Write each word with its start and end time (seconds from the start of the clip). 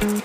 Hello 0.00 0.16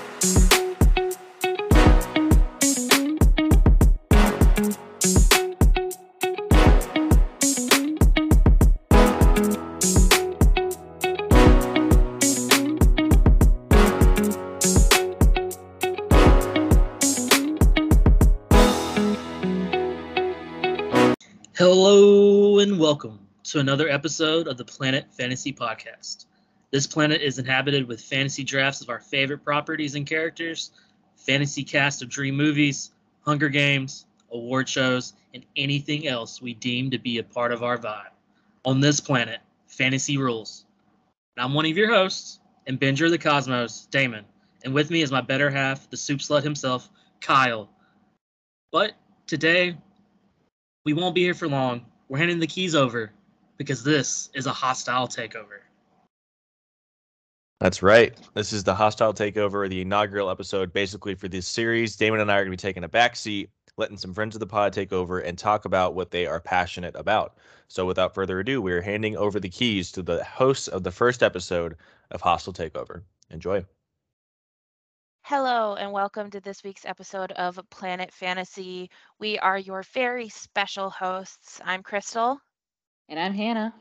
and 22.59 22.79
welcome 22.79 23.19
to 23.43 23.59
another 23.59 23.89
episode 23.89 24.47
of 24.47 24.55
the 24.55 24.63
Planet 24.63 25.13
Fantasy 25.17 25.51
Podcast. 25.51 26.27
This 26.71 26.87
planet 26.87 27.21
is 27.21 27.39
inhabited 27.39 27.87
with 27.87 28.01
fantasy 28.01 28.43
drafts 28.43 28.81
of 28.81 28.89
our 28.89 28.99
favorite 28.99 29.43
properties 29.43 29.95
and 29.95 30.05
characters, 30.05 30.71
fantasy 31.15 31.63
cast 31.63 32.01
of 32.01 32.09
dream 32.09 32.35
movies, 32.35 32.91
Hunger 33.21 33.49
Games, 33.49 34.05
award 34.31 34.67
shows, 34.67 35.13
and 35.33 35.45
anything 35.55 36.07
else 36.07 36.41
we 36.41 36.53
deem 36.53 36.91
to 36.91 36.97
be 36.97 37.17
a 37.17 37.23
part 37.23 37.51
of 37.51 37.63
our 37.63 37.77
vibe. 37.77 38.11
On 38.65 38.79
this 38.79 38.99
planet, 38.99 39.39
fantasy 39.67 40.17
rules. 40.17 40.65
And 41.35 41.45
I'm 41.45 41.53
one 41.53 41.65
of 41.65 41.77
your 41.77 41.93
hosts, 41.93 42.39
and 42.67 42.81
of 42.81 43.11
the 43.11 43.17
Cosmos, 43.17 43.87
Damon. 43.91 44.25
And 44.63 44.73
with 44.73 44.89
me 44.89 45.01
is 45.01 45.11
my 45.11 45.21
better 45.21 45.49
half, 45.49 45.89
the 45.89 45.97
soup 45.97 46.19
slut 46.19 46.43
himself, 46.43 46.89
Kyle. 47.21 47.69
But 48.71 48.93
today, 49.27 49.77
we 50.83 50.93
won't 50.93 51.15
be 51.15 51.21
here 51.21 51.33
for 51.33 51.47
long. 51.47 51.85
We're 52.09 52.19
handing 52.19 52.39
the 52.39 52.47
keys 52.47 52.75
over 52.75 53.11
because 53.57 53.83
this 53.83 54.29
is 54.33 54.47
a 54.47 54.53
hostile 54.53 55.07
takeover. 55.07 55.64
That's 57.65 57.81
right. 57.81 58.15
This 58.35 58.53
is 58.53 58.63
the 58.63 58.75
hostile 58.75 59.11
takeover, 59.11 59.67
the 59.67 59.81
inaugural 59.81 60.29
episode, 60.29 60.71
basically 60.71 61.15
for 61.15 61.27
this 61.27 61.47
series. 61.47 61.95
Damon 61.95 62.19
and 62.19 62.31
I 62.31 62.35
are 62.35 62.41
going 62.41 62.55
to 62.55 62.63
be 62.63 62.67
taking 62.67 62.83
a 62.83 62.87
back 62.87 63.15
seat, 63.15 63.49
letting 63.75 63.97
some 63.97 64.13
friends 64.13 64.35
of 64.35 64.39
the 64.39 64.45
pod 64.45 64.71
take 64.71 64.93
over 64.93 65.17
and 65.17 65.35
talk 65.35 65.65
about 65.65 65.95
what 65.95 66.11
they 66.11 66.27
are 66.27 66.39
passionate 66.39 66.95
about. 66.95 67.39
So, 67.67 67.87
without 67.87 68.13
further 68.13 68.39
ado, 68.39 68.61
we 68.61 68.71
are 68.71 68.83
handing 68.83 69.17
over 69.17 69.39
the 69.39 69.49
keys 69.49 69.91
to 69.93 70.03
the 70.03 70.23
hosts 70.25 70.67
of 70.67 70.83
the 70.83 70.91
first 70.91 71.23
episode 71.23 71.75
of 72.11 72.21
Hostile 72.21 72.53
Takeover. 72.53 73.01
Enjoy. 73.31 73.65
Hello, 75.23 75.73
and 75.73 75.91
welcome 75.91 76.29
to 76.29 76.41
this 76.41 76.63
week's 76.63 76.85
episode 76.85 77.31
of 77.31 77.59
Planet 77.71 78.13
Fantasy. 78.13 78.91
We 79.17 79.39
are 79.39 79.57
your 79.57 79.81
very 79.91 80.29
special 80.29 80.91
hosts. 80.91 81.59
I'm 81.65 81.81
Crystal. 81.81 82.39
And 83.09 83.19
I'm 83.19 83.33
Hannah. 83.33 83.73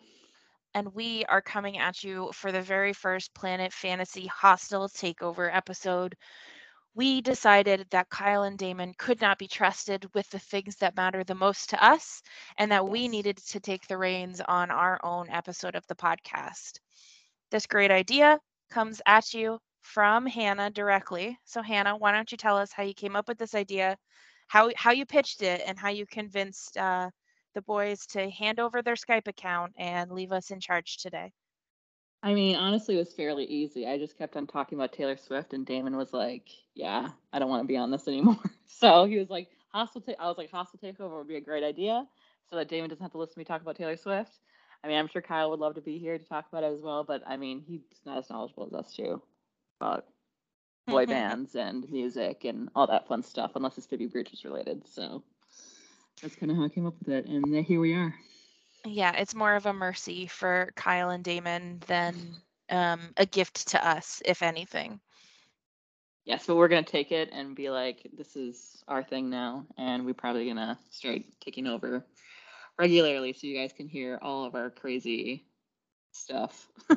And 0.74 0.94
we 0.94 1.24
are 1.26 1.40
coming 1.40 1.78
at 1.78 2.02
you 2.04 2.30
for 2.32 2.52
the 2.52 2.60
very 2.60 2.92
first 2.92 3.32
Planet 3.34 3.72
Fantasy 3.72 4.26
Hostile 4.26 4.88
Takeover 4.88 5.48
episode. 5.54 6.16
We 6.94 7.20
decided 7.20 7.86
that 7.90 8.10
Kyle 8.10 8.42
and 8.42 8.58
Damon 8.58 8.94
could 8.98 9.20
not 9.20 9.38
be 9.38 9.48
trusted 9.48 10.12
with 10.14 10.28
the 10.30 10.38
things 10.38 10.76
that 10.76 10.96
matter 10.96 11.24
the 11.24 11.34
most 11.34 11.70
to 11.70 11.84
us, 11.84 12.22
and 12.58 12.72
that 12.72 12.88
we 12.88 13.08
needed 13.08 13.38
to 13.38 13.60
take 13.60 13.86
the 13.86 13.98
reins 13.98 14.40
on 14.40 14.70
our 14.70 15.00
own 15.04 15.30
episode 15.30 15.76
of 15.76 15.86
the 15.86 15.94
podcast. 15.96 16.80
This 17.50 17.66
great 17.66 17.90
idea 17.90 18.40
comes 18.70 19.00
at 19.06 19.32
you 19.34 19.60
from 19.82 20.26
Hannah 20.26 20.70
directly. 20.70 21.38
So 21.44 21.62
Hannah, 21.62 21.96
why 21.96 22.12
don't 22.12 22.30
you 22.32 22.38
tell 22.38 22.56
us 22.58 22.72
how 22.72 22.82
you 22.82 22.94
came 22.94 23.16
up 23.16 23.28
with 23.28 23.38
this 23.38 23.54
idea, 23.54 23.96
how 24.48 24.70
how 24.76 24.92
you 24.92 25.06
pitched 25.06 25.42
it, 25.42 25.62
and 25.66 25.78
how 25.78 25.90
you 25.90 26.06
convinced 26.06 26.76
uh, 26.76 27.10
the 27.54 27.62
boys 27.62 28.06
to 28.08 28.28
hand 28.30 28.60
over 28.60 28.82
their 28.82 28.94
Skype 28.94 29.26
account 29.26 29.72
and 29.78 30.10
leave 30.10 30.32
us 30.32 30.50
in 30.50 30.60
charge 30.60 30.98
today? 30.98 31.32
I 32.22 32.32
mean, 32.32 32.56
honestly, 32.56 32.94
it 32.94 32.98
was 32.98 33.12
fairly 33.12 33.44
easy. 33.44 33.86
I 33.86 33.98
just 33.98 34.16
kept 34.16 34.34
on 34.36 34.46
talking 34.46 34.78
about 34.78 34.94
Taylor 34.94 35.16
Swift, 35.16 35.52
and 35.52 35.66
Damon 35.66 35.96
was 35.96 36.14
like, 36.14 36.48
"Yeah, 36.74 37.10
I 37.32 37.38
don't 37.38 37.50
want 37.50 37.62
to 37.62 37.68
be 37.68 37.76
on 37.76 37.90
this 37.90 38.08
anymore." 38.08 38.40
so 38.66 39.04
he 39.04 39.18
was 39.18 39.28
like, 39.28 39.48
"Hostile." 39.68 40.00
Ta-. 40.00 40.14
I 40.18 40.26
was 40.26 40.38
like, 40.38 40.50
"Hostile 40.50 40.80
takeover 40.82 41.18
would 41.18 41.28
be 41.28 41.36
a 41.36 41.40
great 41.40 41.62
idea," 41.62 42.06
so 42.48 42.56
that 42.56 42.68
Damon 42.68 42.88
doesn't 42.88 43.02
have 43.02 43.12
to 43.12 43.18
listen 43.18 43.34
to 43.34 43.38
me 43.40 43.44
talk 43.44 43.60
about 43.60 43.76
Taylor 43.76 43.96
Swift. 43.96 44.38
I 44.82 44.88
mean, 44.88 44.98
I'm 44.98 45.08
sure 45.08 45.22
Kyle 45.22 45.50
would 45.50 45.60
love 45.60 45.74
to 45.74 45.80
be 45.80 45.98
here 45.98 46.18
to 46.18 46.24
talk 46.24 46.46
about 46.50 46.64
it 46.64 46.72
as 46.72 46.80
well, 46.80 47.04
but 47.04 47.22
I 47.26 47.36
mean, 47.36 47.62
he's 47.66 47.82
not 48.04 48.18
as 48.18 48.30
knowledgeable 48.30 48.66
as 48.66 48.72
us 48.72 48.94
too 48.94 49.22
about 49.80 50.06
boy 50.86 51.06
bands 51.06 51.54
and 51.54 51.90
music 51.90 52.44
and 52.44 52.70
all 52.74 52.86
that 52.86 53.06
fun 53.06 53.22
stuff, 53.22 53.52
unless 53.54 53.76
it's 53.76 53.86
Phoebe 53.86 54.06
Bridgers 54.06 54.44
related. 54.44 54.86
So 54.88 55.22
that's 56.22 56.36
kind 56.36 56.50
of 56.50 56.58
how 56.58 56.64
I 56.64 56.68
came 56.68 56.86
up 56.86 56.94
with 56.98 57.08
it, 57.08 57.26
and 57.26 57.64
here 57.64 57.80
we 57.80 57.94
are. 57.94 58.14
Yeah, 58.84 59.12
it's 59.12 59.34
more 59.34 59.54
of 59.54 59.66
a 59.66 59.72
mercy 59.72 60.26
for 60.26 60.70
Kyle 60.76 61.10
and 61.10 61.24
Damon 61.24 61.82
than 61.86 62.14
um, 62.70 63.00
a 63.16 63.26
gift 63.26 63.68
to 63.68 63.86
us, 63.86 64.22
if 64.24 64.42
anything. 64.42 65.00
Yes, 66.24 66.46
but 66.46 66.56
we're 66.56 66.68
gonna 66.68 66.82
take 66.82 67.12
it 67.12 67.30
and 67.32 67.54
be 67.54 67.70
like, 67.70 68.06
this 68.16 68.36
is 68.36 68.82
our 68.88 69.02
thing 69.02 69.30
now, 69.30 69.66
and 69.76 70.04
we're 70.04 70.14
probably 70.14 70.46
gonna 70.46 70.78
start 70.90 71.22
taking 71.40 71.66
over 71.66 72.04
regularly 72.78 73.32
so 73.32 73.46
you 73.46 73.56
guys 73.56 73.72
can 73.72 73.88
hear 73.88 74.18
all 74.22 74.44
of 74.44 74.54
our 74.54 74.70
crazy 74.70 75.44
stuff. 76.12 76.68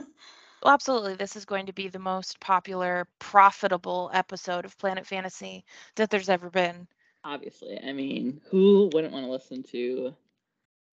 Well, 0.64 0.74
absolutely. 0.74 1.16
This 1.16 1.36
is 1.36 1.46
going 1.46 1.68
to 1.68 1.74
be 1.74 1.88
the 1.88 2.00
most 2.00 2.40
popular, 2.40 3.08
profitable 3.20 4.10
episode 4.12 4.66
of 4.66 4.78
Planet 4.80 5.06
Fantasy 5.06 5.64
that 5.96 6.10
there's 6.10 6.30
ever 6.30 6.50
been. 6.50 6.88
Obviously. 7.28 7.78
I 7.86 7.92
mean, 7.92 8.40
who 8.50 8.90
wouldn't 8.94 9.12
want 9.12 9.26
to 9.26 9.32
listen 9.32 9.62
to 9.72 10.16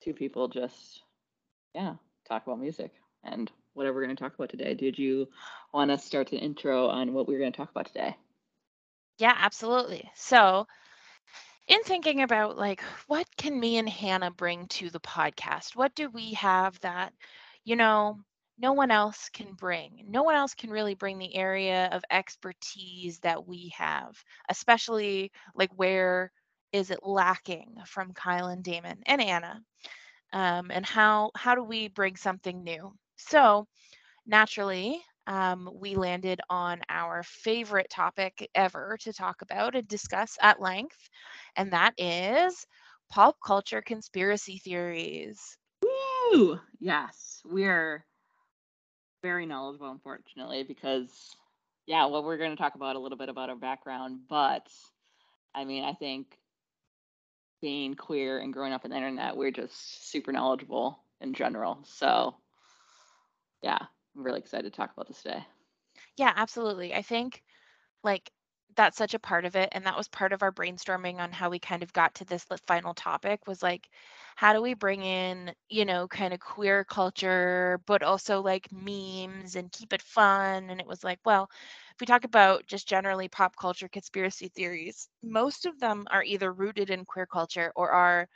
two 0.02 0.12
people 0.12 0.48
just, 0.48 1.00
yeah, 1.76 1.94
talk 2.28 2.44
about 2.44 2.58
music 2.58 2.92
and 3.22 3.52
whatever 3.74 3.94
we're 3.94 4.06
going 4.06 4.16
to 4.16 4.20
talk 4.20 4.34
about 4.34 4.48
today? 4.48 4.74
Did 4.74 4.98
you 4.98 5.28
want 5.72 5.92
to 5.92 5.98
start 5.98 6.32
an 6.32 6.38
intro 6.38 6.88
on 6.88 7.12
what 7.12 7.28
we're 7.28 7.38
going 7.38 7.52
to 7.52 7.56
talk 7.56 7.70
about 7.70 7.86
today? 7.86 8.16
Yeah, 9.18 9.32
absolutely. 9.36 10.10
So, 10.16 10.66
in 11.68 11.80
thinking 11.84 12.20
about 12.22 12.58
like 12.58 12.82
what 13.06 13.28
can 13.36 13.58
me 13.58 13.76
and 13.78 13.88
Hannah 13.88 14.32
bring 14.32 14.66
to 14.66 14.90
the 14.90 14.98
podcast? 14.98 15.76
What 15.76 15.94
do 15.94 16.10
we 16.10 16.32
have 16.32 16.80
that, 16.80 17.12
you 17.62 17.76
know, 17.76 18.18
no 18.58 18.72
one 18.72 18.90
else 18.90 19.28
can 19.30 19.54
bring. 19.54 20.04
No 20.08 20.22
one 20.22 20.34
else 20.36 20.54
can 20.54 20.70
really 20.70 20.94
bring 20.94 21.18
the 21.18 21.34
area 21.34 21.88
of 21.92 22.04
expertise 22.10 23.20
that 23.20 23.46
we 23.46 23.72
have, 23.76 24.22
especially 24.48 25.32
like 25.54 25.70
where 25.76 26.32
is 26.72 26.90
it 26.90 27.00
lacking 27.02 27.76
from 27.86 28.12
Kyle 28.14 28.46
and 28.48 28.62
Damon 28.64 29.02
and 29.06 29.20
Anna, 29.22 29.62
um, 30.32 30.70
and 30.70 30.84
how 30.86 31.30
how 31.36 31.54
do 31.54 31.62
we 31.64 31.88
bring 31.88 32.16
something 32.16 32.62
new? 32.64 32.94
So 33.16 33.66
naturally, 34.26 35.02
um, 35.26 35.70
we 35.74 35.96
landed 35.96 36.40
on 36.50 36.82
our 36.88 37.22
favorite 37.24 37.90
topic 37.90 38.50
ever 38.54 38.98
to 39.02 39.12
talk 39.12 39.42
about 39.42 39.76
and 39.76 39.88
discuss 39.88 40.38
at 40.42 40.60
length, 40.60 41.08
and 41.56 41.72
that 41.72 41.94
is 41.98 42.66
pop 43.10 43.36
culture 43.44 43.82
conspiracy 43.82 44.58
theories. 44.58 45.58
Woo! 45.82 46.60
Yes, 46.80 47.42
we're 47.44 48.04
very 49.24 49.46
knowledgeable, 49.46 49.90
unfortunately, 49.90 50.64
because 50.64 51.34
yeah, 51.86 52.04
well, 52.04 52.22
we're 52.22 52.36
going 52.36 52.50
to 52.50 52.62
talk 52.62 52.74
about 52.74 52.94
a 52.94 52.98
little 52.98 53.16
bit 53.16 53.30
about 53.30 53.48
our 53.48 53.56
background, 53.56 54.20
but 54.28 54.68
I 55.54 55.64
mean, 55.64 55.82
I 55.82 55.94
think 55.94 56.38
being 57.62 57.94
queer 57.94 58.38
and 58.40 58.52
growing 58.52 58.74
up 58.74 58.84
in 58.84 58.90
the 58.90 58.96
internet, 58.98 59.34
we're 59.34 59.50
just 59.50 60.10
super 60.10 60.30
knowledgeable 60.30 60.98
in 61.22 61.32
general. 61.32 61.78
So 61.84 62.36
yeah, 63.62 63.78
I'm 63.80 64.22
really 64.22 64.40
excited 64.40 64.70
to 64.70 64.76
talk 64.76 64.92
about 64.92 65.08
this 65.08 65.22
today. 65.22 65.42
Yeah, 66.18 66.32
absolutely. 66.36 66.92
I 66.92 67.00
think 67.00 67.42
like 68.02 68.30
that's 68.76 68.96
such 68.96 69.14
a 69.14 69.18
part 69.18 69.44
of 69.44 69.56
it 69.56 69.68
and 69.72 69.84
that 69.86 69.96
was 69.96 70.08
part 70.08 70.32
of 70.32 70.42
our 70.42 70.52
brainstorming 70.52 71.18
on 71.18 71.32
how 71.32 71.50
we 71.50 71.58
kind 71.58 71.82
of 71.82 71.92
got 71.92 72.14
to 72.14 72.24
this 72.24 72.44
final 72.66 72.94
topic 72.94 73.46
was 73.46 73.62
like 73.62 73.88
how 74.36 74.52
do 74.52 74.62
we 74.62 74.74
bring 74.74 75.02
in 75.02 75.52
you 75.68 75.84
know 75.84 76.06
kind 76.08 76.32
of 76.34 76.40
queer 76.40 76.84
culture 76.84 77.80
but 77.86 78.02
also 78.02 78.40
like 78.42 78.68
memes 78.72 79.56
and 79.56 79.72
keep 79.72 79.92
it 79.92 80.02
fun 80.02 80.68
and 80.70 80.80
it 80.80 80.86
was 80.86 81.02
like 81.04 81.18
well 81.24 81.48
if 81.94 82.00
we 82.00 82.06
talk 82.06 82.24
about 82.24 82.66
just 82.66 82.88
generally 82.88 83.28
pop 83.28 83.54
culture 83.56 83.88
conspiracy 83.88 84.48
theories 84.48 85.08
most 85.22 85.66
of 85.66 85.78
them 85.80 86.04
are 86.10 86.24
either 86.24 86.52
rooted 86.52 86.90
in 86.90 87.04
queer 87.04 87.26
culture 87.26 87.72
or 87.76 87.90
are 87.90 88.28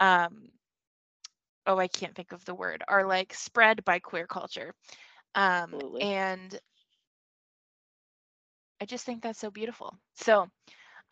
um 0.00 0.48
oh 1.66 1.78
i 1.78 1.88
can't 1.88 2.14
think 2.14 2.32
of 2.32 2.44
the 2.44 2.54
word 2.54 2.82
are 2.88 3.06
like 3.06 3.32
spread 3.34 3.84
by 3.84 3.98
queer 3.98 4.26
culture 4.26 4.74
um 5.34 5.80
Absolutely. 5.80 6.00
and 6.00 6.58
I 8.82 8.84
just 8.84 9.06
think 9.06 9.22
that's 9.22 9.38
so 9.38 9.48
beautiful. 9.48 9.96
So 10.16 10.42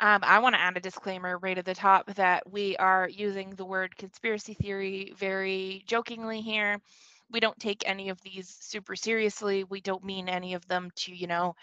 um, 0.00 0.20
I 0.24 0.40
want 0.40 0.56
to 0.56 0.60
add 0.60 0.76
a 0.76 0.80
disclaimer 0.80 1.38
right 1.38 1.56
at 1.56 1.64
the 1.64 1.72
top 1.72 2.12
that 2.16 2.50
we 2.50 2.76
are 2.78 3.08
using 3.08 3.50
the 3.50 3.64
word 3.64 3.96
conspiracy 3.96 4.54
theory 4.54 5.12
very 5.16 5.84
jokingly 5.86 6.40
here. 6.40 6.80
We 7.30 7.38
don't 7.38 7.60
take 7.60 7.84
any 7.86 8.08
of 8.08 8.20
these 8.22 8.48
super 8.58 8.96
seriously. 8.96 9.62
We 9.62 9.80
don't 9.80 10.02
mean 10.02 10.28
any 10.28 10.54
of 10.54 10.66
them 10.66 10.90
to, 10.96 11.14
you 11.14 11.28
know, 11.28 11.54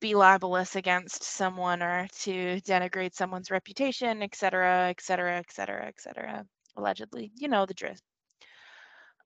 be 0.00 0.16
libelous 0.16 0.74
against 0.74 1.22
someone 1.22 1.80
or 1.80 2.08
to 2.22 2.60
denigrate 2.62 3.14
someone's 3.14 3.52
reputation, 3.52 4.22
et 4.22 4.34
cetera, 4.34 4.88
et 4.88 5.00
cetera, 5.00 5.36
et 5.36 5.52
cetera, 5.52 5.86
et 5.86 6.00
cetera. 6.00 6.44
Allegedly, 6.76 7.30
you 7.36 7.46
know 7.46 7.64
the 7.64 7.74
drift. 7.74 8.02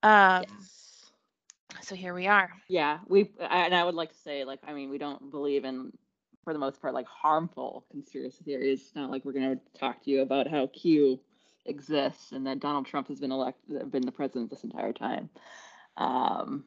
Um, 0.02 0.44
yes. 0.46 0.87
So 1.82 1.94
here 1.94 2.14
we 2.14 2.26
are. 2.26 2.50
Yeah, 2.68 2.98
we 3.06 3.30
and 3.40 3.74
I 3.74 3.84
would 3.84 3.94
like 3.94 4.10
to 4.12 4.18
say 4.18 4.44
like 4.44 4.60
I 4.66 4.72
mean 4.72 4.90
we 4.90 4.98
don't 4.98 5.30
believe 5.30 5.64
in 5.64 5.92
for 6.44 6.52
the 6.52 6.58
most 6.58 6.80
part 6.80 6.94
like 6.94 7.06
harmful 7.06 7.84
conspiracy 7.90 8.44
theories. 8.44 8.82
It's 8.82 8.94
not 8.96 9.10
like 9.10 9.24
we're 9.24 9.32
going 9.32 9.56
to 9.58 9.78
talk 9.78 10.02
to 10.04 10.10
you 10.10 10.22
about 10.22 10.48
how 10.48 10.66
Q 10.68 11.20
exists 11.66 12.32
and 12.32 12.46
that 12.46 12.60
Donald 12.60 12.86
Trump 12.86 13.08
has 13.08 13.20
been 13.20 13.32
elected 13.32 13.90
been 13.90 14.06
the 14.06 14.12
president 14.12 14.50
this 14.50 14.64
entire 14.64 14.92
time. 14.92 15.30
Um 15.96 16.64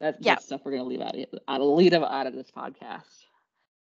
that's 0.00 0.26
Yeah. 0.26 0.36
stuff 0.38 0.62
we're 0.64 0.72
going 0.72 0.82
to 0.82 0.88
leave 0.88 1.00
out 1.00 1.16
of 1.16 1.26
out 1.48 1.60
of 1.60 1.66
leave 1.76 1.92
out 1.94 2.26
of 2.26 2.34
this 2.34 2.50
podcast. 2.50 3.26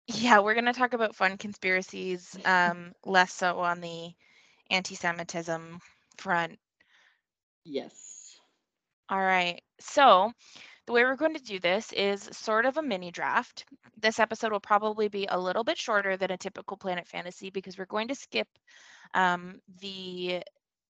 Yeah, 0.09 0.41
we're 0.41 0.55
going 0.55 0.67
to 0.67 0.73
talk 0.73 0.95
about 0.95 1.17
fun 1.17 1.39
conspiracies, 1.39 2.37
um, 2.45 2.95
less 3.05 3.33
so 3.33 3.61
on 3.61 3.81
the 3.81 4.12
anti 4.71 4.95
Semitism 4.97 5.81
front. 6.19 6.59
Yes. 7.65 8.41
All 9.11 9.21
right. 9.21 9.64
So, 9.81 10.32
the 10.87 10.93
way 10.93 11.05
we're 11.05 11.17
going 11.17 11.35
to 11.35 11.43
do 11.43 11.59
this 11.59 11.93
is 11.93 12.29
sort 12.32 12.67
of 12.67 12.76
a 12.76 12.82
mini 12.82 13.11
draft. 13.11 13.65
This 13.99 14.19
episode 14.19 14.53
will 14.53 14.61
probably 14.61 15.09
be 15.09 15.26
a 15.31 15.41
little 15.41 15.65
bit 15.65 15.79
shorter 15.79 16.17
than 16.17 16.31
a 16.31 16.37
typical 16.37 16.76
Planet 16.76 17.09
Fantasy 17.09 17.50
because 17.50 17.79
we're 17.79 17.87
going 17.87 18.09
to 18.09 18.15
skip 18.15 18.49
um, 19.15 19.61
the 19.81 20.43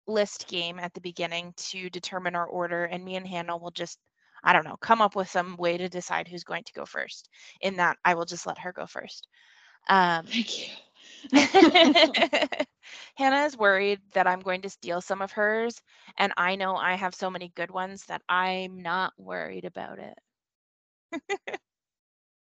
list 0.07 0.47
game 0.47 0.79
at 0.79 0.93
the 0.93 1.01
beginning 1.01 1.53
to 1.57 1.89
determine 1.89 2.35
our 2.35 2.45
order, 2.45 2.85
and 2.85 3.03
me 3.03 3.15
and 3.15 3.27
Hannah 3.27 3.57
will 3.57 3.71
just, 3.71 3.99
I 4.43 4.53
don't 4.53 4.65
know, 4.65 4.77
come 4.77 5.01
up 5.01 5.15
with 5.15 5.29
some 5.29 5.55
way 5.57 5.77
to 5.77 5.89
decide 5.89 6.27
who's 6.27 6.43
going 6.43 6.63
to 6.63 6.73
go 6.73 6.85
first. 6.85 7.29
In 7.61 7.77
that, 7.77 7.97
I 8.03 8.15
will 8.15 8.25
just 8.25 8.45
let 8.45 8.59
her 8.59 8.73
go 8.73 8.85
first. 8.85 9.27
Um, 9.87 10.25
Thank 10.25 10.59
you. 10.59 10.73
Hannah 13.15 13.45
is 13.45 13.57
worried 13.57 13.99
that 14.13 14.27
I'm 14.27 14.39
going 14.41 14.61
to 14.61 14.69
steal 14.69 15.01
some 15.01 15.21
of 15.21 15.31
hers, 15.31 15.81
and 16.17 16.33
I 16.37 16.55
know 16.55 16.75
I 16.75 16.95
have 16.95 17.13
so 17.15 17.29
many 17.29 17.49
good 17.55 17.71
ones 17.71 18.05
that 18.05 18.21
I'm 18.29 18.81
not 18.81 19.13
worried 19.17 19.65
about 19.65 19.99
it. 19.99 20.17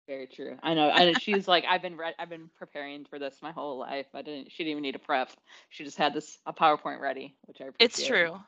Very 0.07 0.27
true. 0.27 0.57
I 0.63 0.74
know. 0.74 0.89
I, 0.89 1.13
she's 1.13 1.48
like, 1.48 1.66
I've 1.68 1.81
been 1.81 1.98
re- 1.98 2.16
I've 2.18 2.30
been 2.30 2.50
preparing 2.57 3.06
for 3.06 3.19
this 3.19 3.42
my 3.42 3.51
whole 3.51 3.77
life. 3.80 4.07
I 4.13 4.21
didn't. 4.21 4.51
She 4.51 4.63
didn't 4.63 4.71
even 4.71 4.83
need 4.83 4.95
a 4.95 5.00
prep. 5.00 5.30
She 5.69 5.83
just 5.83 5.98
had 5.98 6.13
this 6.13 6.39
a 6.45 6.54
PowerPoint 6.54 7.00
ready, 7.00 7.36
which 7.45 7.62
I 7.62 7.66
appreciate. 7.66 7.80
It's 7.80 8.06
true. 8.06 8.39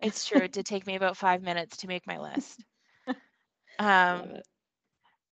It's 0.00 0.26
true. 0.26 0.42
It 0.42 0.52
did 0.52 0.66
take 0.66 0.86
me 0.86 0.96
about 0.96 1.16
five 1.16 1.42
minutes 1.42 1.78
to 1.78 1.88
make 1.88 2.06
my 2.06 2.18
list. 2.18 2.64
Love 4.10 4.30
Um, 4.30 4.30
it. 4.30 4.46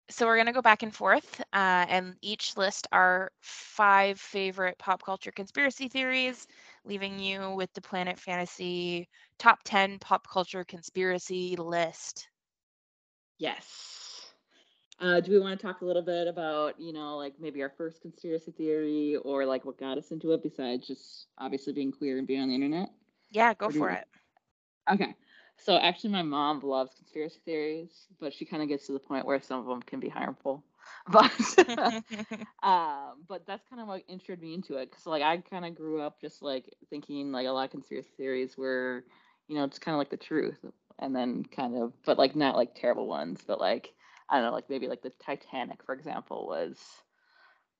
So 0.09 0.25
we're 0.25 0.35
going 0.35 0.47
to 0.47 0.53
go 0.53 0.61
back 0.61 0.83
and 0.83 0.93
forth, 0.93 1.39
uh, 1.53 1.85
and 1.89 2.15
each 2.21 2.57
list 2.57 2.87
our 2.91 3.31
five 3.41 4.19
favorite 4.19 4.77
pop 4.77 5.03
culture 5.03 5.31
conspiracy 5.31 5.87
theories, 5.87 6.47
leaving 6.85 7.19
you 7.19 7.51
with 7.55 7.73
the 7.73 7.81
Planet 7.81 8.19
Fantasy 8.19 9.07
top 9.37 9.59
10 9.63 9.99
pop 9.99 10.27
culture 10.27 10.63
conspiracy 10.65 11.55
list. 11.55 12.29
Yes. 13.37 14.33
Uh, 14.99 15.19
do 15.19 15.31
we 15.31 15.39
want 15.39 15.59
to 15.59 15.65
talk 15.65 15.81
a 15.81 15.85
little 15.85 16.01
bit 16.01 16.27
about, 16.27 16.79
you 16.79 16.93
know, 16.93 17.17
like 17.17 17.33
maybe 17.39 17.61
our 17.61 17.69
first 17.69 18.01
conspiracy 18.01 18.51
theory 18.51 19.15
or 19.17 19.45
like 19.45 19.65
what 19.65 19.77
got 19.77 19.97
us 19.97 20.11
into 20.11 20.31
it 20.33 20.43
besides 20.43 20.87
just 20.87 21.27
obviously 21.37 21.73
being 21.73 21.91
queer 21.91 22.17
and 22.17 22.27
being 22.27 22.41
on 22.41 22.49
the 22.49 22.55
internet? 22.55 22.89
Yeah, 23.31 23.53
go 23.53 23.69
Or 23.69 23.71
for 23.71 23.89
it. 23.89 24.07
Okay. 24.91 25.15
So 25.63 25.77
actually, 25.77 26.09
my 26.11 26.23
mom 26.23 26.59
loves 26.59 26.93
conspiracy 26.95 27.39
theories, 27.45 28.07
but 28.19 28.33
she 28.33 28.45
kind 28.45 28.61
of 28.61 28.67
gets 28.67 28.87
to 28.87 28.93
the 28.93 28.99
point 28.99 29.25
where 29.25 29.41
some 29.41 29.61
of 29.61 29.65
them 29.65 29.81
can 29.81 29.99
be 29.99 30.09
harmful. 30.09 30.63
But 31.11 31.31
um, 32.63 33.23
but 33.27 33.45
that's 33.45 33.65
kind 33.69 33.81
of 33.81 33.87
what 33.87 34.03
introduced 34.09 34.41
me 34.41 34.53
into 34.53 34.77
it 34.77 34.89
because 34.89 35.05
like 35.05 35.21
I 35.23 35.37
kind 35.37 35.65
of 35.65 35.75
grew 35.75 36.01
up 36.01 36.19
just 36.21 36.41
like 36.41 36.65
thinking 36.89 37.31
like 37.31 37.47
a 37.47 37.51
lot 37.51 37.65
of 37.65 37.71
conspiracy 37.71 38.09
theories 38.17 38.57
were, 38.57 39.05
you 39.47 39.55
know, 39.55 39.63
it's 39.65 39.79
kind 39.79 39.95
of 39.95 39.99
like 39.99 40.09
the 40.09 40.17
truth, 40.17 40.59
and 40.99 41.15
then 41.15 41.43
kind 41.45 41.75
of, 41.77 41.93
but 42.05 42.17
like 42.17 42.35
not 42.35 42.55
like 42.57 42.75
terrible 42.75 43.07
ones, 43.07 43.43
but 43.47 43.59
like 43.59 43.93
I 44.29 44.35
don't 44.37 44.45
know, 44.45 44.53
like 44.53 44.69
maybe 44.69 44.87
like 44.87 45.01
the 45.01 45.11
Titanic, 45.25 45.83
for 45.85 45.93
example, 45.93 46.47
was 46.47 46.77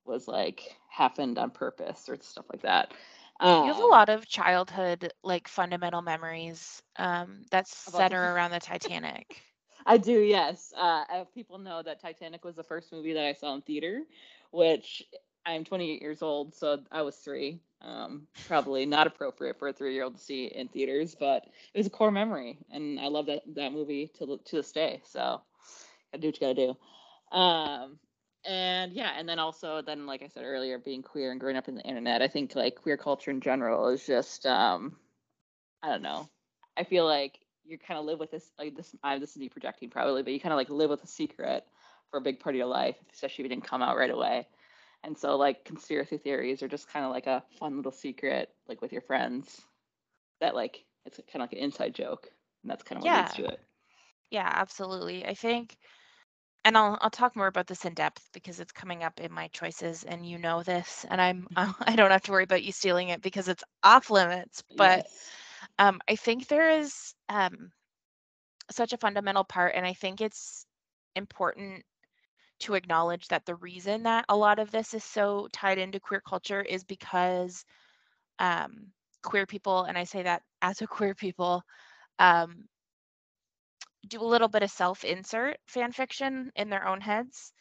was 0.06 0.27
like 0.27 0.62
happened 0.89 1.38
on 1.38 1.51
purpose 1.51 2.07
or 2.09 2.18
stuff 2.21 2.45
like 2.51 2.62
that. 2.63 2.94
Um, 3.39 3.65
You 3.65 3.74
have 3.74 3.83
a 3.83 3.88
lot 3.88 4.09
of 4.09 4.27
childhood, 4.27 5.12
like 5.24 5.47
fundamental 5.47 6.01
memories 6.01 6.81
um, 6.97 7.44
that 7.51 7.65
About 7.88 7.91
the- 7.91 7.97
center 7.97 8.33
around 8.33 8.51
the 8.51 8.59
Titanic. 8.59 9.41
I 9.85 9.97
do, 9.97 10.19
yes. 10.21 10.71
Uh, 10.77 11.25
people 11.33 11.57
know 11.57 11.81
that 11.83 12.00
Titanic 12.00 12.45
was 12.45 12.56
the 12.56 12.63
first 12.63 12.91
movie 12.94 13.13
that 13.13 13.25
I 13.25 13.33
saw 13.33 13.53
in 13.53 13.62
theater, 13.62 14.03
which 14.51 15.03
I'm 15.45 15.65
28 15.65 16.01
years 16.01 16.21
old, 16.21 16.53
so 16.53 16.80
I 16.91 17.01
was 17.01 17.18
three. 17.18 17.59
Um, 17.81 18.27
probably 18.47 18.85
not 18.85 19.07
appropriate 19.07 19.59
for 19.59 19.68
a 19.68 19.74
three-year-old 19.74 20.15
to 20.15 20.21
see 20.21 20.45
in 20.45 20.69
theaters, 20.69 21.15
but 21.19 21.44
it 21.74 21.77
was 21.77 21.88
a 21.88 21.89
core 21.89 22.12
memory, 22.12 22.57
and 22.71 22.97
I 22.97 23.07
love 23.07 23.25
that 23.25 23.41
that 23.56 23.74
movie 23.74 24.09
to 24.19 24.38
to 24.38 24.56
this 24.56 24.71
day. 24.71 25.01
So, 25.03 25.41
gotta 26.13 26.21
do 26.21 26.27
what 26.30 26.39
you 26.39 26.47
gotta 26.47 26.53
do. 26.68 27.38
Um, 27.38 28.00
and 28.45 28.94
yeah, 28.94 29.13
and 29.18 29.28
then 29.28 29.40
also 29.40 29.81
then, 29.81 30.06
like 30.06 30.22
I 30.22 30.28
said 30.28 30.44
earlier, 30.44 30.78
being 30.78 31.01
queer 31.01 31.31
and 31.31 31.40
growing 31.40 31.56
up 31.57 31.68
in 31.68 31.75
the 31.75 31.81
internet, 31.84 32.22
I 32.22 32.28
think 32.28 32.56
like 32.56 32.75
queer 32.75 32.98
culture 32.98 33.31
in 33.31 33.42
general 33.42 33.88
is 33.90 34.06
just 34.06 34.45
um, 34.45 34.98
I 35.84 35.90
don't 35.90 36.01
know. 36.04 36.30
I 36.78 36.84
feel 36.84 37.06
like 37.06 37.40
you 37.66 37.78
kind 37.80 38.00
of 38.00 38.06
live 38.06 38.19
with 38.19 38.31
this 38.31 38.51
like 38.60 38.75
this 38.75 38.95
I 39.04 39.19
this 39.19 39.31
is 39.31 39.38
me 39.38 39.50
projecting 39.50 39.90
probably, 39.90 40.24
but 40.24 40.34
you 40.34 40.40
kind 40.40 40.54
of 40.54 40.57
like 40.57 40.69
live 40.69 40.90
with 40.90 41.04
a 41.04 41.07
secret 41.07 41.66
for 42.12 42.18
a 42.18 42.22
big 42.22 42.40
part 42.40 42.56
of 42.56 42.57
your 42.57 42.68
life, 42.68 42.98
especially 43.13 43.44
if 43.44 43.48
it 43.48 43.56
didn't 43.56 43.66
come 43.68 43.81
out 43.81 43.98
right 43.98 44.12
away. 44.12 44.48
And 45.04 45.18
so 45.18 45.36
like 45.38 45.66
conspiracy 45.66 46.18
theories 46.18 46.63
are 46.63 46.68
just 46.68 46.90
kind 46.90 47.06
of 47.06 47.12
like 47.12 47.28
a 47.28 47.44
fun 47.60 47.78
little 47.78 47.92
secret, 47.92 48.50
like 48.68 48.81
with 48.81 48.92
your 48.94 49.01
friends, 49.01 49.62
that 50.42 50.56
like 50.56 50.86
it's 51.06 51.18
kind 51.18 51.36
of 51.36 51.42
like 51.42 51.54
an 51.54 51.60
inside 51.60 51.95
joke, 51.95 52.30
and 52.63 52.72
that's 52.72 52.84
kind 52.84 52.98
of 52.98 53.04
what 53.04 53.13
leads 53.13 53.34
Yeah. 53.34 53.36
to 53.36 53.45
it. 53.45 53.60
Yeah, 54.31 54.50
absolutely. 54.51 55.25
I 55.25 55.34
think, 55.36 55.78
and 56.65 56.77
I'll 56.77 56.98
I'll 57.01 57.10
talk 57.10 57.36
more 57.36 57.48
about 57.48 57.68
this 57.68 57.86
in 57.86 57.94
depth 57.94 58.30
because 58.33 58.60
it's 58.60 58.71
coming 58.71 59.04
up 59.04 59.19
in 59.19 59.31
my 59.31 59.48
choices, 59.50 60.04
and 60.04 60.25
you 60.27 60.38
know 60.38 60.63
this, 60.63 61.06
and 61.10 61.21
I'm 61.21 61.48
I 61.57 61.95
don't 61.95 62.12
have 62.12 62.24
to 62.24 62.31
worry 62.31 62.44
about 62.44 62.63
you 62.63 62.71
stealing 62.71 63.10
it 63.10 63.21
because 63.21 63.48
it's 63.50 63.63
off 63.83 64.10
limits. 64.10 64.63
But 64.77 65.06
Yes. 65.06 65.36
um, 65.80 66.01
I 66.10 66.15
think 66.15 66.48
there 66.48 66.71
is 66.80 67.13
um, 67.30 67.71
such 68.71 68.94
a 68.94 68.98
fundamental 68.98 69.44
part, 69.44 69.74
and 69.75 69.86
I 69.86 69.94
think 69.94 70.21
it's 70.21 70.65
important 71.15 71.83
to 72.60 72.74
acknowledge 72.75 73.27
that 73.27 73.45
the 73.45 73.56
reason 73.56 74.04
that 74.04 74.25
a 74.30 74.36
lot 74.36 74.59
of 74.59 74.71
this 74.71 74.94
is 74.94 75.04
so 75.04 75.48
tied 75.54 75.77
into 75.77 76.00
queer 76.00 76.21
culture 76.27 76.62
is 76.62 76.83
because 76.83 77.66
um, 78.39 78.92
queer 79.24 79.45
people, 79.45 79.83
and 79.83 79.98
I 79.98 80.04
say 80.04 80.24
that 80.24 80.44
as 80.62 80.81
a 80.81 80.88
queer 80.88 81.16
people, 81.16 81.63
um, 82.19 82.66
do 84.08 84.22
a 84.22 84.26
little 84.26 84.48
bit 84.48 84.64
of 84.64 84.72
self-insert 84.72 85.58
fan 85.68 85.92
fiction 85.92 86.52
in 86.56 86.70
their 86.70 86.88
own 86.88 87.02
heads 87.02 87.54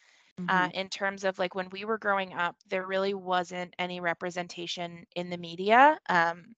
uh, 0.49 0.67
Mhm. 0.67 0.73
in 0.73 0.89
terms 0.89 1.23
of 1.25 1.39
like 1.39 1.55
when 1.55 1.69
we 1.71 1.85
were 1.85 1.97
growing 1.97 2.33
up, 2.33 2.55
there 2.67 2.85
really 2.87 3.13
wasn't 3.13 3.73
any 3.79 3.99
representation 3.99 5.05
in 5.15 5.29
the 5.29 5.37
media, 5.37 5.97
um, 6.09 6.55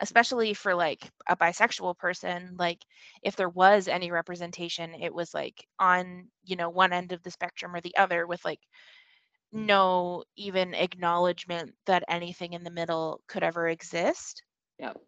especially 0.00 0.54
for 0.54 0.74
like 0.74 1.10
a 1.28 1.36
bisexual 1.36 1.98
person. 1.98 2.56
Like 2.58 2.80
if 3.22 3.36
there 3.36 3.48
was 3.48 3.88
any 3.88 4.10
representation, 4.12 4.94
it 4.94 5.14
was 5.14 5.34
like 5.34 5.66
on 5.78 6.30
you 6.44 6.56
know 6.56 6.70
one 6.70 6.92
end 6.92 7.12
of 7.12 7.22
the 7.22 7.30
spectrum 7.30 7.74
or 7.74 7.80
the 7.80 7.96
other, 7.96 8.26
with 8.26 8.44
like 8.44 8.60
no 9.52 10.24
even 10.36 10.74
acknowledgement 10.74 11.74
that 11.86 12.04
anything 12.08 12.52
in 12.54 12.64
the 12.64 12.70
middle 12.70 13.22
could 13.28 13.42
ever 13.44 13.68
exist. 13.68 14.42
Yep. 14.78 15.02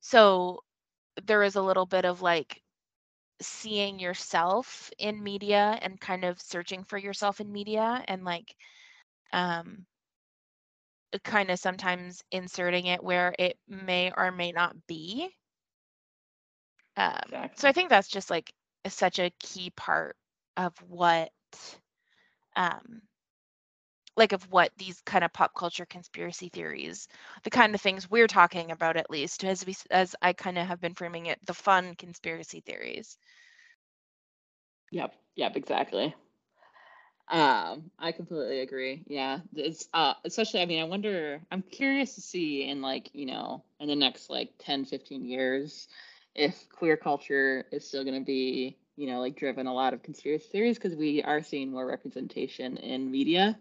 So 0.00 0.64
there 1.22 1.42
is 1.42 1.56
a 1.56 1.62
little 1.62 1.86
bit 1.86 2.04
of 2.04 2.22
like 2.22 2.62
seeing 3.46 3.98
yourself 3.98 4.90
in 4.98 5.22
media 5.22 5.78
and 5.82 6.00
kind 6.00 6.24
of 6.24 6.40
searching 6.40 6.84
for 6.84 6.98
yourself 6.98 7.40
in 7.40 7.52
media 7.52 8.02
and 8.08 8.24
like 8.24 8.54
um 9.32 9.86
kind 11.24 11.50
of 11.50 11.58
sometimes 11.58 12.22
inserting 12.30 12.86
it 12.86 13.02
where 13.02 13.34
it 13.38 13.58
may 13.68 14.12
or 14.16 14.30
may 14.32 14.52
not 14.52 14.74
be. 14.86 15.28
Um 16.96 17.48
so 17.56 17.68
i 17.68 17.72
think 17.72 17.88
that's 17.88 18.08
just 18.08 18.30
like 18.30 18.52
such 18.86 19.18
a 19.18 19.30
key 19.40 19.70
part 19.76 20.16
of 20.56 20.74
what 20.88 21.30
um 22.56 23.02
like 24.16 24.32
of 24.32 24.50
what 24.50 24.70
these 24.78 25.00
kind 25.02 25.24
of 25.24 25.32
pop 25.32 25.54
culture 25.54 25.86
conspiracy 25.86 26.48
theories 26.48 27.08
the 27.44 27.50
kind 27.50 27.74
of 27.74 27.80
things 27.80 28.10
we're 28.10 28.26
talking 28.28 28.70
about 28.70 28.96
at 28.96 29.10
least 29.10 29.44
as 29.44 29.64
we 29.66 29.74
as 29.90 30.14
i 30.22 30.32
kind 30.32 30.58
of 30.58 30.66
have 30.66 30.80
been 30.80 30.94
framing 30.94 31.26
it 31.26 31.38
the 31.46 31.54
fun 31.54 31.94
conspiracy 31.96 32.60
theories 32.60 33.18
Yep. 34.90 35.14
Yep. 35.36 35.56
Exactly. 35.56 36.14
Um, 37.28 37.90
I 37.98 38.12
completely 38.12 38.60
agree. 38.60 39.04
Yeah, 39.06 39.40
it's 39.54 39.88
uh, 39.94 40.14
especially. 40.24 40.60
I 40.60 40.66
mean, 40.66 40.80
I 40.80 40.84
wonder. 40.84 41.40
I'm 41.50 41.62
curious 41.62 42.14
to 42.16 42.20
see 42.20 42.64
in 42.68 42.82
like 42.82 43.10
you 43.14 43.26
know 43.26 43.62
in 43.80 43.88
the 43.88 43.96
next 43.96 44.28
like 44.28 44.50
10, 44.58 44.84
15 44.84 45.24
years 45.24 45.88
if 46.34 46.68
queer 46.70 46.96
culture 46.96 47.66
is 47.72 47.86
still 47.86 48.04
going 48.04 48.18
to 48.18 48.24
be 48.24 48.76
you 48.96 49.06
know 49.06 49.20
like 49.20 49.36
driven 49.36 49.66
a 49.66 49.74
lot 49.74 49.94
of 49.94 50.02
conspiracy 50.02 50.46
theories 50.50 50.78
because 50.78 50.94
we 50.96 51.22
are 51.22 51.42
seeing 51.42 51.70
more 51.70 51.86
representation 51.86 52.76
in 52.76 53.10
media, 53.10 53.58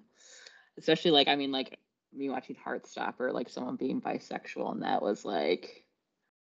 especially 0.77 1.11
like 1.11 1.27
I 1.27 1.35
mean 1.35 1.51
like 1.51 1.79
me 2.13 2.29
watching 2.29 2.55
Heartstopper, 2.55 3.33
like 3.33 3.49
someone 3.49 3.75
being 3.77 4.01
bisexual, 4.01 4.71
and 4.71 4.83
that 4.83 5.01
was 5.01 5.25
like 5.25 5.85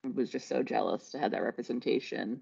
I 0.06 0.10
was 0.10 0.30
just 0.30 0.48
so 0.48 0.64
jealous 0.64 1.12
to 1.12 1.20
have 1.20 1.32
that 1.32 1.44
representation. 1.44 2.42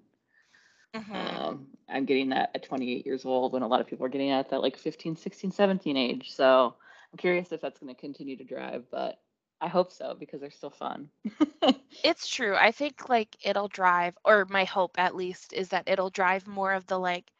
Mhm. 0.94 1.16
Um, 1.16 1.68
I'm 1.90 2.06
getting 2.06 2.30
that 2.30 2.52
at 2.56 2.64
28 2.64 3.06
years 3.06 3.26
old 3.26 3.54
when 3.54 3.64
a 3.64 3.68
lot 3.68 3.82
of 3.82 3.88
people 3.88 4.06
are 4.06 4.10
getting 4.10 4.32
at 4.32 4.50
that 4.50 4.62
like 4.62 4.78
15, 4.78 5.16
16, 5.16 5.52
17 5.52 5.98
age. 5.98 6.32
So 6.32 6.76
I'm 7.12 7.18
curious 7.18 7.52
if 7.52 7.62
that's 7.62 7.80
going 7.80 7.94
to 7.94 8.00
continue 8.00 8.38
to 8.38 8.44
drive, 8.44 8.86
but 8.92 9.20
I 9.62 9.68
hope 9.68 9.92
so 9.92 10.16
because 10.20 10.42
they're 10.42 10.52
still 10.52 10.70
fun. 10.72 11.10
It's 12.04 12.28
true. 12.28 12.56
I 12.56 12.72
think 12.72 13.08
like 13.10 13.38
it'll 13.44 13.68
drive, 13.68 14.18
or 14.26 14.46
my 14.46 14.64
hope 14.64 14.98
at 14.98 15.16
least 15.16 15.54
is 15.54 15.70
that 15.70 15.88
it'll 15.88 16.10
drive 16.10 16.48
more 16.48 16.74
of 16.74 16.88
the 16.88 16.98
like 17.00 17.32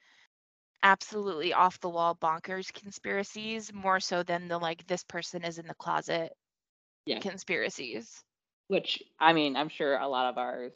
absolutely 0.84 1.54
off 1.54 1.80
the 1.80 1.90
wall 1.90 2.16
bonkers 2.16 2.74
conspiracies 2.74 3.74
more 3.74 4.00
so 4.00 4.24
than 4.24 4.48
the 4.48 4.58
like 4.58 4.86
this 4.88 5.04
person 5.04 5.44
is 5.44 5.58
in 5.58 5.68
the 5.68 5.74
closet 5.76 6.34
yeah. 7.06 7.20
conspiracies. 7.20 8.24
Which 8.68 9.02
I 9.20 9.34
mean, 9.34 9.56
I'm 9.56 9.70
sure 9.70 9.98
a 9.98 10.08
lot 10.08 10.30
of 10.30 10.38
ours 10.38 10.74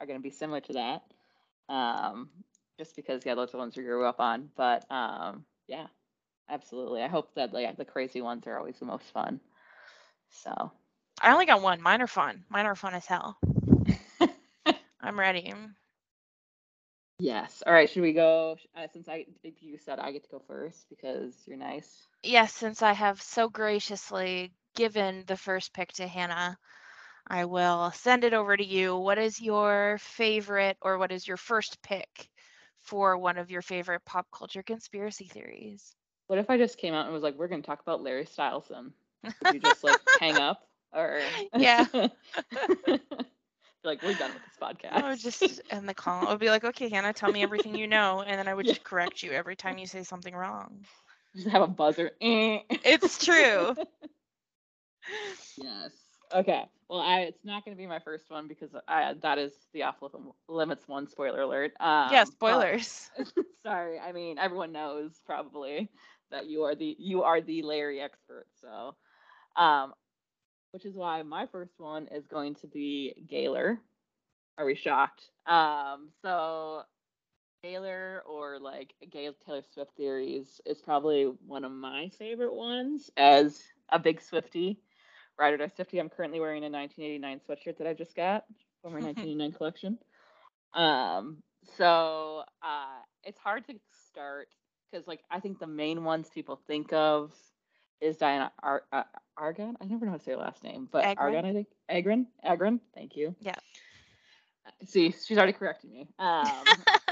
are 0.00 0.06
going 0.06 0.18
to 0.18 0.22
be 0.22 0.30
similar 0.30 0.60
to 0.60 0.72
that. 0.72 1.02
Um, 1.72 2.30
just 2.78 2.96
because 2.96 3.24
yeah, 3.24 3.34
those 3.34 3.50
are 3.50 3.52
the 3.52 3.58
ones 3.58 3.76
we 3.76 3.82
grew 3.82 4.04
up 4.06 4.20
on. 4.20 4.48
But 4.56 4.90
um, 4.90 5.44
yeah, 5.68 5.86
absolutely. 6.48 7.02
I 7.02 7.08
hope 7.08 7.34
that 7.34 7.52
like 7.52 7.76
the 7.76 7.84
crazy 7.84 8.22
ones 8.22 8.46
are 8.46 8.58
always 8.58 8.78
the 8.78 8.86
most 8.86 9.12
fun. 9.12 9.40
So 10.30 10.72
I 11.20 11.32
only 11.32 11.46
got 11.46 11.62
one. 11.62 11.82
Mine 11.82 12.00
are 12.00 12.06
fun. 12.06 12.44
Mine 12.48 12.66
are 12.66 12.74
fun 12.74 12.94
as 12.94 13.06
hell. 13.06 13.36
I'm 15.00 15.18
ready. 15.18 15.52
Yes. 17.20 17.62
All 17.66 17.74
right. 17.74 17.88
Should 17.90 18.02
we 18.02 18.12
go? 18.14 18.58
Uh, 18.76 18.88
since 18.88 19.08
I 19.08 19.26
if 19.44 19.62
you 19.62 19.78
said 19.78 20.00
I 20.00 20.12
get 20.12 20.24
to 20.24 20.30
go 20.30 20.40
first 20.40 20.88
because 20.90 21.46
you're 21.46 21.58
nice. 21.58 22.08
Yes, 22.24 22.54
since 22.54 22.82
I 22.82 22.92
have 22.92 23.22
so 23.22 23.48
graciously 23.48 24.52
given 24.74 25.24
the 25.26 25.36
first 25.36 25.72
pick 25.74 25.92
to 25.94 26.06
Hannah, 26.08 26.58
I 27.26 27.44
will 27.46 27.90
send 27.92 28.24
it 28.24 28.32
over 28.34 28.56
to 28.56 28.64
you. 28.64 28.96
What 28.96 29.18
is 29.18 29.40
your 29.40 29.98
favorite, 29.98 30.78
or 30.82 30.98
what 30.98 31.12
is 31.12 31.26
your 31.26 31.36
first 31.36 31.82
pick 31.82 32.30
for 32.80 33.16
one 33.18 33.38
of 33.38 33.50
your 33.50 33.62
favorite 33.62 34.04
pop 34.04 34.26
culture 34.30 34.62
conspiracy 34.62 35.26
theories? 35.28 35.96
What 36.28 36.38
if 36.38 36.50
I 36.50 36.58
just 36.58 36.78
came 36.78 36.94
out 36.94 37.04
and 37.06 37.14
was 37.14 37.22
like, 37.22 37.36
"We're 37.36 37.48
going 37.48 37.62
to 37.62 37.66
talk 37.66 37.80
about 37.80 38.02
Larry 38.02 38.24
Stylinson"? 38.24 38.92
Would 39.40 39.50
you 39.50 39.60
just 39.60 39.84
like 39.84 40.00
hang 40.18 40.38
up 40.38 40.68
or? 40.92 41.42
Yeah. 41.54 41.86
like 43.84 44.02
we're 44.02 44.14
done 44.14 44.32
with 44.34 44.44
this 44.44 44.56
podcast. 44.60 44.92
I 44.92 45.08
would 45.08 45.18
just 45.18 45.60
end 45.70 45.88
the 45.88 45.94
call. 45.94 46.26
I 46.26 46.30
would 46.30 46.40
be 46.40 46.48
like, 46.50 46.64
okay, 46.64 46.88
Hannah, 46.88 47.12
tell 47.12 47.30
me 47.30 47.42
everything 47.42 47.74
you 47.74 47.86
know. 47.86 48.22
And 48.22 48.38
then 48.38 48.48
I 48.48 48.54
would 48.54 48.66
Yeah. 48.68 48.72
just 48.72 48.84
correct 48.84 49.22
you 49.22 49.32
every 49.32 49.56
time 49.56 49.78
you 49.78 49.86
say 49.86 50.02
something 50.02 50.34
wrong. 50.34 50.84
just 51.34 51.48
have 51.48 51.62
a 51.62 51.66
buzzer. 51.68 52.12
It's 52.20 53.24
true. 53.24 53.74
yes. 55.56 55.92
Okay. 56.34 56.64
Well, 56.88 57.00
I 57.00 57.20
it's 57.20 57.44
not 57.44 57.64
going 57.64 57.76
to 57.76 57.80
be 57.80 57.86
my 57.86 58.00
first 58.00 58.30
one 58.30 58.48
because 58.48 58.70
I 58.88 59.14
that 59.22 59.38
is 59.38 59.52
the 59.72 59.84
off 59.84 59.96
limits 60.48 60.86
one. 60.88 61.06
Spoiler 61.08 61.42
alert. 61.42 61.72
Um, 61.80 62.08
yeah, 62.12 62.24
but- 62.24 62.32
spoilers. 62.32 63.10
sorry. 63.62 63.98
I 63.98 64.12
mean, 64.12 64.38
everyone 64.38 64.72
knows 64.72 65.20
probably 65.26 65.90
that 66.30 66.46
you 66.46 66.62
are 66.64 66.74
the 66.74 66.96
you 66.98 67.22
are 67.22 67.40
the 67.40 67.62
Larry 67.62 68.00
expert. 68.00 68.46
So, 68.60 68.94
um, 69.60 69.92
which 70.72 70.84
is 70.84 70.94
why 70.94 71.22
my 71.22 71.46
first 71.46 71.78
one 71.78 72.08
is 72.08 72.26
going 72.26 72.54
to 72.56 72.66
be 72.66 73.14
Gaylor. 73.28 73.80
Are 74.58 74.66
we 74.66 74.74
shocked? 74.74 75.22
Um, 75.46 76.10
so 76.22 76.82
Gaylor 77.62 78.22
or 78.26 78.58
like 78.58 78.94
Gail 79.10 79.34
Taylor 79.44 79.62
Swift 79.72 79.92
theories 79.96 80.60
is 80.66 80.80
probably 80.80 81.24
one 81.46 81.64
of 81.64 81.72
my 81.72 82.10
favorite 82.18 82.54
ones 82.54 83.10
as 83.16 83.62
a 83.90 83.98
big 83.98 84.20
Swiftie. 84.20 84.78
Ride 85.38 85.54
or 85.54 85.56
Die 85.56 85.72
Swiftie. 85.78 86.00
I'm 86.00 86.10
currently 86.10 86.40
wearing 86.40 86.64
a 86.64 86.70
1989 86.70 87.40
sweatshirt 87.48 87.78
that 87.78 87.86
I 87.86 87.94
just 87.94 88.14
got 88.14 88.44
from 88.82 88.92
my 88.92 89.00
1989 89.00 89.52
collection. 89.52 89.98
Um, 90.74 91.38
so 91.76 92.42
uh, 92.62 93.00
it's 93.24 93.38
hard 93.38 93.66
to 93.66 93.74
start 94.10 94.48
because 94.90 95.06
like 95.06 95.20
I 95.30 95.40
think 95.40 95.58
the 95.58 95.66
main 95.66 96.04
ones 96.04 96.28
people 96.34 96.60
think 96.66 96.92
of 96.92 97.32
is 98.00 98.16
Dianna 98.18 98.50
Ar- 98.62 98.84
uh, 98.92 99.04
Argon. 99.36 99.76
I 99.80 99.84
never 99.84 100.04
know 100.04 100.12
how 100.12 100.18
to 100.18 100.24
say 100.24 100.32
her 100.32 100.36
last 100.36 100.62
name, 100.62 100.88
but 100.90 101.04
Agron? 101.04 101.34
Argon, 101.34 101.44
I 101.44 101.52
think. 101.52 101.68
Agron. 101.88 102.26
Agron. 102.42 102.80
Thank 102.94 103.16
you. 103.16 103.34
Yeah. 103.40 103.54
Uh, 104.66 104.70
See, 104.86 105.12
she's 105.12 105.36
already 105.38 105.52
correcting 105.52 105.92
me. 105.92 106.08
Um, 106.18 106.50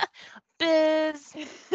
Biz. 0.58 1.34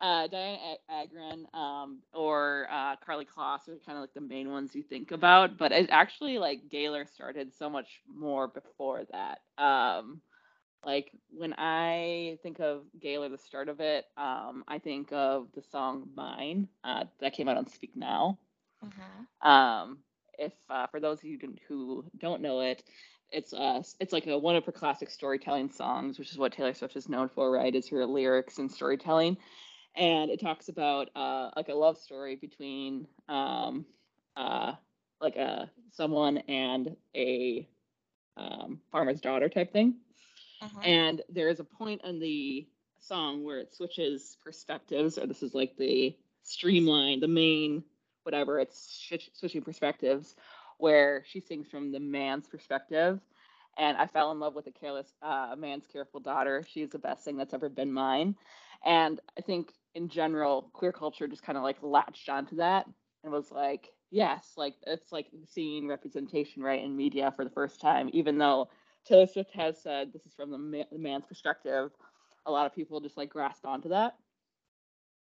uh, 0.00 0.28
Dianna 0.28 0.76
Agron 0.88 1.46
um, 1.54 1.98
or 2.12 2.66
uh, 2.70 2.96
Karlie 2.96 3.26
Kloss 3.26 3.68
are 3.68 3.78
kind 3.84 3.96
of 3.96 4.02
like 4.02 4.14
the 4.14 4.20
main 4.20 4.50
ones 4.50 4.74
you 4.74 4.82
think 4.82 5.10
about, 5.10 5.56
but 5.58 5.72
it 5.72 5.88
actually 5.90 6.38
like 6.38 6.68
Gaylor 6.70 7.06
started 7.06 7.54
so 7.54 7.70
much 7.70 8.00
more 8.12 8.48
before 8.48 9.04
that. 9.12 9.40
Um, 9.62 10.20
like 10.86 11.12
when 11.30 11.54
I 11.58 12.38
think 12.42 12.60
of 12.60 12.84
Gaylor, 13.00 13.28
the 13.30 13.38
start 13.38 13.68
of 13.68 13.80
it, 13.80 14.06
um, 14.18 14.64
I 14.68 14.78
think 14.78 15.12
of 15.12 15.48
the 15.54 15.62
song 15.62 16.10
"Mine" 16.16 16.68
uh, 16.84 17.04
that 17.20 17.34
came 17.34 17.48
out 17.48 17.58
on 17.58 17.68
Speak 17.68 17.96
Now. 17.96 18.38
Mhm. 18.82 19.28
Um, 19.42 19.98
if 20.38 20.52
uh, 20.70 20.86
for 20.88 21.00
those 21.00 21.18
of 21.20 21.24
you 21.24 21.38
who 21.68 22.04
don't 22.18 22.42
know 22.42 22.60
it, 22.60 22.84
it's 23.30 23.52
uh 23.54 23.82
it's 24.00 24.12
like 24.12 24.26
a, 24.26 24.38
one 24.38 24.56
of 24.56 24.64
her 24.66 24.72
classic 24.72 25.10
storytelling 25.10 25.70
songs, 25.70 26.18
which 26.18 26.32
is 26.32 26.38
what 26.38 26.52
Taylor 26.52 26.74
Swift 26.74 26.96
is 26.96 27.08
known 27.08 27.28
for, 27.28 27.50
right? 27.50 27.74
Is 27.74 27.88
her 27.90 28.06
lyrics 28.06 28.58
and 28.58 28.70
storytelling, 28.70 29.36
and 29.96 30.30
it 30.30 30.40
talks 30.40 30.68
about 30.68 31.08
uh 31.16 31.50
like 31.56 31.68
a 31.68 31.74
love 31.74 31.98
story 31.98 32.36
between 32.36 33.06
um 33.28 33.86
uh 34.36 34.74
like 35.20 35.36
a 35.36 35.70
someone 35.90 36.38
and 36.48 36.96
a 37.16 37.68
um, 38.36 38.80
farmer's 38.92 39.20
daughter 39.20 39.48
type 39.48 39.72
thing. 39.72 39.96
Mhm. 40.60 40.82
And 40.82 41.22
there 41.28 41.48
is 41.48 41.60
a 41.60 41.64
point 41.64 42.02
in 42.04 42.18
the 42.18 42.68
song 42.98 43.44
where 43.44 43.58
it 43.58 43.74
switches 43.74 44.36
perspectives, 44.42 45.18
or 45.18 45.26
this 45.26 45.42
is 45.42 45.54
like 45.54 45.76
the 45.76 46.16
streamline, 46.42 47.20
the 47.20 47.28
main, 47.28 47.84
whatever, 48.22 48.58
it's 48.58 48.78
switch- 49.06 49.30
switching 49.34 49.62
perspectives, 49.62 50.36
where 50.78 51.24
she 51.26 51.40
sings 51.40 51.68
from 51.68 51.92
the 51.92 52.00
man's 52.00 52.48
perspective. 52.48 53.20
And 53.76 53.96
I 53.98 54.06
fell 54.06 54.32
in 54.32 54.40
love 54.40 54.54
with 54.54 54.66
a 54.66 54.72
careless 54.72 55.14
uh, 55.22 55.54
man's 55.56 55.86
careful 55.86 56.20
daughter. 56.20 56.62
She's 56.66 56.90
the 56.90 56.98
best 56.98 57.24
thing 57.24 57.36
that's 57.36 57.54
ever 57.54 57.68
been 57.68 57.92
mine. 57.92 58.36
And 58.84 59.20
I 59.38 59.42
think 59.42 59.72
in 59.94 60.08
general, 60.08 60.70
queer 60.72 60.92
culture 60.92 61.28
just 61.28 61.42
kind 61.42 61.58
of 61.58 61.64
like 61.64 61.82
latched 61.82 62.28
onto 62.28 62.56
that 62.56 62.86
and 63.22 63.32
was 63.32 63.50
like, 63.50 63.92
yes, 64.10 64.54
like 64.56 64.76
it's 64.86 65.12
like 65.12 65.28
seeing 65.44 65.88
representation 65.88 66.62
right 66.62 66.82
in 66.82 66.96
media 66.96 67.32
for 67.32 67.44
the 67.44 67.50
first 67.50 67.80
time, 67.80 68.08
even 68.12 68.38
though 68.38 68.68
Taylor 69.06 69.26
Swift 69.26 69.52
has 69.52 69.80
said 69.80 70.12
this 70.12 70.26
is 70.26 70.34
from 70.34 70.50
the, 70.50 70.58
ma- 70.58 70.84
the 70.90 70.98
man's 70.98 71.26
perspective. 71.26 71.90
A 72.46 72.50
lot 72.50 72.66
of 72.66 72.74
people 72.74 73.00
just 73.00 73.16
like 73.16 73.30
grasp 73.30 73.64
onto 73.66 73.90
that. 73.90 74.16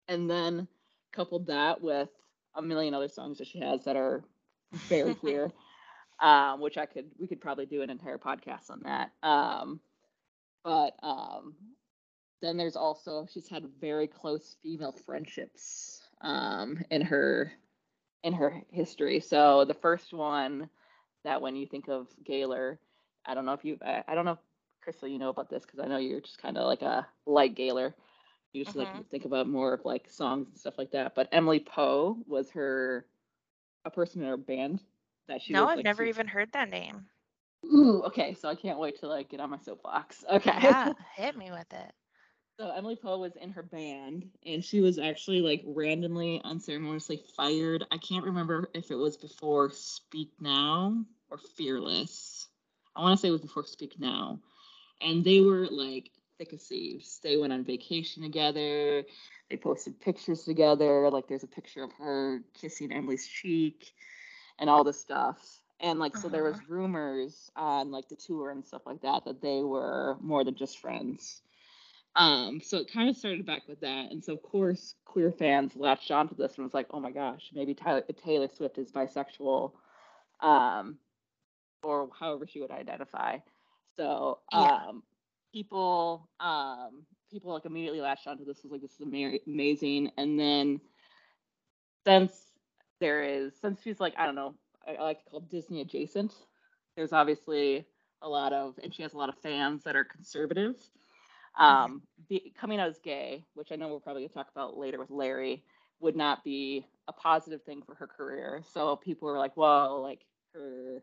And 0.08 0.28
then 0.28 0.68
coupled 1.12 1.46
that 1.46 1.80
with 1.80 2.08
a 2.54 2.62
million 2.62 2.94
other 2.94 3.08
songs 3.08 3.38
that 3.38 3.46
she 3.46 3.60
has 3.60 3.84
that 3.84 3.96
are 3.96 4.22
very 4.88 5.14
queer, 5.20 5.52
um, 6.20 6.60
which 6.60 6.78
I 6.78 6.86
could 6.86 7.06
we 7.18 7.26
could 7.26 7.40
probably 7.40 7.66
do 7.66 7.82
an 7.82 7.90
entire 7.90 8.18
podcast 8.18 8.70
on 8.70 8.82
that. 8.84 9.12
Um, 9.22 9.80
but 10.64 10.94
um, 11.02 11.54
then 12.42 12.56
there's 12.56 12.76
also 12.76 13.26
she's 13.32 13.48
had 13.48 13.64
very 13.80 14.06
close 14.06 14.56
female 14.62 14.92
friendships 14.92 16.00
um, 16.20 16.78
in 16.90 17.02
her 17.02 17.52
in 18.22 18.32
her 18.34 18.62
history. 18.70 19.20
So 19.20 19.64
the 19.64 19.74
first 19.74 20.12
one 20.12 20.68
that 21.24 21.40
when 21.40 21.56
you 21.56 21.66
think 21.66 21.88
of 21.88 22.08
Gaylor, 22.24 22.78
I 23.26 23.34
don't 23.34 23.44
know 23.44 23.52
if 23.52 23.64
you 23.64 23.78
I, 23.84 24.04
I 24.08 24.14
don't 24.14 24.24
know 24.24 24.32
if 24.32 24.38
Crystal 24.82 25.08
you 25.08 25.18
know 25.18 25.28
about 25.30 25.50
this 25.50 25.64
because 25.64 25.80
I 25.80 25.86
know 25.88 25.98
you're 25.98 26.20
just 26.20 26.38
kind 26.40 26.56
of 26.56 26.66
like 26.66 26.82
a 26.82 27.06
light 27.26 27.54
Gaylor. 27.54 27.94
You 28.52 28.64
just 28.64 28.76
like 28.76 28.90
Mhm. 28.90 29.04
think 29.10 29.24
about 29.24 29.48
more 29.48 29.72
of 29.74 29.84
like 29.84 30.08
songs 30.10 30.48
and 30.48 30.58
stuff 30.58 30.78
like 30.78 30.90
that. 30.92 31.14
But 31.14 31.28
Emily 31.32 31.60
Poe 31.60 32.18
was 32.26 32.50
her 32.50 33.06
a 33.84 33.90
person 33.90 34.22
in 34.22 34.28
her 34.28 34.36
band 34.36 34.80
that 35.28 35.42
she 35.42 35.54
no, 35.54 35.56
was, 35.56 35.68
I've 35.68 35.76
like, 35.76 35.84
never 35.84 36.04
even 36.04 36.26
heard 36.28 36.52
that 36.52 36.68
name. 36.70 37.08
Ooh, 37.64 38.02
okay, 38.04 38.34
so 38.34 38.48
I 38.48 38.54
can't 38.54 38.78
wait 38.78 38.98
to 39.00 39.08
like 39.08 39.28
get 39.28 39.40
on 39.40 39.50
my 39.50 39.58
soapbox. 39.58 40.24
Okay. 40.30 40.58
Yeah, 40.58 40.92
hit 41.14 41.36
me 41.36 41.50
with 41.50 41.72
it. 41.72 41.92
So 42.58 42.68
Emily 42.70 42.96
Poe 42.96 43.18
was 43.18 43.36
in 43.36 43.50
her 43.50 43.62
band, 43.62 44.30
and 44.44 44.64
she 44.64 44.80
was 44.80 44.98
actually 44.98 45.40
like 45.40 45.62
randomly, 45.66 46.40
unceremoniously 46.44 47.16
fired. 47.36 47.84
I 47.90 47.98
can't 47.98 48.24
remember 48.24 48.70
if 48.74 48.90
it 48.90 48.96
was 48.96 49.16
before 49.16 49.70
Speak 49.70 50.30
Now 50.40 51.04
or 51.30 51.38
Fearless. 51.38 52.39
I 52.96 53.02
want 53.02 53.16
to 53.18 53.20
say 53.20 53.28
it 53.28 53.32
was 53.32 53.40
before 53.42 53.64
Speak 53.66 53.98
Now, 53.98 54.40
and 55.00 55.24
they 55.24 55.40
were 55.40 55.66
like 55.70 56.10
thick 56.38 56.52
as 56.52 56.64
thieves. 56.66 57.20
They 57.22 57.36
went 57.36 57.52
on 57.52 57.64
vacation 57.64 58.22
together. 58.22 59.04
They 59.50 59.56
posted 59.56 60.00
pictures 60.00 60.44
together. 60.44 61.10
Like 61.10 61.28
there's 61.28 61.44
a 61.44 61.48
picture 61.48 61.82
of 61.84 61.92
her 61.92 62.42
kissing 62.54 62.92
Emily's 62.92 63.26
cheek, 63.26 63.92
and 64.58 64.68
all 64.70 64.84
this 64.84 65.00
stuff. 65.00 65.38
And 65.80 65.98
like 65.98 66.16
so, 66.16 66.28
there 66.28 66.44
was 66.44 66.60
Uh-huh. 66.60 66.66
rumors 66.68 67.50
on 67.56 67.90
like 67.90 68.08
the 68.08 68.16
tour 68.16 68.50
and 68.50 68.64
stuff 68.64 68.82
like 68.86 69.02
that 69.02 69.24
that 69.24 69.40
they 69.42 69.62
were 69.62 70.16
more 70.20 70.44
than 70.44 70.54
just 70.54 70.78
friends. 70.78 71.42
Um, 72.16 72.60
so 72.60 72.78
it 72.78 72.92
kind 72.92 73.08
of 73.08 73.16
started 73.16 73.46
back 73.46 73.68
with 73.68 73.80
that, 73.80 74.10
and 74.10 74.24
so 74.24 74.34
of 74.34 74.42
course 74.42 74.94
queer 75.04 75.30
fans 75.32 75.76
latched 75.76 76.10
onto 76.10 76.34
this 76.34 76.56
and 76.56 76.64
was 76.64 76.74
like, 76.74 76.86
"Oh 76.90 77.00
my 77.00 77.10
gosh, 77.12 77.50
maybe 77.54 77.74
Tyler, 77.74 78.02
Taylor 78.24 78.48
Swift 78.48 78.78
is 78.78 78.90
bisexual," 78.90 79.72
um, 80.40 80.98
or 81.82 82.08
however 82.18 82.46
she 82.46 82.60
would 82.60 82.70
identify. 82.70 83.38
So 83.96 84.38
Yeah. 84.50 84.72
um, 84.88 85.02
people 85.52 86.28
um 86.40 87.04
people 87.30 87.52
like 87.52 87.64
immediately 87.64 88.00
latched 88.00 88.26
onto 88.26 88.44
this 88.44 88.62
was 88.62 88.72
like 88.72 88.80
this 88.82 89.00
is 89.00 89.40
amazing 89.46 90.10
and 90.16 90.38
then 90.38 90.80
since 92.04 92.52
there 93.00 93.22
is 93.22 93.54
since 93.60 93.80
she's 93.82 94.00
like 94.00 94.14
i 94.18 94.26
don't 94.26 94.34
know 94.34 94.54
I, 94.86 94.94
I 94.96 95.02
like 95.02 95.18
to 95.24 95.30
call 95.30 95.40
disney 95.40 95.80
adjacent 95.80 96.32
there's 96.96 97.12
obviously 97.12 97.86
a 98.22 98.28
lot 98.28 98.52
of 98.52 98.78
and 98.82 98.94
she 98.94 99.02
has 99.02 99.12
a 99.14 99.18
lot 99.18 99.28
of 99.28 99.36
fans 99.38 99.82
that 99.84 99.96
are 99.96 100.04
conservative 100.04 100.76
um 101.58 102.02
be, 102.28 102.52
coming 102.58 102.80
out 102.80 102.88
as 102.88 102.98
gay 102.98 103.44
which 103.54 103.72
i 103.72 103.76
know 103.76 103.88
we're 103.88 104.00
probably 104.00 104.22
going 104.22 104.28
to 104.28 104.34
talk 104.34 104.50
about 104.50 104.76
later 104.76 104.98
with 104.98 105.10
larry 105.10 105.64
would 106.00 106.16
not 106.16 106.44
be 106.44 106.86
a 107.08 107.12
positive 107.12 107.62
thing 107.62 107.82
for 107.82 107.94
her 107.94 108.06
career 108.06 108.62
so 108.72 108.96
people 108.96 109.28
were 109.28 109.38
like 109.38 109.56
well 109.56 110.00
like 110.02 110.20
her 110.54 111.02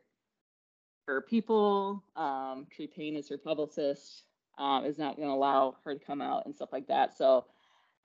her 1.07 1.21
people 1.21 2.03
um 2.15 2.67
tree 2.69 2.87
paine 2.87 3.15
is 3.15 3.29
her 3.29 3.37
publicist 3.37 4.23
um, 4.57 4.85
is 4.85 4.97
not 4.97 5.15
going 5.15 5.27
to 5.27 5.33
allow 5.33 5.75
her 5.83 5.93
to 5.93 6.03
come 6.03 6.21
out 6.21 6.45
and 6.45 6.55
stuff 6.55 6.69
like 6.71 6.87
that. 6.87 7.15
So 7.15 7.45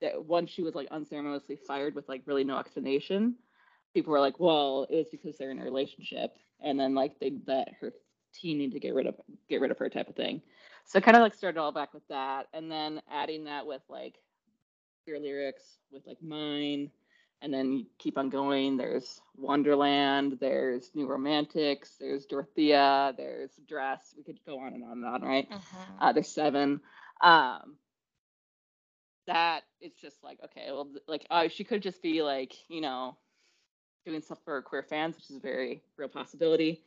that 0.00 0.24
once 0.24 0.50
she 0.50 0.62
was 0.62 0.74
like 0.74 0.88
unceremoniously 0.90 1.56
fired 1.56 1.94
with 1.94 2.08
like 2.08 2.22
really 2.26 2.44
no 2.44 2.58
explanation, 2.58 3.36
people 3.94 4.12
were 4.12 4.20
like, 4.20 4.38
well, 4.38 4.86
it 4.90 4.96
was 4.96 5.08
because 5.10 5.36
they're 5.38 5.50
in 5.50 5.60
a 5.60 5.64
relationship, 5.64 6.36
and 6.62 6.78
then 6.78 6.94
like 6.94 7.18
they 7.20 7.32
let 7.46 7.68
her 7.80 7.92
team 8.34 8.58
need 8.58 8.72
to 8.72 8.80
get 8.80 8.94
rid 8.94 9.06
of 9.06 9.14
get 9.48 9.60
rid 9.60 9.70
of 9.70 9.78
her 9.78 9.88
type 9.88 10.08
of 10.08 10.16
thing. 10.16 10.42
So 10.84 11.00
kind 11.00 11.16
of 11.16 11.22
like 11.22 11.34
started 11.34 11.60
all 11.60 11.72
back 11.72 11.94
with 11.94 12.06
that, 12.08 12.48
and 12.52 12.70
then 12.70 13.00
adding 13.10 13.44
that 13.44 13.66
with 13.66 13.82
like 13.88 14.16
your 15.06 15.20
lyrics 15.20 15.78
with 15.90 16.06
like 16.06 16.22
mine, 16.22 16.90
and 17.42 17.52
then 17.54 17.72
you 17.72 17.86
keep 17.98 18.18
on 18.18 18.30
going. 18.30 18.76
There's 18.78 19.20
Wonderland, 19.36 20.38
there's 20.40 20.90
New 20.94 21.06
Romantics, 21.06 21.96
there's 22.00 22.26
Dorothea, 22.26 23.14
there's 23.16 23.52
Dress. 23.68 24.14
We 24.16 24.24
could 24.24 24.40
go 24.46 24.60
on 24.60 24.74
and 24.74 24.84
on 24.84 24.92
and 24.92 25.06
on, 25.06 25.22
right? 25.22 25.48
Mhm. 25.50 25.98
Uh, 26.00 26.12
there's 26.12 26.28
seven. 26.28 26.80
Um, 27.22 27.78
that 29.26 29.64
it's 29.80 30.00
just 30.00 30.22
like 30.24 30.38
okay, 30.44 30.66
well, 30.70 30.88
like 31.08 31.26
uh, 31.30 31.48
she 31.48 31.64
could 31.64 31.82
just 31.82 32.02
be 32.02 32.22
like 32.22 32.54
you 32.68 32.80
know 32.80 33.16
doing 34.06 34.20
stuff 34.22 34.38
for 34.44 34.62
queer 34.62 34.82
fans, 34.82 35.16
which 35.16 35.30
is 35.30 35.36
a 35.36 35.40
very 35.40 35.82
real 35.96 36.08
possibility. 36.08 36.84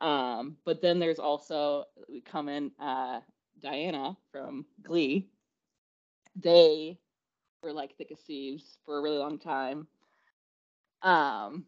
Um, 0.00 0.56
but 0.64 0.80
then 0.82 0.98
there's 0.98 1.18
also 1.18 1.84
we 2.08 2.20
come 2.20 2.48
in 2.48 2.72
uh, 2.80 3.20
Dianna 3.62 4.16
from 4.30 4.66
Glee. 4.82 5.28
They 6.36 6.98
were 7.62 7.72
like 7.72 7.96
thick 7.96 8.10
as 8.12 8.20
thieves 8.20 8.78
for 8.84 8.98
a 8.98 9.02
really 9.02 9.18
long 9.18 9.38
time. 9.38 9.88
Um, 11.02 11.66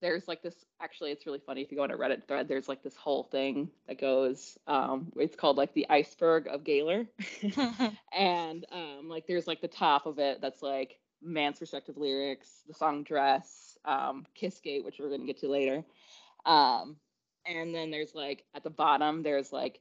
there's 0.00 0.26
like 0.26 0.42
this 0.42 0.54
actually 0.80 1.10
it's 1.10 1.26
really 1.26 1.40
funny 1.44 1.62
if 1.62 1.70
you 1.70 1.76
go 1.76 1.82
on 1.82 1.90
a 1.90 1.96
reddit 1.96 2.26
thread 2.26 2.48
there's 2.48 2.68
like 2.68 2.82
this 2.82 2.96
whole 2.96 3.24
thing 3.24 3.70
that 3.86 4.00
goes 4.00 4.58
um 4.66 5.12
it's 5.16 5.36
called 5.36 5.56
like 5.56 5.74
the 5.74 5.86
iceberg 5.90 6.46
of 6.48 6.64
gaylor. 6.64 7.06
And 8.12 8.64
um 8.72 9.08
like 9.08 9.26
there's 9.26 9.46
like 9.46 9.60
the 9.60 9.68
top 9.68 10.06
of 10.06 10.18
it 10.18 10.40
that's 10.40 10.62
like 10.62 10.98
man's 11.22 11.58
perspective 11.58 11.96
lyrics 11.96 12.62
the 12.66 12.74
song 12.74 13.02
dress 13.04 13.76
um 13.84 14.26
kissgate 14.40 14.84
which 14.84 14.96
we're 14.98 15.08
going 15.08 15.20
to 15.20 15.26
get 15.26 15.38
to 15.40 15.48
later. 15.48 15.84
Um 16.46 16.96
and 17.46 17.74
then 17.74 17.90
there's 17.90 18.14
like 18.14 18.44
at 18.54 18.62
the 18.64 18.70
bottom 18.70 19.22
there's 19.22 19.52
like 19.52 19.80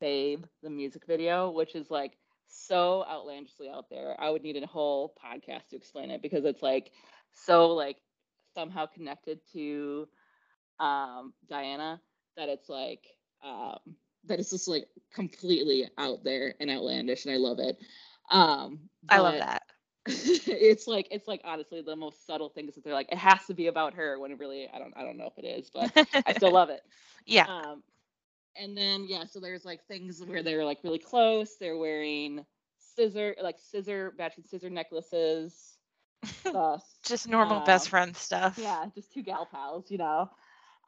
babe 0.00 0.44
the 0.62 0.70
music 0.70 1.04
video 1.06 1.50
which 1.50 1.74
is 1.74 1.90
like 1.90 2.16
so 2.50 3.04
outlandishly 3.08 3.68
out 3.68 3.90
there. 3.90 4.16
I 4.18 4.30
would 4.30 4.42
need 4.42 4.56
a 4.56 4.66
whole 4.66 5.14
podcast 5.22 5.68
to 5.70 5.76
explain 5.76 6.10
it 6.10 6.22
because 6.22 6.46
it's 6.46 6.62
like 6.62 6.92
so 7.34 7.68
like 7.68 7.96
somehow 8.54 8.86
connected 8.86 9.40
to 9.52 10.08
um 10.80 11.32
dianna 11.50 11.98
that 12.36 12.48
it's 12.48 12.68
like 12.68 13.06
um 13.44 13.78
that 14.24 14.38
it's 14.38 14.50
just 14.50 14.68
like 14.68 14.88
completely 15.12 15.88
out 15.98 16.22
there 16.24 16.54
and 16.60 16.70
outlandish 16.70 17.24
and 17.24 17.34
i 17.34 17.36
love 17.36 17.58
it 17.58 17.78
um 18.30 18.78
I 19.08 19.20
love 19.20 19.38
that. 19.38 19.62
it's 20.06 20.86
like 20.86 21.08
it's 21.10 21.28
like 21.28 21.40
honestly 21.44 21.82
the 21.82 21.96
most 21.96 22.26
subtle 22.26 22.48
things 22.48 22.74
that 22.74 22.84
they're 22.84 22.94
like 22.94 23.10
it 23.10 23.18
has 23.18 23.44
to 23.46 23.54
be 23.54 23.66
about 23.66 23.94
her 23.94 24.18
when 24.18 24.30
it 24.30 24.38
really 24.38 24.68
i 24.72 24.78
don't 24.78 24.94
i 24.96 25.02
don't 25.02 25.18
know 25.18 25.30
if 25.36 25.42
it 25.42 25.46
is 25.46 25.70
but 25.70 25.92
i 26.26 26.32
still 26.32 26.52
love 26.52 26.70
it 26.70 26.82
yeah. 27.26 27.44
um 27.46 27.82
and 28.56 28.76
then 28.76 29.04
yeah 29.06 29.24
so 29.24 29.38
there's 29.38 29.64
like 29.64 29.84
things 29.86 30.22
where 30.24 30.42
they're 30.42 30.64
like 30.64 30.78
really 30.82 30.98
close 30.98 31.56
they're 31.60 31.76
wearing 31.76 32.44
scissor 32.78 33.34
like 33.42 33.56
scissor 33.58 34.14
matching 34.18 34.44
scissor 34.44 34.70
necklaces 34.70 35.77
Just 37.04 37.28
normal 37.28 37.60
best 37.60 37.86
um, 37.86 37.90
friend 37.90 38.16
stuff. 38.16 38.58
yeah 38.58 38.86
just 38.94 39.12
two 39.12 39.22
gal 39.22 39.46
pals 39.50 39.90
you 39.90 39.98
know? 39.98 40.30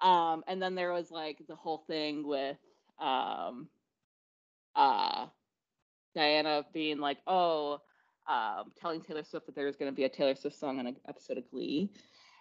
Um 0.03 0.43
and 0.49 0.61
then 0.61 0.75
there 0.75 0.93
was 0.93 1.11
like 1.11 1.43
the 1.49 1.57
whole 1.57 1.85
thing 1.87 2.27
with 2.27 2.57
um 3.01 3.69
uh 4.75 5.27
dianna 6.17 6.65
being 6.73 6.99
like 6.99 7.19
oh 7.27 7.79
um 8.29 8.73
telling 8.81 9.01
taylor 9.01 9.25
swift 9.25 9.47
that 9.47 9.55
there 9.55 9.67
was 9.67 9.77
going 9.77 9.91
to 9.91 9.95
be 9.95 10.05
a 10.05 10.09
taylor 10.09 10.35
swift 10.35 10.59
song 10.59 10.79
on 10.79 10.87
an 10.87 10.97
episode 11.09 11.39
of 11.39 11.51
glee. 11.51 11.91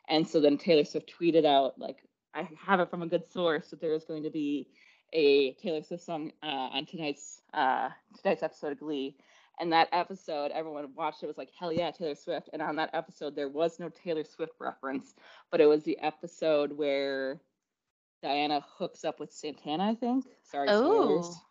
And 0.08 0.28
so 0.28 0.40
then 0.42 0.58
taylor 0.58 0.86
swift 0.86 1.12
tweeted 1.20 1.46
out 1.46 1.80
like 1.80 1.98
i 2.34 2.48
have 2.66 2.80
it 2.80 2.90
from 2.90 3.02
a 3.02 3.08
good 3.08 3.26
source 3.32 3.70
that 3.70 3.82
there 3.82 3.94
is 3.94 4.06
going 4.06 4.24
to 4.24 4.30
be 4.30 4.68
a 5.14 5.54
taylor 5.54 5.82
swift 5.84 6.04
song 6.04 6.32
uh, 6.44 6.46
on 6.46 6.86
tonight's 6.86 7.42
uh 7.54 7.90
tonight's 8.22 8.44
episode 8.44 8.72
of 8.74 8.80
glee 8.80 9.16
and 9.60 9.72
that 9.74 9.90
episode 9.92 10.52
everyone 10.52 10.88
watched 10.96 11.24
it 11.24 11.28
was 11.28 11.38
like 11.38 11.50
hell 11.58 11.72
yeah 11.72 11.92
taylor 11.92 12.16
swift 12.16 12.50
and 12.54 12.62
on 12.62 12.76
that 12.76 12.90
episode 12.94 13.36
there 13.36 13.50
was 13.50 13.80
no 13.80 13.90
taylor 13.90 14.24
swift 14.24 14.54
reference 14.60 15.14
but 15.52 15.62
it 15.62 15.66
was 15.66 15.84
the 15.84 15.98
episode 16.00 16.72
where 16.72 17.40
Dianna 18.24 18.62
hooks 18.78 19.06
up 19.06 19.20
with 19.20 19.32
Santana, 19.32 19.92
I 19.92 19.96
think. 19.96 20.26
Sorry, 20.44 20.68
spoilers. 20.68 21.26
Oh. 21.26 21.42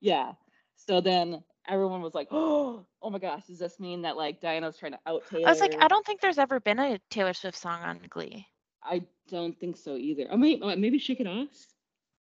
Yeah. 0.00 0.32
So 0.76 1.00
then 1.00 1.42
everyone 1.68 2.02
was 2.02 2.14
like, 2.14 2.28
"Oh, 2.30 2.86
oh 3.02 3.10
my 3.10 3.18
gosh, 3.18 3.46
does 3.46 3.58
this 3.58 3.80
mean 3.80 4.02
that 4.02 4.16
like 4.16 4.40
Dianna's 4.40 4.78
trying 4.78 4.92
to 4.92 4.98
out 5.06 5.24
Taylor?" 5.28 5.46
I 5.46 5.50
was 5.50 5.60
like, 5.60 5.74
I 5.80 5.88
don't 5.88 6.04
think 6.06 6.20
there's 6.20 6.38
ever 6.38 6.60
been 6.60 6.78
a 6.78 7.00
Taylor 7.10 7.34
Swift 7.34 7.58
song 7.58 7.82
on 7.82 8.00
Glee. 8.08 8.46
I 8.82 9.02
don't 9.28 9.58
think 9.58 9.76
so 9.76 9.96
either. 9.96 10.26
Oh, 10.30 10.36
maybe, 10.36 10.60
oh, 10.62 10.76
maybe 10.76 10.98
Shake 10.98 11.20
It 11.20 11.26
Off. 11.26 11.48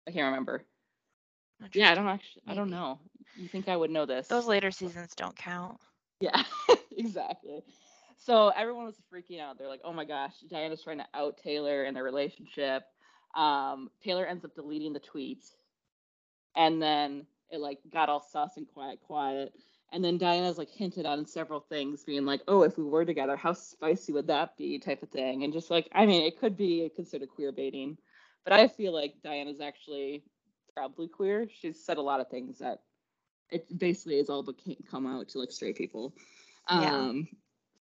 I 0.08 0.12
can't 0.12 0.26
remember. 0.26 0.64
Yeah, 1.74 1.92
I 1.92 1.96
don't 1.96 2.08
actually. 2.08 2.44
I 2.48 2.56
don't 2.56 2.70
know. 2.70 3.00
You 3.38 3.48
think 3.48 3.70
I 3.70 3.78
would 3.78 3.92
know 3.92 4.06
this? 4.06 4.28
Those 4.28 4.48
later 4.48 4.72
seasons 4.72 5.14
don't 5.16 5.36
count. 5.36 5.80
Yeah, 6.20 6.44
exactly. 6.98 7.64
So 8.18 8.50
everyone 8.50 8.86
was 8.86 9.00
freaking 9.14 9.40
out. 9.40 9.58
They're 9.58 9.68
like, 9.68 9.82
"Oh 9.84 9.94
my 9.94 10.06
gosh, 10.06 10.34
Dianna's 10.52 10.84
trying 10.84 10.98
to 10.98 11.06
out 11.14 11.38
Taylor 11.38 11.86
in 11.86 11.94
their 11.94 12.04
relationship." 12.04 12.84
Um, 13.36 13.92
Taylor 14.04 14.26
ends 14.26 14.44
up 14.44 14.56
deleting 14.56 14.94
the 14.94 15.00
tweet, 15.00 15.46
and 16.56 16.82
then 16.82 17.28
it 17.52 17.60
like 17.60 17.80
got 17.94 18.10
all 18.10 18.22
sus 18.22 18.58
and 18.58 18.68
quiet, 18.68 19.00
quiet. 19.06 19.54
And 19.94 20.04
then 20.04 20.18
Dianna's 20.18 20.58
like 20.58 20.70
hinted 20.70 21.06
on 21.06 21.28
several 21.28 21.60
things, 21.60 22.04
being 22.04 22.26
like, 22.26 22.42
"Oh, 22.48 22.64
if 22.64 22.76
we 22.76 22.84
were 22.84 23.06
together, 23.06 23.36
how 23.36 23.54
spicy 23.54 24.14
would 24.14 24.28
that 24.28 24.58
be?" 24.58 24.80
type 24.80 25.04
of 25.04 25.10
thing, 25.10 25.44
and 25.44 25.54
just 25.54 25.70
like, 25.70 25.88
I 25.92 26.08
mean, 26.08 26.24
it 26.24 26.40
could 26.40 26.58
be 26.58 26.92
considered 26.96 27.30
queer 27.30 27.52
baiting, 27.52 28.00
but 28.44 28.54
I 28.54 28.68
feel 28.68 28.94
like 28.94 29.22
Dianna's 29.24 29.62
actually 29.62 30.24
probably 30.74 31.08
queer. 31.08 31.48
She's 31.62 31.84
said 31.86 31.98
a 31.98 32.02
lot 32.02 32.20
of 32.20 32.30
things 32.30 32.60
that 32.60 32.82
it 33.50 33.78
basically 33.78 34.20
is 34.20 34.30
all 34.30 34.44
but 34.44 34.58
can't 34.58 34.86
come 34.90 35.06
out 35.08 35.30
to 35.30 35.40
like 35.40 35.52
straight 35.52 35.76
people. 35.76 36.14
Yeah. 36.70 36.96
Um 36.96 37.28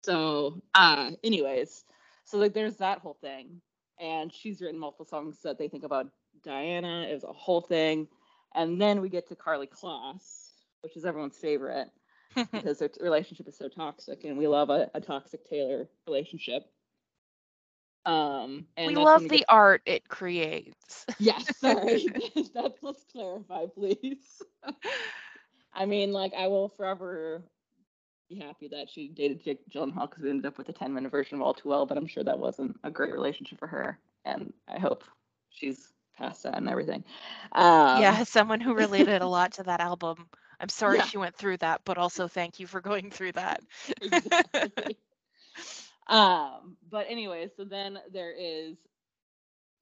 so 0.04 0.62
uh 0.74 1.12
anyways, 1.24 1.84
so 2.24 2.38
like 2.38 2.54
there's 2.54 2.76
that 2.76 3.00
whole 3.00 3.18
thing. 3.20 3.60
And 3.98 4.32
she's 4.32 4.60
written 4.60 4.78
multiple 4.78 5.06
songs 5.06 5.40
that 5.42 5.58
they 5.58 5.68
think 5.68 5.84
about 5.84 6.08
Dianna. 6.44 7.08
It 7.08 7.14
was 7.14 7.24
a 7.24 7.32
whole 7.32 7.62
thing. 7.62 8.08
And 8.54 8.80
then 8.80 9.00
we 9.00 9.08
get 9.08 9.28
to 9.28 9.34
Karlie 9.34 9.68
Kloss, 9.68 10.50
which 10.82 10.96
is 10.96 11.04
everyone's 11.04 11.38
favorite 11.38 11.88
because 12.52 12.78
their 12.78 12.90
relationship 13.00 13.48
is 13.48 13.56
so 13.56 13.68
toxic 13.68 14.24
and 14.24 14.36
we 14.36 14.46
love 14.46 14.70
a, 14.70 14.90
a 14.94 15.00
toxic 15.00 15.48
Taylor 15.48 15.88
relationship. 16.06 16.62
Um 18.04 18.66
and 18.76 18.88
we 18.88 18.94
love 18.94 19.22
the 19.22 19.38
get- 19.38 19.46
art 19.48 19.82
it 19.86 20.08
creates. 20.08 21.06
Yes, 21.18 21.58
sorry. 21.58 22.06
That's 22.54 22.82
let's 22.82 23.04
clarify, 23.10 23.66
please. 23.66 24.42
I 25.76 25.84
mean, 25.86 26.12
like, 26.12 26.32
I 26.34 26.48
will 26.48 26.70
forever 26.70 27.44
be 28.28 28.36
happy 28.38 28.68
that 28.68 28.88
she 28.90 29.08
dated 29.08 29.44
Jake 29.44 29.60
Gyllenhaal 29.70 30.08
because 30.08 30.22
we 30.24 30.30
ended 30.30 30.46
up 30.46 30.58
with 30.58 30.68
a 30.70 30.72
10 30.72 30.92
minute 30.92 31.12
version 31.12 31.36
of 31.36 31.42
All 31.42 31.54
Too 31.54 31.68
Well, 31.68 31.86
but 31.86 31.98
I'm 31.98 32.06
sure 32.06 32.24
that 32.24 32.38
wasn't 32.38 32.76
a 32.82 32.90
great 32.90 33.12
relationship 33.12 33.58
for 33.58 33.68
her. 33.68 33.98
And 34.24 34.52
I 34.66 34.78
hope 34.80 35.04
she's 35.50 35.92
past 36.16 36.42
that 36.44 36.56
and 36.56 36.68
everything. 36.68 37.04
Um, 37.52 38.00
yeah, 38.00 38.24
someone 38.24 38.60
who 38.60 38.74
related 38.74 39.22
a 39.22 39.28
lot 39.28 39.52
to 39.54 39.64
that 39.64 39.80
album. 39.80 40.28
I'm 40.60 40.68
sorry 40.70 40.98
Yeah. 40.98 41.04
she 41.04 41.18
went 41.18 41.36
through 41.36 41.58
that, 41.58 41.82
but 41.84 41.98
also 41.98 42.26
thank 42.26 42.58
you 42.58 42.66
for 42.66 42.80
going 42.80 43.10
through 43.10 43.32
that. 43.32 43.60
exactly. 44.00 44.96
um, 46.08 46.76
but 46.90 47.06
anyway, 47.08 47.50
so 47.56 47.64
then 47.64 47.98
there 48.12 48.32
is 48.32 48.76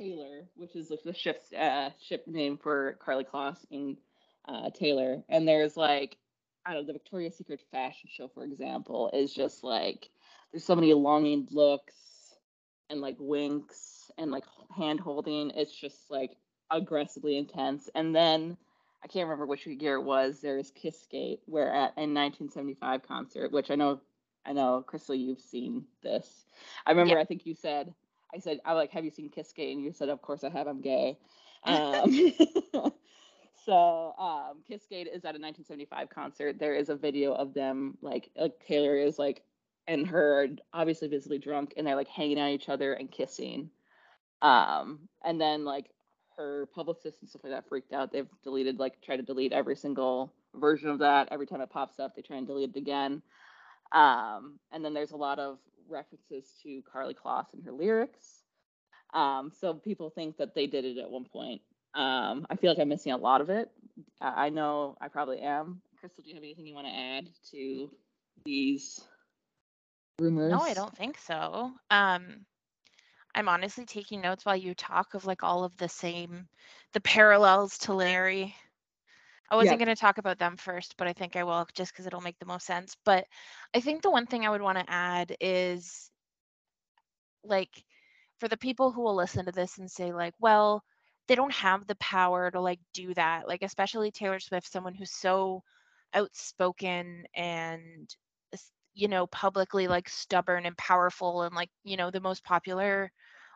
Kaylor, 0.00 0.42
which 0.57 0.74
is 0.76 0.90
like 0.90 1.02
the 1.04 1.14
ship's 1.14 1.52
uh, 1.52 1.90
ship 2.02 2.26
name 2.26 2.59
for 2.59 2.98
Karlie 3.04 3.24
Kloss 3.24 3.59
and 3.70 3.96
uh, 4.46 4.70
Taylor, 4.70 5.22
and 5.28 5.46
there's 5.46 5.76
like 5.76 6.16
I 6.66 6.72
don't 6.72 6.83
know 6.83 6.87
the 6.87 6.92
Victoria's 6.94 7.37
Secret 7.37 7.61
fashion 7.70 8.09
show, 8.12 8.28
for 8.28 8.44
example, 8.44 9.11
is 9.12 9.33
just 9.35 9.64
like 9.64 10.09
there's 10.52 10.64
so 10.64 10.74
many 10.74 10.92
longing 10.94 11.48
looks 11.50 11.94
and 12.90 13.00
like 13.00 13.16
winks 13.18 14.11
and 14.18 14.30
like 14.30 14.44
hand 14.74 15.00
holding. 15.00 15.50
It's 15.50 15.74
just 15.74 16.11
like 16.11 16.37
aggressively 16.70 17.37
intense, 17.37 17.88
and 17.94 18.14
then 18.14 18.57
I 19.04 19.07
can't 19.07 19.26
remember 19.28 19.46
which 19.46 19.66
year 19.66 19.96
it 19.96 20.02
was. 20.02 20.40
There's 20.40 20.72
Kissgate, 20.72 21.40
where 21.44 21.68
at 21.68 21.92
a 21.96 22.09
1975 22.09 23.02
concert, 23.02 23.52
which 23.52 23.70
I 23.70 23.74
know, 23.74 24.00
I 24.46 24.54
know, 24.54 24.83
Crystal, 24.87 25.14
you've 25.14 25.40
seen 25.40 25.85
this. 26.02 26.46
I 26.87 26.92
remember, 26.92 27.16
Yeah. 27.16 27.20
I 27.20 27.26
think 27.26 27.44
you 27.44 27.54
said, 27.54 27.92
I 28.35 28.38
said, 28.38 28.61
I 28.64 28.72
like, 28.72 28.90
have 28.92 29.04
you 29.04 29.11
seen 29.11 29.28
Kissgate? 29.28 29.72
And 29.72 29.83
you 29.83 29.92
said, 29.92 30.09
of 30.09 30.22
course 30.22 30.42
I 30.42 30.48
have. 30.48 30.66
I'm 30.66 30.80
gay. 30.80 31.18
Um, 31.66 32.12
so 33.64 34.14
um, 34.18 34.62
is 34.68 34.83
at 34.92 35.35
a 35.35 35.40
1975 35.40 36.11
concert. 36.11 36.59
There 36.59 36.74
is 36.74 36.88
a 36.88 36.96
video 36.96 37.35
of 37.35 37.55
them, 37.55 37.96
like, 38.03 38.31
like 38.37 38.53
Taylor 38.66 38.96
is 38.96 39.18
like, 39.18 39.42
and 39.87 40.07
her 40.07 40.48
obviously 40.72 41.09
visibly 41.09 41.38
drunk, 41.38 41.74
and 41.77 41.87
they're 41.87 41.96
like 41.96 42.09
hanging 42.09 42.38
out 42.40 42.50
each 42.50 42.68
other 42.68 42.94
and 42.94 43.11
kissing. 43.11 43.70
Um, 44.42 45.09
and 45.24 45.40
then 45.40 45.64
like 45.64 45.90
her 46.37 46.68
publicist 46.74 47.20
and 47.20 47.29
stuff 47.29 47.44
like 47.44 47.53
that 47.53 47.68
freaked 47.68 47.92
out. 47.92 48.12
They've 48.12 48.29
deleted 48.42 48.79
like 48.79 49.00
try 49.03 49.16
to 49.16 49.22
delete 49.22 49.53
every 49.53 49.77
single 49.77 50.33
version 50.55 50.90
of 50.90 50.98
that. 51.00 51.29
Every 51.31 51.46
time 51.46 51.61
it 51.61 51.70
pops 51.70 51.98
up, 51.98 52.14
they 52.14 52.22
try 52.22 52.37
and 52.37 52.46
delete 52.46 52.70
it 52.70 52.79
again. 52.79 53.22
Um, 53.92 54.59
and 54.72 54.85
then 54.85 54.94
there's 54.94 55.12
a 55.12 55.16
lot 55.16 55.38
of 55.38 55.59
references 55.88 56.44
to 56.62 56.83
Karlie 56.83 57.14
Kloss 57.14 57.53
and 57.53 57.62
her 57.64 57.72
lyrics. 57.72 58.42
Um, 59.12 59.53
so 59.59 59.74
people 59.74 60.11
think 60.11 60.37
that 60.38 60.55
they 60.55 60.66
did 60.66 60.85
it 60.85 60.98
at 60.98 61.11
one 61.11 61.24
point. 61.24 61.62
Um, 61.94 62.46
I 62.50 62.57
feel 62.57 62.70
like 62.70 62.78
I'm 62.80 62.88
missing 62.88 63.12
a 63.12 63.16
lot 63.16 63.40
of 63.40 63.50
it. 63.50 63.70
I 64.20 64.46
I 64.46 64.48
know 64.50 64.96
I 65.00 65.09
probably 65.09 65.40
am. 65.40 65.80
Crystal, 66.00 66.22
do 66.22 66.28
you 66.28 66.35
have 66.35 66.42
anything 66.42 66.66
you 66.66 66.74
want 66.74 66.87
to 66.87 66.92
add 66.92 67.28
to 67.52 67.90
these 68.44 69.00
rumors? 70.20 70.50
No, 70.52 70.61
I 70.61 70.74
don't 70.74 70.96
think 70.96 71.18
so. 71.18 71.72
Um, 71.90 72.44
I'm 73.35 73.48
honestly 73.48 73.85
taking 73.85 74.20
notes 74.20 74.44
while 74.44 74.57
you 74.57 74.74
talk 74.74 75.14
of 75.14 75.24
like 75.24 75.42
all 75.42 75.64
of 75.64 75.76
the 75.76 75.88
same, 75.88 76.48
the 76.92 77.00
parallels 77.00 77.78
to 77.78 77.94
Larry. 77.94 78.54
I 79.50 79.57
wasn't 79.57 79.78
Yeah. 79.78 79.87
going 79.87 79.94
to 79.94 80.00
talk 80.00 80.18
about 80.18 80.38
them 80.38 80.57
first, 80.57 80.96
but 80.96 81.07
I 81.07 81.12
think 81.12 81.37
I 81.37 81.44
will 81.44 81.66
just 81.74 81.92
because 81.92 82.07
it'll 82.07 82.20
make 82.20 82.38
the 82.38 82.46
most 82.46 82.66
sense. 82.66 82.96
But 83.04 83.26
I 83.74 83.80
think 83.80 84.02
the 84.02 84.11
one 84.11 84.26
thing 84.26 84.44
I 84.44 84.50
would 84.50 84.62
want 84.62 84.78
to 84.78 84.90
add 84.90 85.37
is 85.40 86.11
like 87.44 87.85
for 88.40 88.48
the 88.48 88.57
people 88.57 88.90
who 88.90 89.02
will 89.02 89.14
listen 89.14 89.44
to 89.46 89.52
this 89.52 89.78
and 89.78 89.90
say 89.90 90.12
like, 90.12 90.35
well, 90.40 90.83
they 91.28 91.34
don't 91.34 91.52
have 91.54 91.87
the 91.87 91.96
power 91.96 92.50
to 92.50 92.60
like 92.60 92.80
do 92.92 93.14
that. 93.14 93.48
Like 93.48 93.62
especially 93.62 94.10
Taylor 94.10 94.40
Swift, 94.40 94.70
someone 94.70 94.94
who's 94.94 95.12
so 95.12 95.62
outspoken 96.14 97.24
and 97.34 98.14
you 98.94 99.08
know 99.08 99.26
publicly 99.26 99.88
like 99.88 100.08
stubborn 100.08 100.66
and 100.66 100.76
powerful 100.78 101.42
and 101.42 101.54
like 101.54 101.70
you 101.84 101.96
know 101.96 102.10
the 102.10 102.20
most 102.20 102.44
popular 102.44 103.10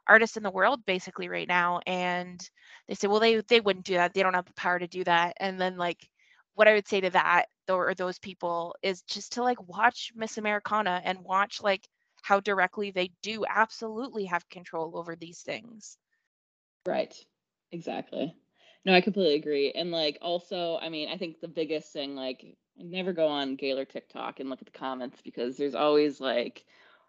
artist 0.09 0.37
in 0.37 0.42
the 0.42 0.50
world 0.50 0.85
basically 0.87 1.28
right 1.28 1.48
now 1.48 1.81
and 1.87 2.50
they 2.88 2.94
say 2.94 3.07
well 3.07 3.20
they 3.20 3.40
they 3.48 3.61
wouldn't 3.61 3.87
do 3.87 3.94
that 3.94 4.12
they 4.14 4.22
don't 4.22 4.35
have 4.35 4.46
the 4.46 4.52
power 4.54 4.78
to 4.78 4.88
do 4.88 5.04
that 5.04 5.35
and 5.38 5.61
then 5.61 5.76
like 5.76 6.09
what 6.54 6.66
i 6.68 6.74
would 6.74 6.88
say 6.88 7.00
to 7.00 7.11
that 7.11 7.46
or 7.68 7.94
those 7.94 8.18
people 8.18 8.74
is 8.83 9.02
just 9.02 9.33
to 9.33 9.42
like 9.42 9.59
watch 9.68 10.12
miss 10.16 10.38
americana 10.38 11.00
and 11.04 11.18
watch 11.20 11.62
like 11.62 11.87
how 12.22 12.40
directly 12.40 12.90
they 12.90 13.11
do 13.22 13.44
absolutely 13.48 14.24
have 14.24 14.48
control 14.48 14.96
over 14.98 15.14
these 15.14 15.40
things 15.42 15.98
Right. 16.87 17.14
Exactly. 17.72 18.35
No, 18.85 18.94
I 18.94 19.00
completely 19.00 19.35
agree. 19.35 19.72
And 19.72 19.90
like 19.90 20.18
also, 20.22 20.78
I 20.81 20.88
mean, 20.88 21.09
I 21.09 21.16
think 21.18 21.40
the 21.40 21.48
biggest 21.48 21.92
thing, 21.92 22.14
like, 22.14 22.57
never 22.76 23.12
go 23.12 23.26
on 23.28 23.57
Gaylor 23.57 23.85
TikTok 23.85 24.40
and 24.40 24.48
look 24.48 24.61
at 24.62 24.72
the 24.72 24.78
comments 24.78 25.20
because 25.22 25.57
there's 25.57 25.74
always 25.74 26.20
like, 26.20 26.64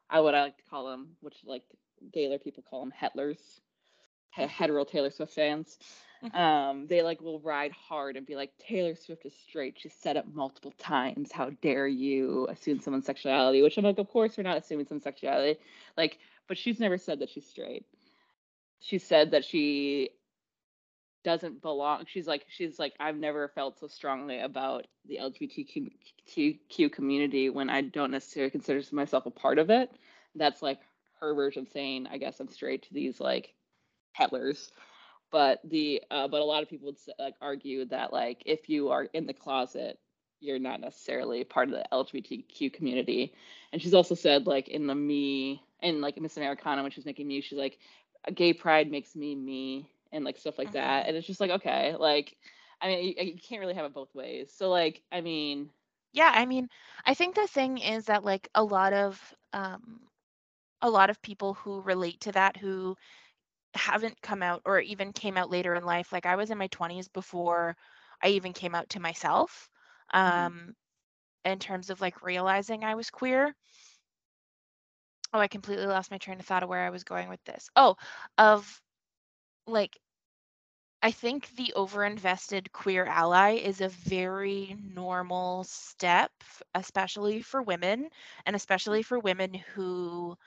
I 0.09 0.19
what 0.21 0.35
I 0.35 0.41
like 0.41 0.57
to 0.57 0.63
call 0.69 0.87
them, 0.89 1.15
which 1.21 1.37
like 1.45 1.63
Gaylor 2.11 2.39
people 2.39 2.63
call 2.67 2.81
them 2.81 2.91
hetlers, 2.99 3.37
he- 4.35 4.43
hetero 4.47 4.83
Taylor 4.83 5.11
Swift 5.11 5.33
fans. 5.33 5.77
Mhm. 6.23 6.35
Um, 6.35 6.87
they 6.87 7.01
like 7.01 7.21
will 7.21 7.39
ride 7.39 7.71
hard 7.71 8.17
and 8.17 8.25
be 8.25 8.35
like, 8.35 8.51
Taylor 8.57 8.95
Swift 8.95 9.25
is 9.25 9.33
straight. 9.47 9.77
She's 9.79 9.93
set 9.93 10.17
up 10.17 10.25
multiple 10.27 10.71
times. 10.77 11.31
How 11.31 11.51
dare 11.61 11.87
you 11.87 12.47
assume 12.49 12.79
someone's 12.79 13.05
sexuality? 13.05 13.61
Which 13.61 13.77
I'm 13.77 13.85
like, 13.85 13.99
of 13.99 14.09
course 14.09 14.35
we're 14.37 14.43
not 14.43 14.57
assuming 14.57 14.87
someone's 14.87 15.03
sexuality. 15.03 15.59
Like, 15.95 16.17
but 16.47 16.57
she's 16.57 16.79
never 16.79 16.97
said 16.97 17.19
that 17.19 17.29
she's 17.29 17.47
straight. 17.47 17.85
She 18.79 18.97
said 18.97 19.31
that 19.31 19.45
she 19.45 20.09
doesn't 21.23 21.62
belong. 21.62 22.05
She's 22.08 22.27
like, 22.27 22.45
she's 22.49 22.79
like, 22.79 22.93
I've 22.99 23.17
never 23.17 23.49
felt 23.49 23.79
so 23.79 23.88
strongly 23.88 24.39
about 24.39 24.88
the 25.08 25.17
LGBTQ 25.17 26.91
community 26.91 27.49
when 27.49 27.69
I 27.69 27.82
don't 27.82 28.12
necessarily 28.12 28.51
consider 28.51 28.82
myself 28.91 29.25
a 29.25 29.32
part 29.32 29.60
of 29.60 29.69
it. 29.69 29.91
That's 30.36 30.62
like 30.62 30.79
her 31.19 31.34
version 31.34 31.63
of 31.63 31.69
saying, 31.69 32.08
I 32.10 32.17
guess 32.17 32.39
I'm 32.39 32.47
straight 32.47 32.84
to 32.84 32.93
these 32.93 33.19
like 33.19 33.53
hetlers. 34.17 34.69
But 35.32 35.60
the 35.63 36.01
uh, 36.10 36.27
but 36.27 36.41
a 36.41 36.45
lot 36.45 36.63
of 36.63 36.69
people 36.69 36.88
would 36.88 36.97
like 37.19 37.36
argue 37.41 37.86
that 37.86 38.12
like 38.12 38.41
if 38.45 38.67
you 38.67 38.89
are 38.89 39.03
in 39.13 39.27
the 39.27 39.34
closet, 39.34 39.99
you're 40.39 40.58
not 40.58 40.82
necessarily 40.82 41.43
part 41.43 41.69
of 41.69 41.75
the 41.75 41.86
LGBTQ 41.91 42.73
community. 42.73 43.34
And 43.71 43.82
she's 43.82 43.93
also 43.93 44.15
said 44.15 44.47
like 44.47 44.69
in 44.69 44.88
the 44.88 44.95
me 44.95 45.62
and 45.82 46.01
like 46.01 46.19
Miss 46.19 46.38
Americana 46.38 46.82
when 46.82 46.91
she's 46.91 47.05
making 47.05 47.27
me, 47.27 47.41
she's 47.41 47.60
like, 47.60 47.77
gay 48.34 48.53
pride 48.53 48.89
makes 48.89 49.15
me 49.15 49.36
me 49.36 49.89
and 50.11 50.23
like 50.25 50.37
stuff 50.37 50.57
like 50.57 50.71
that. 50.73 51.07
And 51.07 51.15
it's 51.17 51.27
just 51.27 51.39
like 51.41 51.51
okay, 51.51 51.95
like 51.97 52.37
I 52.81 52.87
mean 52.87 53.05
you, 53.17 53.23
you 53.23 53.39
can't 53.39 53.61
really 53.61 53.75
have 53.75 53.85
it 53.85 53.93
both 53.93 54.13
ways. 54.15 54.53
So 54.53 54.69
like 54.69 55.03
I 55.11 55.21
mean 55.21 55.69
yeah 56.13 56.31
i 56.35 56.45
mean 56.45 56.67
i 57.05 57.13
think 57.13 57.35
the 57.35 57.47
thing 57.47 57.77
is 57.77 58.05
that 58.05 58.23
like 58.23 58.47
a 58.55 58.63
lot 58.63 58.93
of 58.93 59.33
um 59.53 60.01
a 60.81 60.89
lot 60.89 61.09
of 61.09 61.21
people 61.21 61.53
who 61.53 61.81
relate 61.81 62.19
to 62.21 62.31
that 62.31 62.57
who 62.57 62.95
haven't 63.75 64.21
come 64.21 64.41
out 64.43 64.61
or 64.65 64.79
even 64.79 65.11
came 65.13 65.37
out 65.37 65.49
later 65.49 65.73
in 65.75 65.83
life 65.83 66.11
like 66.11 66.25
i 66.25 66.35
was 66.35 66.51
in 66.51 66.57
my 66.57 66.67
20s 66.67 67.07
before 67.07 67.75
i 68.23 68.29
even 68.29 68.53
came 68.53 68.75
out 68.75 68.89
to 68.89 68.99
myself 68.99 69.69
Mhm. 70.23 70.51
um 70.51 70.73
in 71.45 71.59
terms 71.59 71.89
of 71.89 72.01
like 72.01 72.23
realizing 72.23 72.83
i 72.83 72.95
was 72.95 73.09
queer 73.09 73.53
oh 75.33 75.39
i 75.39 75.47
completely 75.47 75.85
lost 75.85 76.11
my 76.11 76.17
train 76.17 76.39
of 76.39 76.45
thought 76.45 76.63
of 76.63 76.69
where 76.69 76.85
i 76.85 76.89
was 76.89 77.03
going 77.03 77.29
with 77.29 77.43
this 77.45 77.69
oh 77.75 77.95
of 78.37 78.81
like 79.69 79.99
I 81.01 81.12
think 81.12 81.47
the 81.55 81.73
overinvested 81.77 82.71
queer 82.73 83.05
ally 83.05 83.51
is 83.55 83.82
a 83.82 83.89
very 83.89 84.75
normal 84.82 85.63
step, 85.63 86.32
especially 86.75 87.41
for 87.41 87.62
women, 87.62 88.10
and 88.45 88.55
especially 88.55 89.01
for 89.03 89.19
women 89.19 89.53
who 89.53 90.38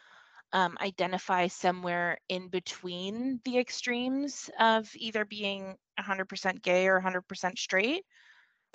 um, 0.53 0.77
identify 0.81 1.47
somewhere 1.49 2.19
in 2.29 2.49
between 2.49 3.41
the 3.45 3.59
extremes 3.59 4.51
of 4.59 4.91
either 4.97 5.25
being 5.25 5.77
100% 5.99 6.63
gay 6.63 6.87
or 6.89 6.95
100% 6.97 7.59
straight. 7.59 8.05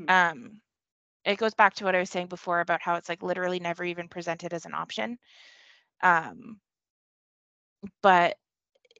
Um, 0.07 0.61
it 1.25 1.37
goes 1.37 1.53
back 1.53 1.75
to 1.75 1.85
what 1.85 1.95
I 1.95 1.99
was 1.99 2.09
saying 2.09 2.27
before 2.27 2.61
about 2.61 2.81
how 2.81 2.95
it's 2.95 3.09
like 3.09 3.23
literally 3.23 3.59
never 3.59 3.83
even 3.83 4.07
presented 4.09 4.53
as 4.53 4.65
an 4.65 4.73
option. 4.73 5.17
Um, 6.01 6.59
but 8.01 8.37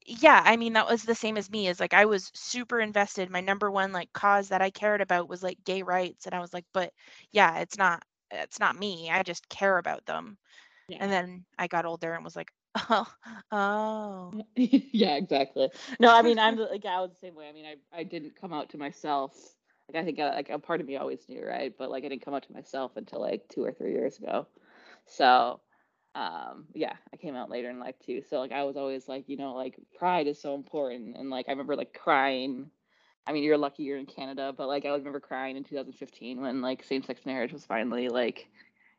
yeah, 0.08 0.41
I 0.46 0.58
mean, 0.58 0.74
that 0.74 0.88
was 0.88 1.04
the 1.04 1.15
same 1.15 1.38
as 1.38 1.52
me. 1.52 1.67
Is 1.67 1.80
like 1.80 1.93
I 1.93 2.06
was 2.06 2.32
super 2.34 2.80
invested. 2.80 3.30
My 3.30 3.41
number 3.41 3.70
one 3.72 3.91
like 3.93 4.12
cause 4.13 4.50
that 4.50 4.62
I 4.62 4.72
cared 4.72 5.02
about 5.02 5.30
was 5.30 5.43
like 5.43 5.58
gay 5.65 5.84
rights, 5.84 6.26
and 6.26 6.36
I 6.36 6.39
was 6.39 6.54
like, 6.54 6.65
but 6.74 6.93
yeah, 7.32 7.60
it's 7.60 7.78
not, 7.78 8.04
it's 8.32 8.60
not 8.60 8.80
me. 8.80 9.10
I 9.12 9.24
just 9.24 9.50
care 9.50 9.78
about 9.78 10.06
them. 10.06 10.38
Yeah. 10.89 10.98
And 11.02 11.12
then 11.12 11.46
I 11.60 11.67
got 11.67 11.86
older 11.86 12.13
and 12.13 12.24
was 12.24 12.36
like, 12.38 12.52
oh, 12.89 13.08
oh, 13.52 14.34
yeah, 14.56 15.15
exactly. 15.15 15.70
No, 16.00 16.12
I 16.12 16.22
mean, 16.24 16.39
I'm 16.39 16.56
the- 16.58 16.65
like 16.65 16.86
I 16.86 17.02
was 17.02 17.12
the 17.12 17.17
same 17.17 17.36
way. 17.36 17.50
I 17.50 17.54
mean, 17.54 17.65
I 17.65 18.00
I 18.00 18.04
didn't 18.04 18.39
come 18.39 18.54
out 18.54 18.70
to 18.72 18.78
myself. 18.78 19.34
Like 19.91 20.02
I 20.02 20.06
think 20.06 20.20
uh, 20.20 20.32
like 20.36 20.50
a 20.50 20.60
part 20.60 20.82
of 20.82 20.88
me 20.88 20.98
always 20.98 21.28
knew, 21.30 21.46
right? 21.46 21.74
But 21.78 21.89
like 21.91 22.06
I 22.06 22.10
didn't 22.10 22.24
come 22.24 22.34
out 22.34 22.43
to 22.43 22.54
myself 22.54 22.96
until 22.98 23.22
like 23.22 23.48
two 23.50 23.63
or 23.63 23.74
three 23.74 23.91
years 23.93 24.17
ago. 24.20 24.48
So, 25.06 25.60
um, 26.18 26.66
yeah, 26.74 26.94
I 27.14 27.18
came 27.18 27.36
out 27.36 27.52
later 27.52 27.70
in 27.70 27.80
life 27.80 27.96
too. 28.04 28.24
So 28.28 28.40
like 28.40 28.52
I 28.52 28.64
was 28.64 28.76
always 28.76 29.08
like, 29.08 29.30
you 29.30 29.38
know, 29.38 29.54
like 29.54 29.78
pride 29.98 30.28
is 30.28 30.42
so 30.42 30.56
important, 30.56 31.16
and 31.16 31.30
like 31.30 31.48
I 31.48 31.52
remember 31.52 31.76
like 31.76 31.94
crying. 31.94 32.72
I 33.28 33.34
mean, 33.34 33.44
you're 33.44 33.58
lucky 33.58 33.84
you're 33.84 33.98
in 34.00 34.08
Canada, 34.08 34.54
but 34.58 34.68
like 34.68 34.86
I 34.86 34.90
remember 34.90 35.20
crying 35.20 35.58
in 35.58 35.64
2015 35.64 36.42
when 36.42 36.62
like 36.62 36.84
same-sex 36.84 37.26
marriage 37.26 37.54
was 37.54 37.66
finally 37.66 38.10
like 38.10 38.48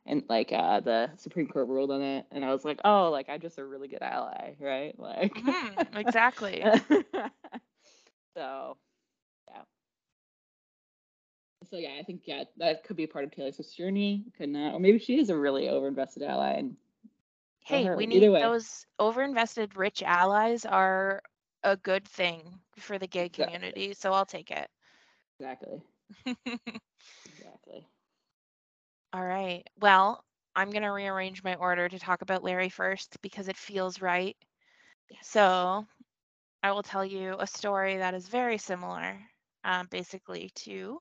and 0.06 0.22
like 0.28 0.52
uh 0.52 0.80
the 0.80 1.10
Supreme 1.16 1.48
Court 1.48 1.68
ruled 1.68 1.90
on 1.90 2.02
it, 2.02 2.26
and 2.30 2.44
I 2.44 2.52
was 2.52 2.64
like, 2.64 2.80
oh, 2.84 3.10
like 3.10 3.28
I'm 3.28 3.40
just 3.40 3.58
a 3.58 3.64
really 3.64 3.88
good 3.88 4.02
ally, 4.02 4.54
right? 4.60 4.98
Like 4.98 5.34
Mhm, 5.34 5.88
exactly. 5.96 6.62
so 8.36 8.76
yeah. 9.48 9.62
So 11.70 11.76
yeah, 11.76 11.96
I 11.98 12.02
think 12.04 12.22
yeah, 12.26 12.44
that 12.58 12.84
could 12.84 12.96
be 12.96 13.06
part 13.06 13.24
of 13.24 13.32
Taylor 13.32 13.52
Swift's 13.52 13.74
journey. 13.74 14.24
Could 14.36 14.50
not, 14.50 14.74
or 14.74 14.80
maybe 14.80 14.98
she 14.98 15.18
is 15.18 15.30
a 15.30 15.36
really 15.36 15.64
overinvested 15.64 16.22
ally. 16.22 16.52
And 16.52 16.76
Hey, 17.68 17.88
her. 17.88 17.94
we 17.94 18.06
need 18.06 18.30
those 18.38 18.86
overinvested 18.98 19.76
rich 19.76 20.02
allies 20.02 20.64
are 20.64 21.22
a 21.62 21.76
good 21.76 22.06
thing 22.08 22.60
for 22.78 22.98
the 22.98 23.06
gay 23.08 23.28
Exactly. 23.28 23.30
community, 23.30 23.94
so 23.94 24.12
I'll 24.12 24.26
take 24.26 24.50
it. 24.50 24.70
exactly, 25.38 25.82
exactly. 27.28 27.88
All 29.12 29.24
right. 29.24 29.64
Well, 29.78 30.24
I'm 30.54 30.70
going 30.70 30.82
to 30.82 30.90
rearrange 30.92 31.42
my 31.42 31.54
order 31.56 31.88
to 31.88 31.98
talk 31.98 32.22
about 32.22 32.42
Larry 32.44 32.68
first 32.70 33.20
because 33.22 33.48
it 33.48 33.56
feels 33.56 34.00
right. 34.00 34.36
So 35.22 35.86
I 36.62 36.72
will 36.72 36.82
tell 36.82 37.04
you 37.04 37.36
a 37.38 37.46
story 37.46 37.98
that 37.98 38.14
is 38.14 38.28
very 38.28 38.58
similar, 38.58 39.20
um, 39.64 39.86
basically, 39.90 40.50
to 40.66 41.00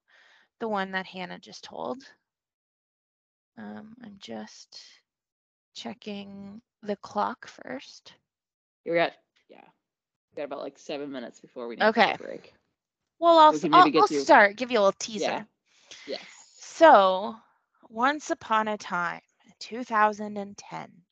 the 0.59 0.67
one 0.69 0.91
that 0.91 1.05
Hannah 1.07 1.39
just 1.39 1.63
told. 1.63 1.97
Um, 3.57 3.95
I'm 4.03 4.17
just 4.19 4.96
checking 5.77 6.61
the 6.83 6.97
clock 6.97 7.47
first. 7.47 8.15
You're 8.85 8.97
at 8.97 9.13
yeah. 9.49 9.65
We 10.31 10.37
got 10.37 10.45
about 10.45 10.61
like 10.61 10.79
seven 10.79 11.11
minutes 11.11 11.41
before 11.41 11.67
we 11.67 11.77
need 11.77 11.89
Okay. 11.89 12.03
to 12.03 12.11
a 12.11 12.27
break. 12.27 12.55
Well, 13.19 13.37
I'll, 13.39 13.53
We 13.53 13.59
I'll, 13.71 13.89
I'll 13.97 14.07
start, 14.07 14.57
give 14.57 14.71
you 14.71 14.79
a 14.79 14.81
little 14.81 14.93
teaser. 14.99 15.31
Yeah. 15.31 15.43
Yes. 16.05 16.49
So, 16.59 17.35
once 17.89 18.29
upon 18.31 18.67
a 18.67 18.77
time, 18.77 19.21
2010, 19.59 21.03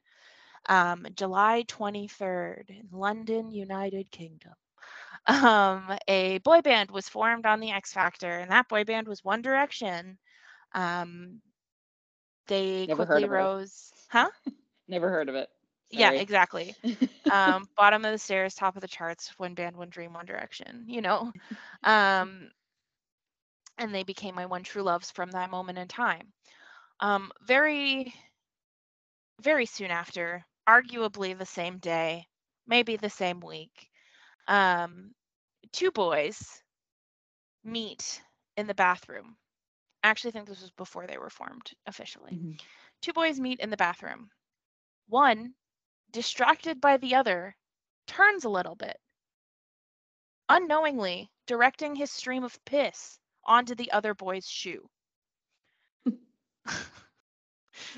um, 0.67 1.07
July 1.15 1.63
23rd, 1.67 2.69
in 2.69 2.89
London, 2.91 3.51
United 3.51 4.11
Kingdom, 4.11 4.53
um, 5.27 5.97
a 6.07 6.39
boy 6.39 6.61
band 6.61 6.91
was 6.91 7.09
formed 7.09 7.45
on 7.45 7.59
the 7.59 7.71
X 7.71 7.93
Factor, 7.93 8.29
and 8.39 8.51
that 8.51 8.69
boy 8.69 8.83
band 8.85 9.07
was 9.07 9.23
One 9.23 9.41
Direction. 9.41 10.17
Um, 10.73 11.41
they 12.47 12.87
Never 12.87 13.05
quickly 13.05 13.25
rose, 13.25 13.94
huh? 14.15 14.29
Never 14.87 15.09
heard 15.09 15.29
of 15.29 15.35
it. 15.35 15.49
Yeah, 15.91 16.11
exactly. 16.15 16.75
um, 17.29 17.67
bottom 17.77 18.05
of 18.05 18.11
the 18.11 18.17
stairs, 18.17 18.55
top 18.55 18.75
of 18.75 18.81
the 18.81 18.87
charts, 18.87 19.33
one 19.39 19.55
band, 19.55 19.77
one 19.77 19.89
dream, 19.89 20.13
one 20.13 20.25
direction, 20.25 20.85
you 20.87 21.01
know. 21.01 21.31
Um, 21.83 22.51
and 23.77 23.93
they 23.93 24.03
became 24.03 24.35
my 24.35 24.45
one 24.45 24.63
true 24.63 24.83
loves 24.83 25.11
from 25.11 25.31
that 25.31 25.49
moment 25.49 25.77
in 25.77 25.87
time. 25.87 26.33
Um, 26.99 27.31
very, 27.41 28.13
very 29.41 29.65
soon 29.65 29.91
after, 29.91 30.45
arguably 30.67 31.37
the 31.37 31.45
same 31.45 31.79
day, 31.79 32.27
maybe 32.67 32.97
the 32.97 33.09
same 33.09 33.39
week, 33.39 33.89
um, 34.47 35.13
two 35.73 35.91
boys 35.91 36.63
meet 37.63 38.21
in 38.57 38.67
the 38.67 38.73
bathroom. 38.73 39.37
I 40.03 40.09
actually 40.09 40.31
think 40.31 40.47
this 40.47 40.61
was 40.61 40.71
before 40.71 41.07
they 41.07 41.17
were 41.17 41.29
formed 41.29 41.73
officially 41.87 42.41
Mhm. 42.41 42.59
Two 43.05 43.13
boys 43.13 43.39
meet 43.39 43.59
in 43.59 43.69
the 43.69 43.77
bathroom. 43.77 44.31
One, 45.09 45.53
distracted 46.09 46.81
by 46.81 46.97
the 46.97 47.13
other, 47.13 47.55
turns 48.07 48.45
a 48.45 48.49
little 48.49 48.73
bit, 48.73 48.97
unknowingly 50.49 51.29
directing 51.45 51.95
his 51.95 52.09
stream 52.09 52.43
of 52.43 52.57
piss 52.65 53.19
onto 53.43 53.75
the 53.75 53.91
other 53.91 54.15
boy's 54.15 54.47
shoe. 54.47 54.89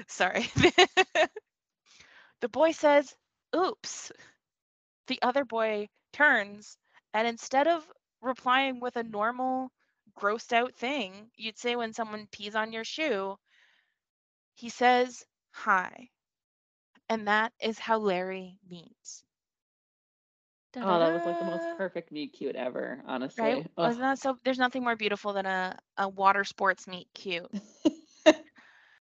Sorry. 0.07 0.51
the 2.41 2.49
boy 2.51 2.73
says, 2.73 3.15
Oops. 3.55 4.11
The 5.07 5.21
other 5.21 5.45
boy 5.45 5.87
turns, 6.11 6.77
and 7.13 7.25
instead 7.25 7.69
of 7.69 7.89
replying 8.21 8.81
with 8.81 8.97
a 8.97 9.03
normal, 9.03 9.71
grossed 10.17 10.51
out 10.51 10.75
thing 10.75 11.31
you'd 11.37 11.57
say 11.57 11.77
when 11.77 11.93
someone 11.93 12.27
pees 12.29 12.55
on 12.55 12.73
your 12.73 12.83
shoe, 12.83 13.37
he 14.57 14.69
says, 14.69 15.25
Hi. 15.53 16.09
And 17.09 17.27
that 17.27 17.53
is 17.61 17.79
how 17.79 17.97
Larry 17.99 18.59
meets. 18.69 19.23
Oh, 20.75 20.99
that 20.99 21.13
was 21.13 21.25
like 21.25 21.39
the 21.39 21.45
most 21.45 21.77
perfect 21.77 22.11
meet 22.11 22.33
cute 22.33 22.55
ever, 22.55 23.01
honestly. 23.07 23.43
Right? 23.43 23.67
Wasn't 23.77 24.01
that 24.01 24.19
so? 24.19 24.37
There's 24.43 24.59
nothing 24.59 24.83
more 24.83 24.95
beautiful 24.95 25.33
than 25.33 25.45
a, 25.45 25.77
a 25.97 26.09
water 26.09 26.43
sports 26.43 26.87
meet 26.87 27.07
cute. 27.13 27.49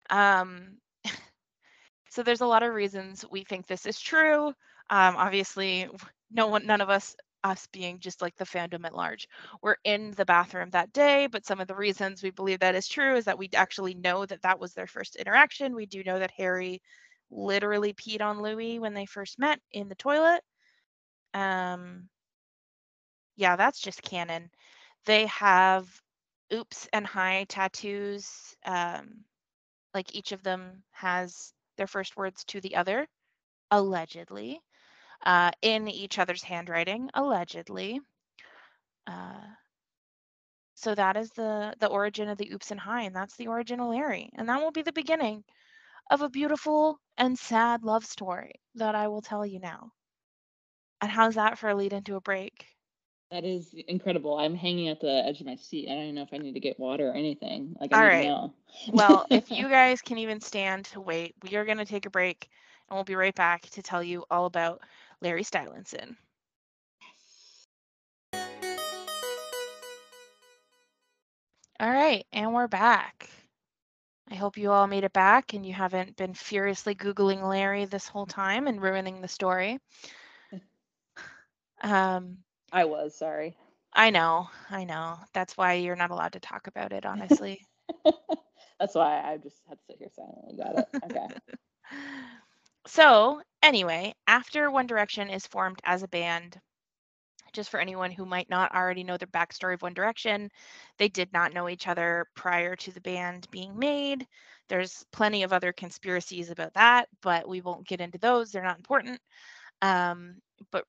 Um, 0.09 0.77
so 2.09 2.23
there's 2.23 2.41
a 2.41 2.45
lot 2.47 2.63
of 2.63 2.73
reasons 2.73 3.25
we 3.31 3.43
think 3.43 3.67
this 3.67 3.85
is 3.85 3.99
true. 3.99 4.47
Um, 4.89 5.15
obviously, 5.17 5.89
no 6.31 6.47
one, 6.47 6.65
none 6.65 6.81
of 6.81 6.89
us, 6.89 7.15
us 7.43 7.67
being 7.73 7.99
just 7.99 8.21
like 8.21 8.35
the 8.37 8.45
fandom 8.45 8.85
at 8.85 8.95
large, 8.95 9.27
We're 9.61 9.77
in 9.83 10.11
the 10.11 10.25
bathroom 10.25 10.69
that 10.71 10.93
day. 10.93 11.27
But 11.27 11.45
some 11.45 11.59
of 11.61 11.67
the 11.67 11.75
reasons 11.75 12.23
we 12.23 12.31
believe 12.31 12.59
that 12.59 12.75
is 12.75 12.87
true 12.87 13.15
is 13.17 13.25
that 13.25 13.37
we 13.37 13.49
actually 13.55 13.95
know 13.95 14.25
that 14.25 14.41
that 14.43 14.59
was 14.59 14.73
their 14.73 14.87
first 14.87 15.15
interaction. 15.17 15.75
We 15.75 15.85
do 15.85 16.03
know 16.03 16.19
that 16.19 16.31
Harry 16.37 16.81
literally 17.31 17.93
peed 17.93 18.21
on 18.21 18.41
Louis 18.41 18.79
when 18.79 18.93
they 18.93 19.05
first 19.05 19.39
met 19.39 19.59
in 19.71 19.89
the 19.89 19.95
toilet. 19.95 20.41
Um, 21.33 22.09
yeah, 23.35 23.55
that's 23.55 23.79
just 23.79 24.01
canon. 24.03 24.49
They 25.05 25.27
have 25.27 25.87
oops 26.53 26.87
and 26.93 27.05
hi 27.05 27.45
tattoos. 27.49 28.55
Um, 28.65 29.25
like 29.93 30.15
each 30.15 30.31
of 30.33 30.43
them 30.43 30.83
has 30.91 31.53
their 31.77 31.87
first 31.87 32.17
words 32.17 32.43
to 32.45 32.61
the 32.61 32.75
other, 32.77 33.07
allegedly, 33.71 34.61
uh, 35.23 35.51
in 35.61 35.87
each 35.87 36.19
other's 36.19 36.43
handwriting, 36.43 37.09
allegedly. 37.13 37.99
Uh, 39.07 39.47
so 40.75 40.93
that 40.95 41.17
is 41.17 41.31
the 41.31 41.73
the 41.79 41.87
origin 41.87 42.29
of 42.29 42.37
the 42.37 42.51
oops 42.51 42.71
and 42.71 42.79
hi, 42.79 43.03
and 43.03 43.15
that's 43.15 43.35
the 43.37 43.47
original 43.47 43.89
Larry, 43.89 44.29
and 44.35 44.49
that 44.49 44.61
will 44.61 44.71
be 44.71 44.81
the 44.81 44.91
beginning 44.91 45.43
of 46.11 46.21
a 46.21 46.29
beautiful 46.29 46.99
and 47.17 47.37
sad 47.37 47.83
love 47.83 48.05
story 48.05 48.53
that 48.75 48.95
I 48.95 49.07
will 49.07 49.21
tell 49.21 49.45
you 49.45 49.59
now. 49.59 49.91
And 51.01 51.11
how's 51.11 51.35
that 51.35 51.57
for 51.57 51.69
a 51.69 51.75
lead 51.75 51.93
into 51.93 52.15
a 52.15 52.21
break? 52.21 52.65
That 53.31 53.45
is 53.45 53.73
incredible. 53.87 54.37
I'm 54.37 54.55
hanging 54.55 54.89
at 54.89 54.99
the 54.99 55.23
edge 55.25 55.39
of 55.39 55.47
my 55.47 55.55
seat. 55.55 55.87
I 55.89 55.95
don't 55.95 56.03
even 56.03 56.15
know 56.15 56.21
if 56.23 56.33
I 56.33 56.37
need 56.37 56.53
to 56.53 56.59
get 56.59 56.79
water 56.79 57.09
or 57.09 57.13
anything. 57.13 57.75
Like 57.79 57.91
I 57.91 57.97
All 57.97 58.05
right. 58.05 58.37
Well, 58.91 59.25
if 59.29 59.51
you 59.51 59.69
guys 59.69 60.01
can 60.01 60.17
even 60.17 60.39
stand 60.39 60.85
to 60.85 61.01
wait, 61.01 61.35
we 61.43 61.55
are 61.55 61.65
going 61.65 61.77
to 61.77 61.85
take 61.85 62.05
a 62.05 62.09
break 62.09 62.49
and 62.89 62.95
we'll 62.95 63.03
be 63.03 63.15
right 63.15 63.35
back 63.35 63.63
to 63.71 63.81
tell 63.81 64.03
you 64.03 64.25
all 64.29 64.45
about 64.45 64.81
Larry 65.23 65.43
Stylinson. 65.43 66.17
All 71.79 71.89
right, 71.89 72.25
and 72.33 72.53
we're 72.53 72.67
back. 72.67 73.29
I 74.29 74.35
hope 74.35 74.57
you 74.57 74.71
all 74.71 74.85
made 74.85 75.05
it 75.05 75.13
back 75.13 75.53
and 75.53 75.65
you 75.65 75.73
haven't 75.73 76.17
been 76.17 76.33
furiously 76.33 76.93
Googling 76.93 77.41
Larry 77.41 77.85
this 77.85 78.07
whole 78.07 78.25
time 78.25 78.67
and 78.67 78.81
ruining 78.81 79.21
the 79.21 79.27
story. 79.27 79.79
Um, 81.81 82.37
I 82.71 82.85
was 82.85 83.13
sorry. 83.13 83.57
I 83.91 84.09
know, 84.09 84.47
I 84.69 84.85
know. 84.85 85.17
That's 85.33 85.57
why 85.57 85.73
you're 85.73 85.97
not 85.97 86.11
allowed 86.11 86.31
to 86.33 86.39
talk 86.39 86.67
about 86.67 86.93
it, 86.93 87.05
honestly. 87.05 87.59
That's 88.79 88.95
why 88.95 89.21
I 89.21 89.35
just 89.35 89.57
had 89.67 89.79
to 89.79 89.83
sit 89.85 89.97
here 89.99 90.07
silently. 90.15 90.55
Got 90.55 90.77
it. 90.77 90.87
Okay. 91.03 91.27
So, 92.87 93.41
anyway, 93.61 94.15
after 94.27 94.71
One 94.71 94.87
Direction 94.87 95.29
is 95.29 95.47
formed 95.47 95.79
as 95.83 96.03
a 96.03 96.07
band, 96.07 96.59
just 97.53 97.69
for 97.69 97.79
anyone 97.79 98.11
who 98.11 98.25
might 98.25 98.49
not 98.49 98.73
already 98.75 99.03
know 99.03 99.17
the 99.17 99.27
backstory 99.27 99.75
of 99.75 99.81
One 99.81 99.93
Direction, 99.93 100.49
they 100.97 101.09
did 101.09 101.31
not 101.33 101.53
know 101.53 101.69
each 101.69 101.87
other 101.87 102.27
prior 102.35 102.75
to 102.77 102.91
the 102.91 103.01
band 103.01 103.49
being 103.51 103.77
made. 103.77 104.27
There's 104.69 105.05
plenty 105.11 105.43
of 105.43 105.53
other 105.53 105.73
conspiracies 105.73 106.49
about 106.49 106.73
that, 106.73 107.09
but 107.21 107.47
we 107.47 107.61
won't 107.61 107.87
get 107.87 108.01
into 108.01 108.17
those. 108.17 108.51
They're 108.51 108.63
not 108.63 108.77
important. 108.77 109.21
Um, 109.81 110.41
but 110.71 110.85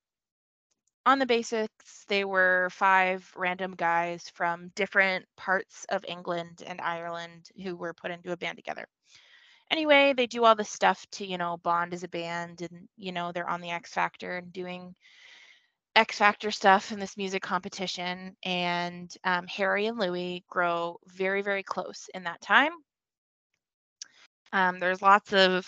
on 1.07 1.19
the 1.19 1.27
basics, 1.27 2.05
they 2.09 2.25
were 2.25 2.69
five 2.71 3.31
random 3.37 3.73
guys 3.75 4.29
from 4.31 4.69
different 4.75 5.27
parts 5.37 5.85
of 5.91 6.05
England 6.07 6.63
and 6.67 6.81
Ireland 6.81 7.51
who 7.63 7.77
were 7.77 7.95
put 7.95 8.11
into 8.11 8.33
a 8.33 8.37
band 8.37 8.57
together 8.57 8.89
anyway, 9.75 10.15
they 10.17 10.29
do 10.29 10.45
all 10.45 10.55
this 10.55 10.71
stuff 10.71 11.05
to, 11.11 11.27
you 11.27 11.37
know, 11.37 11.57
bond 11.65 11.93
as 11.93 12.05
a 12.05 12.09
band 12.09 12.63
and, 12.63 12.89
you 12.97 13.11
know, 13.11 13.33
they're 13.33 13.49
on 13.49 13.61
the 13.61 13.73
X 13.73 13.91
Factor 13.91 14.37
and 14.37 14.53
doing 14.53 14.95
X 15.97 16.17
Factor 16.17 16.53
stuff 16.53 16.93
in 16.93 17.01
this 17.01 17.17
music 17.17 17.43
competition. 17.43 18.37
And 18.45 19.13
um, 19.25 19.49
Harry 19.49 19.87
and 19.87 19.99
Louis 19.99 20.45
grow 20.49 20.99
very, 21.09 21.43
very 21.43 21.65
close 21.65 22.09
in 22.15 22.23
that 22.23 22.41
time. 22.41 22.71
Um, 24.53 24.79
there's 24.79 25.03
lots 25.03 25.33
of 25.33 25.67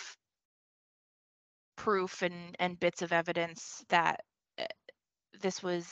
proof 1.74 2.22
and, 2.22 2.54
and 2.60 2.78
bits 2.78 3.02
of 3.02 3.12
evidence 3.12 3.84
that 3.88 4.20
uh, 4.56 4.66
this 5.42 5.64
was 5.64 5.84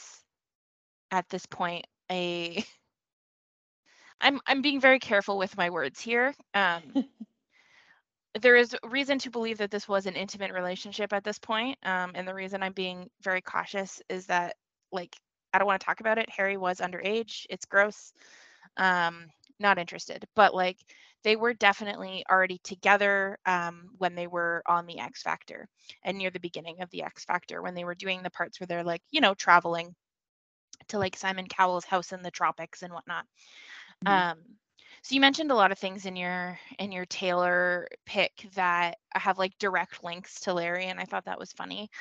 at 1.11 1.27
this 1.27 1.45
point 1.45 1.85
a 2.09 2.63
I'm 4.21 4.39
I'm 4.47 4.61
being 4.61 4.79
very 4.79 4.99
careful 4.99 5.37
with 5.37 5.57
my 5.57 5.69
words 5.69 5.99
here. 5.99 6.33
Um, 6.53 6.81
there 8.41 8.55
is 8.55 8.75
reason 8.83 9.17
to 9.19 9.29
believe 9.29 9.57
that 9.57 9.71
this 9.71 9.87
was 9.87 10.05
an 10.05 10.15
intimate 10.15 10.51
relationship 10.53 11.13
at 11.13 11.23
this 11.23 11.39
point 11.39 11.77
um, 11.83 12.11
and 12.15 12.27
the 12.27 12.33
reason 12.33 12.63
i'm 12.63 12.73
being 12.73 13.09
very 13.21 13.41
cautious 13.41 14.01
is 14.09 14.25
that 14.27 14.55
like 14.91 15.15
i 15.53 15.57
don't 15.59 15.67
want 15.67 15.79
to 15.79 15.85
talk 15.85 15.99
about 16.01 16.17
it 16.17 16.29
harry 16.29 16.57
was 16.57 16.79
underage 16.79 17.45
it's 17.49 17.65
gross 17.65 18.13
um, 18.77 19.25
not 19.59 19.77
interested 19.77 20.25
but 20.35 20.53
like 20.53 20.77
they 21.23 21.35
were 21.35 21.53
definitely 21.53 22.23
already 22.29 22.59
together 22.63 23.37
um, 23.45 23.89
when 23.97 24.15
they 24.15 24.27
were 24.27 24.61
on 24.67 24.85
the 24.85 24.99
x 24.99 25.21
factor 25.23 25.67
and 26.03 26.17
near 26.17 26.29
the 26.31 26.39
beginning 26.39 26.81
of 26.81 26.89
the 26.91 27.03
x 27.03 27.25
factor 27.25 27.61
when 27.61 27.73
they 27.75 27.85
were 27.85 27.95
doing 27.95 28.21
the 28.23 28.31
parts 28.31 28.59
where 28.59 28.67
they're 28.67 28.83
like 28.83 29.01
you 29.11 29.21
know 29.21 29.33
traveling 29.33 29.95
to 30.87 30.97
like 30.99 31.15
simon 31.15 31.47
cowell's 31.47 31.85
house 31.85 32.11
in 32.11 32.21
the 32.21 32.31
tropics 32.31 32.81
and 32.83 32.93
whatnot 32.93 33.25
Mhm. 34.01 34.23
um, 34.31 34.37
so 35.05 35.13
you 35.13 35.21
mentioned 35.21 35.51
a 35.51 35.55
lot 35.55 35.71
of 35.71 35.77
things 35.77 36.07
in 36.07 36.15
your 36.15 36.57
in 36.79 36.91
your 36.91 37.05
Taylor 37.05 37.87
pick 38.07 38.49
that 38.55 38.97
have 39.13 39.37
like 39.37 39.55
direct 39.59 40.03
links 40.03 40.39
to 40.41 40.53
Larry, 40.53 40.87
and 40.87 40.99
I 40.99 41.03
thought 41.05 41.25
that 41.25 41.37
was 41.37 41.53
funny. 41.53 41.91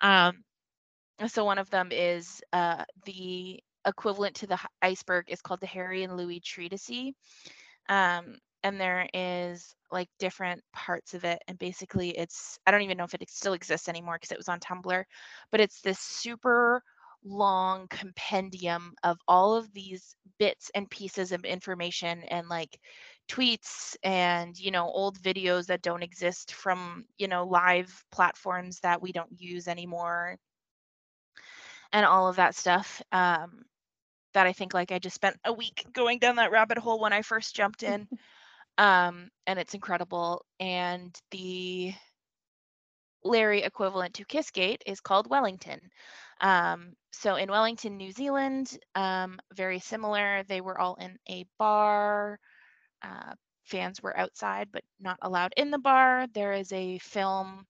Um, 0.00 0.44
so 1.26 1.44
one 1.44 1.58
of 1.58 1.68
them 1.70 1.88
is 1.90 2.40
uh, 2.52 2.84
the 3.04 3.58
equivalent 3.84 4.36
to 4.36 4.46
the 4.46 4.60
iceberg 4.80 5.24
is 5.26 5.40
called 5.42 5.58
the 5.58 5.66
Harry 5.66 6.04
and 6.04 6.16
Louis 6.16 6.38
Treatise. 6.38 7.12
Um, 7.88 8.36
and 8.62 8.80
there 8.80 9.08
is 9.12 9.74
like 9.90 10.08
different 10.20 10.62
parts 10.72 11.14
of 11.14 11.24
it. 11.24 11.42
And 11.48 11.58
basically, 11.58 12.10
it's, 12.10 12.60
I 12.64 12.70
don't 12.70 12.82
even 12.82 12.96
know 12.96 13.02
if 13.02 13.14
it 13.14 13.28
still 13.28 13.54
exists 13.54 13.88
anymore 13.88 14.18
because 14.20 14.30
it 14.30 14.38
was 14.38 14.48
on 14.48 14.60
Tumblr, 14.60 15.02
but 15.50 15.60
it's 15.60 15.80
this 15.80 15.98
super 15.98 16.80
long 17.24 17.86
compendium 17.88 18.94
of 19.04 19.18
all 19.28 19.54
of 19.56 19.72
these 19.72 20.16
bits 20.38 20.70
and 20.74 20.90
pieces 20.90 21.32
of 21.32 21.44
information 21.44 22.22
and 22.24 22.48
like 22.48 22.78
tweets 23.28 23.96
and 24.02 24.58
you 24.58 24.70
know 24.70 24.86
old 24.86 25.18
videos 25.20 25.66
that 25.66 25.82
don't 25.82 26.02
exist 26.02 26.52
from 26.52 27.04
you 27.18 27.28
know 27.28 27.44
live 27.44 28.04
platforms 28.10 28.80
that 28.80 29.00
we 29.00 29.12
don't 29.12 29.30
use 29.40 29.68
anymore 29.68 30.36
and 31.92 32.04
all 32.04 32.28
of 32.28 32.36
that 32.36 32.54
stuff 32.54 33.00
um 33.12 33.62
that 34.34 34.46
i 34.46 34.52
think 34.52 34.74
like 34.74 34.90
i 34.90 34.98
just 34.98 35.14
spent 35.14 35.36
a 35.44 35.52
week 35.52 35.86
going 35.92 36.18
down 36.18 36.36
that 36.36 36.50
rabbit 36.50 36.78
hole 36.78 37.00
when 37.00 37.12
i 37.12 37.22
first 37.22 37.54
jumped 37.54 37.82
in 37.84 38.08
um 38.78 39.28
and 39.46 39.58
it's 39.58 39.74
incredible 39.74 40.44
and 40.58 41.16
the 41.30 41.94
larry 43.24 43.62
equivalent 43.62 44.14
to 44.14 44.24
kissgate 44.24 44.80
is 44.84 45.00
called 45.00 45.30
wellington 45.30 45.80
um, 46.42 46.92
so 47.12 47.36
in 47.36 47.50
wellington 47.50 47.96
new 47.96 48.12
zealand 48.12 48.78
um, 48.94 49.38
very 49.54 49.78
similar 49.78 50.42
they 50.48 50.60
were 50.60 50.78
all 50.80 50.96
in 50.96 51.16
a 51.30 51.46
bar 51.58 52.38
uh, 53.02 53.32
fans 53.64 54.02
were 54.02 54.16
outside 54.16 54.68
but 54.72 54.82
not 55.00 55.18
allowed 55.22 55.52
in 55.56 55.70
the 55.70 55.78
bar. 55.78 56.26
There 56.34 56.52
is 56.52 56.72
a 56.72 56.98
film 56.98 57.66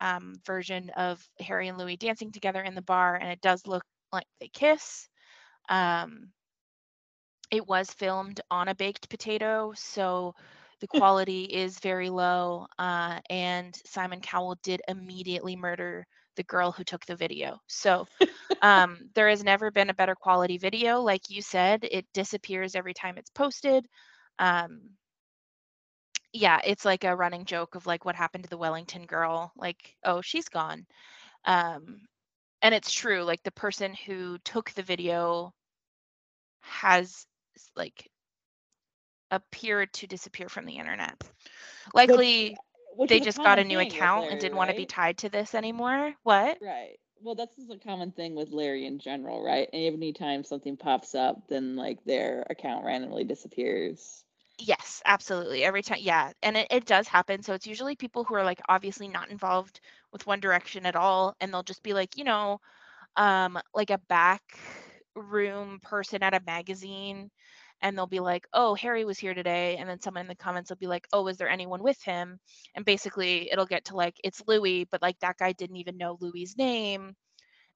um, 0.00 0.34
version 0.46 0.90
of 0.96 1.22
Harry 1.40 1.68
and 1.68 1.78
Louis 1.78 1.96
dancing 1.96 2.32
together 2.32 2.62
in 2.62 2.74
the 2.74 2.82
bar, 2.82 3.16
and 3.16 3.30
it 3.30 3.40
does 3.40 3.66
look 3.66 3.84
like 4.12 4.26
they 4.40 4.48
kiss. 4.48 5.08
Um, 5.68 6.30
it 7.50 7.66
was 7.66 7.90
filmed 7.90 8.40
on 8.50 8.68
a 8.68 8.74
baked 8.74 9.08
potato, 9.08 9.72
so 9.76 10.34
the 10.80 10.88
quality 10.98 11.44
is 11.44 11.78
very 11.78 12.10
low. 12.10 12.66
Uh, 12.78 13.20
and 13.30 13.76
Simon 13.86 14.20
Cowell 14.20 14.56
did 14.62 14.82
immediately 14.88 15.56
murder 15.56 16.06
the 16.36 16.44
girl 16.44 16.72
who 16.72 16.84
took 16.84 17.04
the 17.06 17.16
video. 17.16 17.60
So 17.66 18.06
um, 18.62 19.10
there 19.14 19.28
has 19.28 19.44
never 19.44 19.70
been 19.70 19.90
a 19.90 19.94
better 19.94 20.14
quality 20.14 20.58
video. 20.58 21.00
Like 21.00 21.30
you 21.30 21.42
said, 21.42 21.86
it 21.90 22.06
disappears 22.12 22.74
every 22.74 22.94
time 22.94 23.18
it's 23.18 23.30
posted 23.30 23.86
um 24.38 24.80
yeah 26.32 26.60
it's 26.64 26.84
like 26.84 27.04
a 27.04 27.14
running 27.14 27.44
joke 27.44 27.74
of 27.74 27.86
like 27.86 28.04
what 28.04 28.16
happened 28.16 28.44
to 28.44 28.50
the 28.50 28.58
wellington 28.58 29.06
girl 29.06 29.52
like 29.56 29.94
oh 30.04 30.20
she's 30.20 30.48
gone 30.48 30.84
um 31.44 32.00
and 32.62 32.74
it's 32.74 32.92
true 32.92 33.22
like 33.22 33.42
the 33.42 33.52
person 33.52 33.94
who 34.06 34.38
took 34.38 34.70
the 34.72 34.82
video 34.82 35.52
has 36.60 37.26
like 37.76 38.10
appeared 39.30 39.92
to 39.92 40.06
disappear 40.06 40.48
from 40.48 40.64
the 40.64 40.76
internet 40.76 41.22
likely 41.94 42.56
Which 42.94 43.10
they 43.10 43.20
just 43.20 43.42
got 43.42 43.58
a 43.58 43.64
new 43.64 43.78
account 43.80 44.28
and 44.30 44.40
didn't 44.40 44.56
want 44.58 44.70
to 44.70 44.74
be 44.74 44.86
tied 44.86 45.18
to 45.18 45.28
this 45.28 45.54
anymore 45.54 46.14
what 46.22 46.58
Right. 46.60 46.98
Well, 47.20 47.34
that's 47.34 47.56
just 47.56 47.70
a 47.70 47.78
common 47.78 48.12
thing 48.12 48.34
with 48.34 48.50
Larry 48.52 48.86
in 48.86 48.98
general, 48.98 49.42
right? 49.42 49.68
Anytime 49.72 50.44
something 50.44 50.76
pops 50.76 51.14
up, 51.14 51.48
then 51.48 51.76
like 51.76 52.04
their 52.04 52.46
account 52.50 52.84
randomly 52.84 53.24
disappears. 53.24 54.24
Yes, 54.58 55.02
absolutely. 55.04 55.64
Every 55.64 55.82
time, 55.82 55.98
yeah. 56.00 56.32
And 56.42 56.56
it, 56.56 56.68
it 56.70 56.84
does 56.86 57.08
happen. 57.08 57.42
So 57.42 57.54
it's 57.54 57.66
usually 57.66 57.96
people 57.96 58.24
who 58.24 58.34
are 58.34 58.44
like 58.44 58.60
obviously 58.68 59.08
not 59.08 59.30
involved 59.30 59.80
with 60.12 60.26
One 60.26 60.40
Direction 60.40 60.86
at 60.86 60.96
all. 60.96 61.34
And 61.40 61.52
they'll 61.52 61.62
just 61.62 61.82
be 61.82 61.92
like, 61.94 62.16
you 62.16 62.24
know, 62.24 62.60
um, 63.16 63.58
like 63.74 63.90
a 63.90 63.98
back 64.08 64.42
room 65.14 65.80
person 65.82 66.22
at 66.22 66.34
a 66.34 66.40
magazine. 66.46 67.30
And 67.84 67.96
they'll 67.96 68.08
be 68.08 68.20
like, 68.20 68.48
oh, 68.54 68.74
Harry 68.74 69.04
was 69.06 69.20
here 69.20 69.34
today. 69.34 69.76
And 69.78 69.88
then 69.88 70.00
someone 70.00 70.22
in 70.22 70.28
the 70.28 70.36
comments 70.36 70.70
will 70.70 70.78
be 70.78 70.88
like, 70.88 71.08
oh, 71.12 71.28
is 71.28 71.38
there 71.38 71.50
anyone 71.50 71.82
with 71.84 72.02
him? 72.02 72.40
And 72.74 72.84
basically 72.84 73.50
it'll 73.52 73.66
get 73.66 73.86
to 73.86 73.96
like, 73.96 74.16
it's 74.24 74.42
Louis, 74.48 74.84
but 74.86 75.02
like 75.02 75.20
that 75.20 75.38
guy 75.38 75.52
didn't 75.52 75.76
even 75.76 75.98
know 75.98 76.18
Louis's 76.20 76.56
name. 76.58 77.16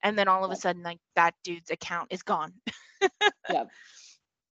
And 0.02 0.18
then 0.18 0.28
all 0.28 0.44
of 0.44 0.52
a 0.52 0.56
sudden, 0.56 0.82
like 0.82 1.00
that 1.16 1.34
dude's 1.44 1.70
account 1.70 2.08
is 2.12 2.22
gone. 2.22 2.54
yeah. 3.48 3.64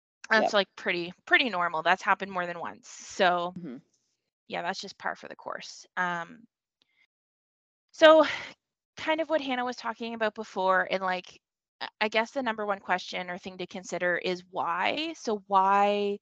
That's 0.31 0.53
Yep. 0.53 0.53
like 0.53 0.67
pretty, 0.75 1.13
pretty 1.25 1.49
normal. 1.49 1.83
That's 1.83 2.03
happened 2.03 2.31
more 2.31 2.45
than 2.47 2.59
once. 2.59 2.87
So 2.89 3.55
Mhm. 3.55 3.81
yeah, 4.47 4.61
that's 4.63 4.81
just 4.81 4.97
par 4.97 5.15
for 5.15 5.27
the 5.27 5.35
course. 5.35 5.85
Um, 5.97 6.47
so, 7.91 8.25
kind 8.97 9.21
of 9.21 9.29
what 9.29 9.41
Hannah 9.41 9.65
was 9.65 9.77
talking 9.77 10.13
about 10.13 10.35
before, 10.35 10.87
and 10.91 11.01
like, 11.01 11.39
I- 12.01 12.07
guess 12.09 12.31
the 12.31 12.43
number 12.43 12.65
one 12.65 12.79
question 12.79 13.29
or 13.29 13.37
thing 13.37 13.57
to 13.57 13.67
consider 13.67 14.17
is 14.17 14.43
why. 14.51 15.13
So, 15.17 15.43
why 15.47 16.19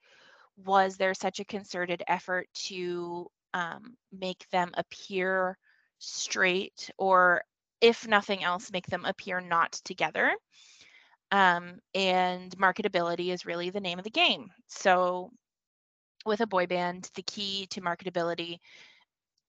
was 0.57 0.97
there 0.97 1.13
such 1.13 1.39
a 1.39 1.45
concerted 1.45 2.03
effort 2.07 2.47
to 2.67 3.27
um, 3.53 3.97
make 4.11 4.47
them 4.49 4.71
appear 4.75 5.57
straight, 5.99 6.89
or 6.97 7.43
if 7.81 8.07
nothing 8.07 8.43
else, 8.43 8.71
make 8.71 8.87
them 8.87 9.05
appear 9.05 9.39
not 9.39 9.73
together? 9.83 10.35
Um, 11.31 11.79
and 11.93 12.55
marketability 12.57 13.33
is 13.33 13.45
really 13.45 13.69
the 13.69 13.81
name 13.81 13.99
of 13.99 14.03
the 14.05 14.09
game. 14.09 14.51
So, 14.67 15.31
with 16.25 16.41
a 16.41 16.47
boy 16.47 16.67
band, 16.67 17.09
the 17.15 17.23
key 17.23 17.67
to 17.67 17.81
marketability 17.81 18.59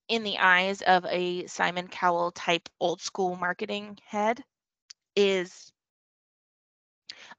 in 0.09 0.23
the 0.23 0.39
eyes 0.39 0.83
of 0.83 1.05
a 1.07 1.47
Simon 1.47 1.89
Cowell 1.89 2.33
type 2.33 2.69
old 2.81 3.01
school 3.01 3.37
marketing 3.37 3.99
head 4.07 4.43
is 5.15 5.71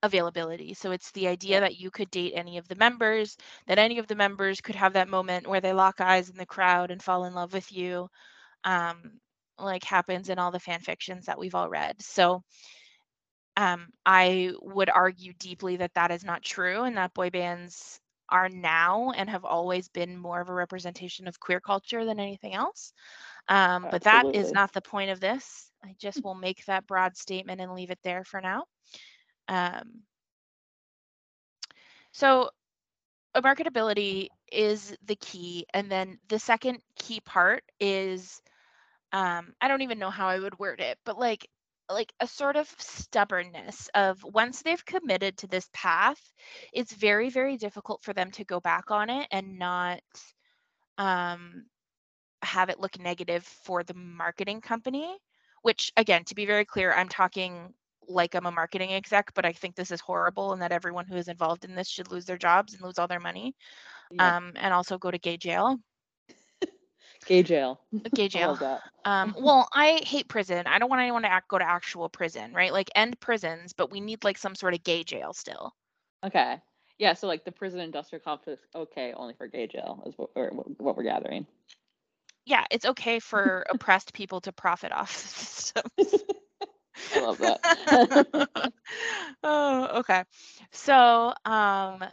availability. 0.04 0.74
So 0.74 0.92
it's 0.92 1.12
the 1.12 1.28
idea 1.28 1.60
that 1.60 1.78
you 1.78 1.92
could 1.92 2.10
date 2.12 2.34
any 2.36 2.58
of 2.58 2.68
the 2.68 2.76
members, 2.76 3.38
that 3.68 3.80
any 3.80 4.00
of 4.00 4.08
the 4.08 4.16
members 4.16 4.62
could 4.62 4.76
have 4.76 4.94
that 4.94 5.10
moment 5.10 5.48
where 5.48 5.62
they 5.62 5.74
lock 5.74 6.02
eyes 6.02 6.30
in 6.30 6.38
the 6.38 6.46
crowd 6.46 6.92
and 6.92 7.02
fall 7.02 7.26
in 7.26 7.34
love 7.34 7.54
with 7.54 7.72
you, 7.72 8.10
um, 8.64 9.20
like 9.60 9.84
happens 9.84 10.30
in 10.30 10.40
all 10.40 10.52
the 10.52 10.60
fan 10.60 10.80
fictions 10.80 11.26
that 11.26 11.38
we've 11.38 11.56
all 11.56 11.70
read. 11.70 12.02
So 12.02 12.44
um, 13.58 13.88
I 14.06 14.52
would 14.62 14.90
argue 14.90 15.34
deeply 15.34 15.78
that 15.78 15.94
that 15.96 16.12
is 16.12 16.24
not 16.24 16.44
true 16.44 16.84
and 16.84 16.98
that 16.98 17.14
boy 17.14 17.30
bands 17.30 18.00
are 18.30 18.48
now 18.48 19.12
and 19.12 19.30
have 19.30 19.44
always 19.44 19.90
been 19.90 20.18
more 20.18 20.40
of 20.40 20.50
a 20.50 20.54
representation 20.54 21.28
of 21.28 21.40
queer 21.40 21.60
culture 21.60 22.06
than 22.06 22.20
anything 22.20 22.54
else. 22.54 22.94
Um, 23.48 23.88
but 23.90 24.04
that 24.04 24.28
is 24.32 24.54
not 24.54 24.72
the 24.72 24.82
point 24.82 25.10
of 25.10 25.20
this. 25.20 25.72
I 25.84 25.96
just 26.00 26.24
will 26.24 26.36
make 26.36 26.64
that 26.66 26.88
broad 26.88 27.18
statement 27.18 27.60
and 27.60 27.74
leave 27.74 27.92
it 27.92 28.00
there 28.04 28.24
for 28.24 28.40
now. 28.40 28.66
Um, 29.50 30.04
so, 32.14 32.52
marketability 33.36 34.30
is 34.52 34.96
the 35.06 35.16
key. 35.16 35.66
And 35.74 35.92
then 35.92 36.20
the 36.30 36.40
second 36.40 36.80
key 36.98 37.20
part 37.22 37.64
is 37.80 38.42
um, 39.12 39.54
I 39.62 39.68
don't 39.68 39.82
even 39.82 40.00
know 40.00 40.10
how 40.10 40.28
I 40.28 40.40
would 40.40 40.60
word 40.60 40.82
it, 40.82 40.98
but 41.06 41.18
like 41.20 41.48
like 41.90 42.14
a 42.20 42.28
sort 42.28 42.56
of 42.56 42.70
stubbornness 42.78 43.90
of 43.96 44.24
once 44.24 44.62
they've 44.62 44.86
committed 44.86 45.38
to 45.38 45.48
this 45.48 45.68
path, 45.74 46.22
it's 46.72 46.94
very, 46.94 47.32
very 47.32 47.58
difficult 47.58 48.04
for 48.04 48.14
them 48.14 48.30
to 48.32 48.46
go 48.46 48.60
back 48.60 48.92
on 48.92 49.10
it 49.10 49.28
and 49.32 49.58
not 49.58 50.02
um, 51.00 51.66
have 52.44 52.70
it 52.70 52.80
look 52.80 53.00
negative 53.00 53.44
for 53.44 53.84
the 53.84 53.96
marketing 53.96 54.62
company. 54.62 55.18
Which, 55.64 55.92
again, 55.98 56.24
to 56.26 56.36
be 56.36 56.46
very 56.46 56.64
clear, 56.64 56.94
I'm 56.94 57.10
talking 57.10 57.74
like 58.10 58.36
I'm 58.36 58.46
a 58.46 58.52
marketing 58.52 58.94
exec, 58.94 59.32
but 59.34 59.46
I 59.46 59.54
think 59.54 59.76
this 59.76 59.92
is 59.92 60.02
horrible 60.02 60.54
and 60.54 60.62
that 60.62 60.72
everyone 60.72 61.06
who 61.06 61.16
is 61.16 61.28
involved 61.28 61.64
in 61.64 61.76
this 61.76 61.88
should 61.88 62.12
lose 62.12 62.26
their 62.26 62.38
jobs 62.38 62.74
and 62.74 62.82
lose 62.82 62.98
all 62.98 63.08
their 63.08 63.20
money 63.20 63.56
Yep. 64.12 64.22
um, 64.22 64.52
and 64.56 64.74
also 64.74 64.98
go 64.98 65.12
to 65.12 65.18
gay 65.18 65.38
jail. 65.38 65.80
Gay 67.26 67.44
jail. 67.44 67.80
Gay 68.14 68.28
jail. 68.30 68.58
Um, 69.06 69.36
well, 69.40 69.68
I 69.74 70.02
hate 70.04 70.28
prison. 70.28 70.66
I 70.68 70.80
don't 70.80 70.90
want 70.90 71.02
anyone 71.02 71.24
to 71.24 71.32
act, 71.32 71.50
go 71.50 71.58
to 71.60 71.68
actual 71.68 72.10
prison, 72.10 72.54
right? 72.54 72.72
Like 72.72 72.90
end 72.96 73.20
prisons, 73.20 73.74
but 73.74 73.92
we 73.92 74.00
need 74.00 74.24
like 74.24 74.38
some 74.38 74.56
sort 74.56 74.74
of 74.74 74.84
gay 74.84 75.04
jail 75.04 75.34
still. 75.34 75.74
Okay. 76.26 76.62
Yeah. 76.98 77.14
So 77.14 77.28
like 77.28 77.46
the 77.46 77.52
prison 77.52 77.82
industrial 77.82 78.24
complex. 78.24 78.62
Okay, 78.74 79.14
only 79.16 79.34
for 79.34 79.48
gay 79.48 79.68
jail 79.68 80.04
is 80.08 80.14
what, 80.18 80.30
or 80.36 80.50
what 80.78 80.98
we're 80.98 81.04
gathering. 81.04 81.46
Yeah, 82.46 82.66
it's 82.72 82.86
okay 82.86 83.20
for 83.20 83.66
oppressed 83.70 84.14
people 84.14 84.42
to 84.42 84.52
profit 84.52 84.92
off 84.92 85.14
the 85.14 85.28
system. 85.28 86.32
I 87.12 87.18
love 87.20 87.38
that. 87.40 87.62
oh, 89.44 90.00
okay. 90.00 90.24
So, 90.72 91.34
um, 91.46 92.04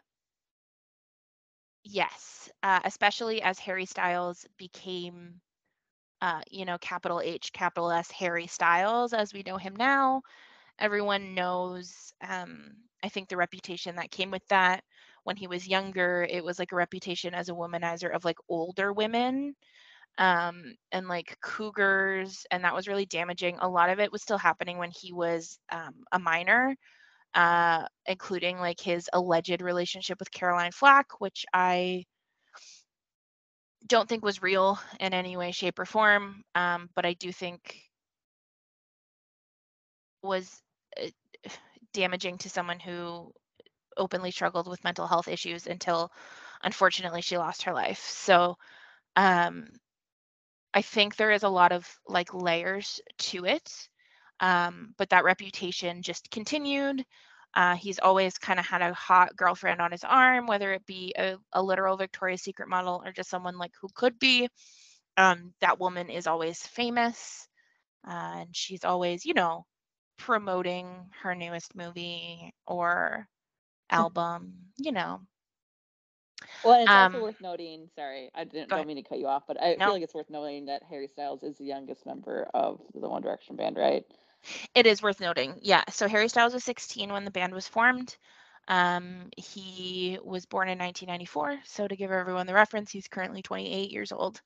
yes, 1.85 2.51
uh, 2.63 2.81
especially 2.85 3.43
as 3.43 3.59
Harry 3.59 3.87
Styles 3.87 4.47
became, 4.59 5.41
uh, 6.21 6.41
you 6.51 6.65
know, 6.65 6.79
capital 6.79 7.21
H, 7.21 7.53
capital 7.53 7.91
S, 7.91 8.11
Harry 8.13 8.47
Styles, 8.47 9.13
as 9.13 9.33
we 9.33 9.43
know 9.45 9.57
him 9.57 9.77
now. 9.77 10.23
Everyone 10.79 11.35
knows, 11.35 12.13
um, 12.27 12.73
I 13.03 13.09
think, 13.09 13.29
the 13.29 13.37
reputation 13.37 13.97
that 13.97 14.11
came 14.11 14.31
with 14.31 14.47
that. 14.49 14.85
When 15.25 15.37
he 15.37 15.47
was 15.47 15.67
younger, 15.69 16.27
it 16.29 16.45
was 16.45 16.59
like 16.59 16.73
a 16.73 16.77
reputation 16.77 17.35
as 17.35 17.49
a 17.49 17.53
womanizer 17.53 18.15
of 18.15 18.25
like 18.25 18.39
older 18.49 18.93
women 18.93 19.55
um, 20.19 20.75
and 20.93 21.09
like 21.09 21.37
cougars, 21.43 22.47
and 22.51 22.65
that 22.65 22.75
was 22.75 22.89
really 22.89 23.07
damaging. 23.07 23.59
A 23.61 23.69
lot 23.69 23.91
of 23.91 24.01
it 24.01 24.13
was 24.13 24.23
still 24.23 24.39
happening 24.39 24.79
when 24.79 24.91
he 24.91 25.13
was 25.13 25.59
um, 25.71 25.95
a 26.13 26.19
minor. 26.19 26.77
uh, 27.35 27.87
including 28.07 28.59
like 28.59 28.81
his 28.81 29.09
alleged 29.13 29.63
relationship 29.63 30.19
with 30.21 30.31
Caroline 30.33 30.73
Flack, 30.73 31.21
which 31.21 31.47
I 31.55 32.05
don't 33.87 34.09
think 34.09 34.25
was 34.25 34.43
real 34.43 34.79
in 35.01 35.13
any 35.15 35.37
way, 35.37 35.53
shape, 35.53 35.79
or 35.79 35.85
form. 35.87 36.45
Um, 36.55 36.89
but 36.95 37.05
I 37.07 37.15
do 37.15 37.33
think 37.33 37.77
was 40.23 40.63
uh, 41.01 41.09
damaging 41.93 42.39
to 42.39 42.51
someone 42.51 42.81
who 42.81 43.33
openly 43.97 44.31
struggled 44.31 44.69
with 44.69 44.85
mental 44.85 45.07
health 45.07 45.29
issues 45.29 45.67
until 45.67 46.11
unfortunately 46.63 47.23
she 47.23 47.39
lost 47.39 47.65
her 47.65 47.73
life. 47.73 48.01
So 48.01 48.57
um, 49.17 49.67
I 50.77 50.83
think 50.83 51.17
there 51.17 51.33
is 51.33 51.43
a 51.43 51.49
lot 51.49 51.73
of 51.73 51.89
like 52.07 52.35
layers 52.35 53.01
to 53.19 53.47
it. 53.47 53.89
Um, 54.41 54.95
but 54.99 55.11
that 55.11 55.25
reputation 55.25 56.03
just 56.03 56.31
continued. 56.31 57.05
Uh, 57.55 57.77
he's 57.77 57.99
always 57.99 58.37
kind 58.39 58.61
of 58.61 58.67
had 58.67 58.83
a 58.83 58.93
hot 58.93 59.35
girlfriend 59.37 59.81
on 59.81 59.93
his 59.93 60.05
arm, 60.05 60.47
whether 60.47 60.75
it 60.75 60.87
be 60.87 61.15
a, 61.19 61.37
a 61.55 61.63
literal 61.63 61.97
Victoria's 61.97 62.43
Secret 62.43 62.69
model 62.69 63.03
or 63.05 63.13
just 63.13 63.31
someone 63.31 63.59
like 63.59 63.73
who 63.81 63.89
could 63.95 64.19
be. 64.19 64.49
Um, 65.17 65.55
that 65.63 65.81
woman 65.81 66.11
is 66.11 66.27
always 66.27 66.61
famous, 66.61 67.49
uh, 68.09 68.41
and 68.41 68.57
she's 68.57 68.85
always, 68.85 69.25
you 69.27 69.35
know, 69.35 69.67
promoting 70.19 71.11
her 71.23 71.35
newest 71.35 71.75
movie 71.77 72.55
or 72.67 73.29
album, 73.91 74.55
you 74.79 74.93
know. 74.93 75.21
Well, 76.63 76.83
it's 76.85 76.95
Um, 76.95 77.13
also 77.13 77.21
worth 77.21 77.41
noting. 77.41 77.89
Sorry, 77.95 78.31
I 78.35 78.45
didn't 78.45 78.73
don't 78.73 78.87
ahead. 78.87 78.87
mean 78.87 78.97
to 78.97 79.03
cut 79.03 79.19
you 79.19 79.27
off, 79.27 79.45
but 79.47 79.61
I 79.61 79.79
No. 79.79 79.85
feel 79.85 79.95
like 79.95 80.03
it's 80.03 80.15
worth 80.15 80.31
noting 80.31 80.67
that 80.67 80.83
Harry 80.85 81.09
Styles 81.09 81.43
is 81.43 81.59
the 81.59 81.65
youngest 81.65 82.07
member 82.07 82.49
of 82.55 82.81
the 82.95 83.09
One 83.09 83.23
Direction 83.23 83.57
band, 83.57 83.77
right? 83.77 84.05
It 84.75 84.87
is 84.87 85.03
worth 85.03 85.21
noting. 85.21 85.59
Yeah. 85.63 85.83
So 85.91 86.09
Harry 86.09 86.29
Styles 86.29 86.55
was 86.55 86.65
16 86.65 87.13
when 87.13 87.25
the 87.25 87.31
band 87.31 87.55
was 87.55 87.69
formed. 87.69 88.17
Um, 88.69 89.31
he 89.37 90.19
was 90.23 90.47
born 90.47 90.69
in 90.69 90.79
1994. 90.79 91.61
So 91.65 91.87
to 91.87 91.97
give 91.97 92.11
everyone 92.11 92.47
the 92.47 92.55
reference, 92.55 92.91
he's 92.91 93.09
currently 93.09 93.43
28 93.43 93.91
years 93.93 94.13
old. 94.13 94.41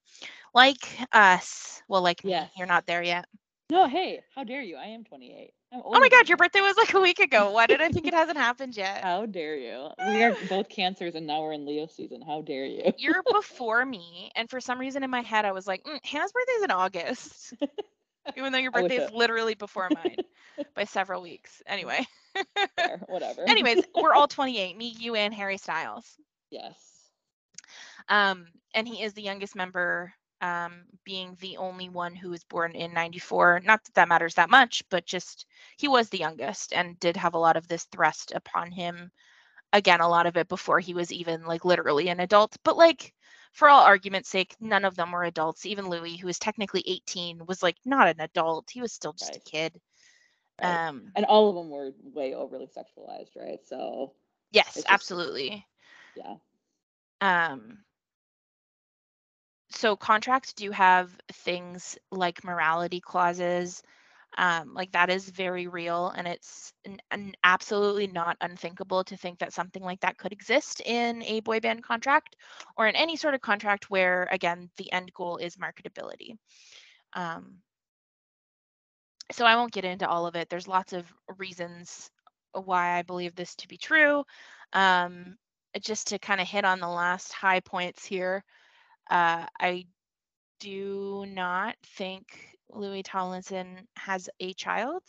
Like 0.55 0.87
us. 1.13 1.83
Well, 1.89 2.03
like 2.03 2.25
me. 2.25 2.51
You're 2.57 2.67
not 2.67 2.87
there 2.87 3.03
yet. 3.03 3.27
No, 3.71 3.87
hey, 3.87 4.21
how 4.35 4.43
dare 4.43 4.63
you? 4.63 4.77
I 4.77 4.87
am 4.87 5.05
28. 5.05 5.53
I'm 5.73 5.83
Oh 5.85 6.01
my 6.01 6.09
God, 6.09 6.29
your 6.29 6.37
birthday 6.37 6.61
was 6.61 6.77
like 6.77 6.93
a 6.95 7.01
week 7.01 7.21
ago. 7.21 7.53
Why 7.53 7.69
did 7.69 7.81
I 7.81 7.89
think 7.89 8.09
it 8.09 8.15
hasn't 8.15 8.37
happened 8.37 8.77
yet? 8.77 9.05
How 9.05 9.27
dare 9.27 9.57
you? 9.57 9.89
We 10.09 10.25
are 10.25 10.35
both 10.49 10.69
cancers, 10.69 11.15
and 11.15 11.25
now 11.25 11.43
we're 11.43 11.53
in 11.53 11.65
Leo 11.67 11.87
season. 11.87 12.21
How 12.21 12.43
dare 12.43 12.65
you? 12.65 12.93
You're 12.99 13.23
before 13.33 13.85
me. 13.87 14.33
And 14.35 14.51
for 14.51 14.61
some 14.61 14.81
reason 14.81 15.05
in 15.05 15.11
my 15.11 15.21
head, 15.21 15.45
I 15.45 15.53
was 15.53 15.69
like, 15.69 15.85
mm, 15.85 16.05
Hannah's 16.05 16.33
birthday 16.33 16.53
is 16.53 16.63
in 16.65 16.71
August. 16.73 17.55
Even 18.37 18.53
though 18.53 18.59
your 18.59 18.73
birthday 18.73 18.97
is 18.97 19.09
it- 19.09 19.15
literally 19.15 19.55
before 19.55 19.89
mine 19.95 20.17
by 20.75 20.85
several 20.85 21.23
weeks. 21.23 21.63
Anyway. 21.67 22.05
Fair, 22.77 23.03
whatever. 23.07 23.49
Anyways, 23.49 23.85
we're 23.95 24.13
all 24.15 24.29
28. 24.29 24.77
Me, 24.77 24.95
you, 24.99 25.15
and 25.15 25.33
Harry 25.33 25.57
Styles. 25.59 26.17
yes. 26.51 26.77
Um, 28.09 28.47
and 28.75 28.89
he 28.89 29.03
is 29.03 29.13
the 29.15 29.23
youngest 29.23 29.55
member, 29.55 30.13
um, 30.41 30.85
being 31.05 31.37
the 31.41 31.57
only 31.59 31.89
one 31.89 32.15
who 32.15 32.31
was 32.31 32.45
born 32.45 32.73
in 32.73 32.93
94. 32.95 33.61
Not 33.65 33.85
that 33.85 33.95
that 33.95 34.09
matters 34.09 34.35
that 34.35 34.51
much, 34.51 34.83
but 34.91 35.07
just 35.07 35.47
he 35.77 35.89
was 35.89 36.09
the 36.09 36.19
youngest 36.19 36.73
and 36.73 36.99
did 37.01 37.17
have 37.17 37.35
a 37.35 37.39
lot 37.39 37.57
of 37.57 37.69
this 37.69 37.85
thrust 37.85 38.33
upon 38.35 38.71
him. 38.71 39.11
Again, 39.73 40.01
a 40.01 40.09
lot 40.09 40.27
of 40.27 40.37
it 40.37 40.49
before 40.49 40.81
he 40.81 40.95
was 40.95 41.13
even 41.13 41.45
like 41.45 41.65
literally 41.65 42.09
an 42.09 42.21
adult. 42.21 42.57
But 42.65 42.77
like, 42.77 43.15
for 43.53 43.69
all 43.69 43.83
argument's 43.85 44.29
sake, 44.29 44.55
none 44.61 44.85
of 44.85 44.97
them 44.97 45.13
were 45.13 45.25
adults. 45.25 45.67
Even 45.67 45.89
Louis, 45.89 46.17
who 46.17 46.27
was 46.27 46.39
technically 46.39 46.83
18, 46.87 47.47
was 47.47 47.63
like 47.63 47.77
not 47.85 48.09
an 48.09 48.21
adult. 48.21 48.71
He 48.71 48.81
was 48.81 48.93
still 48.93 49.13
just 49.13 49.33
Right. 49.33 49.43
a 49.47 49.51
kid. 49.51 49.81
Right. 50.63 50.89
Um, 50.89 51.13
and 51.17 51.25
all 51.27 51.49
of 51.51 51.55
them 51.57 51.71
were 51.71 51.93
way 52.03 52.35
overly 52.35 52.67
sexualized, 52.67 53.37
right? 53.37 53.61
So 53.67 54.15
yes, 54.53 54.75
just- 54.75 54.87
absolutely. 54.91 55.67
yeah. 56.17 56.37
um 57.21 57.79
so 59.81 59.97
contracts 59.97 60.53
do 60.53 60.71
have 60.73 61.11
things 61.33 61.97
like 62.13 62.45
morality 62.45 63.01
clauses? 63.01 63.83
Um 64.39 64.75
like 64.75 64.93
that 64.93 65.11
is 65.11 65.29
very 65.31 65.67
real 65.69 66.11
and 66.17 66.29
it's 66.29 66.73
an, 66.85 67.01
an 67.11 67.35
absolutely 67.45 68.07
not 68.07 68.37
unthinkable 68.43 69.05
to 69.05 69.17
think 69.17 69.39
that 69.39 69.53
something 69.55 69.83
like 69.83 70.01
that 70.01 70.19
could 70.19 70.33
exist 70.33 70.83
in 70.85 71.23
a 71.25 71.41
boy 71.41 71.61
band 71.61 71.83
contract 71.83 72.37
or 72.77 72.87
in 72.89 72.95
any 72.97 73.17
sort 73.17 73.35
of 73.35 73.41
contract 73.41 73.91
where 73.91 74.29
again 74.31 74.71
the 74.77 74.93
end 74.93 75.13
goal 75.15 75.39
is 75.39 75.57
marketability. 75.57 76.37
Um 77.15 77.63
so 79.33 79.45
i 79.47 79.57
won't 79.57 79.73
get 79.73 79.85
into 79.85 80.09
all 80.09 80.27
of 80.27 80.37
it. 80.37 80.49
There's 80.51 80.69
lots 80.69 80.93
of 80.93 81.13
reasons 81.39 82.11
why 82.53 82.99
i 82.99 83.03
believe 83.03 83.35
this 83.35 83.55
to 83.57 83.69
be 83.69 83.79
true. 83.79 84.25
Um 84.75 85.37
just 85.81 86.09
to 86.09 86.19
kind 86.19 86.41
of 86.41 86.49
hit 86.49 86.65
on 86.65 86.81
the 86.81 86.89
last 86.89 87.33
high 87.33 87.61
points 87.61 88.05
here, 88.05 88.45
uh, 89.11 89.47
I 89.61 89.87
do 90.61 91.25
not 91.27 91.75
think 91.97 92.57
Louis 92.71 93.03
Tomlinson 93.03 93.87
has 93.97 94.29
a 94.41 94.53
child. 94.55 95.03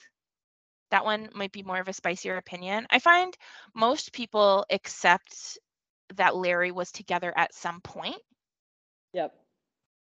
That 0.89 1.06
one 1.06 1.30
might 1.34 1.52
be 1.52 1.64
more 1.64 1.80
of 1.80 1.88
a 1.88 1.93
spicier 1.93 2.38
opinion. 2.38 2.88
I 2.89 2.99
find 2.99 3.36
most 3.74 4.12
people 4.12 4.66
accept 4.70 5.58
that 6.16 6.36
Larry 6.36 6.72
was 6.72 6.91
together 6.91 7.34
at 7.36 7.54
some 7.54 7.80
point. 7.82 8.22
Yep. 9.14 9.34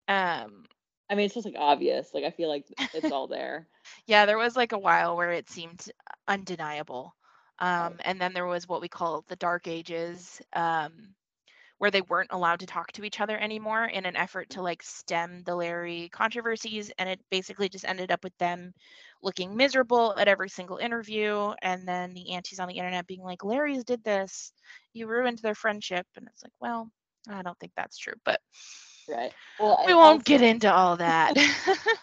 Um, 0.08 0.66
I 1.10 1.16
mean, 1.16 1.26
it's 1.26 1.34
just 1.34 1.46
like 1.46 1.56
obvious. 1.58 2.10
Like 2.14 2.24
I 2.24 2.32
feel 2.32 2.50
like 2.50 2.66
it's 2.94 3.12
all 3.12 3.28
there. 3.28 3.68
yeah, 4.08 4.26
there 4.26 4.38
was 4.38 4.56
like 4.56 4.72
a 4.72 4.80
while 4.80 5.18
where 5.18 5.32
it 5.32 5.50
seemed 5.50 5.92
undeniable. 6.28 7.14
Um, 7.60 7.96
and 8.06 8.22
then 8.22 8.34
there 8.34 8.46
was 8.46 8.68
what 8.68 8.82
we 8.82 8.88
call 8.88 9.26
the 9.28 9.36
dark 9.36 9.68
ages, 9.68 10.42
um, 10.54 11.14
where 11.80 11.92
they 11.92 12.02
weren't 12.02 12.32
allowed 12.32 12.62
to 12.62 12.68
talk 12.68 12.92
to 12.94 13.06
each 13.06 13.22
other 13.22 13.38
anymore 13.38 13.86
in 13.86 14.06
an 14.06 14.16
effort 14.16 14.50
to 14.52 14.62
like 14.62 14.84
stem 14.84 15.44
the 15.46 15.56
Larry 15.56 16.10
controversies. 16.12 16.92
And 17.00 17.10
it 17.10 17.22
basically 17.32 17.70
just 17.70 17.86
ended 17.88 18.12
up 18.12 18.24
with 18.24 18.38
them 18.40 18.74
looking 19.24 19.58
miserable 19.58 20.16
at 20.18 20.30
every 20.30 20.50
single 20.50 20.78
interview. 20.78 21.54
And 21.64 21.88
then 21.88 22.14
the 22.14 22.34
aunties 22.34 22.60
on 22.60 22.68
the 22.70 22.78
internet 22.78 23.08
being 23.08 23.24
like, 23.24 23.44
Larry's 23.44 23.86
did 23.86 24.04
this, 24.04 24.54
you 24.94 25.08
ruined 25.08 25.40
their 25.40 25.56
friendship. 25.56 26.08
And 26.18 26.28
it's 26.30 26.44
like, 26.44 26.54
well, 26.62 26.90
I 27.30 27.44
don't 27.44 27.60
think 27.60 27.74
that's 27.76 27.98
true, 27.98 28.16
but 28.26 28.40
Right. 29.08 29.34
Well, 29.60 29.80
we 29.86 29.94
and 29.94 29.96
won't 29.96 30.26
get 30.26 30.42
into 30.42 30.72
all 30.72 30.98
that. 30.98 31.34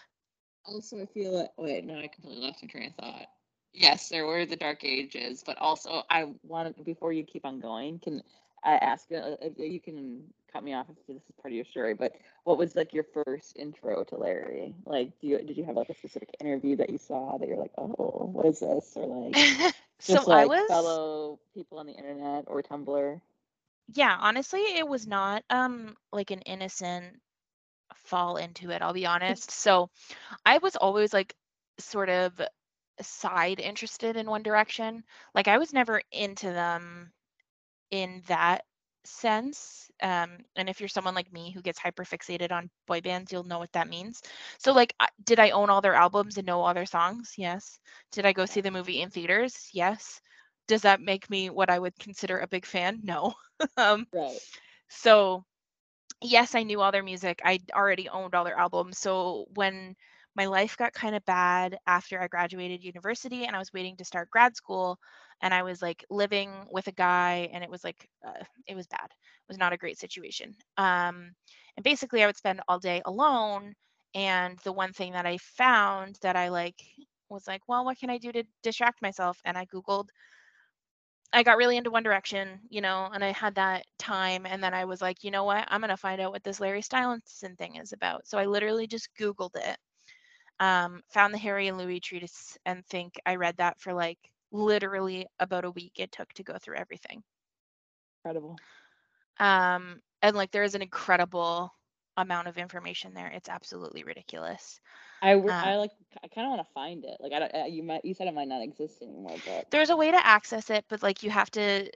Also, 0.65 1.01
I 1.01 1.05
feel 1.07 1.31
like 1.33 1.51
wait, 1.57 1.85
no, 1.85 1.97
I 1.99 2.07
completely 2.07 2.43
lost 2.43 2.63
my 2.63 2.69
train 2.69 2.87
of 2.89 2.95
thought. 2.95 3.27
Yes, 3.73 4.09
there 4.09 4.25
were 4.25 4.45
the 4.45 4.55
dark 4.55 4.83
ages, 4.83 5.43
but 5.45 5.57
also 5.57 6.03
I 6.09 6.33
wanted 6.43 6.83
before 6.83 7.13
you 7.13 7.23
keep 7.23 7.45
on 7.45 7.59
going, 7.59 7.99
can 7.99 8.21
I 8.63 8.75
ask 8.75 9.09
you? 9.09 9.17
uh, 9.17 9.35
uh, 9.43 9.49
You 9.57 9.79
can 9.79 10.23
cut 10.51 10.63
me 10.63 10.73
off 10.73 10.87
if 10.89 10.95
this 11.07 11.15
is 11.17 11.35
part 11.41 11.51
of 11.51 11.55
your 11.55 11.65
story, 11.65 11.93
but 11.93 12.13
what 12.43 12.57
was 12.57 12.75
like 12.75 12.93
your 12.93 13.03
first 13.03 13.57
intro 13.57 14.03
to 14.05 14.15
Larry? 14.17 14.75
Like, 14.85 15.19
do 15.19 15.27
you 15.27 15.37
did 15.39 15.57
you 15.57 15.63
have 15.65 15.75
like 15.75 15.89
a 15.89 15.95
specific 15.95 16.29
interview 16.39 16.75
that 16.77 16.89
you 16.89 16.97
saw 16.97 17.37
that 17.37 17.47
you're 17.47 17.57
like, 17.57 17.73
oh, 17.77 18.29
what 18.31 18.45
is 18.45 18.59
this? 18.59 18.93
Or 18.95 19.05
like 19.07 19.37
so 19.99 20.23
just 20.23 20.27
I 20.29 20.45
like 20.45 20.45
was 20.45 20.67
fellow 20.67 21.39
people 21.53 21.79
on 21.79 21.87
the 21.87 21.93
internet 21.93 22.45
or 22.47 22.61
Tumblr? 22.63 23.21
yeah 23.93 24.15
honestly 24.19 24.61
it 24.61 24.87
was 24.87 25.07
not 25.07 25.43
um 25.49 25.95
like 26.11 26.31
an 26.31 26.41
innocent 26.41 27.05
fall 27.95 28.37
into 28.37 28.71
it 28.71 28.81
i'll 28.81 28.93
be 28.93 29.05
honest 29.05 29.51
so 29.51 29.89
i 30.45 30.57
was 30.57 30.75
always 30.75 31.13
like 31.13 31.35
sort 31.79 32.09
of 32.09 32.39
side 33.01 33.59
interested 33.59 34.15
in 34.15 34.29
one 34.29 34.43
direction 34.43 35.03
like 35.33 35.47
i 35.47 35.57
was 35.57 35.73
never 35.73 36.01
into 36.11 36.47
them 36.47 37.11
in 37.91 38.21
that 38.27 38.63
sense 39.05 39.89
um 40.01 40.37
and 40.55 40.69
if 40.69 40.79
you're 40.79 40.87
someone 40.89 41.15
like 41.15 41.31
me 41.31 41.51
who 41.51 41.61
gets 41.61 41.79
hyper 41.79 42.03
fixated 42.03 42.51
on 42.51 42.69
boy 42.87 42.99
bands 43.01 43.31
you'll 43.31 43.43
know 43.43 43.59
what 43.59 43.71
that 43.73 43.87
means. 43.89 44.21
So 44.59 44.73
like 44.73 44.93
did 45.23 45.39
i 45.39 45.51
own 45.51 45.69
all 45.69 45.81
their 45.81 45.93
albums 45.93 46.37
and 46.37 46.45
know 46.47 46.61
all 46.61 46.73
their 46.73 46.85
songs? 46.85 47.33
Yes. 47.37 47.79
Did 48.11 48.25
i 48.25 48.33
go 48.33 48.45
see 48.45 48.61
the 48.61 48.71
movie 48.71 49.01
in 49.01 49.09
theaters? 49.09 49.69
Yes. 49.73 50.21
Does 50.67 50.81
that 50.83 51.01
make 51.01 51.29
me 51.29 51.49
what 51.49 51.69
i 51.69 51.79
would 51.79 51.97
consider 51.99 52.39
a 52.39 52.47
big 52.47 52.65
fan? 52.65 52.99
No. 53.03 53.33
Um 53.77 54.05
Right. 54.13 54.41
so 54.89 55.43
yes 56.21 56.55
i 56.55 56.63
knew 56.63 56.81
all 56.81 56.91
their 56.91 57.03
music. 57.03 57.41
I 57.43 57.59
already 57.73 58.09
owned 58.09 58.35
all 58.35 58.43
their 58.45 58.57
albums. 58.57 58.97
So 58.99 59.45
when 59.55 59.95
my 60.35 60.45
life 60.45 60.77
got 60.77 60.93
kind 60.93 61.15
of 61.15 61.25
bad 61.25 61.77
after 61.87 62.19
i 62.21 62.27
graduated 62.27 62.83
university 62.83 63.45
and 63.45 63.55
i 63.55 63.59
was 63.59 63.73
waiting 63.73 63.95
to 63.97 64.05
start 64.05 64.29
grad 64.29 64.55
school 64.55 64.97
and 65.41 65.53
i 65.53 65.63
was 65.63 65.81
like 65.81 66.03
living 66.09 66.51
with 66.71 66.87
a 66.87 66.91
guy 66.91 67.49
and 67.53 67.63
it 67.63 67.69
was 67.69 67.83
like 67.83 68.07
uh, 68.25 68.43
it 68.67 68.75
was 68.75 68.87
bad 68.87 69.05
it 69.05 69.47
was 69.47 69.57
not 69.57 69.73
a 69.73 69.77
great 69.77 69.99
situation 69.99 70.55
um, 70.77 71.31
and 71.75 71.83
basically 71.83 72.23
i 72.23 72.25
would 72.25 72.37
spend 72.37 72.61
all 72.67 72.79
day 72.79 73.01
alone 73.05 73.73
and 74.15 74.57
the 74.63 74.71
one 74.73 74.93
thing 74.93 75.13
that 75.13 75.25
i 75.25 75.37
found 75.37 76.17
that 76.21 76.35
i 76.35 76.49
like 76.49 76.81
was 77.29 77.47
like 77.47 77.61
well 77.67 77.85
what 77.85 77.99
can 77.99 78.09
i 78.09 78.17
do 78.17 78.31
to 78.31 78.43
distract 78.63 79.01
myself 79.01 79.39
and 79.45 79.57
i 79.57 79.65
googled 79.65 80.09
I 81.33 81.43
got 81.43 81.57
really 81.57 81.77
into 81.77 81.91
One 81.91 82.03
Direction, 82.03 82.61
you 82.69 82.81
know, 82.81 83.09
and 83.13 83.23
I 83.23 83.31
had 83.31 83.55
that 83.55 83.85
time. 83.99 84.45
And 84.45 84.63
then 84.63 84.73
I 84.73 84.85
was 84.85 85.01
like, 85.01 85.23
you 85.23 85.31
know 85.31 85.43
what? 85.43 85.67
I'm 85.67 85.81
to 85.81 85.97
find 85.97 86.21
out 86.21 86.31
what 86.31 86.43
this 86.43 86.59
Larry 86.59 86.81
Stylinson 86.81 87.57
thing 87.57 87.75
is 87.75 87.91
about. 87.93 88.27
So 88.27 88.37
I 88.37 88.45
literally 88.45 88.87
just 88.87 89.09
Googled 89.19 89.55
it, 89.55 89.77
um, 90.59 91.01
found 91.09 91.33
the 91.33 91.39
Harry 91.39 91.67
and 91.67 91.77
Louis 91.77 91.99
treatise, 91.99 92.57
and 92.65 92.85
think 92.87 93.19
I 93.25 93.35
read 93.35 93.57
that 93.57 93.79
for 93.79 93.93
like 93.93 94.19
literally 94.51 95.27
about 95.39 95.65
a 95.65 95.71
week 95.71 95.93
it 95.97 96.11
took 96.11 96.31
to 96.33 96.43
go 96.43 96.57
through 96.59 96.77
everything. 96.77 97.23
Incredible. 98.23 98.57
Um, 99.39 100.01
and 100.21 100.35
like 100.35 100.51
there 100.51 100.63
is 100.63 100.75
an 100.75 100.81
incredible 100.81 101.73
amount 102.17 102.47
of 102.47 102.57
information 102.57 103.13
there. 103.13 103.27
It's 103.27 103.49
absolutely 103.49 104.03
ridiculous. 104.03 104.79
I, 105.21 105.33
Um, 105.33 105.49
I 105.49 105.75
like 105.75 105.91
I 106.23 106.27
kind 106.27 106.47
of 106.47 106.51
want 106.51 106.67
to 106.67 106.73
find 106.73 107.05
it. 107.05 107.17
Like 107.19 107.33
I 107.33 107.39
don't. 107.39 107.71
You 107.71 107.83
might 107.83 108.03
you 108.03 108.13
said 108.13 108.27
it 108.27 108.33
might 108.33 108.47
not 108.47 108.61
exist 108.61 109.01
anymore, 109.01 109.37
but 109.45 109.69
There's 109.71 109.89
a 109.89 109.95
way 109.95 110.11
to 110.11 110.25
access 110.25 110.69
it, 110.69 110.85
but 110.89 111.03
like 111.03 111.23
you 111.23 111.29
have 111.29 111.49
to, 111.51 111.89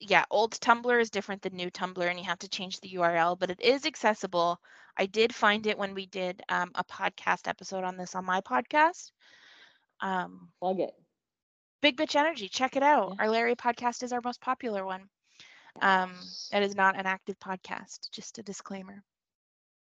yeah, 0.00 0.24
old 0.30 0.52
Tumblr 0.52 1.00
is 1.00 1.10
different 1.10 1.42
than 1.42 1.54
new 1.56 1.70
Tumblr, 1.70 2.08
and 2.08 2.18
you 2.18 2.24
have 2.24 2.38
to 2.40 2.48
change 2.48 2.80
the 2.80 2.88
URL, 2.88 3.36
but 3.38 3.50
it 3.50 3.60
is 3.60 3.86
accessible. 3.86 4.58
I 4.96 5.06
did 5.06 5.34
find 5.34 5.66
it 5.66 5.78
when 5.78 5.94
we 5.94 6.06
did 6.06 6.42
um, 6.48 6.70
a 6.74 6.84
podcast 6.84 7.48
episode 7.48 7.84
on 7.84 7.96
this 7.96 8.14
on 8.14 8.24
my 8.24 8.40
podcast. 8.40 9.10
Um, 10.00 10.50
plug 10.60 10.80
it. 10.80 10.94
Big 11.80 11.96
Bitch 11.96 12.16
Energy, 12.16 12.48
check 12.48 12.76
it 12.76 12.82
out. 12.82 13.14
Yeah. 13.16 13.24
Our 13.24 13.30
Larry 13.30 13.54
podcast 13.54 14.02
is 14.02 14.12
our 14.12 14.20
most 14.22 14.40
popular 14.40 14.84
one. 14.84 15.08
Um, 15.80 16.12
it 16.52 16.62
is 16.62 16.74
not 16.74 16.98
an 16.98 17.06
active 17.06 17.38
podcast, 17.38 18.10
just 18.10 18.38
a 18.38 18.42
disclaimer. 18.42 19.02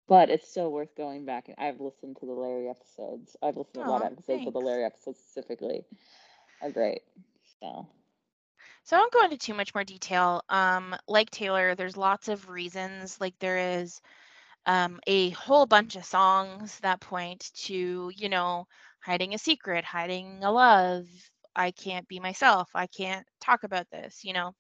But 0.09 0.31
it's 0.31 0.49
still 0.49 0.73
worth 0.73 0.95
going 0.97 1.25
back. 1.25 1.49
and 1.49 1.57
I've 1.59 1.81
listened 1.81 2.17
to 2.21 2.27
the 2.27 2.33
Larry 2.33 2.69
episodes. 2.69 3.37
I've 3.43 3.57
listened 3.57 3.75
to 3.75 3.81
a 3.85 3.91
lot 3.91 4.03
of 4.05 4.13
episodes, 4.13 4.45
but 4.45 4.53
the. 4.53 4.61
Larry 4.61 4.85
episodes 4.85 5.19
specifically 5.21 5.85
are 6.63 6.71
great. 6.71 7.03
So 7.61 7.87
So 8.85 8.97
I 8.97 9.01
won't 9.01 9.13
go 9.13 9.25
into 9.25 9.39
too 9.39 9.55
much 9.55 9.75
more 9.75 9.85
detail. 9.85 10.43
Um, 10.49 10.97
like 11.07 11.31
Taylor, 11.31 11.75
there's 11.75 11.97
lots 11.97 12.29
of 12.29 12.49
reasons. 12.49 13.21
Like 13.21 13.39
there 13.39 13.81
is 13.81 14.01
um, 14.67 14.99
a 15.07 15.31
whole 15.31 15.67
bunch 15.67 15.97
of 15.97 16.05
songs 16.05 16.79
that 16.81 17.01
point 17.01 17.51
to, 17.67 18.11
you 18.15 18.29
know, 18.29 18.67
hiding 19.01 19.35
a 19.35 19.39
secret, 19.39 19.85
hiding 19.85 20.43
a 20.43 20.51
love. 20.51 21.07
I 21.55 21.71
can't 21.73 22.09
be 22.09 22.21
myself. 22.21 22.71
I 22.75 22.87
can't 22.87 23.27
talk 23.41 23.65
about 23.65 23.87
this, 23.91 24.25
you 24.25 24.33
know. 24.33 24.53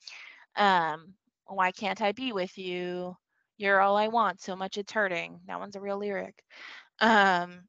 Um, 0.56 1.14
why 1.46 1.72
can't 1.72 2.00
I 2.00 2.12
be 2.12 2.32
with 2.32 2.56
you? 2.58 3.16
You're 3.58 3.80
all 3.80 3.96
I 3.96 4.08
want, 4.08 4.40
so 4.40 4.56
much 4.56 4.76
it's 4.78 4.92
hurting. 4.92 5.40
That 5.46 5.60
one's 5.60 5.76
a 5.76 5.80
real 5.80 5.98
lyric. 5.98 6.42
Um, 7.00 7.62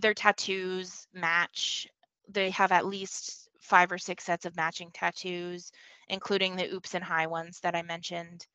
their 0.00 0.14
tattoos 0.14 1.06
match. 1.12 1.86
They 2.28 2.50
have 2.50 2.72
at 2.72 2.86
least 2.86 3.48
five 3.60 3.90
or 3.90 3.98
six 3.98 4.24
sets 4.24 4.46
of 4.46 4.56
matching 4.56 4.90
tattoos, 4.92 5.72
including 6.08 6.56
the 6.56 6.72
oops 6.72 6.94
and 6.94 7.04
high 7.04 7.26
ones 7.26 7.60
that 7.60 7.74
I 7.74 7.82
mentioned. 7.82 8.46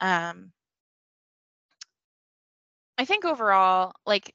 Um, 0.00 0.52
I 2.98 3.04
think 3.04 3.24
overall, 3.24 3.92
like 4.06 4.34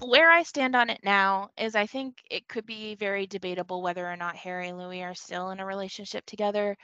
where 0.00 0.30
I 0.30 0.42
stand 0.42 0.74
on 0.76 0.90
it 0.90 1.00
now 1.04 1.50
is 1.58 1.74
I 1.74 1.86
think 1.86 2.18
it 2.30 2.48
could 2.48 2.66
be 2.66 2.94
very 2.94 3.26
debatable 3.26 3.82
whether 3.82 4.06
or 4.08 4.16
not 4.16 4.36
Harry 4.36 4.68
and 4.68 4.78
Louis 4.78 5.02
are 5.02 5.14
still 5.14 5.50
in 5.50 5.60
a 5.60 5.66
relationship 5.66 6.26
together. 6.26 6.76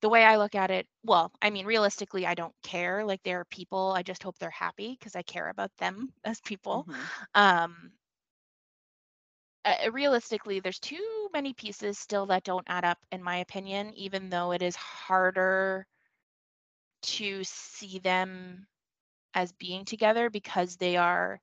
The 0.00 0.08
way 0.08 0.24
I 0.24 0.36
look 0.36 0.54
at 0.54 0.70
it, 0.70 0.86
well, 1.04 1.32
I 1.42 1.50
mean, 1.50 1.66
realistically, 1.66 2.26
I 2.26 2.34
don't 2.34 2.54
care. 2.62 3.04
Like, 3.04 3.22
they're 3.24 3.44
people. 3.46 3.92
I 3.96 4.02
just 4.02 4.22
hope 4.22 4.38
they're 4.38 4.50
happy 4.50 4.96
because 4.98 5.16
I 5.16 5.22
care 5.22 5.48
about 5.48 5.76
them 5.78 6.12
as 6.24 6.40
people. 6.40 6.86
mhm. 6.86 7.10
Um, 7.34 7.92
uh, 9.64 9.90
realistically, 9.92 10.60
there's 10.60 10.78
too 10.80 11.28
many 11.32 11.52
pieces 11.54 11.98
still 11.98 12.26
that 12.26 12.44
don't 12.44 12.66
add 12.68 12.84
up, 12.84 12.98
in 13.12 13.22
my 13.22 13.38
opinion, 13.38 13.92
even 13.94 14.30
though 14.30 14.52
it 14.52 14.62
is 14.62 14.76
harder 14.76 15.86
to 17.02 17.42
see 17.44 17.98
them 17.98 18.66
as 19.34 19.52
being 19.52 19.84
together 19.84 20.30
because 20.30 20.76
they 20.76 20.96
are 20.96 21.40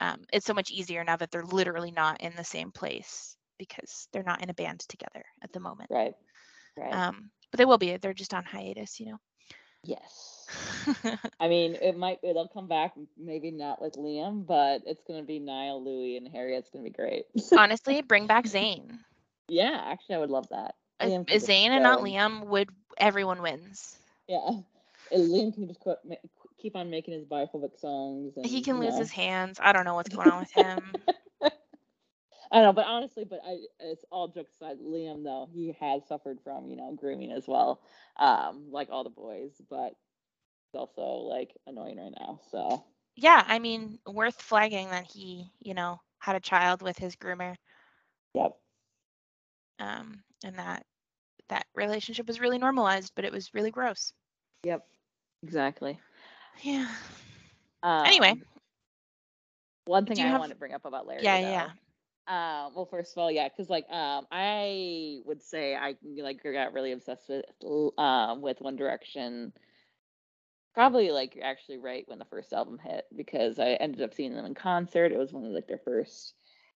um, 0.00 0.22
it's 0.32 0.46
so 0.46 0.54
much 0.54 0.70
easier 0.70 1.04
now 1.04 1.16
that 1.16 1.30
they're 1.30 1.44
literally 1.44 1.90
not 1.90 2.20
in 2.20 2.32
the 2.36 2.44
same 2.44 2.70
place 2.72 3.36
because 3.58 4.08
they're 4.12 4.22
not 4.22 4.42
in 4.42 4.50
a 4.50 4.54
band 4.54 4.80
together 4.80 5.24
at 5.42 5.52
the 5.52 5.60
moment 5.60 5.90
right, 5.90 6.14
right. 6.76 6.92
um, 6.92 7.30
but 7.50 7.58
they 7.58 7.64
will 7.64 7.78
be 7.78 7.96
they're 7.96 8.14
just 8.14 8.34
on 8.34 8.44
hiatus 8.44 8.98
you 9.00 9.06
know. 9.06 9.18
yes. 9.84 10.40
I 11.40 11.48
mean, 11.48 11.76
it 11.80 11.96
might 11.96 12.18
it'll 12.22 12.48
come 12.48 12.66
back. 12.66 12.92
Maybe 13.16 13.50
not 13.50 13.80
with 13.80 13.94
Liam, 13.94 14.46
but 14.46 14.82
it's 14.86 15.02
gonna 15.06 15.22
be 15.22 15.38
Niall, 15.38 15.84
Louis, 15.84 16.16
and 16.16 16.28
Harry. 16.28 16.56
It's 16.56 16.70
gonna 16.70 16.84
be 16.84 16.90
great. 16.90 17.26
honestly 17.56 18.02
bring 18.02 18.26
back 18.26 18.46
Zayn. 18.46 18.98
yeah, 19.48 19.80
actually, 19.84 20.16
I 20.16 20.18
would 20.18 20.30
love 20.30 20.48
that. 20.50 20.74
Uh, 20.98 21.06
Liam 21.06 21.26
can 21.26 21.38
just 21.38 21.48
Zayn 21.48 21.68
and 21.68 21.82
not. 21.82 22.00
Liam 22.00 22.46
would 22.46 22.70
everyone 22.98 23.42
wins 23.42 23.96
Yeah, 24.28 24.50
Liam 25.12 25.54
can 25.54 25.68
just 25.68 25.80
quit, 25.80 25.98
keep 26.60 26.76
on 26.76 26.90
making 26.90 27.14
his 27.14 27.24
biphobic 27.24 27.78
songs. 27.78 28.36
And, 28.36 28.46
he 28.46 28.62
can 28.62 28.80
lose 28.80 28.94
know. 28.94 29.00
his 29.00 29.10
hands 29.10 29.58
I 29.62 29.72
don't 29.72 29.84
know 29.84 29.94
what's 29.94 30.14
going 30.14 30.28
on 30.28 30.40
with 30.40 30.52
him 30.52 30.80
I 32.52 32.56
don't 32.56 32.64
know, 32.64 32.72
but 32.72 32.86
honestly, 32.86 33.24
but 33.24 33.40
I, 33.46 33.58
it's 33.78 34.04
all 34.10 34.26
jokes 34.26 34.54
aside. 34.54 34.78
Liam, 34.80 35.22
though, 35.22 35.48
he 35.52 35.76
has 35.78 36.04
suffered 36.08 36.40
from, 36.42 36.66
you 36.66 36.74
know, 36.74 36.92
grooming 36.96 37.30
as 37.30 37.46
well, 37.46 37.80
um, 38.18 38.64
like 38.72 38.88
all 38.90 39.04
the 39.04 39.10
boys, 39.10 39.52
but 39.70 39.94
he's 40.72 40.74
also 40.74 41.28
like 41.28 41.56
annoying 41.68 41.98
right 41.98 42.12
now. 42.18 42.40
So 42.50 42.84
yeah 43.16 43.44
I 43.46 43.58
mean 43.58 43.98
worth 44.06 44.40
flagging 44.40 44.88
that 44.90 45.04
he 45.04 45.50
you 45.60 45.74
know 45.74 46.00
had 46.18 46.36
a 46.36 46.40
child 46.40 46.82
with 46.82 46.98
his 46.98 47.16
groomer 47.16 47.54
yep, 48.34 48.56
um, 49.78 50.22
and 50.44 50.56
that 50.56 50.84
that 51.48 51.66
relationship 51.74 52.26
was 52.26 52.40
really 52.40 52.58
normalized 52.58 53.12
but 53.14 53.24
it 53.24 53.32
was 53.32 53.54
really 53.54 53.70
gross 53.70 54.12
yep, 54.64 54.86
exactly. 55.42 55.98
Yeah 56.62 56.88
Um, 57.82 58.04
Anyway. 58.06 58.34
one 59.86 60.06
thing 60.06 60.18
I 60.20 60.28
have- 60.28 60.40
want 60.40 60.50
to 60.52 60.58
bring 60.58 60.72
up 60.74 60.84
about 60.84 61.06
Larry. 61.06 61.24
Yeah, 61.24 61.40
though, 61.40 61.48
yeah. 61.50 61.70
Um, 62.26 62.74
well, 62.74 62.86
first 62.86 63.12
of 63.16 63.18
all, 63.20 63.30
yeah, 63.30 63.48
because 63.48 63.68
like 63.68 63.90
um, 63.90 64.26
I 64.30 65.20
would 65.24 65.42
say 65.42 65.74
I 65.74 65.96
like 66.04 66.42
got 66.44 66.72
really 66.74 66.92
obsessed 66.92 67.28
with 67.28 67.44
um 67.98 68.40
with 68.40 68.60
One 68.60 68.76
Direction. 68.76 69.52
Probably 70.74 71.10
like 71.10 71.36
actually 71.42 71.78
right 71.78 72.04
when 72.06 72.20
the 72.20 72.24
first 72.26 72.52
album 72.52 72.78
hit 72.78 73.06
because 73.16 73.58
I 73.58 73.70
ended 73.70 74.02
up 74.02 74.14
seeing 74.14 74.34
them 74.34 74.44
in 74.44 74.54
concert. 74.54 75.10
It 75.10 75.18
was 75.18 75.32
one 75.32 75.44
of 75.44 75.50
like 75.50 75.66
their 75.66 75.80
first 75.84 76.34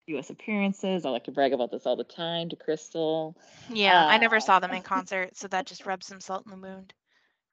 U.S. 0.07 0.29
appearances. 0.29 1.05
I 1.05 1.09
like 1.09 1.25
to 1.25 1.31
brag 1.31 1.51
about 1.51 1.71
this 1.71 1.85
all 1.85 1.97
the 1.97 2.05
time 2.05 2.47
to 2.49 2.55
Crystal. 2.55 3.35
Yeah, 3.69 4.05
I 4.07 4.17
never 4.19 4.37
Uh, 4.37 4.39
saw 4.41 4.59
them 4.59 4.71
in 4.71 4.83
concert, 4.93 5.35
so 5.35 5.49
that 5.49 5.65
just 5.65 5.85
rubs 5.85 6.07
some 6.07 6.21
salt 6.21 6.45
in 6.45 6.51
the 6.51 6.65
wound. 6.65 6.93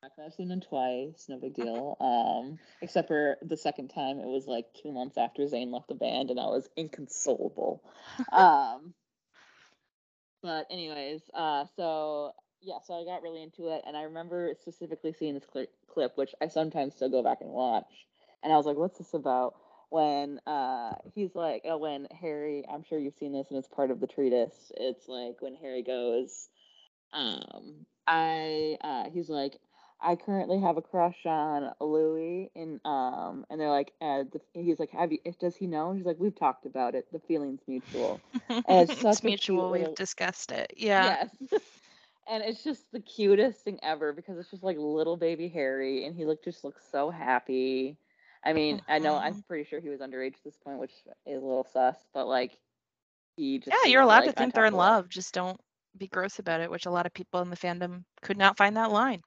I've 0.02 0.34
seen 0.34 0.48
them 0.48 0.60
twice, 0.60 1.26
no 1.28 1.38
big 1.38 1.54
deal. 1.54 1.96
Um, 2.00 2.58
except 2.80 3.08
for 3.08 3.36
the 3.42 3.56
second 3.56 3.88
time, 3.88 4.18
it 4.20 4.26
was 4.26 4.46
like 4.46 4.66
two 4.74 4.92
months 4.92 5.18
after 5.18 5.42
Zayn 5.42 5.72
left 5.72 5.88
the 5.88 5.94
band, 5.94 6.30
and 6.30 6.38
I 6.38 6.46
was 6.46 6.68
inconsolable. 6.76 7.82
um, 8.32 8.94
but 10.42 10.66
anyways, 10.70 11.22
uh, 11.34 11.64
so 11.76 12.32
yeah, 12.60 12.78
so 12.86 12.94
I 12.94 13.04
got 13.04 13.22
really 13.22 13.42
into 13.42 13.68
it, 13.68 13.82
and 13.86 13.96
I 13.96 14.02
remember 14.02 14.54
specifically 14.60 15.12
seeing 15.12 15.34
this 15.34 15.46
cli- 15.46 15.68
clip, 15.92 16.16
which 16.16 16.34
I 16.40 16.48
sometimes 16.48 16.94
still 16.94 17.10
go 17.10 17.22
back 17.22 17.38
and 17.40 17.50
watch, 17.50 18.06
and 18.42 18.52
I 18.52 18.56
was 18.56 18.66
like, 18.66 18.76
"What's 18.76 18.98
this 18.98 19.14
about?" 19.14 19.56
When 19.90 20.38
uh, 20.46 20.96
he's 21.14 21.34
like, 21.34 21.62
uh, 21.70 21.78
when 21.78 22.08
Harry, 22.20 22.62
I'm 22.70 22.84
sure 22.84 22.98
you've 22.98 23.16
seen 23.16 23.32
this, 23.32 23.46
and 23.48 23.58
it's 23.58 23.68
part 23.68 23.90
of 23.90 24.00
the 24.00 24.06
treatise. 24.06 24.70
It's 24.76 25.08
like 25.08 25.40
when 25.40 25.54
Harry 25.54 25.82
goes, 25.82 26.50
um, 27.14 27.86
I, 28.06 28.76
uh, 28.82 29.04
he's 29.10 29.30
like, 29.30 29.58
I 30.00 30.16
currently 30.16 30.60
have 30.60 30.76
a 30.76 30.82
crush 30.82 31.26
on 31.26 31.72
Louis, 31.80 32.50
and 32.54 32.80
um, 32.84 33.44
and 33.50 33.60
they're 33.60 33.70
like, 33.70 33.92
uh, 34.00 34.24
the, 34.32 34.40
he's 34.54 34.78
like, 34.78 34.90
have 34.90 35.10
you? 35.12 35.18
Does 35.40 35.56
he 35.56 35.66
know? 35.66 35.90
And 35.90 35.98
he's 35.98 36.06
like, 36.06 36.18
we've 36.18 36.38
talked 36.38 36.66
about 36.66 36.94
it. 36.94 37.06
The 37.12 37.18
feeling's 37.20 37.60
mutual. 37.66 38.20
it's 38.68 38.94
such 39.00 39.06
a 39.06 39.08
it's 39.08 39.20
cute 39.20 39.24
mutual. 39.24 39.70
We've 39.70 39.80
little- 39.80 39.94
discussed 39.94 40.52
it. 40.52 40.72
Yeah. 40.76 41.26
Yes. 41.50 41.60
and 42.30 42.42
it's 42.44 42.62
just 42.62 42.90
the 42.92 43.00
cutest 43.00 43.62
thing 43.64 43.78
ever 43.82 44.12
because 44.12 44.38
it's 44.38 44.50
just 44.50 44.62
like 44.62 44.76
little 44.78 45.16
baby 45.16 45.48
Harry, 45.48 46.04
and 46.04 46.14
he 46.14 46.24
look 46.24 46.44
just 46.44 46.64
looks 46.64 46.82
so 46.90 47.10
happy. 47.10 47.96
I 48.44 48.52
mean, 48.52 48.80
I 48.88 48.98
know 49.00 49.16
I'm 49.16 49.34
Mhm. 49.34 49.46
pretty 49.48 49.64
sure 49.64 49.80
he 49.80 49.88
was 49.88 50.00
underage 50.00 50.34
at 50.34 50.44
this 50.44 50.56
point, 50.56 50.78
which 50.78 50.92
is 51.26 51.42
a 51.42 51.44
little 51.44 51.64
sus, 51.72 51.96
but 52.14 52.28
like 52.28 52.56
he 53.36 53.58
just 53.58 53.76
Yeah, 53.84 53.90
you're 53.90 54.02
allowed 54.02 54.20
like 54.20 54.30
to 54.30 54.32
think 54.32 54.54
they're 54.54 54.64
in 54.64 54.74
love. 54.74 55.08
Just 55.08 55.34
don't 55.34 55.60
be 55.96 56.06
gross 56.06 56.38
about 56.38 56.60
it, 56.60 56.70
which 56.70 56.86
a 56.86 56.90
lot 56.90 57.06
of 57.06 57.12
people 57.12 57.40
in 57.40 57.50
the 57.50 57.56
fandom 57.56 58.04
could 58.22 58.36
not 58.38 58.56
find 58.56 58.76
that 58.76 58.92
line. 58.92 59.22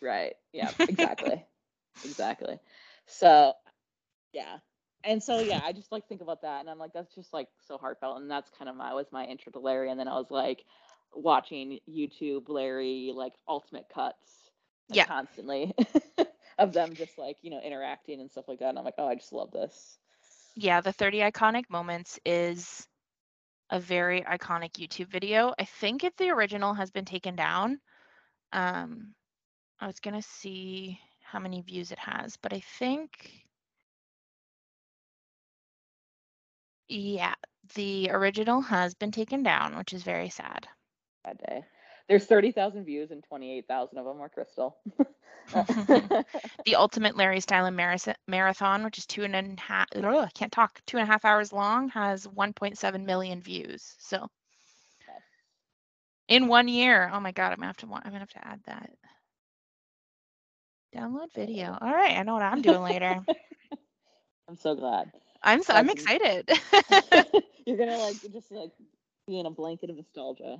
Right. 0.00 0.34
Yeah, 0.52 0.72
exactly. 0.86 1.44
exactly. 2.04 2.58
So, 3.06 3.52
yeah. 4.32 4.58
And 5.04 5.22
so 5.22 5.40
yeah, 5.40 5.60
I 5.62 5.72
just 5.72 5.92
like 5.92 6.08
think 6.08 6.20
about 6.20 6.42
that 6.42 6.60
and 6.60 6.70
I'm 6.70 6.78
like 6.78 6.92
that's 6.92 7.14
just 7.14 7.32
like 7.32 7.48
so 7.66 7.78
heartfelt 7.78 8.20
and 8.20 8.30
that's 8.30 8.50
kind 8.58 8.68
of 8.68 8.76
my 8.76 8.94
was 8.94 9.06
my 9.12 9.24
intro 9.24 9.52
to 9.52 9.58
Larry 9.60 9.90
and 9.90 9.98
then 9.98 10.08
I 10.08 10.14
was 10.14 10.30
like 10.30 10.64
watching 11.14 11.78
YouTube 11.88 12.48
Larry 12.48 13.12
like 13.14 13.32
ultimate 13.48 13.86
cuts 13.92 14.50
like, 14.88 15.00
Yeah. 15.00 15.06
constantly 15.06 15.74
of 16.58 16.72
them 16.72 16.96
just 16.96 17.18
like, 17.18 17.36
you 17.42 17.50
know, 17.50 17.60
interacting 17.60 18.20
and 18.20 18.30
stuff 18.30 18.46
like 18.48 18.60
that 18.60 18.70
and 18.70 18.78
I'm 18.78 18.84
like, 18.84 18.94
"Oh, 18.98 19.06
I 19.08 19.14
just 19.14 19.32
love 19.32 19.50
this." 19.52 19.98
Yeah, 20.56 20.80
the 20.80 20.92
30 20.92 21.18
iconic 21.20 21.68
moments 21.70 22.18
is 22.24 22.86
a 23.70 23.80
very 23.80 24.22
iconic 24.22 24.72
YouTube 24.72 25.08
video. 25.08 25.54
I 25.58 25.64
think 25.64 26.04
if 26.04 26.16
the 26.16 26.30
original 26.30 26.74
has 26.74 26.90
been 26.90 27.04
taken 27.04 27.36
down. 27.36 27.80
Um, 28.52 29.14
I 29.80 29.86
was 29.86 30.00
gonna 30.00 30.22
see 30.22 30.98
how 31.22 31.38
many 31.38 31.60
views 31.60 31.92
it 31.92 31.98
has, 31.98 32.36
but 32.36 32.52
I 32.52 32.60
think, 32.60 33.46
yeah, 36.88 37.34
the 37.74 38.10
original 38.10 38.60
has 38.62 38.94
been 38.94 39.10
taken 39.10 39.42
down, 39.42 39.76
which 39.76 39.92
is 39.92 40.02
very 40.02 40.30
sad. 40.30 40.66
That 41.24 41.38
day. 41.46 41.64
There's 42.08 42.26
30,000 42.26 42.84
views 42.84 43.10
and 43.10 43.22
28,000 43.24 43.98
of 43.98 44.04
them 44.04 44.20
are 44.20 44.28
Crystal. 44.28 44.76
the 46.64 46.74
Ultimate 46.76 47.16
Larry 47.16 47.40
Stylinson 47.40 48.14
Marathon, 48.26 48.84
which 48.84 48.98
is 48.98 49.06
two 49.06 49.24
and 49.24 49.34
a 49.34 49.60
half, 49.60 49.88
ugh, 49.94 50.04
I 50.04 50.30
can't 50.34 50.52
talk, 50.52 50.80
two 50.86 50.96
and 50.98 51.08
a 51.08 51.10
half 51.10 51.24
hours 51.24 51.52
long, 51.52 51.88
has 51.90 52.26
1.7 52.26 53.04
million 53.04 53.40
views. 53.40 53.94
So 53.98 54.28
in 56.28 56.48
one 56.48 56.68
year, 56.68 57.10
oh 57.12 57.20
my 57.20 57.32
God, 57.32 57.52
I'm 57.52 57.56
gonna 57.56 57.66
have 57.66 57.76
to, 57.78 57.86
I'm 57.86 58.02
gonna 58.02 58.18
have 58.20 58.30
to 58.30 58.46
add 58.46 58.60
that. 58.66 58.90
Download 60.94 61.32
video. 61.34 61.76
All 61.80 61.92
right, 61.92 62.16
I 62.16 62.22
know 62.22 62.34
what 62.34 62.42
I'm 62.42 62.62
doing 62.62 62.82
later. 62.82 63.24
I'm 64.48 64.56
so 64.56 64.74
glad. 64.74 65.10
I'm 65.42 65.62
so, 65.62 65.74
I'm 65.74 65.90
excited. 65.90 66.48
You're 67.66 67.76
gonna 67.76 67.98
like 67.98 68.16
just 68.32 68.50
like 68.50 68.70
be 69.26 69.38
in 69.40 69.46
a 69.46 69.50
blanket 69.50 69.90
of 69.90 69.96
nostalgia. 69.96 70.58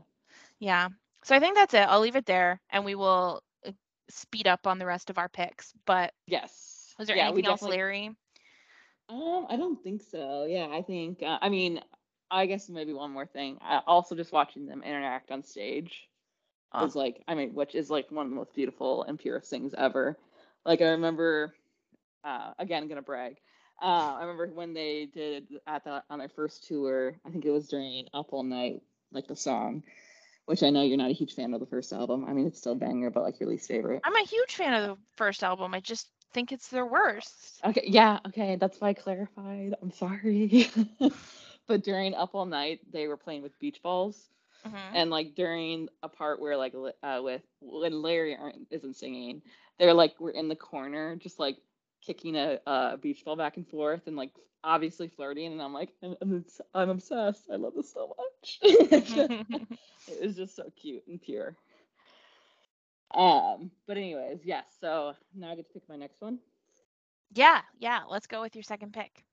Yeah. 0.58 0.88
So 1.24 1.34
I 1.34 1.40
think 1.40 1.56
that's 1.56 1.74
it. 1.74 1.88
I'll 1.88 2.00
leave 2.00 2.16
it 2.16 2.26
there, 2.26 2.60
and 2.70 2.84
we 2.84 2.94
will 2.94 3.42
uh, 3.66 3.72
speed 4.08 4.46
up 4.46 4.66
on 4.66 4.78
the 4.78 4.86
rest 4.86 5.10
of 5.10 5.18
our 5.18 5.28
picks. 5.28 5.72
But 5.86 6.12
yes, 6.26 6.94
was 6.98 7.08
there 7.08 7.16
yeah, 7.16 7.28
anything 7.28 7.46
else, 7.46 7.62
Larry? 7.62 8.10
Um, 9.08 9.46
I 9.48 9.56
don't 9.56 9.82
think 9.82 10.02
so. 10.02 10.44
Yeah, 10.44 10.68
I 10.70 10.82
think. 10.82 11.22
Uh, 11.22 11.38
I 11.40 11.48
mean, 11.48 11.80
I 12.30 12.46
guess 12.46 12.68
maybe 12.68 12.92
one 12.92 13.12
more 13.12 13.26
thing. 13.26 13.58
Uh, 13.64 13.80
also, 13.86 14.14
just 14.14 14.32
watching 14.32 14.66
them 14.66 14.82
interact 14.82 15.30
on 15.30 15.44
stage 15.44 16.08
oh. 16.72 16.84
is 16.84 16.94
like, 16.94 17.22
I 17.28 17.34
mean, 17.34 17.54
which 17.54 17.74
is 17.74 17.90
like 17.90 18.10
one 18.10 18.26
of 18.26 18.30
the 18.30 18.36
most 18.36 18.54
beautiful 18.54 19.04
and 19.04 19.18
purest 19.18 19.50
things 19.50 19.74
ever. 19.76 20.16
Like 20.64 20.80
I 20.80 20.90
remember, 20.90 21.54
uh, 22.24 22.52
again, 22.58 22.88
gonna 22.88 23.02
brag. 23.02 23.36
Uh, 23.80 24.16
I 24.18 24.20
remember 24.22 24.48
when 24.48 24.72
they 24.72 25.06
did 25.12 25.48
at 25.66 25.84
the 25.84 26.02
on 26.08 26.18
their 26.18 26.28
first 26.28 26.66
tour. 26.66 27.14
I 27.26 27.30
think 27.30 27.44
it 27.44 27.50
was 27.50 27.68
during 27.68 28.06
Up 28.14 28.32
All 28.32 28.42
Night, 28.42 28.82
like 29.12 29.28
the 29.28 29.36
song 29.36 29.82
which 30.46 30.62
I 30.62 30.70
know 30.70 30.82
you're 30.82 30.96
not 30.96 31.10
a 31.10 31.14
huge 31.14 31.34
fan 31.34 31.52
of 31.54 31.60
the 31.60 31.66
first 31.66 31.92
album. 31.92 32.24
I 32.26 32.32
mean, 32.32 32.46
it's 32.46 32.58
still 32.58 32.74
banger, 32.74 33.10
but 33.10 33.22
like 33.22 33.38
your 33.38 33.48
least 33.48 33.68
favorite. 33.68 34.00
I'm 34.04 34.16
a 34.16 34.24
huge 34.24 34.54
fan 34.54 34.74
of 34.74 34.96
the 34.96 35.02
first 35.16 35.44
album. 35.44 35.74
I 35.74 35.80
just 35.80 36.08
think 36.32 36.52
it's 36.52 36.68
their 36.68 36.86
worst. 36.86 37.60
Okay, 37.64 37.82
yeah, 37.84 38.20
okay, 38.28 38.56
that's 38.56 38.80
why 38.80 38.90
I 38.90 38.94
clarified. 38.94 39.74
I'm 39.82 39.90
sorry. 39.90 40.70
but 41.66 41.82
during 41.82 42.14
Up 42.14 42.34
All 42.34 42.46
Night, 42.46 42.80
they 42.92 43.08
were 43.08 43.16
playing 43.16 43.42
with 43.42 43.58
beach 43.58 43.80
balls. 43.82 44.16
Mm-hmm. 44.66 44.96
And 44.96 45.10
like 45.10 45.34
during 45.34 45.88
a 46.02 46.08
part 46.08 46.40
where 46.40 46.56
like 46.56 46.74
uh, 47.02 47.20
with 47.22 47.42
when 47.60 48.02
Larry 48.02 48.36
isn't 48.70 48.96
singing, 48.96 49.42
they're 49.78 49.94
like 49.94 50.14
we're 50.18 50.30
in 50.30 50.48
the 50.48 50.56
corner, 50.56 51.16
just 51.16 51.38
like 51.38 51.56
kicking 52.06 52.36
a, 52.36 52.58
a 52.66 52.96
beach 52.96 53.24
ball 53.24 53.36
back 53.36 53.56
and 53.56 53.66
forth 53.68 54.06
and 54.06 54.16
like 54.16 54.30
obviously 54.62 55.08
flirting 55.08 55.52
and 55.52 55.62
i'm 55.62 55.72
like 55.72 55.90
i'm, 56.02 56.16
I'm, 56.74 56.90
obsessed. 56.90 57.48
I 57.52 57.56
love 57.56 57.74
this 57.74 57.92
so 57.92 58.14
much. 58.16 58.58
It 60.08 60.22
was 60.24 60.36
just 60.36 60.54
so 60.54 60.70
cute 60.80 61.02
and 61.08 61.20
pure. 61.20 61.56
Um 63.12 63.72
but 63.86 63.96
anyways 63.96 64.40
yes 64.44 64.64
yeah, 64.80 64.80
so 64.80 65.14
now 65.34 65.50
i 65.50 65.56
get 65.56 65.66
to 65.66 65.72
pick 65.72 65.88
my 65.88 65.96
next 65.96 66.20
one. 66.20 66.38
Yeah 67.32 67.60
yeah 67.78 68.02
let's 68.08 68.26
go 68.26 68.40
with 68.40 68.54
your 68.54 68.62
second 68.62 68.92
pick. 68.92 69.24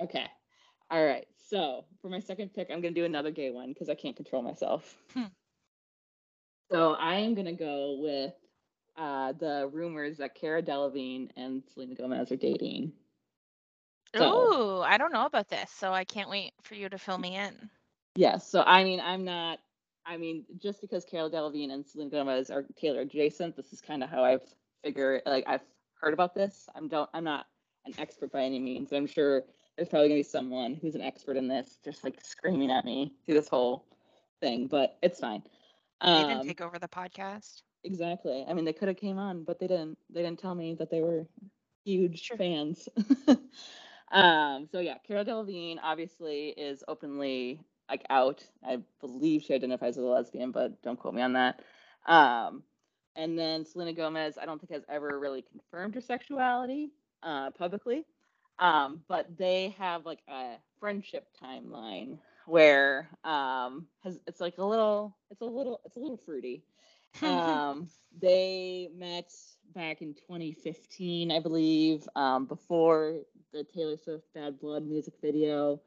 Okay 0.00 0.26
all 0.90 1.04
right 1.04 1.26
so 1.48 1.84
for 2.00 2.08
my 2.08 2.20
second 2.20 2.52
pick 2.54 2.68
i'm 2.70 2.80
gonna 2.80 2.94
do 2.94 3.04
another 3.04 3.30
gay 3.30 3.50
one 3.50 3.68
because 3.68 3.88
i 3.88 3.94
can't 3.94 4.16
control 4.16 4.42
myself 4.42 4.96
hmm. 5.14 5.24
so 6.70 6.94
i 6.94 7.16
am 7.16 7.34
gonna 7.34 7.52
go 7.52 7.98
with 8.00 8.34
uh, 8.96 9.32
the 9.32 9.68
rumors 9.72 10.18
that 10.18 10.34
Cara 10.34 10.62
Delevingne 10.62 11.30
and 11.36 11.62
Selena 11.72 11.94
Gomez 11.94 12.30
are 12.30 12.36
dating. 12.36 12.92
So, 14.14 14.20
oh, 14.22 14.80
I 14.82 14.96
don't 14.96 15.12
know 15.12 15.26
about 15.26 15.48
this, 15.48 15.70
so 15.70 15.92
I 15.92 16.04
can't 16.04 16.30
wait 16.30 16.52
for 16.62 16.76
you 16.76 16.88
to 16.88 16.98
fill 16.98 17.18
me 17.18 17.36
in. 17.36 17.68
Yes, 18.14 18.48
so 18.48 18.62
I 18.62 18.84
mean, 18.84 19.00
I'm 19.00 19.24
not. 19.24 19.58
I 20.06 20.16
mean, 20.18 20.44
just 20.62 20.80
because 20.80 21.04
Cara 21.04 21.28
Delevingne 21.30 21.72
and 21.72 21.84
Selena 21.84 22.10
Gomez 22.10 22.50
are 22.50 22.64
Taylor 22.76 23.00
adjacent, 23.00 23.56
this 23.56 23.72
is 23.72 23.80
kind 23.80 24.04
of 24.04 24.10
how 24.10 24.22
I've 24.22 24.42
figured. 24.84 25.22
Like 25.26 25.44
I've 25.48 25.64
heard 26.00 26.14
about 26.14 26.34
this. 26.34 26.68
I'm 26.76 26.86
don't. 26.86 27.10
I'm 27.12 27.24
not 27.24 27.46
an 27.86 27.94
expert 27.98 28.30
by 28.30 28.42
any 28.42 28.60
means. 28.60 28.92
I'm 28.92 29.06
sure 29.06 29.42
there's 29.76 29.88
probably 29.88 30.08
gonna 30.08 30.20
be 30.20 30.24
someone 30.24 30.74
who's 30.74 30.94
an 30.94 31.00
expert 31.00 31.36
in 31.36 31.48
this, 31.48 31.78
just 31.84 32.04
like 32.04 32.20
screaming 32.22 32.70
at 32.70 32.84
me 32.84 33.14
through 33.24 33.34
this 33.34 33.48
whole 33.48 33.86
thing. 34.40 34.66
But 34.66 34.98
it's 35.02 35.20
fine. 35.20 35.42
Um, 36.00 36.22
they 36.22 36.34
didn't 36.34 36.46
take 36.46 36.60
over 36.60 36.78
the 36.78 36.88
podcast. 36.88 37.62
Exactly. 37.82 38.44
I 38.48 38.54
mean, 38.54 38.64
they 38.64 38.72
could 38.72 38.88
have 38.88 38.96
came 38.96 39.18
on, 39.18 39.44
but 39.44 39.58
they 39.58 39.66
didn't. 39.66 39.98
They 40.10 40.22
didn't 40.22 40.38
tell 40.38 40.54
me 40.54 40.74
that 40.74 40.90
they 40.90 41.00
were 41.00 41.26
huge 41.84 42.22
sure. 42.22 42.36
fans. 42.36 42.88
um. 44.12 44.68
So 44.70 44.80
yeah, 44.80 44.98
Cara 45.06 45.24
Delevingne 45.24 45.78
obviously 45.82 46.48
is 46.50 46.84
openly 46.86 47.60
like 47.88 48.04
out. 48.10 48.44
I 48.66 48.78
believe 49.00 49.42
she 49.42 49.54
identifies 49.54 49.98
as 49.98 50.04
a 50.04 50.06
lesbian, 50.06 50.52
but 50.52 50.80
don't 50.82 50.98
quote 50.98 51.14
me 51.14 51.22
on 51.22 51.32
that. 51.34 51.60
Um. 52.06 52.62
And 53.16 53.38
then 53.38 53.64
Selena 53.64 53.92
Gomez, 53.92 54.38
I 54.40 54.44
don't 54.44 54.60
think 54.60 54.72
has 54.72 54.82
ever 54.88 55.20
really 55.20 55.42
confirmed 55.42 55.94
her 55.94 56.00
sexuality 56.00 56.90
uh, 57.22 57.52
publicly. 57.52 58.04
Um, 58.58 59.00
but 59.08 59.36
they 59.36 59.74
have 59.78 60.06
like 60.06 60.20
a 60.28 60.56
friendship 60.80 61.26
timeline 61.42 62.18
where 62.46 63.08
um 63.24 63.86
has 64.02 64.18
it's 64.26 64.40
like 64.40 64.58
a 64.58 64.64
little 64.64 65.16
it's 65.30 65.40
a 65.40 65.46
little 65.46 65.80
it's 65.86 65.96
a 65.96 65.98
little 66.00 66.20
fruity 66.26 66.62
um, 67.22 67.88
they 68.20 68.88
met 68.96 69.32
back 69.74 70.02
in 70.02 70.14
2015, 70.14 71.30
I 71.30 71.40
believe, 71.40 72.08
um, 72.16 72.46
before 72.46 73.20
the 73.52 73.64
Taylor 73.64 73.96
Swift 73.96 74.24
Bad 74.34 74.58
Blood 74.58 74.84
music 74.84 75.14
video. 75.22 75.80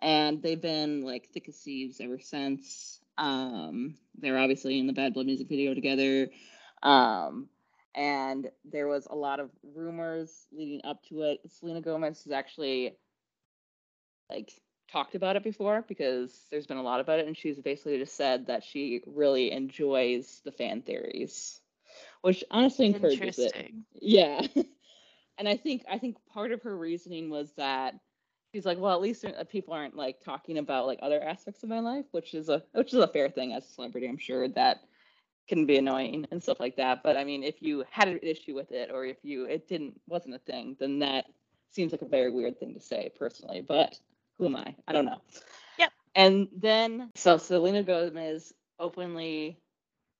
And 0.00 0.42
they've 0.42 0.60
been 0.60 1.02
like 1.02 1.28
thick 1.28 1.48
as 1.48 1.56
thieves 1.58 2.00
ever 2.00 2.18
since. 2.18 3.00
Um, 3.18 3.96
they're 4.18 4.38
obviously 4.38 4.78
in 4.78 4.86
the 4.86 4.92
Bad 4.92 5.14
Blood 5.14 5.26
music 5.26 5.48
video 5.48 5.74
together. 5.74 6.28
Um, 6.82 7.48
and 7.94 8.50
there 8.64 8.88
was 8.88 9.06
a 9.10 9.14
lot 9.14 9.40
of 9.40 9.50
rumors 9.74 10.46
leading 10.52 10.80
up 10.84 11.02
to 11.04 11.22
it. 11.22 11.40
Selena 11.48 11.80
Gomez 11.80 12.24
has 12.24 12.32
actually 12.32 12.96
like 14.30 14.52
talked 14.90 15.14
about 15.14 15.36
it 15.36 15.42
before 15.42 15.84
because 15.88 16.46
there's 16.50 16.66
been 16.66 16.76
a 16.76 16.82
lot 16.82 17.00
about 17.00 17.18
it, 17.18 17.26
and 17.26 17.36
she's 17.36 17.58
basically 17.58 17.98
just 17.98 18.14
said 18.16 18.46
that 18.46 18.64
she 18.64 19.02
really 19.06 19.50
enjoys 19.50 20.40
the 20.44 20.52
fan 20.52 20.82
theories, 20.82 21.60
which 22.22 22.44
honestly 22.50 22.86
encourages 22.86 23.38
it. 23.38 23.72
Yeah, 24.00 24.46
and 25.38 25.48
I 25.48 25.56
think 25.56 25.84
I 25.90 25.98
think 25.98 26.16
part 26.32 26.52
of 26.52 26.62
her 26.62 26.76
reasoning 26.76 27.30
was 27.30 27.52
that 27.56 27.94
she's 28.54 28.66
like, 28.66 28.78
well, 28.78 28.94
at 28.94 29.00
least 29.00 29.24
uh, 29.24 29.44
people 29.44 29.74
aren't 29.74 29.96
like 29.96 30.20
talking 30.20 30.58
about 30.58 30.86
like 30.86 30.98
other 31.02 31.22
aspects 31.22 31.62
of 31.62 31.68
my 31.68 31.80
life, 31.80 32.06
which 32.12 32.34
is 32.34 32.48
a 32.48 32.62
which 32.72 32.92
is 32.92 33.00
a 33.00 33.08
fair 33.08 33.28
thing 33.28 33.52
as 33.52 33.64
a 33.64 33.72
celebrity. 33.72 34.08
I'm 34.08 34.18
sure 34.18 34.48
that 34.48 34.80
can 35.48 35.66
be 35.66 35.76
annoying 35.76 36.26
and 36.30 36.42
stuff 36.42 36.60
like 36.60 36.76
that. 36.76 37.02
But 37.02 37.16
I 37.16 37.24
mean, 37.24 37.42
if 37.42 37.60
you 37.60 37.84
had 37.90 38.08
an 38.08 38.20
issue 38.22 38.54
with 38.54 38.72
it, 38.72 38.90
or 38.92 39.04
if 39.04 39.18
you 39.22 39.44
it 39.44 39.68
didn't 39.68 40.00
wasn't 40.08 40.34
a 40.34 40.38
thing, 40.38 40.76
then 40.78 40.98
that 41.00 41.26
seems 41.70 41.92
like 41.92 42.02
a 42.02 42.06
very 42.06 42.30
weird 42.30 42.58
thing 42.58 42.74
to 42.74 42.80
say 42.80 43.10
personally. 43.18 43.64
But 43.66 43.98
who 44.38 44.46
am 44.46 44.56
I? 44.56 44.74
I 44.86 44.92
don't 44.92 45.06
know. 45.06 45.20
Yep. 45.78 45.92
And 46.14 46.48
then, 46.56 47.10
so 47.14 47.38
Selena 47.38 47.82
Gomez 47.82 48.52
openly 48.78 49.58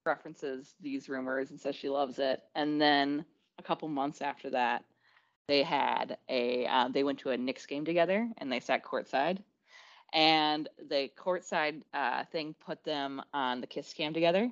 references 0.04 0.74
these 0.80 1.08
rumors 1.08 1.50
and 1.50 1.60
says 1.60 1.76
she 1.76 1.88
loves 1.88 2.18
it. 2.18 2.42
And 2.54 2.80
then 2.80 3.24
a 3.58 3.62
couple 3.62 3.88
months 3.88 4.22
after 4.22 4.50
that, 4.50 4.84
they 5.48 5.62
had 5.62 6.18
a 6.28 6.66
uh, 6.66 6.88
they 6.88 7.04
went 7.04 7.18
to 7.20 7.30
a 7.30 7.36
Knicks 7.36 7.66
game 7.66 7.84
together 7.84 8.28
and 8.38 8.50
they 8.50 8.60
sat 8.60 8.84
courtside. 8.84 9.38
And 10.12 10.68
the 10.88 11.10
courtside 11.18 11.82
uh, 11.94 12.24
thing 12.30 12.54
put 12.64 12.84
them 12.84 13.22
on 13.32 13.60
the 13.60 13.66
kiss 13.66 13.92
cam 13.92 14.12
together. 14.12 14.50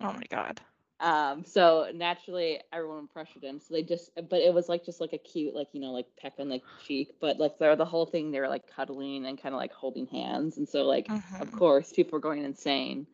Oh 0.00 0.12
my 0.12 0.22
god. 0.30 0.60
Um, 1.00 1.44
so 1.46 1.88
naturally 1.94 2.60
everyone 2.72 3.08
pressured 3.08 3.42
him. 3.42 3.58
So 3.58 3.72
they 3.72 3.82
just, 3.82 4.10
but 4.28 4.40
it 4.40 4.52
was 4.52 4.68
like 4.68 4.84
just 4.84 5.00
like 5.00 5.14
a 5.14 5.18
cute, 5.18 5.54
like 5.54 5.68
you 5.72 5.80
know, 5.80 5.92
like 5.92 6.06
peck 6.20 6.34
on 6.38 6.50
the 6.50 6.60
cheek. 6.86 7.08
But 7.20 7.38
like 7.38 7.58
the 7.58 7.74
the 7.74 7.86
whole 7.86 8.06
thing, 8.06 8.30
they 8.30 8.40
were 8.40 8.48
like 8.48 8.66
cuddling 8.66 9.24
and 9.24 9.40
kind 9.40 9.54
of 9.54 9.58
like 9.58 9.72
holding 9.72 10.06
hands. 10.06 10.58
And 10.58 10.68
so 10.68 10.84
like, 10.84 11.08
mm-hmm. 11.08 11.42
of 11.42 11.52
course, 11.52 11.92
people 11.92 12.12
were 12.12 12.20
going 12.20 12.44
insane. 12.44 13.06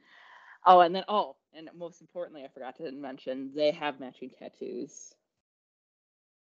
Oh, 0.65 0.81
and 0.81 0.95
then 0.95 1.05
oh, 1.09 1.37
and 1.55 1.71
most 1.77 2.01
importantly, 2.01 2.45
I 2.45 2.49
forgot 2.49 2.77
to 2.77 2.91
mention 2.91 3.53
they 3.55 3.71
have 3.71 4.01
matching 4.01 4.31
tattoos. 4.37 5.15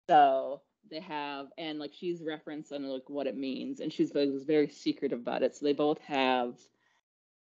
So 0.10 0.62
they 0.90 1.02
have, 1.02 1.48
and 1.58 1.78
like 1.78 1.92
she's 1.94 2.22
referenced 2.22 2.72
on 2.72 2.84
like 2.84 3.10
what 3.10 3.28
it 3.28 3.38
means, 3.38 3.82
and 3.82 3.92
she's 3.92 4.14
was 4.14 4.44
very 4.44 4.70
secretive 4.70 5.20
about 5.20 5.44
it. 5.44 5.56
So 5.56 5.66
they 5.66 5.74
both 5.74 6.00
have 6.00 6.56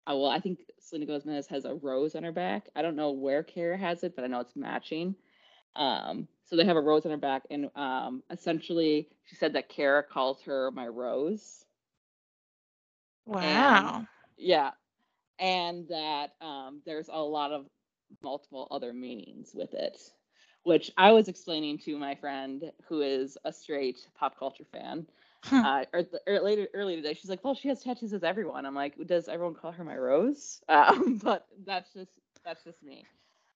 Oh, 0.07 0.21
well, 0.21 0.31
I 0.31 0.39
think 0.39 0.59
Selena 0.79 1.05
Gomez 1.05 1.47
has 1.47 1.65
a 1.65 1.75
rose 1.75 2.15
on 2.15 2.23
her 2.23 2.31
back. 2.31 2.69
I 2.75 2.81
don't 2.81 2.95
know 2.95 3.11
where 3.11 3.43
Cara 3.43 3.77
has 3.77 4.03
it, 4.03 4.15
but 4.15 4.23
I 4.23 4.27
know 4.27 4.39
it's 4.41 4.55
matching. 4.55 5.15
Um, 5.75 6.27
so 6.45 6.55
they 6.55 6.65
have 6.65 6.77
a 6.77 6.81
rose 6.81 7.05
on 7.05 7.11
her 7.11 7.17
back, 7.17 7.43
and 7.49 7.69
um, 7.75 8.23
essentially, 8.29 9.09
she 9.25 9.35
said 9.35 9.53
that 9.53 9.69
Cara 9.69 10.03
calls 10.03 10.41
her 10.43 10.71
my 10.71 10.87
rose. 10.87 11.65
Wow. 13.25 13.41
And, 13.41 14.07
yeah, 14.37 14.71
and 15.39 15.87
that 15.89 16.31
um, 16.41 16.81
there's 16.85 17.09
a 17.11 17.19
lot 17.21 17.51
of 17.51 17.65
multiple 18.23 18.67
other 18.71 18.93
meanings 18.93 19.51
with 19.53 19.73
it, 19.73 19.97
which 20.63 20.91
I 20.97 21.11
was 21.11 21.27
explaining 21.27 21.79
to 21.79 21.97
my 21.97 22.15
friend 22.15 22.71
who 22.87 23.01
is 23.01 23.37
a 23.45 23.51
straight 23.51 24.07
pop 24.17 24.37
culture 24.37 24.65
fan. 24.71 25.05
Uh, 25.51 25.85
or, 25.93 26.03
or 26.27 26.39
later 26.39 26.67
early 26.73 26.95
today, 26.95 27.13
she's 27.13 27.29
like, 27.29 27.43
"Well, 27.43 27.55
she 27.55 27.67
has 27.69 27.81
tattoos 27.83 28.13
as 28.13 28.23
everyone." 28.23 28.65
I'm 28.65 28.75
like, 28.75 28.95
"Does 29.05 29.27
everyone 29.27 29.55
call 29.55 29.71
her 29.71 29.83
my 29.83 29.95
Rose?" 29.97 30.61
Um, 30.69 31.17
but 31.23 31.47
that's 31.65 31.93
just 31.93 32.11
that's 32.43 32.63
just 32.63 32.81
me. 32.83 33.05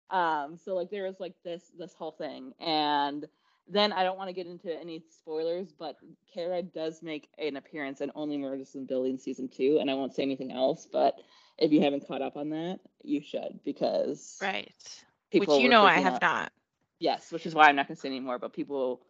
Um, 0.10 0.58
so 0.58 0.76
like 0.76 0.90
there 0.90 1.04
was 1.04 1.20
like 1.20 1.34
this 1.44 1.72
this 1.78 1.94
whole 1.94 2.12
thing, 2.12 2.54
and 2.60 3.26
then 3.68 3.94
I 3.94 4.04
don't 4.04 4.18
want 4.18 4.30
to 4.30 4.34
get 4.34 4.48
into 4.48 4.74
any 4.74 5.04
spoilers, 5.10 5.72
but 5.72 5.98
Cara 6.34 6.64
does 6.64 7.04
make 7.04 7.30
an 7.38 7.56
appearance 7.58 8.02
in 8.02 8.12
Only 8.16 8.38
Murders 8.38 8.76
in 8.76 8.86
Building 8.86 9.18
season 9.18 9.48
two, 9.48 9.78
and 9.80 9.90
I 9.90 9.94
won't 9.94 10.16
say 10.16 10.24
anything 10.24 10.52
else. 10.52 10.88
But 10.92 11.16
if 11.60 11.72
you 11.72 11.82
haven't 11.82 12.08
caught 12.08 12.22
up 12.22 12.38
on 12.38 12.50
that, 12.50 12.80
you 13.04 13.22
should 13.22 13.60
because 13.64 14.38
Right. 14.42 14.74
people 15.32 15.56
Which 15.56 15.64
you 15.64 15.70
know 15.70 15.84
I 15.84 16.00
have 16.00 16.16
out. 16.16 16.22
not. 16.22 16.52
Yes, 17.00 17.32
which 17.32 17.46
is 17.46 17.54
why 17.56 17.68
I'm 17.70 17.76
not 17.76 17.88
going 17.88 17.96
to 17.96 18.02
say 18.02 18.10
anymore. 18.10 18.40
But 18.40 18.54
people, 18.54 19.02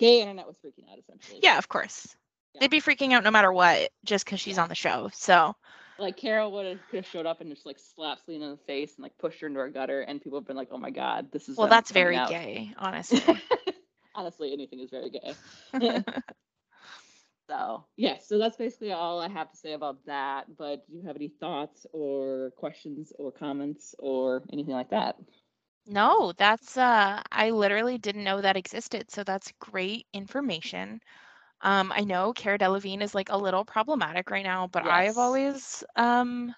gay 0.00 0.20
internet 0.22 0.46
was 0.46 0.56
freaking 0.56 0.90
out 0.90 0.98
essentially. 0.98 1.40
Yeah, 1.42 1.58
of 1.58 1.68
course. 1.68 2.16
Yeah. 2.54 2.60
They'd 2.62 2.70
be 2.70 2.80
freaking 2.80 3.12
out 3.12 3.22
no 3.22 3.30
matter 3.30 3.52
what, 3.52 3.90
just 4.04 4.24
because 4.24 4.40
she's 4.40 4.56
Yeah. 4.56 4.62
on 4.64 4.68
the 4.68 4.74
show. 4.74 5.10
So 5.12 5.54
Like 5.98 6.16
Carol 6.16 6.50
would 6.52 6.66
have 6.66 6.78
could 6.88 6.96
have 6.96 7.06
showed 7.06 7.26
up 7.26 7.40
and 7.42 7.50
just 7.50 7.66
like 7.66 7.78
slapped 7.78 8.24
Selena 8.24 8.46
in 8.46 8.50
the 8.52 8.56
face 8.66 8.96
and 8.96 9.02
like 9.02 9.16
pushed 9.18 9.40
her 9.42 9.46
into 9.46 9.60
her 9.60 9.68
gutter, 9.68 10.00
and 10.00 10.20
people 10.20 10.38
have 10.38 10.46
been 10.46 10.56
like, 10.56 10.68
"Oh 10.72 10.78
my 10.78 10.90
god, 10.90 11.30
this 11.30 11.48
is." 11.48 11.58
well 11.58 11.68
that's 11.68 11.90
very 11.92 12.16
out." 12.16 12.30
gay, 12.30 12.72
honestly. 12.78 13.22
Honestly, 14.14 14.52
anything 14.52 14.80
is 14.80 14.90
very 14.90 15.10
gay. 15.10 15.34
So 17.48 17.84
yeah, 17.96 18.18
so 18.18 18.38
that's 18.38 18.56
basically 18.56 18.92
all 18.92 19.20
I 19.20 19.28
have 19.28 19.50
to 19.50 19.56
say 19.56 19.72
about 19.72 20.06
that. 20.06 20.56
But 20.56 20.86
do 20.88 20.96
you 20.96 21.06
have 21.06 21.16
any 21.16 21.28
thoughts 21.28 21.84
or 21.92 22.52
questions 22.56 23.12
or 23.18 23.32
comments 23.32 23.94
or 23.98 24.44
anything 24.52 24.74
like 24.74 24.90
that? 24.90 25.16
No, 25.86 26.32
that's 26.32 26.76
uh 26.76 27.22
I 27.30 27.50
literally 27.50 27.98
didn't 27.98 28.24
know 28.24 28.40
that 28.40 28.56
existed. 28.56 29.10
So 29.10 29.22
that's 29.24 29.52
great 29.60 30.06
information. 30.12 31.00
Um, 31.62 31.92
I 31.92 32.00
know 32.02 32.32
Cara 32.32 32.58
Delevingne 32.58 33.02
is 33.02 33.14
like 33.14 33.28
a 33.30 33.38
little 33.38 33.64
problematic 33.64 34.30
right 34.30 34.44
now, 34.44 34.68
but 34.68 34.84
I 34.86 35.04
have 35.04 35.18
Yes. 35.18 35.18
always 35.18 35.84
um 35.96 36.54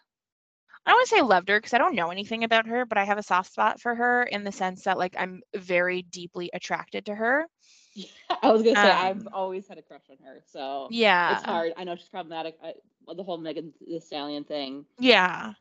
I 0.86 0.90
don't 0.90 0.96
want 0.98 1.08
to 1.08 1.16
say 1.16 1.22
loved 1.22 1.48
her 1.48 1.58
because 1.58 1.74
I 1.74 1.78
don't 1.78 1.94
know 1.96 2.10
anything 2.10 2.44
about 2.44 2.66
her, 2.66 2.84
but 2.86 2.98
I 2.98 3.04
have 3.04 3.18
a 3.18 3.22
soft 3.22 3.52
spot 3.52 3.80
for 3.80 3.94
her 3.94 4.22
in 4.24 4.44
the 4.44 4.52
sense 4.52 4.84
that 4.84 4.98
like 4.98 5.14
I'm 5.18 5.42
very 5.54 6.02
deeply 6.02 6.50
attracted 6.52 7.06
to 7.06 7.14
her. 7.14 7.46
I 8.42 8.50
was 8.52 8.62
gonna 8.62 8.76
say 8.76 8.92
I've 8.92 9.26
Um, 9.26 9.32
always 9.32 9.68
had 9.68 9.78
a 9.78 9.82
crush 9.82 10.08
on 10.10 10.16
her, 10.24 10.42
so 10.44 10.94
Yeah. 10.94 11.28
it's 11.28 11.42
hard. 11.42 11.72
I 11.76 11.84
know 11.84 11.94
she's 11.96 12.08
problematic. 12.08 12.56
I, 12.62 12.74
the 13.14 13.22
whole 13.22 13.38
Megan 13.38 13.72
Thee 13.86 14.00
Stallion 14.00 14.44
thing. 14.44 14.84
Yeah. 14.98 15.54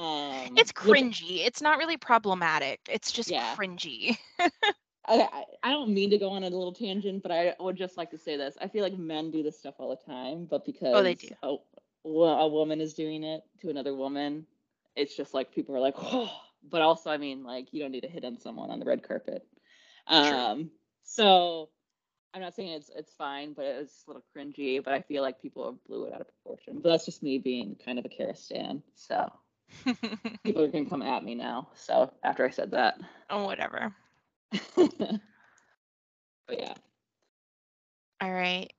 Um, 0.00 0.54
It's 0.56 0.72
cringy. 0.72 1.44
It's 1.46 1.60
not 1.60 1.78
really 1.78 1.96
problematic. 1.96 2.80
It's 2.88 3.12
just 3.12 3.30
Yeah. 3.30 3.54
cringy. 3.56 4.16
Okay, 5.08 5.26
I 5.62 5.70
don't 5.70 5.92
mean 5.92 6.10
to 6.10 6.18
go 6.18 6.30
on 6.30 6.44
a 6.44 6.50
little 6.50 6.72
tangent, 6.72 7.22
but 7.22 7.32
I 7.32 7.56
would 7.58 7.76
just 7.76 7.96
like 7.96 8.10
to 8.10 8.18
say 8.18 8.36
this. 8.36 8.56
I 8.60 8.68
feel 8.68 8.84
like 8.84 8.96
men 8.96 9.30
do 9.30 9.42
this 9.42 9.58
stuff 9.58 9.74
all 9.78 9.88
the 9.88 10.12
time, 10.12 10.44
but 10.44 10.64
because 10.64 10.94
Oh, 10.94 11.02
they 11.02 11.14
do. 11.14 11.28
A, 11.42 11.56
a 12.08 12.48
woman 12.48 12.80
is 12.80 12.94
doing 12.94 13.24
it 13.24 13.42
to 13.60 13.70
another 13.70 13.94
woman, 13.94 14.46
it's 14.94 15.16
just 15.16 15.34
like 15.34 15.52
people 15.52 15.74
are 15.74 15.80
like, 15.80 15.94
oh. 15.98 16.30
But 16.62 16.82
also, 16.82 17.10
I 17.10 17.16
mean, 17.16 17.42
like 17.42 17.72
you 17.72 17.80
don't 17.80 17.90
need 17.90 18.02
to 18.02 18.08
hit 18.08 18.24
on 18.24 18.38
someone 18.38 18.70
on 18.70 18.78
the 18.78 18.84
red 18.84 19.02
carpet. 19.02 19.44
Um, 20.06 20.70
so 21.02 21.70
I'm 22.34 22.42
not 22.42 22.54
saying 22.54 22.68
it's 22.72 22.90
it's 22.94 23.14
fine, 23.14 23.54
but 23.54 23.64
it's 23.64 24.04
a 24.06 24.10
little 24.10 24.24
cringy. 24.36 24.84
But 24.84 24.92
I 24.92 25.00
feel 25.00 25.22
like 25.22 25.40
people 25.40 25.78
blew 25.88 26.04
it 26.04 26.12
out 26.12 26.20
of 26.20 26.26
proportion. 26.28 26.80
But 26.82 26.90
that's 26.90 27.06
just 27.06 27.22
me 27.22 27.38
being 27.38 27.76
kind 27.82 27.98
of 27.98 28.04
a 28.04 28.10
Cara 28.10 28.36
stan. 28.36 28.82
So 28.94 29.32
people 30.44 30.62
are 30.62 30.68
gonna 30.68 30.88
come 30.88 31.02
at 31.02 31.24
me 31.24 31.34
now. 31.34 31.68
So 31.74 32.12
after 32.22 32.44
I 32.46 32.50
said 32.50 32.70
that. 32.72 32.98
oh, 33.30 33.44
whatever. 33.44 33.94
but 34.76 35.20
yeah, 36.58 36.74
All 38.20 38.32
right. 38.32 38.72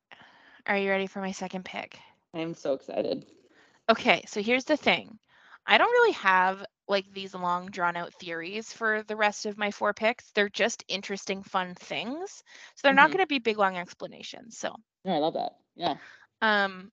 Are 0.67 0.77
you 0.77 0.89
ready 0.89 1.07
for 1.07 1.21
my 1.21 1.31
second 1.31 1.65
pick? 1.65 1.99
I'm 2.33 2.53
so 2.53 2.73
excited. 2.73 3.25
Okay, 3.89 4.23
so 4.27 4.41
here's 4.41 4.65
the 4.65 4.77
thing. 4.77 5.19
I 5.65 5.77
don't 5.77 5.91
really 5.91 6.13
have 6.13 6.65
like 6.87 7.11
these 7.13 7.33
long 7.35 7.69
drawn 7.71 7.95
out 7.95 8.13
theories 8.13 8.71
for 8.73 9.03
the 9.03 9.15
rest 9.15 9.45
of 9.45 9.57
my 9.57 9.71
four 9.71 9.93
picks. 9.93 10.31
They're 10.31 10.49
just 10.49 10.83
interesting, 10.87 11.43
fun 11.43 11.75
things. 11.75 12.43
So 12.75 12.87
they're 12.87 12.93
not 12.95 13.09
Mhm. 13.09 13.13
going 13.13 13.23
to 13.23 13.27
be 13.27 13.39
big 13.39 13.57
long 13.57 13.77
explanations. 13.77 14.57
So, 14.57 14.75
No, 15.05 15.13
I 15.13 15.17
love 15.19 15.33
that. 15.33 15.57
Yeah. 15.75 15.97
um 16.41 16.91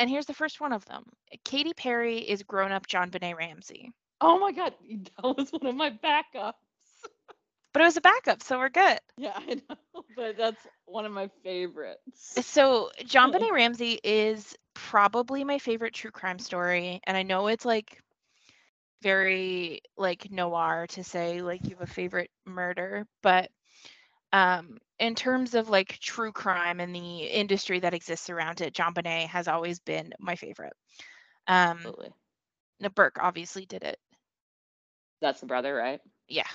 and 0.00 0.10
here's 0.10 0.26
the 0.26 0.34
first 0.34 0.60
one 0.60 0.72
of 0.72 0.84
them. 0.86 1.04
Katy 1.44 1.74
Perry 1.74 2.18
is 2.18 2.42
grown-up 2.42 2.88
JonBenét 2.88 3.36
Ramsey. 3.36 3.92
Oh 4.20 4.38
my 4.38 4.52
god, 4.52 4.74
that 5.22 5.36
was 5.36 5.50
one 5.52 5.66
of 5.66 5.76
my 5.76 5.90
backups. 5.90 6.54
But 7.72 7.82
it 7.82 7.86
was 7.86 7.96
a 7.96 8.02
backup, 8.02 8.42
so 8.42 8.58
we're 8.58 8.70
good. 8.70 8.98
Yeah, 9.18 9.32
I 9.36 9.54
know, 9.68 10.04
but 10.16 10.36
that's 10.36 10.66
one 10.86 11.06
of 11.06 11.12
my 11.12 11.28
favorites. 11.44 12.38
Uh, 12.38 12.42
so 12.42 12.90
John 13.04 13.30
Oh. 13.30 13.32
Benet 13.32 13.52
Ramsey 13.52 14.00
is 14.02 14.56
probably 14.74 15.44
my 15.44 15.58
favorite 15.58 15.94
true 15.94 16.10
crime 16.10 16.38
story, 16.38 17.00
and 17.04 17.16
I 17.16 17.22
know 17.22 17.48
it's 17.48 17.64
like 17.64 18.00
very 19.02 19.82
like 19.96 20.30
noir 20.30 20.86
to 20.88 21.04
say 21.04 21.42
like 21.42 21.64
you 21.64 21.76
have 21.76 21.88
a 21.88 21.92
favorite 21.92 22.30
murder, 22.46 23.06
but 23.22 23.50
um 24.32 24.78
in 24.98 25.14
terms 25.14 25.54
of 25.54 25.68
like 25.68 25.98
true 25.98 26.32
crime 26.32 26.80
and 26.80 26.94
the 26.94 27.24
industry 27.24 27.80
that 27.80 27.94
exists 27.94 28.30
around 28.30 28.60
it, 28.60 28.74
John 28.74 28.94
has 29.04 29.48
always 29.48 29.78
been 29.80 30.12
my 30.18 30.36
favorite. 30.36 30.74
Um 31.46 31.78
Absolutely. 31.78 32.12
now 32.80 32.88
Burke 32.90 33.18
obviously 33.20 33.66
did 33.66 33.84
it. 33.84 33.98
That's 35.20 35.40
the 35.40 35.46
brother, 35.46 35.74
right? 35.74 36.00
Yeah. 36.28 36.46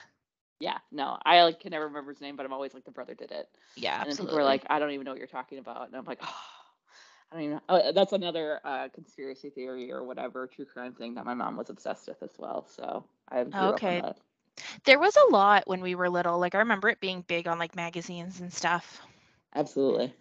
Yeah. 0.59 0.77
No, 0.91 1.17
I 1.25 1.43
like 1.43 1.59
can 1.59 1.71
never 1.71 1.87
remember 1.87 2.11
his 2.11 2.21
name, 2.21 2.35
but 2.35 2.45
I'm 2.45 2.53
always 2.53 2.73
like 2.73 2.85
the 2.85 2.91
brother 2.91 3.13
did 3.13 3.31
it. 3.31 3.47
Yeah, 3.75 4.01
And 4.01 4.09
then 4.09 4.17
people 4.17 4.37
are 4.37 4.43
like, 4.43 4.65
I 4.69 4.79
don't 4.79 4.91
even 4.91 5.05
know 5.05 5.11
what 5.11 5.19
you're 5.19 5.27
talking 5.27 5.59
about, 5.59 5.87
and 5.87 5.95
I'm 5.95 6.05
like, 6.05 6.19
oh, 6.21 6.35
I 7.31 7.35
don't 7.35 7.43
even. 7.43 7.55
Know. 7.55 7.61
Oh, 7.69 7.91
that's 7.91 8.13
another 8.13 8.59
uh, 8.63 8.87
conspiracy 8.93 9.49
theory 9.49 9.91
or 9.91 10.03
whatever 10.03 10.47
true 10.47 10.65
crime 10.65 10.93
thing 10.93 11.15
that 11.15 11.25
my 11.25 11.33
mom 11.33 11.57
was 11.57 11.69
obsessed 11.69 12.07
with 12.07 12.21
as 12.23 12.35
well. 12.39 12.65
So 12.67 13.05
I 13.29 13.43
grew 13.43 13.71
Okay. 13.71 13.75
up 13.75 13.87
on 13.87 13.97
that. 13.97 14.19
There 14.85 14.99
was 14.99 15.15
a 15.17 15.31
lot 15.31 15.67
when 15.67 15.81
we 15.81 15.95
were 15.95 16.09
little. 16.09 16.39
Like 16.39 16.55
I 16.55 16.59
remember 16.59 16.89
it 16.89 16.99
being 16.99 17.21
big 17.21 17.47
on 17.47 17.59
like 17.59 17.75
magazines 17.75 18.39
and 18.39 18.53
stuff. 18.53 19.01
Absolutely. 19.55 20.13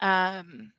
um 0.00 0.72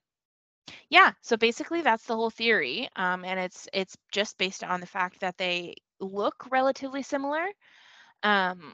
yeah 0.90 1.12
so 1.22 1.38
basically 1.38 1.82
that's 1.82 2.06
the 2.06 2.16
whole 2.16 2.30
theory 2.30 2.90
um 2.96 3.24
and 3.26 3.40
it's 3.40 3.68
it's 3.74 3.98
just 4.12 4.38
based 4.38 4.64
on 4.64 4.80
the 4.80 4.86
fact 4.88 5.20
that 5.22 5.38
they 5.38 5.76
look 6.00 6.46
relatively 6.52 7.02
similar 7.04 7.46
um 8.24 8.74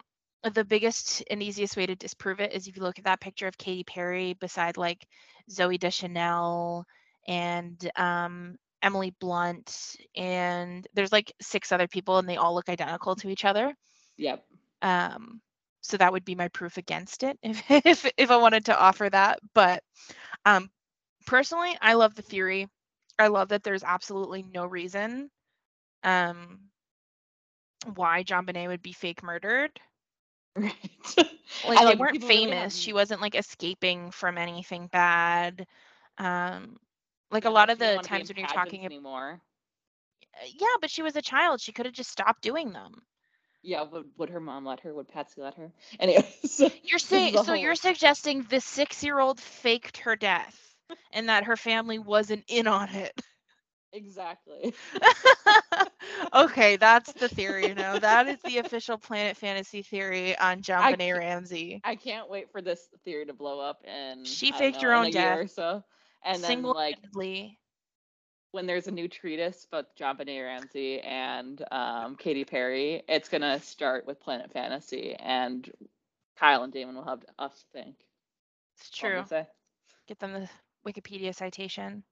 the 0.53 0.63
biggest 0.63 1.23
and 1.30 1.41
easiest 1.43 1.75
way 1.78 1.86
to 1.86 1.95
disprove 1.95 2.39
it 2.39 2.53
is 2.53 2.67
if 2.67 2.78
you 2.78 2.84
look 2.84 2.97
at 2.99 3.05
that 3.05 3.19
picture 3.19 3.47
of 3.47 3.57
Katy 3.57 3.84
Perry 3.84 4.34
beside 4.34 4.78
like 4.78 5.05
Zooey 5.51 5.80
Deschanel 5.80 6.86
and 7.28 7.91
um 7.95 8.55
Emily 8.82 9.13
Blunt 9.19 9.95
and 10.15 10.88
there's 10.93 11.11
like 11.11 11.34
six 11.41 11.71
other 11.71 11.88
people 11.88 12.17
and 12.19 12.30
they 12.30 12.38
all 12.38 12.55
look 12.55 12.69
identical 12.69 13.15
to 13.17 13.30
each 13.30 13.45
other 13.45 13.73
Yep. 14.18 14.45
um 14.82 15.41
so 15.82 15.97
that 15.97 16.11
would 16.11 16.26
be 16.26 16.36
my 16.36 16.47
proof 16.49 16.78
against 16.78 17.24
it 17.24 17.38
if 17.43 17.63
if, 17.70 18.11
if 18.18 18.32
i 18.32 18.38
wanted 18.38 18.65
to 18.65 18.80
offer 18.80 19.09
that 19.09 19.39
but 19.53 19.84
um 20.45 20.70
personally 21.26 21.76
i 21.82 21.93
love 21.93 22.15
the 22.15 22.22
theory 22.22 22.68
i 23.20 23.28
love 23.28 23.49
that 23.49 23.63
there's 23.63 23.84
absolutely 23.84 24.43
no 24.43 24.65
reason 24.65 25.30
um 26.03 26.59
why 27.95 28.24
JonBenét 28.24 28.68
would 28.68 28.82
be 28.82 28.93
fake 28.93 29.24
murdered 29.24 29.80
Right. 30.55 31.15
like 31.63 31.84
they 31.86 31.95
like 31.95 31.97
weren't 31.97 32.22
people 32.22 32.32
really 32.32 32.53
famous 32.53 32.76
she 32.76 32.93
wasn't 32.93 33.22
like 33.22 33.36
escaping 33.36 34.11
from 34.11 34.38
anything 34.38 34.88
bad 34.88 35.65
um 36.18 36.78
like 37.32 37.45
a 37.45 37.49
lot 37.49 37.70
of 37.70 37.80
the 37.80 37.99
times 38.01 38.30
when 38.30 38.38
you're 38.38 38.47
talking 38.47 38.86
about 38.86 38.91
anymore. 38.91 39.41
yeah 40.57 40.76
but 40.82 40.89
she 40.89 41.01
was 41.03 41.15
a 41.15 41.22
child 41.22 41.59
she 41.61 41.72
could 41.72 41.86
have 41.86 41.93
just 41.93 42.09
stopped 42.11 42.41
doing 42.41 42.72
them 42.72 43.01
Yeah, 43.68 43.84
would, 43.84 44.05
would 44.18 44.30
her 44.30 44.39
mom 44.39 44.65
let 44.65 44.80
her? 44.82 44.93
Would 44.93 45.09
Patsy 45.09 45.41
let 45.41 45.55
her? 45.55 45.74
Anyways, 45.99 46.63
You're 46.84 46.99
saying 46.99 47.38
so 47.38 47.53
you're 47.53 47.76
suggesting 47.76 48.43
the 48.43 48.61
six 48.61 49.03
year 49.03 49.20
old 49.20 49.39
faked 49.41 49.97
her 49.97 50.15
death 50.15 50.76
and 51.11 51.28
that 51.30 51.43
her 51.45 51.57
family 51.57 51.99
wasn't 51.99 52.45
in 52.47 52.68
on 52.68 52.89
it. 52.89 53.20
exactly. 53.91 54.74
okay, 56.34 56.78
that's 56.78 57.13
the 57.13 57.28
theory 57.28 57.74
now. 57.74 57.97
That 57.97 58.28
is 58.28 58.41
the 58.43 58.59
official 58.59 58.97
Planet 58.97 59.38
Fantasy 59.38 59.84
theory 59.84 60.38
on 60.38 60.61
JonBenét 60.61 61.18
Ramsey. 61.18 61.84
I 61.84 61.95
can't 61.95 62.30
wait 62.30 62.51
for 62.51 62.61
this 62.61 62.88
theory 63.03 63.26
to 63.26 63.34
blow 63.34 63.59
up 63.59 63.82
and 63.86 64.26
She 64.26 64.51
faked 64.53 64.82
her 64.82 64.93
own 64.93 65.07
in 65.07 65.15
a 65.15 65.20
year 65.20 65.45
death. 65.45 65.49
so. 65.49 65.84
And 66.24 66.43
then 66.43 66.72
like 66.72 66.97
Single-handedly. 66.97 67.59
When 68.52 68.66
there's 68.66 68.88
a 68.88 68.91
new 68.91 69.08
treatise 69.08 69.66
about 69.66 69.95
JonBenét 69.95 70.43
Ramsey 70.43 71.00
and 71.02 71.64
um, 71.72 72.16
Katy 72.16 72.45
Perry, 72.45 73.04
it's 73.08 73.30
gonna 73.30 73.60
start 73.60 74.06
with 74.08 74.20
Planet 74.20 74.52
Fantasy, 74.52 75.14
and 75.16 75.70
Kyle 76.38 76.64
and 76.64 76.72
Damon 76.74 76.95
will 76.95 77.04
have 77.04 77.24
us 77.39 77.66
think. 77.74 77.95
It's 78.76 78.89
true. 78.89 79.30
Get 80.08 80.20
them 80.20 80.34
the 80.34 80.50
Wikipedia 80.86 81.34
citation. 81.34 82.04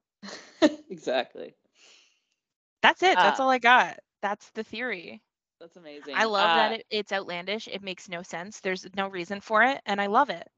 exactly. 0.90 1.54
That's 2.82 3.02
it. 3.02 3.20
That's 3.20 3.38
Uh, 3.38 3.40
all 3.40 3.50
I 3.50 3.58
got. 3.58 3.98
That's 4.22 4.50
the 4.50 4.64
theory. 4.64 5.22
That's 5.60 5.76
amazing. 5.76 6.14
I 6.14 6.24
love 6.24 6.52
that 6.54 6.70
Uh, 6.70 6.72
it, 6.72 6.86
it's 6.90 7.12
outlandish. 7.12 7.68
It 7.68 7.82
makes 7.82 8.08
no 8.08 8.22
sense. 8.22 8.60
There's 8.60 8.86
no 8.94 9.08
reason 9.08 9.40
for 9.40 9.62
it, 9.64 9.80
and 9.86 10.00
I 10.00 10.06
love 10.06 10.30
it. 10.30 10.48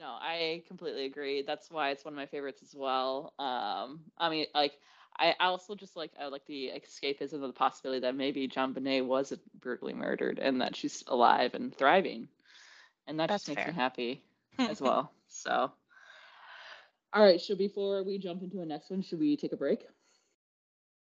No, 0.00 0.06
I 0.20 0.62
completely 0.66 1.04
agree. 1.06 1.42
That's 1.42 1.70
why 1.70 1.90
it's 1.90 2.04
one 2.04 2.14
of 2.14 2.16
my 2.16 2.26
favorites 2.26 2.62
as 2.62 2.74
well. 2.74 3.32
Um, 3.38 4.00
I 4.18 4.28
mean, 4.30 4.46
like, 4.54 4.78
I 5.18 5.34
also 5.40 5.74
just 5.74 5.96
like 5.96 6.12
I 6.20 6.26
like 6.26 6.46
the 6.46 6.70
escapism 6.74 7.34
of 7.34 7.40
the 7.42 7.52
possibility 7.52 8.00
that 8.00 8.14
maybe 8.14 8.48
JonBenét 8.48 9.06
was 9.06 9.32
brutally 9.60 9.94
murdered 9.94 10.38
and 10.38 10.60
that 10.60 10.76
she's 10.76 11.02
alive 11.06 11.54
and 11.54 11.74
thriving, 11.74 12.28
and 13.06 13.20
that 13.20 13.30
That's 13.30 13.44
just 13.44 13.48
makes 13.48 13.64
fair. 13.64 13.66
me 13.66 13.72
happy 13.72 14.22
as 14.66 14.80
well. 14.80 15.10
So, 15.28 15.72
all 17.12 17.22
right. 17.22 17.40
So 17.40 17.54
before 17.54 18.02
we 18.04 18.18
jump 18.18 18.42
into 18.42 18.56
the 18.56 18.66
next 18.66 18.90
one, 18.90 19.02
should 19.02 19.20
we 19.20 19.36
take 19.36 19.52
a 19.52 19.56
break? 19.56 19.86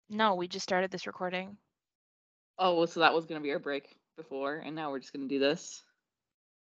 No, 0.09 0.35
we 0.35 0.47
just 0.47 0.63
started 0.63 0.91
this 0.91 1.07
recording. 1.07 1.57
Oh, 2.59 2.77
well, 2.77 2.87
so 2.87 2.99
that 3.01 3.13
was 3.13 3.25
gonna 3.25 3.41
be 3.41 3.51
our 3.51 3.59
break 3.59 3.97
before, 4.15 4.55
and 4.57 4.75
now 4.75 4.91
we're 4.91 4.99
just 4.99 5.13
gonna 5.13 5.27
do 5.27 5.39
this. 5.39 5.83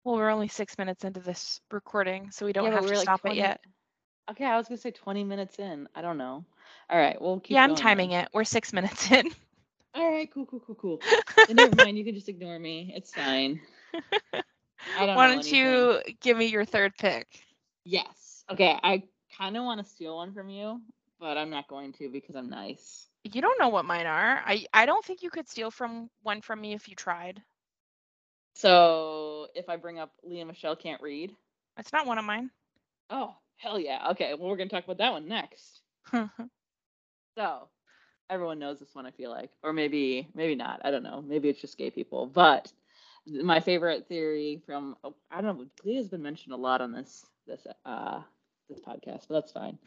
Well, 0.05 0.17
we're 0.17 0.31
only 0.31 0.49
six 0.49 0.79
minutes 0.79 1.05
into 1.05 1.21
this 1.21 1.61
recording, 1.71 2.31
so 2.31 2.47
we 2.47 2.53
don't 2.53 2.71
Yeah, 2.71 2.73
have 2.73 2.87
to 2.87 2.97
like 2.97 3.13
stop 3.13 3.23
20 3.23 3.43
it 3.47 3.59
yet. 3.59 3.61
Okay, 4.31 4.45
I 4.45 4.57
was 4.57 4.69
gonna 4.69 4.79
say 4.79 4.91
20 4.91 5.25
minutes 5.25 5.59
in. 5.59 5.89
I 5.95 6.03
don't 6.03 6.19
know. 6.19 6.45
All 6.91 6.99
right, 6.99 7.21
we'll 7.21 7.41
keep. 7.41 7.61
Yeah, 7.61 7.65
I'm 7.65 7.75
going 7.75 7.77
timing 7.77 8.11
then. 8.11 8.13
it. 8.13 8.29
We're 8.33 8.45
six 8.45 8.73
minutes 8.73 9.11
in. 9.11 9.31
All 9.95 10.11
right, 10.11 10.31
cool, 10.33 10.47
cool, 10.47 10.61
cool, 10.61 10.75
cool. 10.75 11.03
Then 11.47 11.57
never 11.57 11.75
mind. 11.75 11.99
You 11.99 12.05
can 12.05 12.15
just 12.15 12.29
ignore 12.29 12.59
me. 12.59 12.93
It's 12.95 13.13
fine. 13.13 13.61
I 14.95 15.07
don't 15.07 15.21
Why 15.21 15.27
know 15.27 15.35
don't 15.35 15.39
anything. 15.39 15.91
you 15.93 16.01
give 16.21 16.37
me 16.37 16.47
your 16.47 16.65
third 16.65 16.97
pick? 16.99 17.45
Yes. 17.85 18.45
Okay. 18.51 18.79
I 18.83 19.05
kind 19.37 19.57
of 19.57 19.65
want 19.65 19.81
to 19.85 19.91
steal 19.91 20.17
one 20.17 20.33
from 20.33 20.49
you, 20.49 20.81
but 21.19 21.37
I'm 21.37 21.51
not 21.51 21.69
going 21.69 21.93
to 21.95 22.09
because 22.09 22.35
I'm 22.37 22.49
nice. 22.51 23.09
You 23.25 23.41
don't 23.43 23.59
know 23.61 23.69
what 23.69 23.85
mine 23.85 24.07
are. 24.07 24.43
I 24.45 24.67
I 24.73 24.87
don't 24.87 25.05
think 25.05 25.23
you 25.23 25.31
could 25.31 25.49
steal 25.49 25.71
from 25.71 26.11
one 26.23 26.41
from 26.43 26.61
me 26.61 26.73
if 26.75 26.89
you 26.89 26.95
tried. 26.95 27.43
So 28.55 29.49
if 29.55 29.69
I 29.69 29.77
bring 29.77 29.99
up 29.99 30.13
Lea 30.23 30.45
Michele 30.45 30.77
can't 30.77 31.01
read. 31.03 31.37
that's 31.77 31.93
not 31.93 32.07
one 32.07 32.19
of 32.19 32.25
mine. 32.25 32.51
Oh 33.11 33.37
hell 33.57 33.79
yeah. 33.79 34.11
Okay. 34.11 34.35
Well, 34.35 34.49
we're 34.49 34.57
gonna 34.57 34.71
talk 34.71 34.85
about 34.85 34.99
that 34.99 35.13
one 35.13 35.29
next. 35.29 35.83
So 37.37 37.69
everyone 38.31 38.59
knows 38.59 38.81
this 38.81 38.95
one. 38.95 39.07
I 39.07 39.11
feel 39.11 39.31
like, 39.31 39.51
or 39.63 39.73
maybe 39.73 40.29
maybe 40.35 40.55
not. 40.55 40.81
I 40.85 40.91
don't 40.91 41.03
know. 41.03 41.23
Maybe 41.23 41.49
it's 41.49 41.61
just 41.61 41.79
gay 41.79 41.91
people. 41.91 42.27
But 42.27 42.73
my 43.27 43.61
favorite 43.61 44.09
theory 44.09 44.63
from 44.67 44.97
oh, 45.05 45.15
I 45.31 45.41
don't 45.41 45.59
know. 45.59 45.67
Glee 45.83 45.97
has 45.97 46.09
been 46.09 46.23
mentioned 46.23 46.55
a 46.55 46.59
lot 46.59 46.81
on 46.81 46.93
this 46.93 47.27
this 47.47 47.67
uh 47.85 48.21
this 48.69 48.81
podcast, 48.81 49.29
but 49.29 49.35
that's 49.35 49.53
fine. 49.53 49.79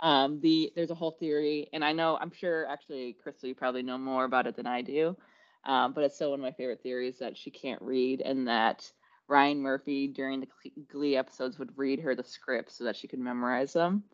Um, 0.00 0.40
the 0.40 0.72
there's 0.74 0.90
a 0.90 0.94
whole 0.96 1.12
theory, 1.12 1.68
and 1.72 1.84
I 1.84 1.92
know 1.92 2.18
I'm 2.20 2.32
sure 2.32 2.66
actually, 2.66 3.14
Crystal, 3.22 3.48
you 3.48 3.54
probably 3.54 3.82
know 3.82 3.98
more 3.98 4.24
about 4.24 4.46
it 4.46 4.56
than 4.56 4.66
I 4.66 4.82
do. 4.82 5.16
Um, 5.64 5.94
but 5.94 6.04
it's 6.04 6.16
still 6.16 6.30
one 6.30 6.40
of 6.40 6.44
my 6.44 6.52
favorite 6.52 6.82
theories 6.82 7.18
that 7.20 7.38
she 7.38 7.50
can't 7.50 7.80
read, 7.80 8.20
and 8.20 8.48
that 8.48 8.90
Ryan 9.28 9.60
Murphy 9.62 10.08
during 10.08 10.40
the 10.40 10.48
Glee 10.90 11.16
episodes 11.16 11.58
would 11.58 11.78
read 11.78 12.00
her 12.00 12.14
the 12.14 12.24
script 12.24 12.72
so 12.72 12.84
that 12.84 12.96
she 12.96 13.08
could 13.08 13.18
memorize 13.18 13.72
them. 13.72 14.04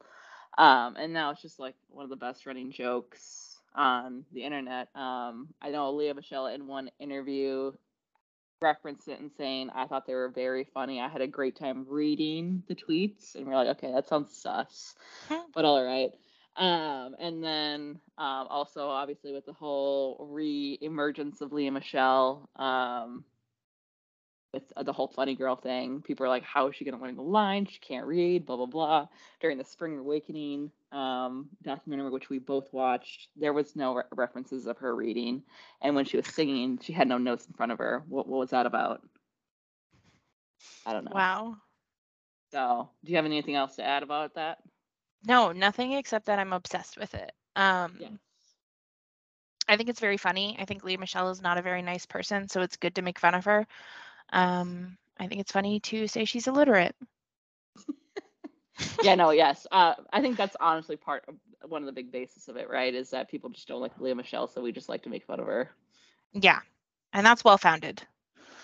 Um, 0.59 0.97
and 0.97 1.13
now 1.13 1.31
it's 1.31 1.43
just 1.43 1.59
like 1.59 1.75
one 1.89 2.05
of 2.05 2.11
the 2.11 2.17
best 2.17 2.47
running 2.47 2.71
jokes 2.71 3.59
on 3.75 4.25
the 4.33 4.43
internet. 4.43 4.89
Um, 4.95 5.49
I 5.63 5.71
know 5.71 5.93
Lea 5.93 6.13
Michele 6.13 6.47
in 6.47 6.67
one 6.67 6.91
interview 6.99 7.73
referenced 8.63 9.09
it 9.09 9.21
and 9.21 9.31
saying, 9.37 9.71
I 9.75 9.87
thought 9.87 10.07
they 10.07 10.15
were 10.15 10.29
very 10.29 10.65
funny. 10.65 11.01
I 11.01 11.09
had 11.09 11.23
a 11.23 11.27
great 11.27 11.57
time 11.57 11.87
reading 11.89 12.63
the 12.69 12.75
tweets. 12.75 13.35
And 13.35 13.47
we're 13.47 13.55
like, 13.55 13.69
okay, 13.79 13.93
that 13.93 14.09
sounds 14.09 14.37
sus, 14.37 14.95
but 15.55 15.65
all 15.65 15.85
right. 15.85 16.11
Um, 16.57 17.15
and 17.19 17.43
then 17.43 18.01
um, 18.19 18.47
also, 18.51 18.89
obviously, 18.89 19.33
with 19.33 19.47
the 19.47 19.53
whole 19.53 20.27
re 20.31 20.79
emergence 20.83 21.41
of 21.41 21.53
Lea 21.53 21.71
Michele, 21.71 22.51
um, 22.57 23.25
with 24.53 24.73
the 24.83 24.93
whole 24.93 25.09
funny 25.09 25.35
girl 25.35 25.57
thing, 25.57 26.03
people 26.03 26.27
are 26.27 26.29
like, 26.29 26.43
how 26.43 26.69
is 26.69 26.77
she 26.77 26.85
going 26.85 26.99
to 26.99 27.05
learn 27.05 27.17
the 27.17 27.23
line? 27.23 27.67
She 27.67 27.79
can't 27.79 28.07
read, 28.07 28.47
blah, 28.47 28.57
blah, 28.57 28.67
blah. 28.67 29.09
During 29.41 29.59
the 29.59 29.65
Spring 29.65 29.99
Awakening 29.99 30.71
um, 30.93 31.49
documentary, 31.63 32.11
which 32.11 32.29
we 32.29 32.39
both 32.39 32.73
watched, 32.73 33.29
there 33.37 33.53
was 33.53 33.77
no 33.77 33.95
re- 33.95 34.03
references 34.13 34.67
of 34.67 34.79
her 34.79 34.95
reading. 34.95 35.43
And 35.81 35.95
when 35.95 36.05
she 36.05 36.17
was 36.17 36.27
singing, 36.27 36.79
she 36.83 36.93
had 36.93 37.09
no 37.09 37.19
notes 37.19 37.47
in 37.47 37.53
front 37.53 37.73
of 37.73 37.79
her. 37.79 38.03
What, 38.09 38.27
what 38.27 38.39
was 38.39 38.51
that 38.51 38.67
about? 38.67 39.03
I 40.85 40.93
don't 40.93 41.05
know. 41.05 41.13
wow. 41.15 41.57
So, 42.53 42.91
do 43.05 43.13
you 43.13 43.17
have 43.17 43.27
anything 43.27 43.55
else 43.55 43.77
to 43.77 43.85
add 43.85 44.03
about 44.03 44.35
that? 44.35 44.59
No, 45.25 45.53
nothing 45.53 45.93
except 45.93 46.27
that 46.27 46.41
I'm 46.41 46.53
obsessed 46.53 46.99
with 46.99 47.15
it. 47.15 47.33
Um, 47.55 47.97
Yeah. 48.01 48.09
I 49.69 49.77
think 49.77 49.89
it's 49.89 50.01
very 50.01 50.17
funny. 50.17 50.57
I 50.59 50.65
think 50.65 50.83
Lea 50.83 50.97
Michele 50.97 51.31
is 51.31 51.41
not 51.41 51.57
a 51.57 51.63
very 51.63 51.81
nice 51.81 52.05
person, 52.05 52.49
so 52.49 52.61
it's 52.61 52.77
good 52.77 52.97
to 52.97 53.03
make 53.03 53.21
fun 53.21 53.37
of 53.37 53.45
her. 53.45 53.69
Um, 54.33 54.97
I 55.19 55.27
think 55.27 55.41
it's 55.41 55.53
funny 55.53 55.81
to 55.81 56.07
say 56.07 56.25
she's 56.25 56.47
illiterate. 56.47 56.95
yeah, 59.01 59.15
no, 59.15 59.31
yes. 59.31 59.67
Uh, 59.71 59.95
I 60.13 60.21
think 60.21 60.37
that's 60.37 60.57
honestly 60.61 60.97
part 60.97 61.25
of 61.29 61.35
one 61.69 61.83
of 61.83 61.87
the 61.87 61.93
big 61.93 62.11
basis 62.13 62.49
of 62.49 62.57
it, 62.57 62.69
right? 62.69 62.95
Is 62.95 63.11
that 63.11 63.31
people 63.31 63.51
just 63.51 63.69
don't 63.69 63.81
like 63.81 63.99
Lea 63.99 64.15
Michele, 64.15 64.47
so 64.49 64.63
we 64.63 64.73
just 64.73 64.89
like 64.89 65.03
to 65.03 65.11
make 65.11 65.25
fun 65.25 65.41
of 65.41 65.47
her. 65.47 65.71
Yeah, 66.33 66.61
and 67.13 67.25
that's 67.27 67.45
well 67.45 67.59
founded. 67.59 68.07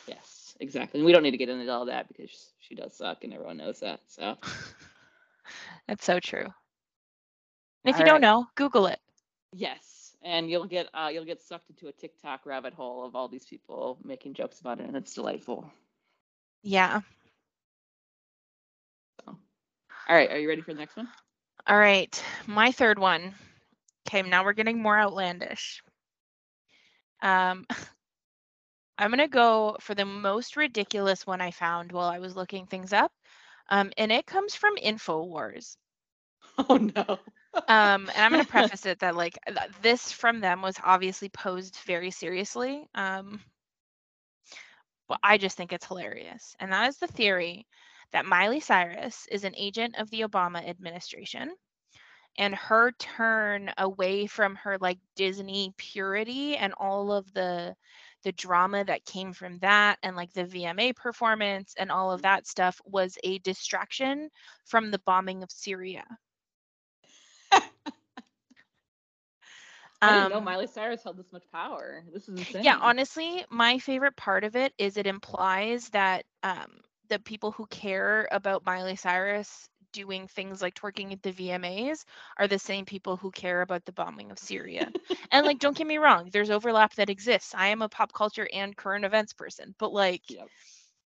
Yes, 0.07 0.57
exactly. 0.61 0.99
And 1.01 1.07
we 1.07 1.13
don't 1.13 1.23
need 1.23 1.33
to 1.33 1.37
get 1.39 1.49
into 1.49 1.71
all 1.73 1.87
that 1.87 2.09
because 2.09 2.53
she 2.59 2.75
does 2.75 2.97
suck, 2.97 3.25
and 3.25 3.33
everyone 3.33 3.57
knows 3.59 3.81
that. 3.81 4.01
So, 4.07 4.37
That's 5.87 6.05
so 6.05 6.21
true. 6.21 6.45
And 7.85 7.91
if 7.91 7.97
All 7.97 8.01
you 8.01 8.05
don't 8.05 8.21
know, 8.21 8.49
Google 8.55 8.87
it. 8.87 9.01
yes, 9.53 9.96
and 10.23 10.51
you'll 10.51 10.67
get 10.67 10.89
uh, 10.95 11.11
you'll 11.13 11.25
get 11.25 11.43
sucked 11.43 11.71
into 11.71 11.89
a 11.89 11.93
TikTok 11.93 12.47
rabbit 12.47 12.75
hole 12.75 13.05
of 13.05 13.15
all 13.15 13.29
these 13.29 13.47
people 13.47 13.99
making 14.05 14.35
jokes 14.35 14.61
about 14.61 14.81
it, 14.81 14.87
and 14.87 14.97
it's 14.97 15.15
delightful. 15.15 15.71
Yeah. 16.63 17.01
All 20.09 20.15
right, 20.15 20.31
are 20.31 20.39
you 20.39 20.49
ready 20.49 20.63
for 20.63 20.73
the 20.73 20.79
next 20.79 20.97
one? 20.97 21.09
All 21.67 21.79
right. 21.79 22.23
My 22.47 22.71
third 22.71 22.99
one. 22.99 23.35
Okay, 24.07 24.23
now 24.23 24.45
we're 24.45 24.53
getting 24.53 24.81
more 24.81 24.99
outlandish. 24.99 25.83
Um, 27.23 27.67
I'm 28.99 29.11
going 29.11 29.19
to 29.19 29.29
go 29.29 29.77
for 29.81 29.95
the 29.95 30.05
most 30.05 30.57
ridiculous 30.57 31.27
one 31.27 31.41
I 31.41 31.51
found 31.51 31.93
while 31.93 32.09
I 32.09 32.21
was 32.21 32.37
looking 32.37 32.67
things 32.67 32.93
up. 32.93 33.13
Um, 33.69 33.93
and 33.99 34.13
it 34.13 34.27
comes 34.27 34.55
from 34.55 34.77
InfoWars. 34.77 35.77
Oh 36.71 36.77
no. 36.77 37.19
Um, 37.69 38.11
and 38.15 38.19
I'm 38.19 38.33
going 38.33 38.45
to 38.45 38.51
preface 38.51 38.87
it 38.87 39.01
that, 39.01 39.17
like, 39.17 39.39
this 39.83 40.13
from 40.13 40.41
them 40.41 40.63
was 40.63 40.77
obviously 40.83 41.29
posed 41.29 41.77
very 41.87 42.11
seriously. 42.11 42.89
Um, 42.95 43.41
but 45.09 45.19
I 45.23 45.39
just 45.39 45.57
think 45.57 45.73
it's 45.73 45.87
hilarious. 45.87 46.57
And 46.61 46.73
that 46.73 46.89
is 46.89 46.99
the 46.99 47.07
theory 47.07 47.67
that 48.13 48.27
Miley 48.27 48.61
Cyrus 48.61 49.27
is 49.31 49.45
an 49.45 49.55
agent 49.57 49.97
of 49.99 50.11
the 50.11 50.23
Obama 50.23 50.67
administration 50.69 51.53
and 52.39 52.55
her 52.55 52.93
turn 52.93 53.73
away 53.79 54.27
from 54.27 54.55
her 54.57 54.79
like 54.79 54.99
Disney 55.17 55.73
purity 55.77 56.57
and 56.57 56.75
all 56.75 57.13
of 57.13 57.33
the 57.33 57.75
the 58.23 58.33
drama 58.33 58.85
that 58.85 59.05
came 59.05 59.33
from 59.33 59.59
that 59.59 59.99
and 60.03 60.17
like 60.17 60.33
the 60.33 60.45
VMA 60.45 60.97
performance 60.97 61.75
and 61.79 61.93
all 61.93 62.11
of 62.11 62.23
that 62.23 62.47
stuff 62.47 62.81
was 62.85 63.17
a 63.23 63.39
distraction 63.39 64.31
from 64.65 64.91
the 64.91 64.99
bombing 65.01 65.43
of 65.45 65.51
Syria. 65.51 66.05
I 70.07 70.13
didn't 70.13 70.29
know 70.31 70.41
Um, 70.41 70.47
Miley 70.47 70.67
Cyrus 70.67 71.03
held 71.05 71.19
this 71.19 71.33
much 71.33 71.51
power. 71.53 72.05
This 72.13 72.29
is 72.29 72.37
insane. 72.39 72.63
Yeah, 72.63 72.77
honestly, 72.81 73.45
my 73.51 73.79
favorite 73.79 74.17
part 74.17 74.45
of 74.45 74.57
it 74.57 74.73
is 74.79 74.97
it 74.97 75.07
implies 75.07 75.89
that 75.91 76.25
um, 76.43 76.81
the 77.09 77.19
people 77.19 77.53
who 77.53 77.67
care 77.67 78.29
about 78.31 78.65
Miley 78.67 78.97
Cyrus 78.97 79.69
doing 79.93 80.27
things 80.29 80.63
like 80.63 80.75
twerking 80.75 81.13
at 81.13 81.23
the 81.23 81.33
VMAs 81.33 82.05
are 82.39 82.49
the 82.49 82.59
same 82.59 82.85
people 82.85 83.17
who 83.17 83.31
care 83.31 83.63
about 83.63 83.85
the 83.85 83.93
bombing 83.93 84.31
of 84.31 84.39
Syria. 84.39 84.93
and 85.33 85.47
like, 85.47 85.59
don't 85.59 85.77
get 85.77 85.87
me 85.87 85.99
wrong, 85.99 86.29
there's 86.33 86.51
overlap 86.51 86.95
that 86.95 87.11
exists. 87.11 87.55
I 87.55 87.69
am 87.69 87.83
a 87.83 87.89
pop 87.89 88.13
culture 88.13 88.49
and 88.53 88.77
current 88.77 89.05
events 89.05 89.33
person, 89.35 89.75
but 89.79 89.93
like, 89.93 90.23
Yep. 90.29 90.51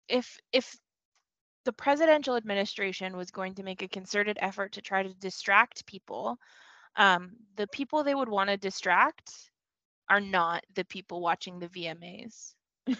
if 0.07 0.39
if 0.51 0.75
the 1.65 1.73
presidential 1.73 2.35
administration 2.35 3.17
was 3.17 3.31
going 3.31 3.55
to 3.55 3.63
make 3.63 3.81
a 3.81 3.87
concerted 3.87 4.37
effort 4.41 4.73
to 4.73 4.81
try 4.81 5.03
to 5.03 5.13
distract 5.15 5.85
people, 5.85 6.37
um, 6.97 7.31
the 7.55 7.67
people 7.67 8.03
they 8.03 8.15
would 8.15 8.29
want 8.29 8.49
to 8.49 8.57
distract 8.57 9.31
are 10.09 10.21
not 10.21 10.63
the 10.75 10.85
people 10.85 11.21
watching 11.21 11.59
the 11.59 11.69
VMAs. 11.69 12.55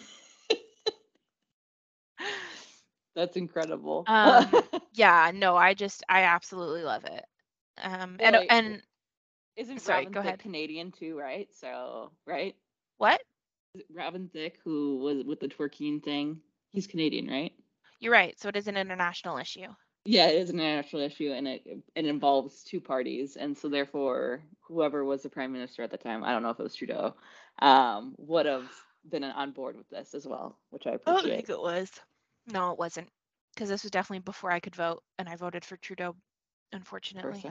That's 3.15 3.37
incredible. 3.37 4.05
Um, 4.07 4.51
Yeah, 4.93 5.31
no, 5.33 5.55
I 5.55 5.73
just 5.73 6.03
I 6.09 6.23
absolutely 6.23 6.83
love 6.83 7.05
it. 7.05 7.25
Um, 7.81 8.17
and 8.21 8.37
and 8.49 8.81
Isn't 9.55 9.79
sorry, 9.79 10.05
Robin 10.05 10.05
go 10.05 10.19
Thicke 10.19 10.21
ahead. 10.21 10.39
Canadian 10.39 10.91
too, 10.91 11.17
right? 11.17 11.47
So, 11.53 12.11
right? 12.25 12.55
What? 12.97 13.21
Robin 13.93 14.29
Thicke, 14.29 14.57
who 14.63 14.97
was 14.97 15.23
with 15.23 15.39
the 15.39 15.47
twerking 15.47 16.03
thing, 16.03 16.41
he's 16.71 16.87
Canadian, 16.87 17.27
right? 17.27 17.51
You're 17.99 18.13
right. 18.13 18.37
So 18.39 18.49
it 18.49 18.55
is 18.55 18.67
an 18.67 18.77
international 18.77 19.37
issue. 19.37 19.67
Yeah, 20.05 20.27
it 20.27 20.35
is 20.37 20.49
an 20.49 20.59
international 20.59 21.03
issue, 21.03 21.31
and 21.31 21.47
it 21.47 21.63
it 21.95 22.05
involves 22.05 22.63
two 22.63 22.79
parties, 22.81 23.35
and 23.37 23.57
so 23.57 23.69
therefore, 23.69 24.41
whoever 24.61 25.03
was 25.03 25.23
the 25.23 25.29
prime 25.29 25.51
minister 25.51 25.83
at 25.83 25.91
the 25.91 25.97
time, 25.97 26.23
I 26.23 26.31
don't 26.31 26.43
know 26.43 26.49
if 26.51 26.59
it 26.59 26.63
was 26.63 26.75
Trudeau, 26.75 27.15
um, 27.59 28.15
would 28.17 28.45
have 28.45 28.69
been 29.09 29.23
on 29.23 29.51
board 29.51 29.77
with 29.77 29.89
this 29.89 30.13
as 30.15 30.27
well, 30.27 30.57
which 30.71 30.87
I 30.87 30.91
Oh, 31.05 31.17
I 31.17 31.23
appreciate. 31.23 31.29
think 31.29 31.49
it 31.49 31.59
was. 31.59 31.91
No, 32.47 32.71
it 32.71 32.77
wasn't. 32.79 33.09
because 33.53 33.69
this 33.69 33.83
was 33.83 33.91
definitely 33.91 34.19
before 34.19 34.51
I 34.51 34.59
could 34.59 34.75
vote, 34.75 35.03
and 35.17 35.27
I 35.29 35.35
voted 35.35 35.65
for 35.65 35.77
Trudeau, 35.77 36.15
unfortunately. 36.71 37.47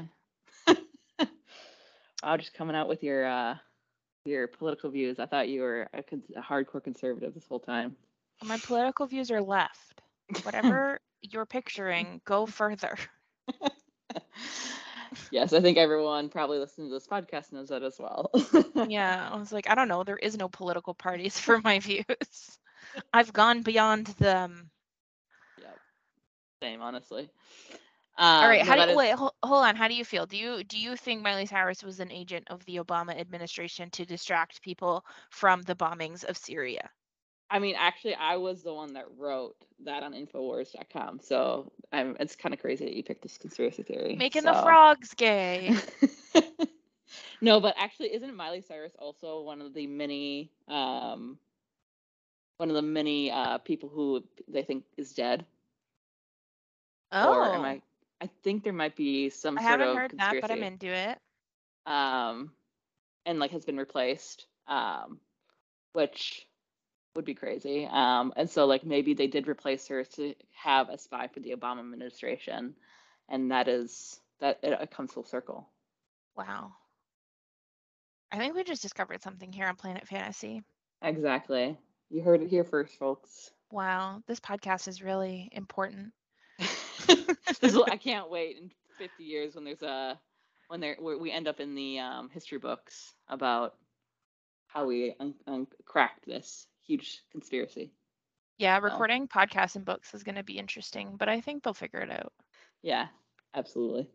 Wow, 2.23 2.37
just 2.37 2.55
coming 2.55 2.77
out 2.77 2.89
with 2.89 3.03
your 3.03 3.25
uh 3.27 3.57
your 4.25 4.49
political 4.49 4.91
views. 4.91 5.19
I 5.19 5.27
thought 5.27 5.49
you 5.49 5.63
were 5.63 5.89
a, 5.95 6.03
cons- 6.03 6.31
a 6.37 6.41
hardcore 6.43 6.83
conservative 6.83 7.35
this 7.35 7.47
whole 7.47 7.61
time. 7.61 7.97
My 8.43 8.59
political 8.59 9.07
views 9.07 9.31
are 9.31 9.43
left. 9.43 10.03
Whatever 10.43 11.01
you're 11.33 11.47
picturing, 11.47 12.21
go 12.27 12.47
further. 12.47 12.97
yes, 15.31 15.53
I 15.53 15.61
think 15.61 15.79
everyone 15.79 16.29
probably 16.29 16.59
listening 16.59 16.89
to 16.89 16.95
this 16.95 17.07
podcast 17.07 17.53
knows 17.53 17.69
that 17.69 17.83
as 17.83 17.97
well. 17.99 18.31
yeah, 18.89 19.29
I 19.33 19.37
was 19.37 19.53
like, 19.53 19.69
I 19.69 19.75
don't 19.75 19.89
know. 19.89 20.05
There 20.05 20.17
is 20.17 20.37
no 20.37 20.49
political 20.49 20.95
parties 20.95 21.39
for 21.39 21.61
my 21.65 21.79
views. 21.81 22.59
I've 23.13 23.33
gone 23.33 23.63
beyond 23.63 24.07
them. 24.19 24.71
Yep. 25.61 25.79
Same, 26.63 26.83
honestly. 26.83 27.31
All 28.17 28.45
Um, 28.45 28.49
right, 28.51 28.61
no, 28.65 28.71
how 28.71 28.75
do 28.77 28.83
you 28.83 28.89
is- 28.91 28.97
wait? 28.97 29.15
Hold, 29.15 29.33
hold 29.43 29.65
on. 29.65 29.75
How 29.77 29.89
do 29.89 29.95
you 29.95 30.05
feel? 30.05 30.27
Do 30.27 30.37
you 30.37 30.63
do 30.63 30.79
you 30.79 30.95
think 30.97 31.23
Miley 31.23 31.47
Cyrus 31.47 31.83
was 31.83 31.99
an 31.99 32.13
agent 32.13 32.47
of 32.49 32.65
the 32.65 32.77
Obama 32.77 33.19
administration 33.19 33.91
to 33.91 34.05
distract 34.05 34.63
people 34.63 35.05
from 35.31 35.63
the 35.63 35.75
bombings 35.75 36.23
of 36.25 36.37
Syria? 36.37 36.89
I 37.51 37.59
mean, 37.59 37.75
actually, 37.79 38.15
I 38.15 38.37
was 38.37 38.63
the 38.63 38.73
one 38.75 38.95
that 38.95 39.07
wrote 39.17 39.57
that 39.85 40.03
on 40.03 40.13
Infowars.com, 40.13 41.21
so 41.23 41.71
I'm. 41.93 42.17
It's 42.19 42.37
kind 42.37 42.55
of 42.55 42.61
crazy 42.61 42.85
that 42.85 42.95
you 42.95 43.03
picked 43.03 43.23
this 43.23 43.39
conspiracy 43.39 43.83
theory. 43.83 44.17
Making 44.17 44.45
the 44.45 44.55
frogs 44.55 45.15
gay. 45.15 45.77
no, 47.41 47.61
but 47.61 47.75
actually, 47.79 48.15
isn't 48.15 48.35
Miley 48.35 48.63
Cyrus 48.63 48.95
also 48.99 49.43
one 49.43 49.61
of 49.61 49.75
the 49.75 49.87
many, 49.87 50.51
um, 50.69 51.39
one 52.57 52.71
of 52.71 52.75
the 52.75 52.83
many 52.83 53.31
uh, 53.31 53.59
people 53.59 53.89
who 53.89 54.25
they 54.49 54.63
think 54.63 54.85
is 54.97 55.13
dead? 55.13 55.45
Oh, 57.13 57.35
Or 57.35 57.55
am 57.55 57.63
I? 57.63 57.83
I 58.21 58.31
think 58.43 58.65
there 58.65 58.73
might 58.73 58.97
be 58.97 59.29
some 59.29 59.59
I 59.59 59.63
sort 59.63 59.71
haven't 59.71 59.89
of 59.89 59.97
heard 59.97 60.15
that, 60.19 60.35
but 60.41 60.51
I'm 60.51 60.63
into 60.63 60.87
it. 60.87 61.19
Um, 61.87 62.53
and 63.27 63.39
like 63.39 63.51
has 63.51 63.65
been 63.65 63.77
replaced. 63.77 64.47
Um, 64.67 65.21
which 65.93 66.47
would 67.15 67.25
be 67.25 67.35
crazy. 67.35 67.87
Um, 67.91 68.33
and 68.37 68.49
so 68.51 68.67
like 68.67 68.85
maybe 68.85 69.15
they 69.15 69.27
did 69.27 69.49
replace 69.49 69.89
her 69.89 70.05
to 70.05 70.35
have 70.53 70.89
a 70.89 70.99
spy 70.99 71.29
for 71.29 71.41
the 71.41 71.55
Obama 71.55 71.81
administration, 71.81 72.75
and 73.29 73.51
that 73.51 73.69
is 73.69 74.21
that 74.41 74.59
it, 74.63 74.79
it 74.81 74.91
comes 74.91 75.13
full 75.13 75.25
circle. 75.25 75.69
Wow. 76.37 76.73
I 78.33 78.39
think 78.39 78.55
we 78.55 78.65
just 78.65 78.83
discovered 78.83 79.23
something 79.23 79.53
here 79.53 79.69
on 79.69 79.77
Planet 79.77 80.09
Fantasy. 80.09 80.63
Exactly. 81.03 81.79
You 82.11 82.23
heard 82.23 82.43
it 82.43 82.49
here 82.49 82.65
first, 82.65 82.99
folks. 82.99 83.51
Wow, 83.71 84.23
this 84.27 84.41
podcast 84.41 84.89
is 84.89 85.03
really 85.03 85.49
important. 85.53 86.13
I 87.09 87.99
can't 88.03 88.31
wait 88.31 88.57
in 88.61 88.71
50 88.99 89.25
years 89.25 89.55
when 89.55 89.65
there's 89.65 89.83
a 89.83 90.19
when 90.69 90.81
there 90.81 90.97
we 91.01 91.31
end 91.31 91.47
up 91.47 91.61
in 91.61 91.75
the 91.75 91.99
um, 91.99 92.31
history 92.31 92.59
books 92.59 93.15
about 93.29 93.75
how 94.69 94.87
we 94.87 95.15
un- 95.21 95.35
un- 95.47 95.67
cracked 95.85 96.27
this 96.27 96.67
huge 96.87 97.25
conspiracy. 97.31 97.93
Yeah, 98.59 98.79
recording 98.79 99.29
podcasts 99.29 99.77
and 99.77 99.85
books 99.85 100.15
is 100.15 100.23
going 100.25 100.37
to 100.37 100.45
be 100.45 100.59
interesting, 100.59 101.17
but 101.17 101.29
I 101.29 101.41
think 101.41 101.63
they'll 101.63 101.75
figure 101.75 102.01
it 102.01 102.11
out. 102.11 102.33
Yeah, 102.83 103.09
absolutely. 103.55 104.11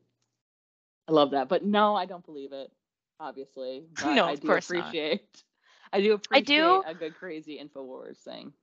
I 1.08 1.12
love 1.12 1.32
that, 1.32 1.50
but 1.50 1.64
no, 1.64 1.96
I 1.96 2.06
don't 2.06 2.26
believe 2.26 2.54
it. 2.54 2.72
Obviously, 3.20 3.88
but 4.00 4.22
No, 4.22 4.26
I 4.26 4.36
of 4.36 4.38
do 4.38 4.54
course 4.54 4.74
not. 4.74 4.98
appreciate. 4.98 5.44
I 5.94 6.02
do 6.02 6.14
I 6.34 6.40
appreciate 6.40 6.42
do- 6.42 6.84
a 6.86 6.94
good 6.94 7.16
crazy 7.16 7.60
Infowars 7.60 8.18
thing. 8.24 8.54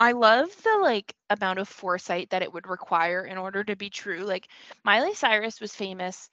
I 0.00 0.12
love 0.12 0.50
the 0.62 0.78
like 0.82 1.14
amount 1.30 1.58
of 1.58 1.68
foresight 1.68 2.30
that 2.30 2.42
it 2.42 2.52
would 2.52 2.66
require 2.66 3.24
in 3.24 3.38
order 3.38 3.62
to 3.64 3.76
be 3.76 3.90
true. 3.90 4.24
Like 4.24 4.48
Miley 4.84 5.14
Cyrus 5.14 5.60
was 5.60 5.74
famous 5.74 6.30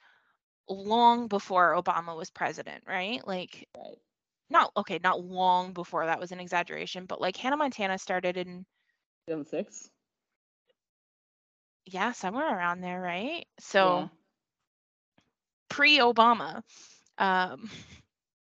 long 0.70 1.28
before 1.28 1.74
Obama 1.74 2.16
was 2.16 2.30
president, 2.32 2.84
right? 2.88 3.26
Like 3.26 3.68
Right. 3.76 3.98
Not 4.50 4.72
okay, 4.78 5.00
not 5.04 5.24
long 5.24 5.74
before 5.74 6.06
that 6.06 6.20
was 6.20 6.32
an 6.32 6.40
exaggeration, 6.40 7.06
but 7.06 7.22
like 7.22 7.38
Hannah 7.38 7.58
Montana 7.58 7.98
started 7.98 8.38
in 8.38 8.66
2006. 9.28 9.90
yeah, 11.86 12.12
somewhere 12.12 12.56
around 12.58 12.82
there, 12.82 13.00
right? 13.02 13.46
So 13.60 13.84
Yeah. 13.88 14.08
pre-Obama. 15.70 16.62
Um 17.18 17.70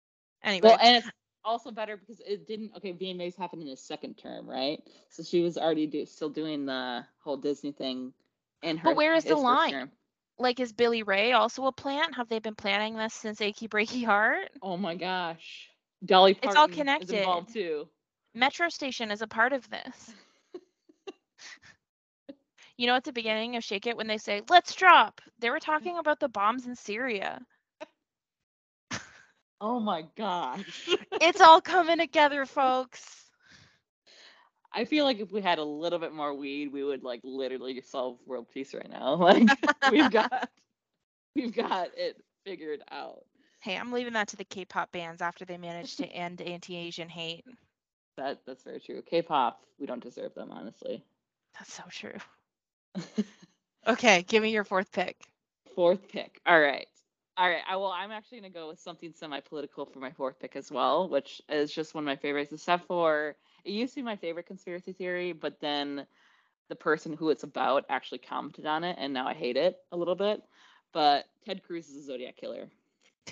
anyway, 0.44 0.70
Well, 0.70 0.78
and 0.82 0.96
it's 0.98 1.10
also 1.44 1.72
better 1.72 1.98
because 1.98 2.22
it 2.26 2.48
didn't. 2.48 2.76
Okay, 2.78 2.92
VMAs 2.92 3.36
happened 3.36 3.62
in 3.62 3.68
his 3.68 3.82
second 3.82 4.16
term, 4.18 4.50
right? 4.50 4.82
So 5.10 5.24
she 5.24 5.42
was 5.42 5.58
already 5.58 5.88
do, 5.88 6.06
still 6.06 6.30
doing 6.30 6.66
the 6.66 7.06
whole 7.20 7.38
Disney 7.38 7.72
thing 7.72 8.14
in 8.62 8.78
her. 8.78 8.90
But 8.90 8.98
where 8.98 9.16
is 9.16 9.26
the 9.26 9.36
line? 9.36 9.72
term. 9.72 9.92
like 10.38 10.60
is 10.60 10.74
Billy 10.74 11.04
Ray 11.04 11.34
also 11.34 11.66
a 11.66 11.72
plant? 11.72 12.16
Have 12.16 12.30
they 12.30 12.40
been 12.40 12.56
planning 12.56 12.96
this 12.96 13.14
since 13.14 13.42
Achy 13.42 13.68
Breaky 13.68 14.06
Heart? 14.06 14.50
Oh 14.62 14.78
my 14.78 14.96
gosh, 14.96 15.70
Dolly 16.06 16.36
It's 16.42 16.46
Parton 16.46 16.56
all 16.56 16.68
is 17.00 17.08
connected. 17.08 17.10
involved 17.10 17.54
too. 17.54 17.88
Metro 18.34 18.70
Station 18.70 19.12
is 19.12 19.22
a 19.22 19.28
part 19.28 19.54
of 19.54 19.70
this. 19.70 20.14
you 22.78 22.88
know, 22.88 22.96
at 22.96 23.04
the 23.04 23.12
beginning 23.12 23.56
of 23.56 23.64
Shake 23.64 23.88
It, 23.88 23.98
when 23.98 24.08
they 24.08 24.18
say, 24.18 24.42
let's 24.50 24.76
drop, 24.76 25.22
they 25.40 25.50
were 25.50 25.60
talking 25.60 25.98
about 25.98 26.20
the 26.20 26.30
bombs 26.30 26.68
in 26.68 26.76
Syria. 26.76 27.42
Oh 29.62 29.80
my 29.80 30.06
gosh. 30.16 30.98
It's 31.20 31.42
all 31.42 31.62
coming 31.62 31.98
together, 32.00 32.46
folks. 32.46 33.30
I 34.74 34.86
feel 34.86 35.06
like 35.06 35.20
if 35.20 35.32
we 35.32 35.42
had 35.42 35.60
a 35.60 35.64
little 35.64 36.00
bit 36.00 36.14
more 36.14 36.34
weed, 36.34 36.72
we 36.72 36.84
would 36.84 37.04
like 37.04 37.22
literally 37.24 37.82
solve 37.82 38.18
world 38.26 38.48
peace 38.54 38.74
right 38.74 38.90
now. 38.90 39.16
Like 39.16 39.48
we've 39.90 40.12
got, 40.12 40.50
we've 41.36 41.54
got 41.54 41.90
it 41.98 42.18
figured 42.46 42.82
out. 42.92 43.24
Hey, 43.60 43.78
I'm 43.78 43.92
leaving 43.92 44.14
that 44.14 44.30
to 44.30 44.38
the 44.38 44.46
K 44.46 44.66
pop 44.66 44.92
bands 44.92 45.22
after 45.22 45.46
they 45.46 45.58
manage 45.58 45.98
to 45.98 46.06
end 46.08 46.42
anti 46.42 46.76
Asian 46.76 47.10
hate. 47.10 47.46
That 48.18 48.40
that's 48.46 48.64
very 48.64 48.80
true. 48.82 49.02
K-pop, 49.02 49.62
we 49.80 49.86
don't 49.86 50.04
deserve 50.04 50.34
them, 50.34 50.52
honestly. 50.52 51.04
That's 51.58 51.74
so 51.74 51.84
true. 51.90 52.18
Okay, 53.88 54.24
give 54.24 54.44
me 54.44 54.52
your 54.52 54.66
fourth 54.66 54.92
pick. 54.92 55.16
Fourth 55.74 56.08
pick. 56.10 56.42
All 56.46 56.60
right. 56.60 56.86
All 57.38 57.50
right. 57.50 57.62
I 57.68 57.78
well, 57.78 57.92
I'm 57.92 58.12
actually 58.12 58.40
gonna 58.42 58.52
go 58.52 58.68
with 58.68 58.80
something 58.80 59.14
semi-political 59.14 59.86
for 59.86 60.00
my 60.00 60.12
fourth 60.12 60.38
pick 60.40 60.58
as 60.58 60.70
well, 60.70 61.08
which 61.08 61.42
is 61.50 61.74
just 61.74 61.96
one 61.96 62.04
of 62.04 62.06
my 62.06 62.18
favorites. 62.18 62.52
Except 62.52 62.86
for 62.86 63.36
it 63.64 63.72
used 63.72 63.94
to 63.94 64.02
be 64.02 64.04
my 64.04 64.18
favorite 64.18 64.48
conspiracy 64.48 64.92
theory, 64.92 65.32
but 65.32 65.60
then 65.62 66.06
the 66.68 66.76
person 66.76 67.14
who 67.14 67.30
it's 67.30 67.44
about 67.44 67.86
actually 67.90 68.20
commented 68.20 68.66
on 68.66 68.84
it, 68.84 68.98
and 69.00 69.14
now 69.14 69.28
I 69.28 69.34
hate 69.34 69.56
it 69.58 69.78
a 69.92 69.98
little 69.98 70.16
bit. 70.16 70.44
But 70.92 71.26
Ted 71.46 71.64
Cruz 71.64 71.88
is 71.88 72.04
a 72.04 72.08
Zodiac 72.08 72.36
killer. 72.36 72.68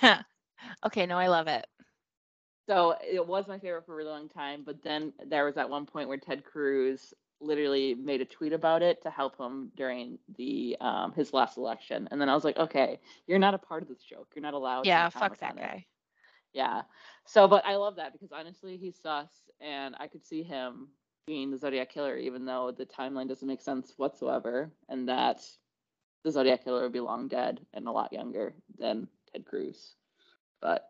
okay, 0.86 1.06
no, 1.06 1.18
I 1.18 1.28
love 1.28 1.48
it. 1.48 1.66
So 2.68 2.96
it 3.02 3.26
was 3.26 3.48
my 3.48 3.60
favorite 3.60 3.86
for 3.86 3.94
a 3.94 3.96
really 3.96 4.10
long 4.10 4.28
time, 4.28 4.64
but 4.66 4.84
then 4.84 5.14
there 5.26 5.46
was 5.46 5.58
at 5.58 5.70
one 5.70 5.86
point 5.86 6.10
where 6.10 6.18
Ted 6.18 6.44
Cruz 6.44 7.14
literally 7.40 7.96
made 7.96 8.20
a 8.20 8.26
tweet 8.26 8.52
about 8.52 8.82
it 8.82 9.02
to 9.04 9.10
help 9.10 9.38
him 9.40 9.72
during 9.76 10.18
the 10.38 10.76
um, 10.82 11.14
his 11.14 11.34
last 11.34 11.58
election, 11.58 12.08
and 12.12 12.20
then 12.20 12.30
I 12.30 12.36
was 12.36 12.44
like, 12.44 12.58
okay, 12.58 13.00
you're 13.26 13.40
not 13.40 13.54
a 13.54 13.60
part 13.60 13.84
of 13.84 13.90
this 13.90 14.04
joke. 14.04 14.28
You're 14.36 14.44
not 14.44 14.54
allowed. 14.54 14.82
to 14.82 14.88
Yeah, 14.90 15.10
fuck 15.10 15.38
that 15.40 15.52
on 15.52 15.58
it." 15.60 15.62
guy. 15.62 15.86
Yeah. 16.54 16.82
So, 17.26 17.48
but 17.48 17.66
I 17.66 17.76
love 17.76 17.96
that 17.98 18.14
because 18.14 18.32
honestly, 18.32 18.78
he's 18.78 18.98
sus, 18.98 19.30
and 19.62 19.96
I 20.00 20.08
could 20.08 20.26
see 20.26 20.44
him 20.44 20.88
being 21.26 21.52
the 21.52 21.58
Zodiac 21.58 21.90
killer, 21.90 22.18
even 22.18 22.46
though 22.46 22.74
the 22.76 22.86
timeline 22.86 23.28
doesn't 23.28 23.48
make 23.48 23.62
sense 23.62 23.94
whatsoever, 23.98 24.72
and 24.90 25.08
that 25.08 25.42
the 26.24 26.32
Zodiac 26.32 26.64
killer 26.64 26.82
would 26.84 26.94
be 26.94 27.00
long 27.00 27.28
dead 27.28 27.62
and 27.74 27.88
a 27.88 27.92
lot 27.92 28.12
younger 28.12 28.54
than 28.80 29.08
Ted 29.32 29.46
Cruz. 29.46 29.96
But 30.62 30.88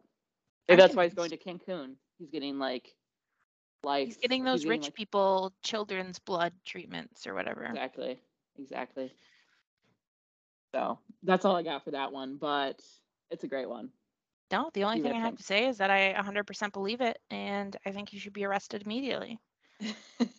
maybe 0.68 0.82
that's 0.82 0.96
why 0.96 1.06
he's 1.06 1.14
going 1.14 1.30
to 1.32 1.38
Cancun. 1.38 1.96
He's 2.18 2.30
getting 2.30 2.60
like 2.60 2.94
life. 3.84 4.08
He's 4.08 4.18
getting 4.18 4.44
those 4.44 4.66
rich 4.66 4.84
like- 4.84 4.94
people 4.94 5.54
children's 5.64 6.20
blood 6.20 6.54
treatments 6.66 7.28
or 7.28 7.34
whatever. 7.34 7.66
Exactly. 7.66 8.20
Exactly. 8.60 9.14
So 10.74 11.00
that's 11.24 11.46
all 11.46 11.56
I 11.56 11.64
got 11.64 11.84
for 11.84 11.92
that 11.92 12.12
one, 12.12 12.38
but 12.38 12.82
it's 13.32 13.44
a 13.44 13.48
great 13.48 13.70
one. 13.70 13.90
No, 14.52 14.70
the 14.74 14.84
only 14.84 15.02
thing 15.02 15.12
I 15.12 15.20
have 15.20 15.36
to 15.36 15.44
say 15.44 15.68
is 15.68 15.78
that 15.78 15.90
I 15.92 16.14
100% 16.14 16.72
believe 16.72 17.02
it, 17.02 17.20
and 17.30 17.76
I 17.86 17.92
think 17.92 18.14
you 18.14 18.20
should 18.20 18.34
be 18.34 18.46
arrested 18.46 18.84
immediately 18.84 19.40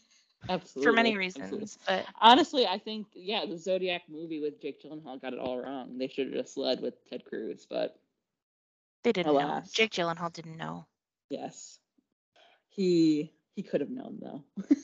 Absolutely. 0.48 0.90
for 0.90 0.92
many 0.96 1.10
absolutely. 1.10 1.58
reasons. 1.60 1.78
But 1.86 2.06
Honestly, 2.20 2.66
I 2.66 2.78
think 2.78 3.06
yeah, 3.14 3.44
the 3.46 3.58
Zodiac 3.58 4.02
movie 4.08 4.40
with 4.40 4.60
Jake 4.60 4.82
Gyllenhaal 4.82 5.20
got 5.20 5.32
it 5.34 5.38
all 5.38 5.58
wrong. 5.60 5.98
They 5.98 6.08
should 6.08 6.26
have 6.32 6.44
just 6.44 6.56
led 6.56 6.80
with 6.80 6.94
Ted 7.08 7.24
Cruz, 7.24 7.66
but 7.68 7.98
they 9.04 9.12
didn't 9.12 9.34
know. 9.34 9.62
Jake 9.72 9.92
Gyllenhaal 9.92 10.32
didn't 10.32 10.56
know. 10.56 10.86
yes, 11.30 11.78
he 12.68 13.32
he 13.54 13.62
could 13.62 13.80
have 13.80 13.90
known 13.90 14.18
though. 14.20 14.42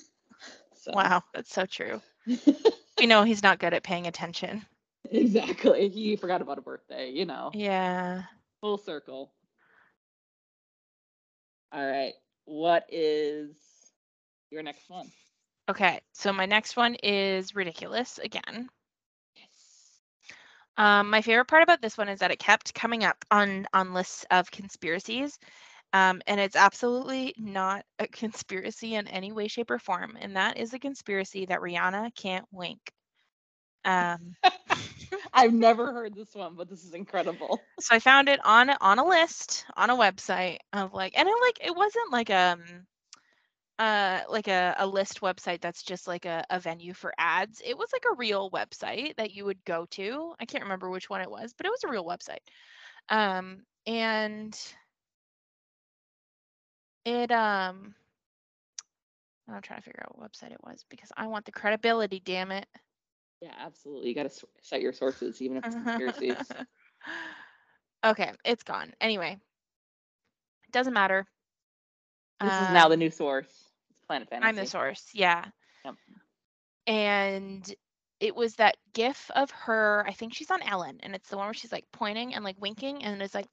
so. 0.77 0.93
Wow, 0.93 1.23
that's 1.33 1.53
so 1.53 1.67
true. 1.67 2.01
We 2.99 3.07
know 3.07 3.25
he's 3.25 3.43
not 3.43 3.59
good 3.59 3.75
at 3.75 3.83
paying 3.83 4.07
attention. 4.07 4.65
exactly. 5.11 5.89
He 5.89 6.17
forgot 6.17 6.43
about 6.43 6.59
a 6.59 6.63
birthday. 6.63 7.11
You 7.11 7.25
know, 7.27 7.51
Yeah. 7.53 8.23
full 8.61 8.79
circle. 8.79 9.33
All 11.73 11.85
right, 11.85 12.13
what 12.45 12.87
is 12.89 13.57
your 14.51 14.63
next 14.63 14.89
one? 14.89 15.11
Okay, 15.69 16.01
so 16.13 16.33
my 16.33 16.47
next 16.47 16.77
one 16.77 16.95
is 17.03 17.55
ridiculous 17.55 18.19
again. 18.19 18.69
Um, 20.77 21.11
my 21.11 21.23
favorite 21.23 21.47
part 21.47 21.63
about 21.63 21.81
this 21.81 21.97
one 21.97 22.09
is 22.09 22.21
that 22.21 22.31
it 22.31 22.39
kept 22.39 22.75
coming 22.75 23.05
up 23.05 23.25
on 23.31 23.67
on 23.73 23.93
lists 23.95 24.25
of 24.31 24.51
conspiracies, 24.51 25.39
um, 25.93 26.21
and 26.27 26.41
it's 26.41 26.57
absolutely 26.57 27.35
not 27.39 27.85
a 27.99 28.07
conspiracy 28.09 28.95
in 28.95 29.07
any 29.09 29.33
way, 29.33 29.49
shape, 29.49 29.71
or 29.71 29.79
form. 29.79 30.17
And 30.21 30.37
that 30.37 30.57
is 30.59 30.73
a 30.75 30.79
conspiracy 30.79 31.47
that 31.47 31.61
Rihanna 31.61 32.15
can't 32.15 32.47
wink. 32.53 32.93
Um, 33.85 34.37
I've 35.33 35.53
never 35.53 35.93
heard 35.93 36.15
this 36.15 36.35
one, 36.35 36.55
but 36.55 36.69
this 36.69 36.85
is 36.85 36.95
incredible. 36.95 37.67
so 37.81 37.95
I 37.95 37.99
found 37.99 38.29
it 38.29 38.41
on 38.45 38.71
on 38.81 38.99
a 38.99 39.05
list 39.07 39.65
on 39.77 39.91
a 39.91 39.97
website 39.97 40.59
of 40.73 40.93
like, 40.93 41.19
and 41.19 41.29
it 41.29 41.35
like 41.43 41.59
it 41.67 41.75
wasn't 41.77 42.13
like 42.13 42.31
um 42.31 42.87
uh 43.79 44.21
like 44.29 44.47
a, 44.49 44.75
a 44.79 44.87
list 44.87 45.21
website 45.21 45.61
that's 45.61 45.83
just 45.83 46.07
like 46.07 46.25
a, 46.27 46.45
a 46.51 46.61
venue 46.61 46.95
for 46.95 47.13
ads 47.19 47.61
it 47.65 47.77
was 47.77 47.89
like 47.93 48.05
a 48.13 48.17
real 48.17 48.51
website 48.51 49.17
that 49.17 49.35
you 49.35 49.45
would 49.45 49.65
go 49.65 49.87
to 49.91 50.33
i 50.41 50.45
can't 50.45 50.63
remember 50.65 50.91
which 50.91 51.11
one 51.11 51.21
it 51.21 51.31
was 51.31 51.53
but 51.57 51.67
it 51.67 51.71
was 51.71 51.83
a 51.85 51.89
real 51.89 52.05
website 52.05 52.39
um 53.09 53.65
and 53.87 54.57
it 57.05 57.33
um 57.33 57.95
i'm 59.49 59.61
trying 59.63 59.81
to 59.81 59.85
figure 59.85 60.03
out 60.05 60.17
what 60.17 60.31
website 60.31 60.53
it 60.53 60.63
was 60.65 60.85
because 60.89 61.11
i 61.17 61.27
want 61.27 61.45
the 61.45 61.53
credibility 61.53 62.21
damn 62.25 62.53
it 62.53 62.67
Yeah, 63.41 63.53
absolutely. 63.59 64.09
You 64.09 64.15
got 64.15 64.31
to 64.31 64.47
cite 64.63 64.81
your 64.81 64.93
sources, 64.93 65.43
even 65.43 65.59
if 65.59 65.67
it's 65.67 65.75
conspiracies. 65.75 66.53
okay 68.07 68.33
it's 68.45 68.63
gone 68.63 68.93
anyway 69.01 69.33
it 70.65 70.73
doesn't 70.73 70.95
matter 70.95 71.27
this 72.45 72.61
is 72.61 72.71
now 72.75 72.89
the 72.89 72.97
new 72.97 73.11
source. 73.11 73.47
It's 73.91 74.01
Planet 74.07 74.29
Fantasy. 74.29 74.49
I'm 74.49 74.57
the 74.57 74.67
source. 74.67 75.09
Yeah. 75.13 75.45
Yep. 75.85 75.95
And 76.87 77.75
it 78.21 78.35
was 78.35 78.55
that 78.57 78.77
gif 78.93 79.31
of 79.35 79.51
her, 79.51 80.05
I 80.07 80.13
think 80.13 80.35
she's 80.35 80.51
on 80.51 80.63
Ellen, 80.63 80.99
and 81.03 81.15
it's 81.15 81.29
the 81.29 81.37
one 81.37 81.47
where 81.47 81.55
she's 81.55 81.73
like 81.73 81.85
pointing 81.93 82.35
and 82.35 82.45
like 82.45 82.57
winking, 82.61 83.03
and 83.03 83.21
it's 83.23 83.35
like, 83.35 83.47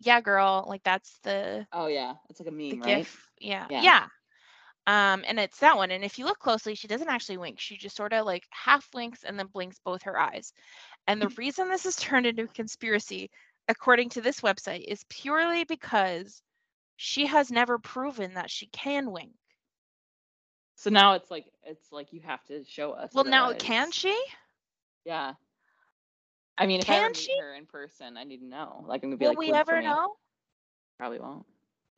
yeah, 0.00 0.20
girl, 0.20 0.64
like 0.68 0.82
that's 0.82 1.18
the 1.22 1.66
Oh 1.72 1.86
yeah, 1.86 2.14
it's 2.28 2.40
like 2.40 2.48
a 2.48 2.50
the 2.50 2.76
meme, 2.76 2.80
right? 2.80 2.98
gif. 2.98 3.28
Yeah. 3.40 3.66
Yeah. 3.70 3.82
Yeah. 3.82 4.06
Um, 4.86 5.24
and 5.26 5.40
it's 5.40 5.60
that 5.60 5.76
one. 5.76 5.90
And 5.90 6.04
if 6.04 6.18
you 6.18 6.26
look 6.26 6.38
closely, 6.38 6.74
she 6.74 6.88
doesn't 6.88 7.08
actually 7.08 7.38
wink. 7.38 7.58
She 7.58 7.78
just 7.78 7.96
sort 7.96 8.12
of 8.12 8.26
like 8.26 8.44
half 8.50 8.90
blinks 8.90 9.24
and 9.24 9.38
then 9.38 9.46
blinks 9.46 9.78
both 9.82 10.02
her 10.02 10.18
eyes. 10.18 10.52
And 11.06 11.22
the 11.22 11.28
reason 11.38 11.68
this 11.70 11.86
is 11.86 11.96
turned 11.96 12.26
into 12.26 12.44
a 12.44 12.48
conspiracy, 12.48 13.30
according 13.68 14.10
to 14.10 14.20
this 14.20 14.40
website, 14.40 14.84
is 14.86 15.04
purely 15.08 15.64
because 15.64 16.42
she 16.96 17.26
has 17.26 17.50
never 17.50 17.78
proven 17.78 18.34
that 18.34 18.50
she 18.50 18.66
can 18.66 19.10
wink. 19.10 19.34
So 20.76 20.90
now 20.90 21.14
it's 21.14 21.30
like 21.30 21.46
it's 21.64 21.92
like 21.92 22.12
you 22.12 22.20
have 22.22 22.44
to 22.46 22.64
show 22.64 22.92
us. 22.92 23.14
Well, 23.14 23.24
now 23.24 23.52
can 23.54 23.90
she? 23.92 24.16
Yeah. 25.04 25.34
I 26.58 26.66
mean, 26.66 26.80
if 26.80 26.90
I 26.90 26.96
ever 26.96 27.08
Can 27.08 27.14
meet 27.14 27.32
she? 27.32 27.34
her 27.34 27.54
in 27.54 27.66
person, 27.66 28.16
I 28.16 28.24
need 28.24 28.38
to 28.38 28.46
know. 28.46 28.84
Like, 28.86 29.02
I'm 29.02 29.10
gonna 29.10 29.18
be 29.18 29.26
Will 29.26 29.28
like, 29.28 29.38
we 29.38 29.46
"Look 29.46 29.54
ever 29.54 29.82
know? 29.82 30.16
Probably 30.98 31.18
won't. 31.20 31.46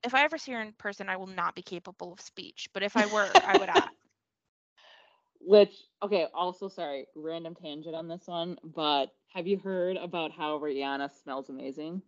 If 0.03 0.15
I 0.15 0.23
ever 0.25 0.39
see 0.39 0.53
her 0.53 0.61
in 0.61 0.73
person, 0.73 1.09
I 1.09 1.17
will 1.17 1.27
not 1.27 1.55
be 1.55 1.63
capable 1.63 2.13
of 2.13 2.21
speech. 2.21 2.69
But 2.73 2.83
if 2.83 2.97
I 2.97 3.07
were, 3.07 3.39
I 3.43 3.57
would 3.57 3.69
ask. 3.69 3.93
Which, 5.41 5.75
okay, 6.03 6.27
also 6.35 6.69
sorry, 6.69 7.07
random 7.15 7.55
tangent 7.55 7.95
on 7.95 8.09
this 8.09 8.27
one, 8.27 8.59
but 8.65 9.15
have 9.33 9.47
you 9.47 9.59
heard 9.59 9.97
about 9.97 10.33
how 10.33 10.59
Rihanna 10.59 11.11
smells 11.11 11.49
amazing? 11.49 12.03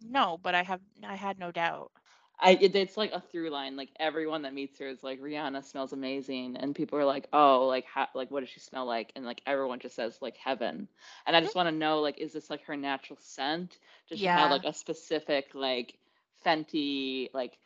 No, 0.00 0.38
but 0.38 0.54
I 0.54 0.62
have 0.62 0.80
I 1.02 1.16
had 1.16 1.38
no 1.38 1.50
doubt. 1.52 1.92
I 2.38 2.52
it, 2.60 2.74
it's 2.76 2.96
like 2.96 3.12
a 3.12 3.20
through 3.20 3.50
line. 3.50 3.76
Like 3.76 3.90
everyone 3.98 4.42
that 4.42 4.54
meets 4.54 4.78
her 4.78 4.88
is 4.88 5.02
like 5.02 5.20
Rihanna 5.20 5.64
smells 5.64 5.92
amazing, 5.92 6.56
and 6.56 6.74
people 6.74 6.98
are 6.98 7.04
like, 7.04 7.28
oh, 7.32 7.66
like 7.66 7.84
how, 7.86 8.08
like 8.14 8.30
what 8.30 8.40
does 8.40 8.50
she 8.50 8.60
smell 8.60 8.86
like? 8.86 9.12
And 9.16 9.24
like 9.24 9.40
everyone 9.46 9.78
just 9.80 9.96
says 9.96 10.18
like 10.20 10.36
heaven. 10.36 10.88
And 11.26 11.36
I 11.36 11.40
mm. 11.40 11.44
just 11.44 11.54
want 11.54 11.68
to 11.68 11.74
know 11.74 12.00
like, 12.00 12.18
is 12.18 12.32
this 12.32 12.50
like 12.50 12.64
her 12.66 12.76
natural 12.76 13.18
scent? 13.22 13.78
Does 14.08 14.20
she 14.20 14.30
have 14.30 14.50
like 14.50 14.64
a 14.64 14.72
specific 14.72 15.46
like 15.54 15.98
Fenty 16.44 17.28
like 17.32 17.58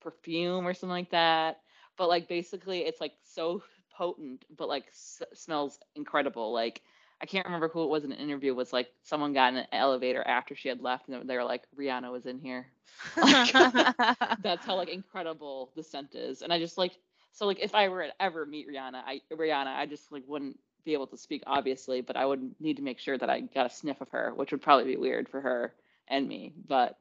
perfume 0.00 0.66
or 0.66 0.74
something 0.74 0.90
like 0.90 1.10
that? 1.10 1.60
But 1.96 2.08
like 2.08 2.28
basically, 2.28 2.80
it's 2.80 3.00
like 3.00 3.12
so 3.22 3.62
potent, 3.96 4.44
but 4.56 4.68
like 4.68 4.86
s- 4.88 5.22
smells 5.34 5.78
incredible. 5.94 6.52
Like 6.52 6.82
I 7.24 7.26
can't 7.26 7.46
remember 7.46 7.68
who 7.68 7.84
it 7.84 7.88
was 7.88 8.04
in 8.04 8.12
an 8.12 8.18
interview. 8.18 8.54
Was 8.54 8.72
like 8.72 8.88
someone 9.02 9.32
got 9.32 9.52
in 9.54 9.58
an 9.60 9.66
elevator 9.72 10.22
after 10.26 10.54
she 10.54 10.68
had 10.68 10.82
left, 10.82 11.08
and 11.08 11.28
they 11.28 11.36
were 11.36 11.44
like, 11.44 11.62
Rihanna 11.76 12.12
was 12.12 12.26
in 12.26 12.38
here 12.38 12.66
that's 13.16 14.64
how 14.66 14.76
like 14.76 14.88
incredible 14.88 15.70
the 15.76 15.82
scent 15.82 16.14
is 16.14 16.42
and 16.42 16.52
i 16.52 16.58
just 16.58 16.78
like 16.78 16.92
so 17.32 17.46
like 17.46 17.58
if 17.60 17.74
i 17.74 17.88
were 17.88 18.04
to 18.04 18.12
ever 18.22 18.46
meet 18.46 18.68
rihanna 18.68 19.02
i 19.06 19.20
rihanna 19.32 19.74
i 19.74 19.86
just 19.86 20.12
like 20.12 20.22
wouldn't 20.26 20.58
be 20.84 20.92
able 20.92 21.06
to 21.06 21.16
speak 21.16 21.42
obviously 21.46 22.00
but 22.00 22.16
i 22.16 22.24
would 22.24 22.54
need 22.60 22.76
to 22.76 22.82
make 22.82 22.98
sure 22.98 23.16
that 23.18 23.30
i 23.30 23.40
got 23.40 23.66
a 23.66 23.70
sniff 23.74 24.00
of 24.00 24.08
her 24.10 24.32
which 24.36 24.52
would 24.52 24.62
probably 24.62 24.84
be 24.84 24.96
weird 24.96 25.28
for 25.28 25.40
her 25.40 25.74
and 26.08 26.28
me 26.28 26.52
but 26.68 26.98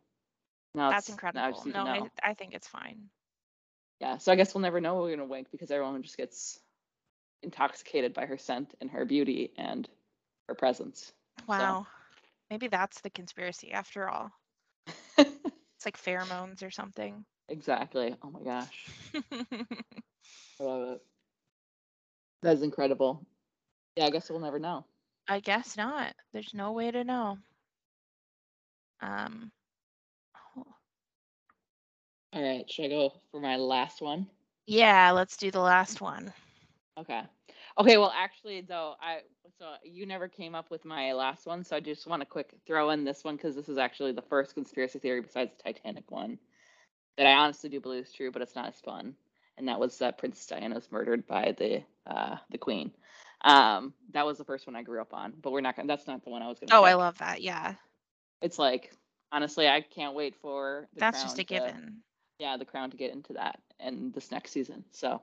no 0.74 0.90
That's 0.90 1.10
incredible. 1.10 1.52
just 1.52 1.66
need 1.66 1.76
No, 1.76 1.86
I. 1.86 2.10
I 2.24 2.34
think 2.34 2.54
it's 2.54 2.68
fine. 2.68 3.10
yeah 4.00 4.18
so 4.18 4.32
i 4.32 4.36
guess 4.36 4.54
we'll 4.54 4.62
never 4.62 4.82
know 4.82 4.96
we're 4.96 5.16
gonna 5.16 5.28
wink 5.28 5.48
because 5.52 5.70
everyone 5.70 6.02
just 6.02 6.18
gets 6.18 6.60
intoxicated 7.44 8.14
by 8.14 8.26
her 8.26 8.38
scent 8.38 8.74
and 8.82 8.90
her 8.90 9.06
beauty 9.06 9.52
and 9.58 9.88
her 10.48 10.56
presence 10.56 11.14
Wow. 11.48 11.88
Maybe 12.50 12.68
that's 12.68 13.02
the 13.02 13.10
conspiracy 13.10 13.72
after 13.72 14.10
all. 14.10 14.32
It's 15.78 15.86
like 15.86 15.98
pheromones 15.98 16.64
or 16.64 16.70
something. 16.72 17.26
exactly 17.50 18.16
oh 18.24 18.30
my 18.32 18.42
gosh 18.42 18.92
i 20.60 20.64
love 20.64 20.90
it 20.96 21.02
that 22.42 22.54
is 22.54 22.62
incredible 22.64 23.26
yeah 23.96 24.06
i 24.06 24.10
guess 24.10 24.30
we'll 24.30 24.40
never 24.40 24.60
know 24.60 24.86
I 25.28 25.40
guess 25.40 25.78
not. 25.78 26.16
There's 26.34 26.54
no 26.54 26.72
way 26.74 26.92
to 26.92 27.04
know. 27.04 27.40
Um 29.02 29.52
oh, 30.58 30.76
All 32.34 32.42
right, 32.44 32.70
should 32.70 32.86
I 32.86 32.90
go 32.90 33.14
for 33.32 33.40
my 33.40 33.56
last 33.58 34.02
one? 34.02 34.30
yeah, 34.66 35.12
let's 35.12 35.38
do 35.38 35.52
the 35.52 35.60
last 35.60 36.02
one. 36.02 36.34
Okay. 36.98 37.24
Okay, 37.80 37.98
well 37.98 38.14
actually 38.16 38.62
though, 38.62 38.96
I 39.02 39.20
so 39.60 39.66
you 39.84 40.06
never 40.06 40.28
came 40.28 40.54
up 40.56 40.70
with 40.70 40.86
my 40.86 41.14
last 41.14 41.46
one, 41.46 41.64
so 41.64 41.76
I 41.76 41.80
just 41.80 42.06
want 42.08 42.22
to 42.22 42.26
quick 42.26 42.52
throw 42.68 42.92
in 42.92 43.04
this 43.04 43.24
one 43.24 43.36
because 43.36 43.56
this 43.56 43.70
is 43.70 43.78
actually 43.78 44.12
the 44.12 44.22
first 44.22 44.54
conspiracy 44.54 45.00
theory 45.00 45.22
besides 45.22 45.52
the 45.58 45.64
Titanic 45.64 46.10
one 46.12 46.38
that 47.18 47.26
I 47.28 47.34
honestly 47.34 47.70
do 47.70 47.80
believe 47.80 48.04
is 48.06 48.12
true, 48.12 48.32
but 48.32 48.42
it's 48.42 48.56
not 48.56 48.68
as 48.68 48.80
fun. 48.80 49.16
And 49.58 49.68
that 49.68 49.80
was 49.80 49.98
that 50.00 50.18
Princess 50.18 50.48
Diana 50.48 50.76
was 50.76 50.92
murdered 50.92 51.26
by 51.28 51.56
the 51.58 51.84
uh 52.08 52.38
the 52.52 52.58
Queen. 52.58 52.92
Um, 53.42 53.94
that 54.14 54.26
was 54.26 54.38
the 54.38 54.46
first 54.46 54.66
one 54.68 54.76
I 54.76 54.84
grew 54.84 55.02
up 55.02 55.14
on, 55.14 55.34
but 55.42 55.52
we're 55.52 55.62
not 55.62 55.76
gonna. 55.76 55.88
That's 55.88 56.08
not 56.08 56.24
the 56.24 56.30
one 56.30 56.42
I 56.42 56.48
was 56.48 56.60
gonna. 56.60 56.80
Oh, 56.80 56.84
I 56.86 56.94
love 56.94 57.18
that. 57.18 57.42
Yeah. 57.42 57.76
It's 58.42 58.58
like 58.60 58.92
honestly, 59.32 59.68
I 59.68 59.82
can't 59.82 60.16
wait 60.16 60.36
for. 60.36 60.88
The 60.94 61.00
That's 61.02 61.24
just 61.24 61.36
a 61.36 61.38
to- 61.40 61.44
given. 61.44 61.98
yeah, 62.40 62.58
the 62.58 62.66
crown 62.66 62.92
to 62.92 62.98
get 62.98 63.12
into 63.12 63.34
that 63.34 63.60
and 63.80 64.14
this 64.14 64.32
next 64.32 64.52
season. 64.52 64.86
So, 64.92 65.22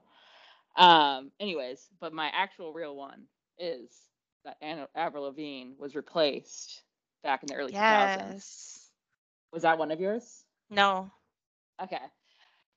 um, 0.80 1.30
anyways, 1.40 1.88
but 2.00 2.12
my 2.12 2.30
actual 2.34 2.72
real 2.72 2.96
one 2.96 3.24
is 3.58 3.90
that 4.44 4.56
Anna 4.62 4.88
Avril 4.96 5.24
Lavigne 5.24 5.72
was 5.78 5.94
replaced 5.94 6.82
back 7.22 7.42
in 7.42 7.48
the 7.48 7.54
early 7.54 7.72
2000s. 7.74 8.34
Yes. 8.36 8.90
Was 9.52 9.62
that 9.62 9.78
one 9.78 9.92
of 9.92 10.00
yours? 10.00 10.44
No. 10.70 11.10
Okay. 11.82 12.00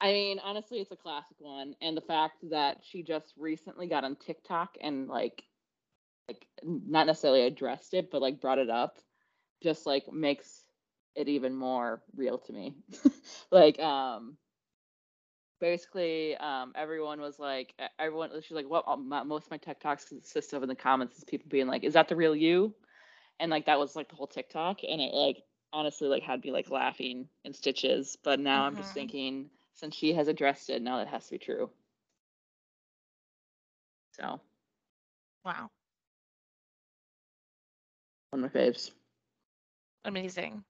I 0.01 0.11
mean, 0.11 0.39
honestly, 0.43 0.79
it's 0.79 0.91
a 0.91 0.97
classic 0.97 1.37
one, 1.39 1.75
and 1.81 1.95
the 1.95 2.01
fact 2.01 2.49
that 2.51 2.79
she 2.83 3.03
just 3.03 3.33
recently 3.37 3.87
got 3.87 4.03
on 4.03 4.17
TikTok 4.17 4.77
and 4.81 5.07
like, 5.07 5.43
like 6.27 6.47
not 6.63 7.07
necessarily 7.07 7.45
addressed 7.45 7.93
it, 7.93 8.11
but 8.11 8.21
like 8.21 8.41
brought 8.41 8.59
it 8.59 8.69
up, 8.69 8.97
just 9.63 9.85
like 9.85 10.11
makes 10.11 10.63
it 11.15 11.29
even 11.29 11.55
more 11.55 12.01
real 12.15 12.37
to 12.39 12.53
me. 12.53 12.75
like, 13.51 13.79
um, 13.79 14.37
basically, 15.63 16.35
um, 16.37 16.73
everyone 16.75 17.21
was 17.21 17.39
like, 17.39 17.73
everyone, 17.97 18.29
she's 18.41 18.51
like, 18.51 18.69
what? 18.69 18.83
all 18.85 18.97
my, 18.97 19.23
most 19.23 19.45
of 19.45 19.51
my 19.51 19.57
TikToks 19.57 20.09
consist 20.09 20.51
of 20.51 20.61
in 20.61 20.67
the 20.67 20.75
comments 20.75 21.17
is 21.17 21.23
people 21.23 21.47
being 21.49 21.67
like, 21.67 21.85
is 21.85 21.93
that 21.93 22.09
the 22.09 22.17
real 22.17 22.35
you? 22.35 22.75
And 23.39 23.49
like 23.49 23.65
that 23.67 23.79
was 23.79 23.95
like 23.95 24.09
the 24.09 24.15
whole 24.15 24.27
TikTok, 24.27 24.79
and 24.83 25.01
it 25.01 25.13
like 25.13 25.43
honestly 25.71 26.07
like 26.09 26.23
had 26.23 26.43
me 26.43 26.51
like 26.51 26.69
laughing 26.69 27.29
in 27.45 27.53
stitches. 27.53 28.17
But 28.23 28.39
now 28.41 28.65
I'm 28.65 28.75
just 28.75 28.91
Mhm. 28.91 28.93
thinking, 28.93 29.49
since 29.73 29.95
she 29.95 30.13
has 30.13 30.27
addressed 30.27 30.69
it, 30.69 30.81
now 30.81 30.97
that 30.97 31.07
has 31.07 31.25
to 31.25 31.31
be 31.31 31.39
true. 31.39 31.69
So 34.11 34.41
Wow. 35.45 35.71
one 38.31 38.43
of 38.43 38.53
my 38.53 38.59
faves. 38.59 38.91
Amazing. 40.05 40.63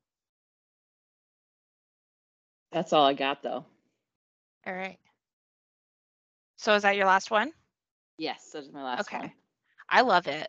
That's 2.72 2.94
all 2.94 3.06
I 3.06 3.14
got 3.14 3.42
though. 3.44 3.66
All 4.66 4.74
right. 4.74 5.00
So 6.58 6.74
is 6.76 6.82
that 6.84 6.96
your 6.96 7.06
last 7.06 7.30
one? 7.32 7.54
Yes, 8.18 8.52
that's 8.52 8.72
my 8.72 8.84
last 8.84 9.12
Okay. 9.14 9.20
one. 9.20 9.32
I 9.90 10.02
love 10.02 10.28
it. 10.28 10.48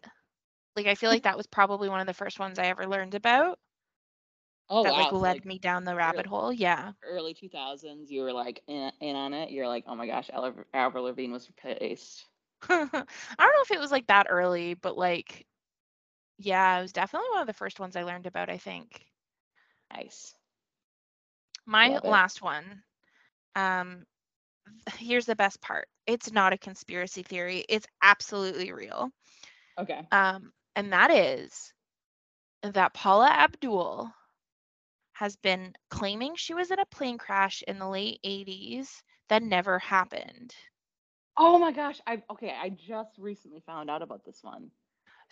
Like 0.77 0.87
I 0.87 0.95
feel 0.95 1.11
like 1.11 1.23
that 1.25 1.37
was 1.37 1.47
probably 1.47 1.89
one 1.89 2.01
of 2.01 2.07
the 2.07 2.15
first 2.15 2.39
ones 2.39 2.59
I 2.59 2.67
ever 2.67 2.87
learned 2.87 3.15
about. 3.15 3.59
Oh 4.69 4.83
that 4.83 4.93
wow. 4.93 4.97
like 4.97 5.13
led 5.13 5.37
like, 5.37 5.45
me 5.45 5.59
down 5.59 5.85
the 5.85 5.95
rabbit 5.95 6.27
hole. 6.27 6.53
Yeah. 6.53 6.93
early 7.05 7.35
2000s, 7.35 8.11
you 8.11 8.23
were 8.23 8.33
like 8.33 8.63
in, 8.67 8.91
in 9.01 9.17
on 9.17 9.35
it. 9.35 9.51
You're 9.51 9.69
like, 9.69 9.85
oh 9.87 9.95
my 9.95 10.07
gosh, 10.07 10.31
Al- 10.33 10.55
Avril 10.73 11.05
Lavigne 11.05 11.33
was 11.33 11.49
replaced. 11.49 12.27
I 12.69 12.77
don't 12.77 12.93
know 12.95 13.63
if 13.63 13.71
it 13.71 13.81
was 13.81 13.93
like 13.93 14.07
that 14.09 14.27
early, 14.31 14.75
but 14.75 14.97
like, 14.97 15.47
yeah, 16.39 16.79
it 16.79 16.83
was 16.83 16.93
definitely 16.93 17.31
one 17.31 17.43
of 17.43 17.47
the 17.47 17.53
first 17.53 17.81
ones 17.81 17.97
I 17.97 18.03
learned 18.05 18.27
about, 18.27 18.51
I 18.51 18.59
think. 18.59 19.07
Nice. 19.93 20.35
My 21.67 21.99
last 22.03 22.41
one. 22.41 22.83
Um, 23.57 24.05
here's 24.97 25.27
the 25.27 25.37
best 25.37 25.61
part. 25.61 25.89
It's 26.07 26.33
not 26.33 26.53
a 26.53 26.59
conspiracy 26.59 27.23
theory. 27.23 27.65
It's 27.69 27.87
absolutely 28.03 28.73
real. 28.73 29.11
Okay. 29.79 30.07
Um, 30.13 30.53
and 30.77 30.93
that 30.93 31.11
is 31.11 31.73
that 32.63 32.95
Paula 32.95 33.29
Abdul 33.29 34.11
has 35.13 35.37
been 35.37 35.73
claiming 35.91 36.35
she 36.35 36.55
was 36.55 36.71
in 36.71 36.79
a 36.79 36.87
plane 36.87 37.19
crash 37.19 37.63
in 37.69 37.79
the 37.79 37.89
late 37.89 38.19
80s 38.25 39.03
that 39.29 39.43
never 39.43 39.79
happened. 39.79 40.55
Oh 41.37 41.59
my 41.59 41.73
gosh. 41.73 42.01
I 42.07 42.23
okay. 42.31 42.53
I 42.61 42.71
just 42.71 43.19
recently 43.19 43.61
found 43.67 43.91
out 43.91 44.03
about 44.03 44.25
this 44.25 44.43
one. 44.43 44.71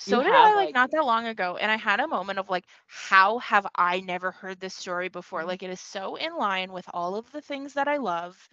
So 0.05 0.19
You 0.19 0.23
did 0.23 0.35
have, 0.35 0.53
I 0.55 0.55
like 0.55 0.71
like- 0.71 0.75
not 0.75 0.91
that 0.91 1.05
long 1.05 1.27
ago 1.27 1.57
and 1.57 1.71
I 1.71 1.77
had 1.77 1.99
a 2.01 2.07
moment 2.07 2.39
of 2.39 2.51
like 2.51 2.67
how 2.87 3.39
have 3.39 3.67
I 3.75 4.01
never 4.01 4.31
heard 4.33 4.61
this 4.61 4.75
story 4.75 5.09
before? 5.09 5.45
Mhm. 5.45 5.47
Like 5.47 5.63
it 5.63 5.71
is 5.71 5.81
so 5.81 6.17
in 6.17 6.37
line 6.37 6.73
with 6.73 6.87
all 6.93 7.17
of 7.17 7.31
the 7.33 7.41
things 7.41 7.75
that 7.75 7.89
I 7.89 7.97
love 7.97 8.49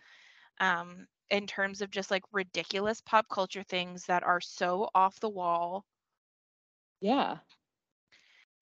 um 0.59 1.07
in 1.29 1.47
terms 1.47 1.81
of 1.81 1.91
just 1.91 2.11
like 2.11 2.23
ridiculous 2.31 3.01
pop 3.01 3.27
culture 3.29 3.63
things 3.63 4.05
that 4.07 4.23
are 4.23 4.41
so 4.41 4.89
off 4.95 5.19
the 5.19 5.29
wall. 5.29 5.85
Yeah. 7.01 7.39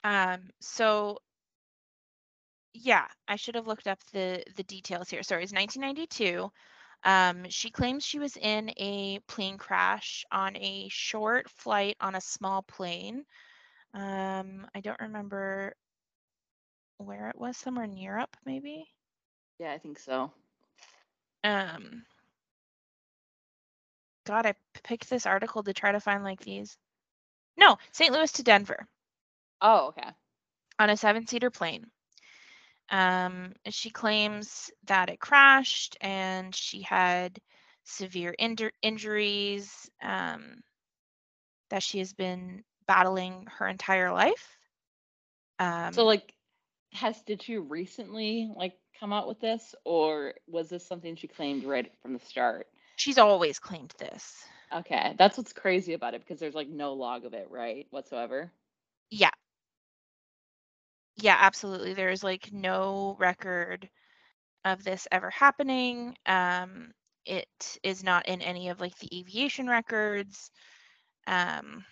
Um 0.03 0.49
so 0.59 1.19
yeah, 2.73 3.07
I 3.27 3.35
should 3.35 3.55
have 3.55 3.67
looked 3.67 3.87
up 3.87 3.99
the 4.13 4.43
the 4.55 4.63
details 4.63 5.09
here. 5.09 5.23
Sorry, 5.23 5.43
it's 5.43 5.51
1992. 5.53 6.51
Um, 7.07 7.45
she 7.49 7.71
claims 7.71 8.05
she 8.05 8.19
was 8.19 8.35
in 8.35 8.69
a 8.75 9.19
plane 9.27 9.57
crash 9.57 10.25
on 10.29 10.57
a 10.57 10.89
short 10.89 11.49
flight 11.49 11.95
on 12.01 12.15
a 12.15 12.21
small 12.21 12.61
plane. 12.63 13.23
Um, 13.93 14.67
I 14.75 14.81
don't 14.81 14.99
remember 14.99 15.73
where 16.97 17.29
it 17.29 17.39
was, 17.39 17.55
somewhere 17.55 17.85
in 17.85 17.95
Europe, 17.95 18.35
maybe. 18.45 18.85
Yeah, 19.57 19.71
I 19.71 19.77
think 19.77 19.99
so. 19.99 20.31
Um, 21.45 22.03
God, 24.25 24.45
I 24.45 24.53
picked 24.83 25.09
this 25.09 25.25
article 25.25 25.63
to 25.63 25.73
try 25.73 25.93
to 25.93 26.01
find 26.01 26.25
like 26.25 26.41
these. 26.41 26.77
No, 27.55 27.77
St. 27.93 28.11
Louis 28.11 28.31
to 28.33 28.43
Denver. 28.43 28.85
Oh, 29.61 29.87
okay. 29.87 30.09
on 30.77 30.89
a 30.89 30.97
seven 30.97 31.25
seater 31.25 31.49
plane. 31.49 31.85
Um, 32.89 33.53
she 33.69 33.89
claims 33.89 34.71
that 34.85 35.09
it 35.09 35.19
crashed 35.19 35.97
and 36.01 36.53
she 36.55 36.81
had 36.81 37.39
severe 37.83 38.35
injur- 38.39 38.71
injuries 38.81 39.89
um, 40.01 40.63
that 41.69 41.83
she 41.83 41.99
has 41.99 42.13
been 42.13 42.63
battling 42.87 43.45
her 43.57 43.67
entire 43.67 44.11
life. 44.11 44.57
Um, 45.59 45.91
So 45.91 46.05
like, 46.05 46.33
has 46.93 47.21
did 47.23 47.41
she 47.43 47.57
recently 47.57 48.51
like 48.55 48.77
come 48.99 49.13
out 49.13 49.27
with 49.27 49.39
this, 49.39 49.75
or 49.85 50.33
was 50.47 50.69
this 50.69 50.85
something 50.85 51.15
she 51.15 51.27
claimed 51.27 51.63
right 51.63 51.91
from 52.01 52.13
the 52.13 52.19
start? 52.19 52.67
she's 52.95 53.17
always 53.17 53.59
claimed 53.59 53.93
this. 53.97 54.45
Okay, 54.73 55.15
that's 55.17 55.37
what's 55.37 55.53
crazy 55.53 55.93
about 55.93 56.13
it 56.13 56.21
because 56.21 56.39
there's 56.39 56.55
like 56.55 56.67
no 56.67 56.93
log 56.93 57.25
of 57.25 57.33
it, 57.33 57.49
right, 57.49 57.87
whatsoever. 57.91 58.51
Yeah. 61.17 61.37
Absolutely. 61.39 61.93
There's 61.93 62.23
like 62.23 62.51
no 62.53 63.15
record 63.19 63.89
of 64.65 64.83
this 64.83 65.07
ever 65.11 65.29
happening. 65.29 66.15
Um, 66.25 66.93
it 67.25 67.77
is 67.83 68.03
not 68.03 68.27
in 68.27 68.41
any 68.41 68.69
of 68.69 68.79
like 68.81 68.97
the 68.99 69.09
aviation 69.19 69.67
records. 69.67 70.51
Um, 71.27 71.85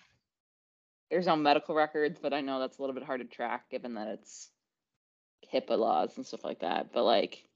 There's 1.10 1.26
no 1.26 1.36
medical 1.36 1.74
records, 1.74 2.18
but 2.20 2.32
I 2.32 2.40
know 2.40 2.58
that's 2.60 2.78
a 2.78 2.82
little 2.82 2.94
bit 2.94 3.04
hard 3.04 3.20
to 3.20 3.26
track 3.26 3.70
given 3.70 3.94
that 3.94 4.08
it's 4.08 4.50
HIPAA 5.52 5.78
laws 5.78 6.16
and 6.16 6.26
stuff 6.26 6.44
like 6.44 6.60
that. 6.60 6.92
But 6.92 7.04
like, 7.04 7.48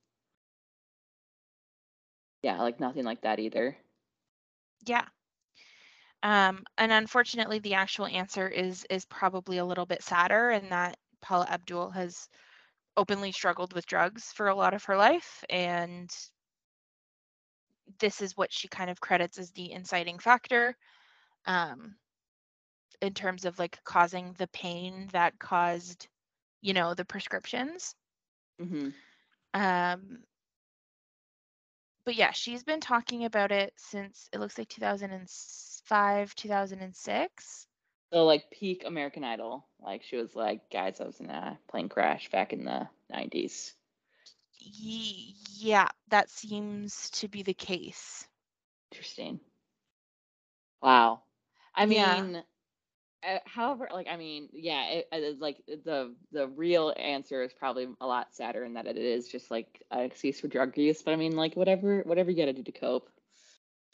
yeah, 2.42 2.60
like 2.62 2.80
nothing 2.80 3.04
like 3.04 3.22
that 3.22 3.38
either. 3.40 3.76
Yeah. 4.86 5.06
Um, 6.22 6.64
and 6.78 6.92
unfortunately, 6.92 7.58
the 7.60 7.74
actual 7.74 8.06
answer 8.06 8.48
is 8.48 8.86
is 8.90 9.04
probably 9.06 9.58
a 9.58 9.64
little 9.64 9.86
bit 9.86 10.02
sadder, 10.02 10.50
in 10.50 10.68
that 10.70 10.98
Paula 11.20 11.46
Abdul 11.48 11.90
has 11.90 12.28
openly 12.96 13.32
struggled 13.32 13.72
with 13.72 13.86
drugs 13.86 14.32
for 14.32 14.48
a 14.48 14.54
lot 14.54 14.74
of 14.74 14.84
her 14.84 14.96
life, 14.96 15.44
and 15.48 16.10
this 18.00 18.20
is 18.20 18.36
what 18.36 18.52
she 18.52 18.68
kind 18.68 18.90
of 18.90 19.00
credits 19.00 19.38
as 19.38 19.50
the 19.52 19.72
inciting 19.72 20.18
factor, 20.18 20.76
um, 21.46 21.96
in 23.00 23.14
terms 23.14 23.44
of 23.44 23.58
like 23.58 23.82
causing 23.84 24.32
the 24.34 24.48
pain 24.48 25.08
that 25.12 25.38
caused, 25.38 26.08
you 26.60 26.72
know, 26.72 26.94
the 26.94 27.04
prescriptions. 27.04 27.94
hmm 28.58 28.90
Um, 29.54 30.24
but 32.04 32.14
yeah, 32.16 32.32
she's 32.32 32.64
been 32.64 32.80
talking 32.80 33.24
about 33.24 33.52
it 33.52 33.72
since 33.76 34.28
it 34.32 34.38
looks 34.40 34.58
like 34.58 34.68
2005, 34.68 36.34
2006. 36.34 37.66
So 38.12 38.24
like 38.24 38.50
peak 38.50 38.84
American 38.84 39.24
Idol, 39.24 39.66
like 39.80 40.02
she 40.02 40.16
was 40.16 40.34
like, 40.36 40.70
guys, 40.70 41.00
I 41.00 41.04
was 41.04 41.20
in 41.20 41.30
a 41.30 41.58
plane 41.68 41.88
crash 41.88 42.30
back 42.30 42.52
in 42.52 42.64
the 42.64 42.88
'90s. 43.10 43.74
Yeah, 45.58 45.88
that 46.08 46.30
seems 46.30 47.10
to 47.10 47.28
be 47.28 47.42
the 47.42 47.54
case. 47.54 48.28
Interesting. 48.92 49.40
Wow. 50.82 51.22
I 51.74 51.86
Yeah. 51.86 52.26
mean, 52.26 52.42
uh, 53.26 53.38
however, 53.46 53.88
like 53.92 54.08
I 54.08 54.16
mean, 54.16 54.48
yeah, 54.52 54.88
it, 54.90 55.08
it 55.12 55.40
like 55.40 55.58
the 55.66 56.14
the 56.32 56.48
real 56.48 56.92
answer 56.96 57.42
is 57.42 57.52
probably 57.52 57.88
a 58.00 58.06
lot 58.06 58.34
sadder 58.34 58.64
in 58.64 58.74
that 58.74 58.86
it 58.86 58.96
is 58.96 59.28
just 59.28 59.50
like 59.50 59.82
an 59.90 60.00
excuse 60.00 60.40
for 60.40 60.48
drug 60.48 60.76
use. 60.76 61.02
But 61.02 61.12
I 61.12 61.16
mean, 61.16 61.36
like 61.36 61.54
whatever 61.56 62.02
whatever 62.02 62.30
you 62.30 62.36
got 62.36 62.46
to 62.46 62.52
do 62.52 62.62
to 62.64 62.72
cope. 62.72 63.10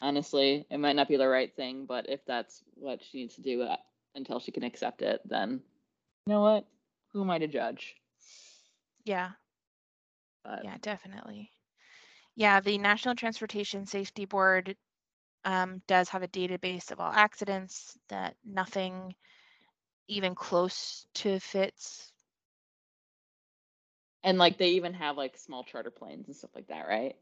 Honestly, 0.01 0.65
it 0.69 0.77
might 0.77 0.95
not 0.95 1.07
be 1.07 1.17
the 1.17 1.27
right 1.27 1.53
thing, 1.55 1.85
but 1.85 2.09
if 2.09 2.25
that's 2.25 2.63
what 2.75 3.03
she 3.03 3.19
needs 3.19 3.35
to 3.35 3.41
do 3.41 3.63
uh, 3.63 3.77
until 4.17 4.39
she 4.39 4.51
can 4.51 4.63
accept 4.63 5.01
it, 5.01 5.21
then 5.25 5.61
you 6.25 6.33
know 6.33 6.41
what? 6.41 6.67
Who 7.13 7.21
am 7.21 7.31
I 7.31 7.39
to 7.39 7.47
judge? 7.47 7.95
Yeah, 9.05 9.31
But 10.43 10.63
yeah, 10.63 10.77
definitely. 10.81 11.51
Yeah, 12.35 12.59
the 12.61 12.77
National 12.77 13.15
Transportation 13.15 13.85
Safety 13.85 14.25
Board 14.25 14.75
um, 15.45 15.81
does 15.87 16.09
have 16.09 16.23
a 16.23 16.27
database 16.27 16.91
of 16.91 16.99
all 16.99 17.11
accidents 17.11 17.97
that 18.09 18.35
nothing 18.45 19.15
even 20.07 20.35
close 20.35 21.07
to 21.15 21.39
fits. 21.39 22.11
and 24.23 24.37
like 24.37 24.57
they 24.57 24.69
even 24.71 24.93
have 24.93 25.17
like 25.17 25.37
small 25.37 25.63
charter 25.63 25.91
planes 25.91 26.27
and 26.27 26.35
stuff 26.35 26.51
like 26.55 26.67
that, 26.67 26.87
right? 26.87 27.15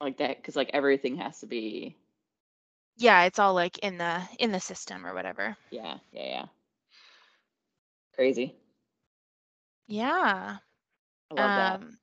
Like 0.00 0.18
that, 0.18 0.36
because 0.36 0.56
like 0.56 0.70
everything 0.72 1.16
has 1.16 1.40
to 1.40 1.46
be 1.46 1.96
Yeah, 2.98 3.24
it's 3.24 3.38
all 3.38 3.54
like 3.54 3.78
in 3.78 3.96
the 3.98 4.28
in 4.38 4.52
the 4.52 4.60
system 4.60 5.06
or 5.06 5.14
whatever. 5.14 5.56
Yeah, 5.70 5.98
yeah, 6.12 6.24
yeah. 6.26 6.46
Crazy. 8.14 8.56
Yeah. 9.88 10.58
I 11.30 11.34
love 11.34 11.54
that. 11.54 11.80
Um, 11.80 11.98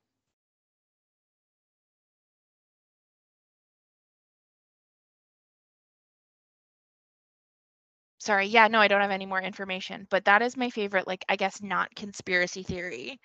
sorry, 8.19 8.47
yeah, 8.47 8.67
no, 8.67 8.79
I 8.79 8.87
don't 8.87 9.01
have 9.01 9.11
any 9.11 9.25
more 9.25 9.41
information, 9.41 10.07
but 10.09 10.25
that 10.25 10.41
is 10.41 10.57
my 10.57 10.69
favorite, 10.69 11.07
like, 11.07 11.25
I 11.29 11.35
guess 11.37 11.61
not 11.61 11.93
conspiracy 11.95 12.63
theory. 12.63 13.19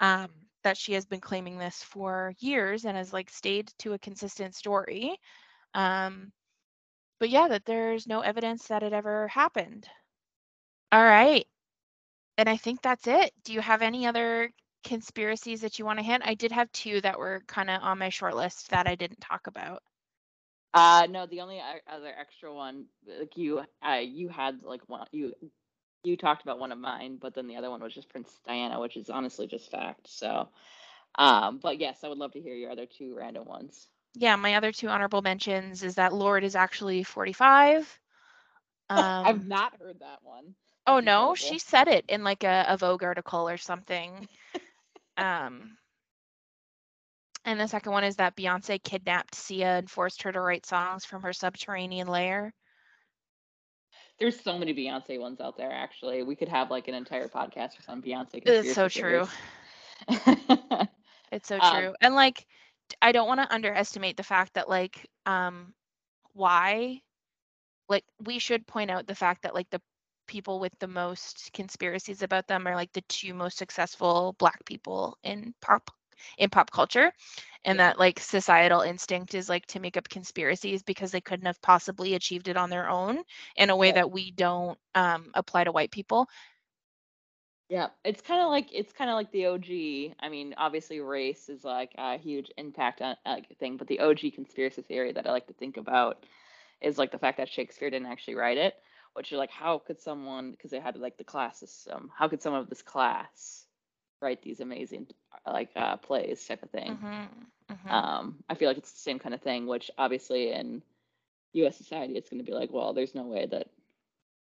Um, 0.00 0.30
that 0.64 0.76
she 0.76 0.92
has 0.94 1.06
been 1.06 1.20
claiming 1.20 1.58
this 1.58 1.82
for 1.82 2.32
years 2.40 2.84
and 2.84 2.96
has 2.96 3.12
like 3.12 3.30
stayed 3.30 3.70
to 3.78 3.94
a 3.94 3.98
consistent 3.98 4.54
story. 4.54 5.18
Um, 5.74 6.32
but 7.18 7.30
yeah, 7.30 7.48
that 7.48 7.64
there's 7.64 8.06
no 8.06 8.20
evidence 8.20 8.68
that 8.68 8.82
it 8.82 8.92
ever 8.92 9.28
happened. 9.28 9.88
All 10.92 11.02
right. 11.02 11.46
And 12.38 12.48
I 12.48 12.56
think 12.56 12.82
that's 12.82 13.06
it. 13.06 13.32
Do 13.44 13.52
you 13.52 13.60
have 13.60 13.82
any 13.82 14.06
other 14.06 14.50
conspiracies 14.84 15.60
that 15.62 15.78
you 15.78 15.84
want 15.84 15.98
to 15.98 16.04
hit? 16.04 16.22
I 16.24 16.34
did 16.34 16.52
have 16.52 16.70
two 16.72 17.00
that 17.02 17.18
were 17.18 17.42
kind 17.46 17.70
of 17.70 17.82
on 17.82 17.98
my 17.98 18.10
short 18.10 18.36
list 18.36 18.70
that 18.70 18.86
I 18.86 18.94
didn't 18.96 19.20
talk 19.20 19.46
about. 19.46 19.82
Uh 20.74 21.06
no, 21.10 21.26
the 21.26 21.40
only 21.40 21.60
other 21.88 22.12
extra 22.18 22.52
one, 22.52 22.86
like 23.06 23.36
you, 23.36 23.62
uh, 23.86 23.94
you 24.02 24.28
had 24.28 24.62
like 24.62 24.82
one, 24.88 25.06
you, 25.12 25.32
you 26.04 26.16
talked 26.16 26.42
about 26.42 26.58
one 26.58 26.72
of 26.72 26.78
mine, 26.78 27.18
but 27.20 27.34
then 27.34 27.46
the 27.46 27.56
other 27.56 27.70
one 27.70 27.82
was 27.82 27.94
just 27.94 28.08
Princess 28.10 28.38
Diana, 28.46 28.80
which 28.80 28.96
is 28.96 29.10
honestly 29.10 29.46
just 29.46 29.70
fact. 29.70 30.08
So, 30.08 30.48
um, 31.16 31.58
but 31.62 31.78
yes, 31.80 32.04
I 32.04 32.08
would 32.08 32.18
love 32.18 32.32
to 32.32 32.40
hear 32.40 32.54
your 32.54 32.70
other 32.70 32.86
two 32.86 33.14
random 33.16 33.46
ones. 33.46 33.88
Yeah, 34.16 34.36
my 34.36 34.56
other 34.56 34.72
two 34.72 34.88
honorable 34.88 35.22
mentions 35.22 35.82
is 35.84 35.96
that 35.96 36.12
Lorde 36.12 36.44
is 36.44 36.56
actually 36.56 37.04
45. 37.04 38.00
I've 39.24 39.42
Um, 39.42 39.46
not 39.46 39.76
heard 39.80 40.00
that 40.00 40.22
one. 40.22 40.54
oh 40.86 41.00
no, 41.00 41.34
incredible. 41.34 41.36
she 41.36 41.58
said 41.58 41.88
it 41.88 42.04
in 42.08 42.24
like 42.24 42.44
a, 42.44 42.64
a 42.68 42.76
Vogue 42.76 43.04
article 43.04 43.48
or 43.48 43.56
something. 43.58 44.28
Um, 45.18 45.78
and 47.44 47.60
the 47.60 47.68
second 47.68 47.92
one 47.92 48.04
is 48.04 48.16
that 48.16 48.36
Beyonce 48.36 48.82
kidnapped 48.82 49.34
Sia 49.34 49.78
and 49.78 49.90
forced 49.90 50.22
her 50.22 50.32
to 50.32 50.40
write 50.40 50.66
songs 50.66 51.04
from 51.04 51.22
her 51.22 51.32
subterranean 51.32 52.08
lair. 52.08 52.54
There's 54.18 54.40
so 54.40 54.58
many 54.58 54.74
Beyonce 54.74 55.20
ones 55.20 55.40
out 55.40 55.56
there. 55.56 55.70
Actually, 55.72 56.22
we 56.22 56.36
could 56.36 56.48
have 56.48 56.70
like 56.70 56.88
an 56.88 56.94
entire 56.94 57.28
podcast 57.28 57.78
or 57.78 57.90
on 57.90 58.02
Beyonce. 58.02 58.42
It's 58.44 58.70
so 58.70 58.88
conspiracy 58.88 58.88
true. 58.88 59.28
It's 61.30 61.48
so 61.48 61.60
Um, 61.60 61.60
true. 61.60 61.94
And 62.00 62.14
like 62.14 62.46
I 63.02 63.12
don't 63.12 63.28
want 63.28 63.40
to 63.40 63.54
underestimate 63.54 64.16
the 64.16 64.22
fact 64.22 64.54
that 64.54 64.68
like 64.68 65.06
um 65.26 65.74
why 66.34 67.00
like 67.88 68.04
we 68.24 68.38
should 68.38 68.66
point 68.66 68.90
out 68.90 69.06
the 69.06 69.14
fact 69.14 69.42
that 69.42 69.54
like 69.54 69.70
the 69.70 69.80
people 70.26 70.58
with 70.60 70.72
the 70.80 70.88
most 70.88 71.50
conspiracies 71.54 72.22
about 72.22 72.48
them 72.48 72.66
are 72.66 72.74
like 72.74 72.92
the 72.92 73.02
two 73.02 73.34
most 73.34 73.58
successful 73.58 74.34
black 74.38 74.64
people 74.64 75.18
in 75.22 75.54
pop 75.62 75.90
in 76.38 76.50
pop 76.50 76.70
culture 76.70 77.12
and 77.64 77.78
that 77.80 77.98
like 77.98 78.18
societal 78.18 78.80
instinct 78.80 79.34
is 79.34 79.48
like 79.48 79.66
to 79.66 79.80
make 79.80 79.96
up 79.96 80.08
conspiracies 80.08 80.82
because 80.82 81.10
they 81.12 81.20
couldn't 81.20 81.46
have 81.46 81.60
possibly 81.62 82.14
achieved 82.14 82.48
it 82.48 82.56
on 82.56 82.70
their 82.70 82.88
own 82.88 83.18
in 83.56 83.70
a 83.70 83.76
way 83.76 83.92
that 83.92 84.10
we 84.10 84.30
don't 84.32 84.78
um 84.94 85.30
apply 85.34 85.64
to 85.64 85.72
white 85.72 85.90
people 85.92 86.26
Yeah, 87.68 87.88
it's 88.04 88.22
kind 88.22 88.40
of 88.42 88.48
like 88.48 88.68
it's 88.72 88.92
kind 88.92 89.10
of 89.10 89.14
like 89.14 89.32
the 89.32 89.46
OG. 89.46 90.14
I 90.20 90.28
mean, 90.28 90.54
obviously, 90.56 91.00
race 91.00 91.48
is 91.48 91.64
like 91.64 91.92
a 91.98 92.16
huge 92.16 92.50
impact 92.56 93.02
on 93.02 93.16
like 93.26 93.58
thing, 93.58 93.76
but 93.76 93.88
the 93.88 94.00
OG 94.00 94.20
conspiracy 94.34 94.82
theory 94.82 95.12
that 95.12 95.26
I 95.26 95.32
like 95.32 95.48
to 95.48 95.52
think 95.52 95.76
about 95.76 96.24
is 96.80 96.96
like 96.96 97.10
the 97.10 97.18
fact 97.18 97.38
that 97.38 97.48
Shakespeare 97.48 97.90
didn't 97.90 98.06
actually 98.06 98.36
write 98.36 98.58
it. 98.58 98.74
Which 99.14 99.30
you're 99.30 99.40
like, 99.40 99.50
how 99.50 99.78
could 99.78 100.00
someone? 100.00 100.52
Because 100.52 100.70
they 100.70 100.78
had 100.78 100.96
like 100.96 101.16
the 101.16 101.24
class 101.24 101.58
system. 101.58 102.12
How 102.16 102.28
could 102.28 102.40
someone 102.40 102.60
of 102.62 102.68
this 102.68 102.82
class 102.82 103.66
write 104.22 104.42
these 104.42 104.60
amazing 104.60 105.08
like 105.44 105.70
uh, 105.74 105.96
plays 105.96 106.46
type 106.46 106.62
of 106.62 106.70
thing? 106.70 106.98
Mhm, 107.02 107.28
mhm. 107.68 107.90
Um, 107.90 108.44
I 108.48 108.54
feel 108.54 108.68
like 108.68 108.78
it's 108.78 108.92
the 108.92 108.98
same 109.00 109.18
kind 109.18 109.34
of 109.34 109.42
thing. 109.42 109.66
Which 109.66 109.90
obviously 109.98 110.52
in 110.52 110.82
U.S. 111.54 111.76
society, 111.76 112.16
it's 112.16 112.30
going 112.30 112.44
to 112.44 112.48
be 112.48 112.56
like, 112.56 112.70
well, 112.70 112.92
there's 112.92 113.14
no 113.14 113.24
way 113.24 113.46
that 113.46 113.70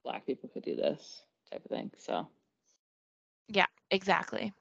black 0.04 0.24
people 0.24 0.48
could 0.48 0.62
do 0.62 0.74
this 0.74 1.22
type 1.50 1.62
of 1.66 1.70
thing. 1.70 1.90
So. 1.98 2.26
Yeah 3.50 3.66
exactly 3.92 4.54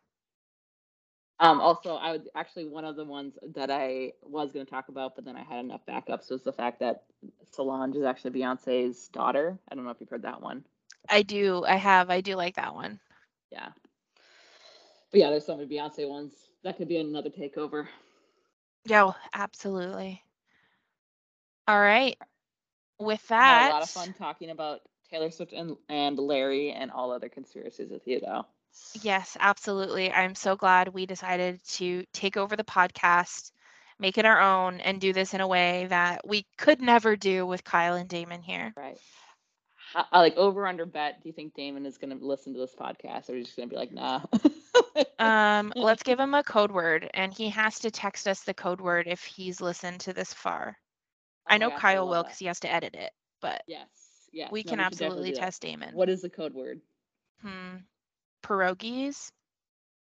Um, 1.41 1.61
also, 1.61 1.95
I 1.95 2.13
would 2.13 2.29
actually 2.35 2.67
one 2.67 2.85
of 2.85 2.97
the 2.97 3.05
ones 3.05 3.37
that 3.55 3.71
I 3.71 4.13
was 4.23 4.51
going 4.51 4.65
to 4.65 4.69
talk 4.69 4.89
about, 4.89 5.15
but 5.15 5.25
then 5.25 5.37
I 5.37 5.43
had 5.43 5.59
enough 5.65 5.85
backups 5.87 6.31
was 6.31 6.43
the 6.43 6.53
fact 6.53 6.81
that 6.81 7.03
Solange 7.51 7.95
is 7.95 8.03
actually 8.03 8.31
Beyonce's 8.39 9.07
daughter. 9.09 9.57
I 9.71 9.75
don't 9.75 9.85
know 9.85 9.91
if 9.91 9.97
you've 10.01 10.09
heard 10.09 10.23
that 10.23 10.41
one. 10.41 10.65
i 11.09 11.21
do 11.23 11.63
i 11.65 11.75
have 11.75 12.09
i 12.09 12.21
do 12.21 12.35
like 12.35 12.55
that 12.55 12.75
one 12.75 12.99
Yeah. 13.51 13.69
But 15.11 15.19
yeah, 15.21 15.29
there's 15.29 15.45
so 15.45 15.57
many 15.57 15.69
Beyonce 15.69 16.07
ones. 16.07 16.33
That 16.63 16.77
could 16.77 16.87
be 16.87 16.97
another 16.97 17.29
takeover. 17.29 17.87
Yeah, 18.85 19.11
absolutely. 19.33 20.23
All 21.67 21.79
right. 21.79 22.17
With 22.99 23.25
that, 23.29 23.61
had 23.61 23.69
a 23.69 23.73
lot 23.73 23.83
of 23.83 23.89
fun 23.89 24.13
talking 24.13 24.49
about 24.51 24.81
Taylor 25.09 25.31
Swift 25.31 25.53
and, 25.53 25.77
and 25.89 26.17
Larry 26.19 26.71
and 26.71 26.91
all 26.91 27.11
other 27.11 27.29
conspiracies 27.29 27.89
with 27.91 28.07
you, 28.07 28.19
though. 28.19 28.45
Yes, 29.01 29.37
absolutely. 29.39 30.11
I'm 30.11 30.35
so 30.35 30.55
glad 30.55 30.89
we 30.89 31.05
decided 31.05 31.63
to 31.69 32.03
take 32.13 32.37
over 32.37 32.55
the 32.55 32.63
podcast, 32.63 33.51
make 33.99 34.17
it 34.17 34.25
our 34.25 34.41
own, 34.41 34.79
and 34.79 35.01
do 35.01 35.13
this 35.13 35.33
in 35.33 35.41
a 35.41 35.47
way 35.47 35.87
that 35.89 36.27
we 36.27 36.45
could 36.57 36.81
never 36.81 37.15
do 37.15 37.45
with 37.45 37.63
Kyle 37.63 37.95
and 37.95 38.09
Damon 38.09 38.41
here. 38.41 38.73
Right. 38.75 38.97
How, 39.93 40.05
I 40.11 40.19
like 40.19 40.37
over 40.37 40.67
under 40.67 40.85
bet. 40.85 41.21
Do 41.21 41.29
you 41.29 41.33
think 41.33 41.55
Damon 41.55 41.85
is 41.85 41.97
going 41.97 42.17
to 42.17 42.25
listen 42.25 42.53
to 42.53 42.59
this 42.59 42.75
podcast, 42.75 43.29
or 43.29 43.35
is 43.35 43.37
he 43.37 43.43
just 43.43 43.57
going 43.57 43.69
to 43.69 43.73
be 43.73 43.79
like, 43.79 43.91
nah? 43.91 44.21
Um, 45.19 45.73
let's 45.75 46.03
give 46.03 46.19
him 46.19 46.33
a 46.33 46.43
code 46.43 46.71
word, 46.71 47.09
and 47.13 47.33
he 47.33 47.49
has 47.49 47.79
to 47.79 47.91
text 47.91 48.27
us 48.27 48.41
the 48.41 48.53
code 48.53 48.81
word 48.81 49.07
if 49.07 49.23
he's 49.23 49.61
listened 49.61 50.01
to 50.01 50.13
this 50.13 50.33
far. 50.33 50.77
Oh 51.49 51.53
I 51.53 51.57
know 51.57 51.69
gosh, 51.69 51.81
Kyle 51.81 52.05
love 52.05 52.09
will 52.09 52.23
because 52.23 52.37
he 52.39 52.45
has 52.45 52.59
to 52.61 52.71
edit 52.71 52.95
it, 52.95 53.11
but 53.41 53.63
Yes. 53.67 53.87
Yes. 54.31 54.51
we 54.51 54.61
no, 54.61 54.69
can 54.69 54.77
definitely 54.77 55.07
absolutely 55.07 55.31
test 55.33 55.61
Damon. 55.61 55.95
What 55.95 56.09
is 56.09 56.21
the 56.21 56.29
code 56.29 56.53
word? 56.53 56.81
Hmm. 57.41 57.77
Pierogies. 58.43 59.31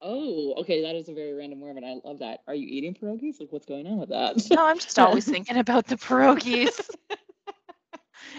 Oh, 0.00 0.54
okay. 0.58 0.82
That 0.82 0.96
is 0.96 1.08
a 1.08 1.14
very 1.14 1.32
random 1.34 1.60
word, 1.60 1.76
and 1.76 1.86
I 1.86 2.00
love 2.04 2.18
that. 2.20 2.40
Are 2.46 2.54
you 2.54 2.66
eating 2.66 2.94
pierogies? 2.94 3.40
Like, 3.40 3.52
what's 3.52 3.66
going 3.66 3.86
on 3.86 3.98
with 3.98 4.08
that? 4.08 4.50
No, 4.50 4.66
I'm 4.66 4.78
just 4.78 4.98
always 4.98 5.24
thinking 5.28 5.58
about 5.58 5.86
the 5.86 5.96
pierogies. 5.96 6.78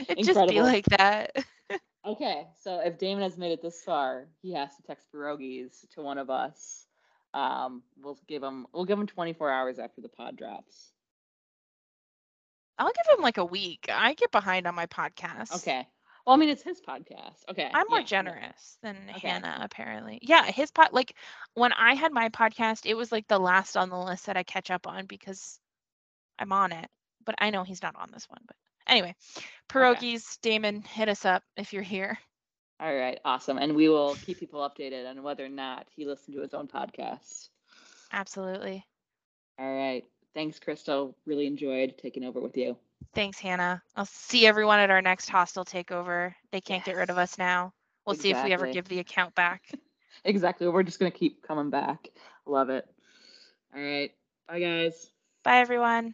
It 0.10 0.24
just 0.24 0.48
be 0.50 0.62
like 0.62 0.86
that. 0.86 1.36
okay, 2.06 2.48
so 2.62 2.80
if 2.80 2.98
Damon 2.98 3.24
has 3.24 3.38
made 3.38 3.52
it 3.52 3.62
this 3.62 3.82
far, 3.82 4.28
he 4.42 4.54
has 4.54 4.76
to 4.76 4.84
text 4.84 5.08
pierogies 5.14 5.88
to 5.92 6.02
one 6.02 6.18
of 6.18 6.30
us. 6.30 6.86
Um, 7.34 7.84
we'll 7.98 8.18
give 8.28 8.44
him 8.44 8.68
we'll 8.74 8.86
give 8.86 9.00
him 9.00 9.08
24 9.08 9.50
hours 9.50 9.80
after 9.80 10.02
the 10.02 10.10
pod 10.10 10.36
drops. 10.38 10.92
I'll 12.78 12.92
give 12.92 13.18
him 13.18 13.24
like 13.24 13.38
a 13.38 13.46
week. 13.46 13.88
I 13.92 14.14
get 14.14 14.32
behind 14.32 14.68
on 14.68 14.76
my 14.76 14.88
podcast. 14.88 15.56
Okay. 15.56 15.88
Well, 16.26 16.36
I 16.36 16.40
mean, 16.40 16.50
it's 16.50 16.64
his 16.64 16.80
podcast. 16.80 17.44
Okay. 17.50 17.70
I'm 17.74 17.88
more 17.90 18.00
yeah, 18.00 18.02
yeah. 18.02 18.06
generous 18.06 18.78
than 18.82 18.98
Okay. 19.10 19.28
Hannah, 19.28 19.60
apparently. 19.62 20.20
Yeah, 20.22 20.46
his 20.46 20.72
pod 20.72 20.90
like 20.94 21.16
when 21.54 21.74
I 21.74 21.96
had 21.96 22.14
my 22.14 22.30
podcast, 22.30 22.86
it 22.86 22.96
was 22.96 23.12
like 23.12 23.28
the 23.28 23.40
last 23.40 23.76
on 23.76 23.90
the 23.90 24.00
list 24.00 24.28
that 24.28 24.38
I 24.38 24.44
catch 24.44 24.72
up 24.72 24.88
on 24.88 25.06
because 25.06 25.60
I'm 26.40 26.54
on 26.54 26.72
it. 26.72 26.90
But 27.26 27.36
I 27.40 27.50
know 27.50 27.64
he's 27.64 27.82
not 27.84 27.96
on 27.98 28.10
this 28.12 28.30
one. 28.30 28.42
But 28.48 28.56
anyway, 28.88 29.16
pierogies, 29.70 30.40
Damon, 30.42 30.82
hit 30.82 31.10
us 31.10 31.26
up 31.26 31.44
if 31.58 31.74
you're 31.74 31.84
here. 31.84 32.18
All 32.80 32.94
right, 32.94 33.20
awesome. 33.24 33.58
And 33.58 33.76
we 33.76 33.88
will 33.90 34.16
keep 34.16 34.40
people 34.40 34.68
updated 34.68 35.10
on 35.10 35.24
whether 35.24 35.46
or 35.46 35.50
not 35.50 35.88
he 35.96 36.06
listened 36.06 36.36
to 36.36 36.42
his 36.42 36.54
own 36.54 36.68
podcast. 36.68 37.50
Absolutely. 38.12 38.86
All 39.60 39.74
right. 39.74 40.04
Thanks, 40.34 40.60
Crystal. 40.60 41.16
Really 41.26 41.48
enjoyed 41.48 41.96
taking 41.98 42.24
over 42.24 42.42
with 42.42 42.58
you. 42.58 42.76
Thanks, 43.14 43.40
Hannah. 43.40 43.82
I'll 43.96 44.06
see 44.06 44.46
everyone 44.46 44.80
at 44.80 44.90
our 44.90 45.02
next 45.02 45.30
hostile 45.30 45.66
takeover. 45.66 46.34
They 46.52 46.62
can't 46.62 46.84
get 46.84 46.96
rid 46.96 47.10
of 47.10 47.18
us 47.18 47.38
now. 47.38 47.74
We'll 48.06 48.16
see 48.16 48.30
if 48.32 48.44
we 48.44 48.52
ever 48.54 48.68
give 48.68 48.88
the 48.88 49.00
account 49.00 49.36
back. 49.36 49.64
Exactly. 50.26 50.68
We're 50.68 50.84
just 50.84 51.00
going 51.00 51.12
to 51.12 51.18
keep 51.18 51.42
coming 51.42 51.70
back. 51.72 52.10
Love 52.46 52.70
it. 52.70 52.86
All 53.76 53.82
right. 53.82 54.12
Bye, 54.48 54.60
guys. 54.60 55.10
Bye, 55.44 55.58
everyone. 55.58 56.14